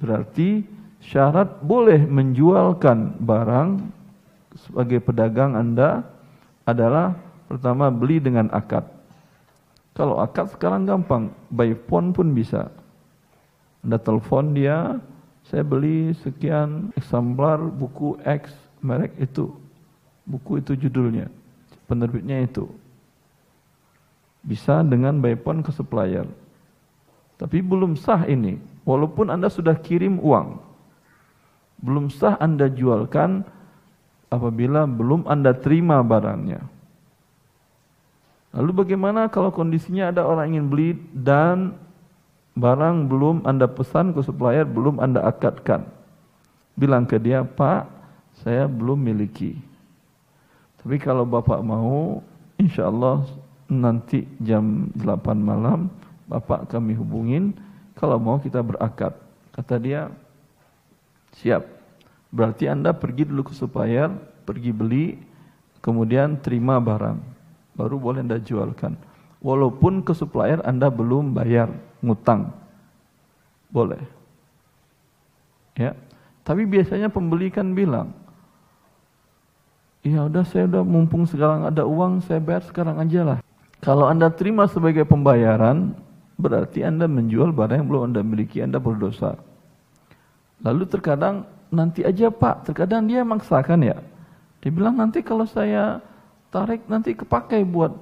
Berarti 0.00 0.64
syarat 1.08 1.64
boleh 1.64 2.04
menjualkan 2.04 3.16
barang 3.24 3.80
sebagai 4.68 5.00
pedagang 5.00 5.56
Anda 5.56 6.04
adalah 6.68 7.16
pertama 7.48 7.88
beli 7.88 8.20
dengan 8.20 8.52
akad. 8.52 8.84
Kalau 9.96 10.20
akad 10.20 10.52
sekarang 10.52 10.84
gampang, 10.84 11.32
by 11.48 11.72
phone 11.88 12.12
pun 12.12 12.36
bisa. 12.36 12.68
Anda 13.80 13.96
telepon 13.96 14.52
dia, 14.52 15.00
saya 15.48 15.64
beli 15.64 16.12
sekian 16.20 16.92
eksemplar 16.94 17.56
buku 17.58 18.20
X 18.22 18.52
merek 18.84 19.16
itu. 19.16 19.48
Buku 20.28 20.60
itu 20.60 20.76
judulnya. 20.76 21.32
Penerbitnya 21.88 22.44
itu. 22.44 22.68
Bisa 24.44 24.84
dengan 24.84 25.18
by 25.24 25.34
phone 25.40 25.64
ke 25.64 25.72
supplier. 25.72 26.28
Tapi 27.40 27.64
belum 27.64 27.96
sah 27.96 28.28
ini. 28.28 28.60
Walaupun 28.84 29.32
Anda 29.32 29.48
sudah 29.48 29.72
kirim 29.80 30.20
uang. 30.20 30.67
Belum 31.78 32.10
sah 32.10 32.34
Anda 32.42 32.66
jualkan 32.66 33.46
apabila 34.28 34.84
belum 34.84 35.24
Anda 35.30 35.54
terima 35.56 36.02
barangnya. 36.02 36.60
Lalu 38.56 38.70
bagaimana 38.84 39.28
kalau 39.28 39.52
kondisinya 39.52 40.08
ada 40.08 40.24
orang 40.24 40.56
ingin 40.56 40.66
beli 40.72 40.90
dan 41.12 41.76
barang 42.58 43.06
belum 43.06 43.46
Anda 43.46 43.70
pesan 43.70 44.16
ke 44.16 44.20
supplier, 44.24 44.66
belum 44.66 44.98
Anda 44.98 45.22
akadkan. 45.28 45.86
Bilang 46.74 47.06
ke 47.06 47.20
dia, 47.22 47.46
Pak, 47.46 47.86
saya 48.42 48.66
belum 48.66 48.98
miliki. 48.98 49.54
Tapi 50.82 50.96
kalau 50.98 51.26
Bapak 51.26 51.60
mau, 51.62 52.22
insya 52.58 52.90
Allah 52.90 53.26
nanti 53.68 54.24
jam 54.42 54.90
8 54.96 55.38
malam, 55.38 55.90
Bapak 56.26 56.70
kami 56.70 56.96
hubungin, 56.96 57.54
kalau 57.98 58.16
mau 58.16 58.38
kita 58.40 58.62
berakad. 58.62 59.12
Kata 59.52 59.74
dia, 59.76 60.08
siap. 61.38 61.62
Berarti 62.28 62.68
Anda 62.68 62.92
pergi 62.92 63.24
dulu 63.24 63.48
ke 63.48 63.54
supplier, 63.56 64.12
pergi 64.44 64.74
beli, 64.74 65.16
kemudian 65.80 66.42
terima 66.42 66.76
barang. 66.82 67.18
Baru 67.78 67.96
boleh 67.96 68.20
Anda 68.20 68.42
jualkan. 68.42 68.98
Walaupun 69.40 70.02
ke 70.02 70.12
supplier 70.12 70.60
Anda 70.66 70.90
belum 70.90 71.32
bayar 71.32 71.70
ngutang. 72.02 72.52
Boleh. 73.70 74.02
Ya. 75.78 75.94
Tapi 76.42 76.66
biasanya 76.66 77.12
pembeli 77.12 77.52
kan 77.52 77.72
bilang, 77.76 78.12
Ya 80.06 80.24
udah 80.24 80.46
saya 80.46 80.64
udah 80.70 80.86
mumpung 80.86 81.26
sekarang 81.26 81.68
ada 81.68 81.82
uang, 81.82 82.22
saya 82.22 82.38
bayar 82.38 82.62
sekarang 82.64 82.96
aja 83.02 83.20
lah. 83.26 83.38
Kalau 83.82 84.06
Anda 84.06 84.30
terima 84.30 84.64
sebagai 84.70 85.04
pembayaran, 85.04 85.92
berarti 86.38 86.86
Anda 86.86 87.10
menjual 87.10 87.50
barang 87.50 87.82
yang 87.82 87.88
belum 87.90 88.02
Anda 88.14 88.20
miliki, 88.22 88.62
Anda 88.62 88.78
berdosa. 88.78 89.36
Lalu 90.62 90.84
terkadang 90.90 91.46
nanti 91.70 92.02
aja 92.02 92.32
Pak, 92.32 92.66
terkadang 92.66 93.06
dia 93.06 93.22
maksakan 93.22 93.84
ya. 93.84 93.96
Dia 94.58 94.70
bilang 94.74 94.98
nanti 94.98 95.22
kalau 95.22 95.46
saya 95.46 96.02
tarik 96.50 96.82
nanti 96.90 97.14
kepakai 97.14 97.62
buat 97.62 97.94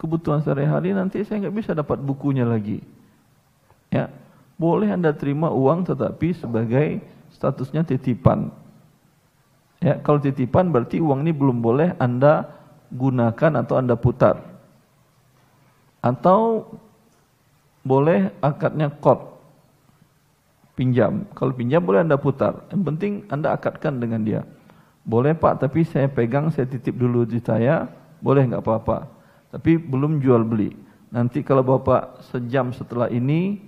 kebutuhan 0.00 0.40
sehari-hari 0.40 0.96
nanti 0.96 1.20
saya 1.26 1.44
nggak 1.44 1.56
bisa 1.60 1.70
dapat 1.76 2.00
bukunya 2.00 2.48
lagi. 2.48 2.80
Ya, 3.92 4.08
boleh 4.56 4.88
anda 4.88 5.12
terima 5.12 5.52
uang 5.52 5.84
tetapi 5.84 6.32
sebagai 6.32 7.04
statusnya 7.36 7.84
titipan. 7.84 8.48
Ya, 9.84 10.00
kalau 10.00 10.20
titipan 10.20 10.72
berarti 10.72 11.00
uang 11.00 11.24
ini 11.24 11.32
belum 11.36 11.60
boleh 11.60 11.92
anda 12.00 12.48
gunakan 12.88 13.60
atau 13.60 13.76
anda 13.76 13.96
putar. 13.96 14.40
Atau 16.00 16.72
boleh 17.84 18.32
akadnya 18.40 18.88
kot 18.88 19.29
pinjam. 20.80 21.28
Kalau 21.36 21.52
pinjam 21.52 21.84
boleh 21.84 22.00
anda 22.00 22.16
putar. 22.16 22.64
Yang 22.72 22.82
penting 22.88 23.12
anda 23.28 23.52
akadkan 23.52 24.00
dengan 24.00 24.24
dia. 24.24 24.40
Boleh 25.04 25.36
pak, 25.36 25.60
tapi 25.60 25.84
saya 25.84 26.08
pegang, 26.08 26.48
saya 26.48 26.64
titip 26.64 26.96
dulu 26.96 27.28
di 27.28 27.36
saya. 27.44 27.84
Boleh 28.24 28.48
nggak 28.48 28.64
apa-apa 28.64 29.20
tapi 29.50 29.76
belum 29.76 30.22
jual 30.22 30.46
beli. 30.46 30.72
Nanti 31.10 31.42
kalau 31.42 31.66
Bapak 31.66 32.22
sejam 32.30 32.70
setelah 32.70 33.10
ini 33.10 33.58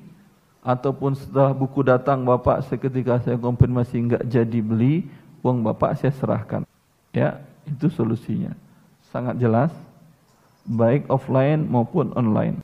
ataupun 0.63 1.19
setelah 1.19 1.51
buku 1.51 1.83
datang 1.83 2.23
Bapak 2.23 2.63
seketika 2.71 3.19
saya 3.19 3.35
konfirmasi 3.35 3.99
enggak 3.99 4.23
jadi 4.31 4.63
beli, 4.63 5.11
uang 5.43 5.67
Bapak 5.67 5.99
saya 5.99 6.15
serahkan. 6.15 6.63
Ya, 7.11 7.43
itu 7.67 7.91
solusinya. 7.91 8.55
Sangat 9.11 9.43
jelas 9.43 9.75
baik 10.63 11.11
offline 11.11 11.67
maupun 11.67 12.15
online. 12.15 12.63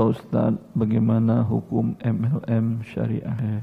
Pak 0.00 0.16
Ustaz, 0.16 0.56
bagaimana 0.72 1.44
hukum 1.44 1.92
MLM 2.00 2.80
syariah? 2.88 3.60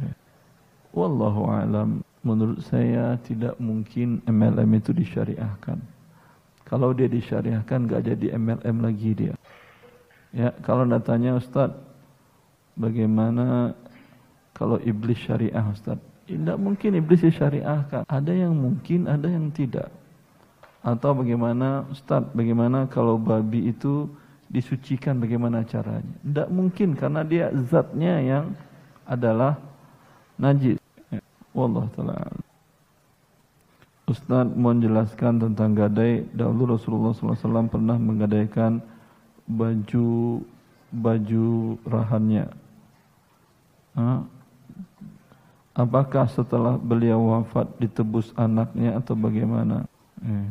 Wallahu 0.93 1.49
alam. 1.49 2.05
Menurut 2.21 2.61
saya 2.61 3.17
tidak 3.25 3.57
mungkin 3.57 4.21
MLM 4.29 4.69
itu 4.77 4.93
disyariahkan. 4.93 5.81
Kalau 6.61 6.93
dia 6.93 7.09
disyariahkan 7.09 7.89
gak 7.89 8.05
jadi 8.05 8.37
MLM 8.37 8.85
lagi 8.85 9.17
dia. 9.17 9.33
Ya, 10.29 10.53
kalau 10.61 10.85
datanya 10.85 11.41
Ustaz, 11.41 11.73
bagaimana 12.77 13.73
kalau 14.53 14.77
iblis 14.85 15.17
syariah 15.17 15.65
Ustaz? 15.73 15.97
Tidak 16.29 16.61
mungkin 16.61 17.01
iblis 17.01 17.25
disyariahkan. 17.25 18.05
Ada 18.05 18.45
yang 18.45 18.53
mungkin, 18.53 19.09
ada 19.09 19.25
yang 19.25 19.49
tidak. 19.49 19.89
Atau 20.85 21.17
bagaimana 21.17 21.89
Ustaz, 21.89 22.29
bagaimana 22.37 22.85
kalau 22.85 23.17
babi 23.17 23.73
itu 23.73 24.05
disucikan 24.47 25.19
bagaimana 25.19 25.63
caranya? 25.67 26.13
Tidak 26.23 26.49
mungkin 26.51 26.95
karena 26.95 27.21
dia 27.23 27.51
zatnya 27.67 28.15
yang 28.23 28.45
adalah 29.03 29.59
najis. 30.39 30.79
Wallah 31.55 31.89
ta'ala. 31.95 32.15
Ustaz 34.07 34.47
mohon 34.55 34.79
jelaskan 34.79 35.35
tentang 35.35 35.75
gadai. 35.75 36.23
Dahulu 36.31 36.79
Rasulullah 36.79 37.11
SAW 37.11 37.67
pernah 37.67 37.99
menggadaikan 37.99 38.79
baju 39.43 40.39
baju 40.95 41.75
rahannya. 41.83 42.47
Ha? 43.99 44.23
Apakah 45.77 46.25
setelah 46.31 46.79
beliau 46.79 47.35
wafat 47.35 47.67
ditebus 47.77 48.31
anaknya 48.39 48.95
atau 48.97 49.13
bagaimana? 49.13 49.85
Eh. 50.23 50.47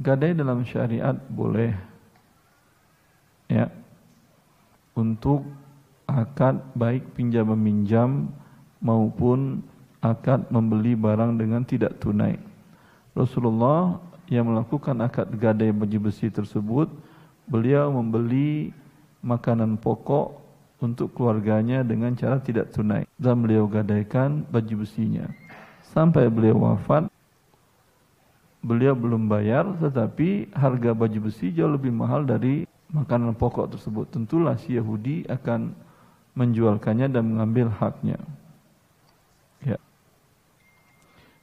Gadai 0.00 0.34
dalam 0.34 0.64
syariat 0.66 1.14
boleh. 1.30 1.70
Ya. 3.50 3.70
Untuk 4.94 5.44
akad 6.06 6.62
baik 6.76 7.16
pinjam 7.18 7.50
meminjam 7.52 8.30
maupun 8.78 9.64
akad 10.04 10.46
membeli 10.52 10.94
barang 10.94 11.40
dengan 11.40 11.64
tidak 11.64 11.98
tunai. 11.98 12.38
Rasulullah 13.16 13.98
yang 14.30 14.48
melakukan 14.52 14.98
akad 15.02 15.28
gadai 15.36 15.74
baju 15.74 16.08
besi 16.10 16.30
tersebut, 16.30 16.88
beliau 17.44 17.92
membeli 17.92 18.72
makanan 19.24 19.80
pokok 19.80 20.44
untuk 20.84 21.16
keluarganya 21.16 21.80
dengan 21.80 22.12
cara 22.12 22.36
tidak 22.36 22.68
tunai 22.76 23.08
dan 23.16 23.40
beliau 23.40 23.64
gadaikan 23.64 24.44
baju 24.52 24.84
besinya 24.84 25.24
sampai 25.96 26.28
beliau 26.28 26.60
wafat 26.60 27.08
beliau 28.60 28.92
belum 28.92 29.24
bayar 29.24 29.64
tetapi 29.80 30.52
harga 30.52 30.92
baju 30.92 31.18
besi 31.24 31.52
jauh 31.56 31.72
lebih 31.72 31.88
mahal 31.88 32.28
dari 32.28 32.68
makanan 32.94 33.34
pokok 33.34 33.74
tersebut. 33.74 34.06
Tentulah 34.14 34.54
si 34.62 34.78
Yahudi 34.78 35.26
akan 35.26 35.74
menjualkannya 36.38 37.10
dan 37.10 37.34
mengambil 37.34 37.68
haknya. 37.74 38.18
Ya. 39.66 39.78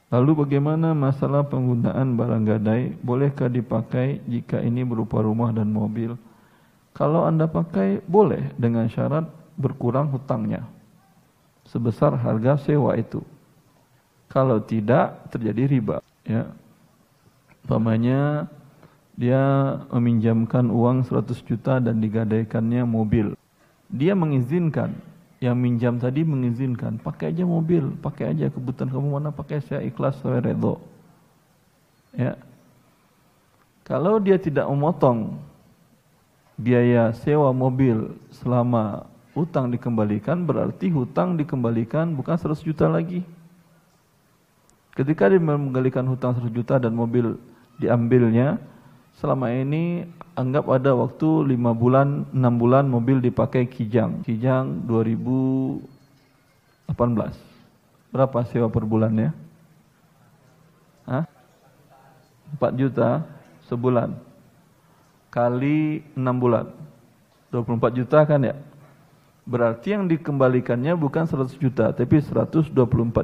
Lalu 0.08 0.48
bagaimana 0.48 0.96
masalah 0.96 1.44
penggunaan 1.44 2.16
barang 2.16 2.44
gadai? 2.48 2.96
Bolehkah 3.04 3.52
dipakai 3.52 4.24
jika 4.24 4.64
ini 4.64 4.80
berupa 4.82 5.20
rumah 5.20 5.52
dan 5.52 5.68
mobil? 5.68 6.16
Kalau 6.96 7.28
Anda 7.28 7.48
pakai 7.48 8.00
boleh 8.04 8.52
dengan 8.56 8.88
syarat 8.88 9.24
berkurang 9.56 10.08
hutangnya 10.12 10.64
sebesar 11.68 12.16
harga 12.18 12.58
sewa 12.60 12.96
itu. 12.98 13.24
Kalau 14.28 14.60
tidak 14.64 15.28
terjadi 15.28 15.68
riba, 15.68 15.96
ya. 16.24 16.48
Pamannya 17.68 18.48
dia 19.12 19.42
meminjamkan 19.92 20.72
uang 20.72 21.04
100 21.04 21.36
juta 21.44 21.76
dan 21.78 22.00
digadaikannya 22.00 22.82
mobil. 22.88 23.36
Dia 23.92 24.16
mengizinkan, 24.16 24.96
yang 25.42 25.58
minjam 25.58 26.00
tadi 26.00 26.24
mengizinkan, 26.24 26.96
pakai 26.96 27.34
aja 27.36 27.44
mobil, 27.44 27.92
pakai 28.00 28.32
aja 28.32 28.48
kebutuhan 28.48 28.88
kamu 28.88 29.08
mana 29.20 29.28
pakai 29.34 29.60
saya 29.60 29.84
ikhlas 29.84 30.16
saya 30.24 30.40
redho. 30.40 30.80
Ya. 32.16 32.40
Kalau 33.82 34.22
dia 34.22 34.38
tidak 34.38 34.64
memotong 34.70 35.36
biaya 36.56 37.10
sewa 37.12 37.50
mobil 37.50 38.14
selama 38.30 39.04
hutang 39.34 39.72
dikembalikan 39.72 40.44
berarti 40.44 40.92
hutang 40.92 41.34
dikembalikan 41.36 42.14
bukan 42.14 42.38
100 42.38 42.62
juta 42.62 42.86
lagi. 42.88 43.26
Ketika 44.92 45.26
dia 45.28 45.40
menggalikan 45.40 46.04
hutang 46.06 46.36
100 46.38 46.52
juta 46.52 46.78
dan 46.78 46.94
mobil 46.94 47.36
diambilnya 47.80 48.60
selama 49.20 49.52
ini 49.52 50.08
anggap 50.32 50.64
ada 50.72 50.96
waktu 50.96 51.52
5 51.52 51.76
bulan 51.76 52.24
6 52.32 52.60
bulan 52.60 52.88
mobil 52.88 53.20
dipakai 53.20 53.68
Kijang. 53.68 54.24
Kijang 54.24 54.88
2018 54.88 56.96
berapa 58.12 58.44
sewa 58.44 58.68
per 58.68 58.84
bulannya 58.84 59.32
Hah? 61.08 61.24
4 62.56 62.80
juta 62.80 63.24
sebulan. 63.66 64.14
Kali 65.32 66.04
6 66.12 66.20
bulan. 66.36 66.68
24 67.48 67.98
juta 67.98 68.18
kan 68.24 68.40
ya? 68.44 68.56
Berarti 69.42 69.96
yang 69.96 70.06
dikembalikannya 70.06 70.94
bukan 70.94 71.26
100 71.26 71.58
juta 71.58 71.90
tapi 71.90 72.22
124 72.22 72.70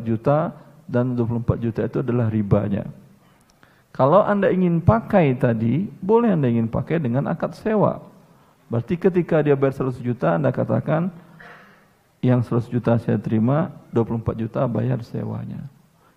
juta 0.02 0.50
dan 0.88 1.14
24 1.14 1.62
juta 1.62 1.80
itu 1.86 2.02
adalah 2.02 2.26
ribanya 2.26 2.90
kalau 3.98 4.22
Anda 4.22 4.54
ingin 4.54 4.78
pakai 4.78 5.34
tadi, 5.34 5.90
boleh 5.98 6.30
Anda 6.38 6.46
ingin 6.46 6.70
pakai 6.70 7.02
dengan 7.02 7.26
akad 7.26 7.58
sewa. 7.58 7.98
Berarti 8.70 8.94
ketika 8.94 9.42
dia 9.42 9.58
bayar 9.58 9.74
100 9.74 9.98
juta, 9.98 10.38
Anda 10.38 10.54
katakan, 10.54 11.10
yang 12.22 12.46
100 12.46 12.70
juta 12.70 12.94
saya 13.02 13.18
terima, 13.18 13.74
24 13.90 14.38
juta 14.38 14.62
bayar 14.70 15.02
sewanya. 15.02 15.66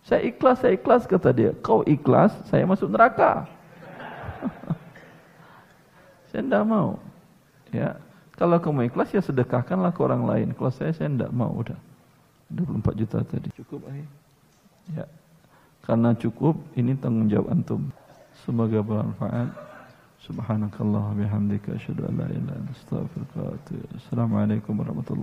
Saya 0.06 0.30
ikhlas, 0.30 0.62
saya 0.62 0.78
ikhlas, 0.78 1.10
kata 1.10 1.34
dia. 1.34 1.58
Kau 1.66 1.82
ikhlas, 1.82 2.30
saya 2.54 2.70
masuk 2.70 2.86
neraka. 2.94 3.50
saya 6.30 6.46
tidak 6.46 6.64
mau. 6.70 7.02
Ya, 7.74 7.98
Kalau 8.38 8.62
kamu 8.62 8.94
ikhlas, 8.94 9.10
ya 9.10 9.26
sedekahkanlah 9.26 9.90
ke 9.90 10.02
orang 10.06 10.30
lain. 10.30 10.48
Kalau 10.54 10.70
saya, 10.70 10.94
saya 10.94 11.10
tidak 11.10 11.34
mau. 11.34 11.50
Udah. 11.50 11.78
24 12.54 12.94
juta 12.94 13.18
tadi. 13.26 13.50
Cukup, 13.58 13.90
ayah. 13.90 14.10
Ya. 15.02 15.06
Karena 15.82 16.14
cukup 16.14 16.56
ini 16.78 16.94
tanggung 16.96 17.28
jawab 17.28 17.52
antum. 17.52 17.90
Semoga 18.46 18.80
bermanfaat. 18.86 19.50
Subhanakallah 20.22 21.18
bihamdika 21.18 21.74
asyhadu 21.74 22.06
an 22.06 22.22
la 22.22 22.30
ilaha 22.30 22.38
illa 22.38 22.54
anta 22.62 22.74
astaghfiruka 22.78 23.38
wa 23.42 23.52
atubu 23.58 23.86
Assalamualaikum 23.98 24.74
warahmatullahi 24.78 25.18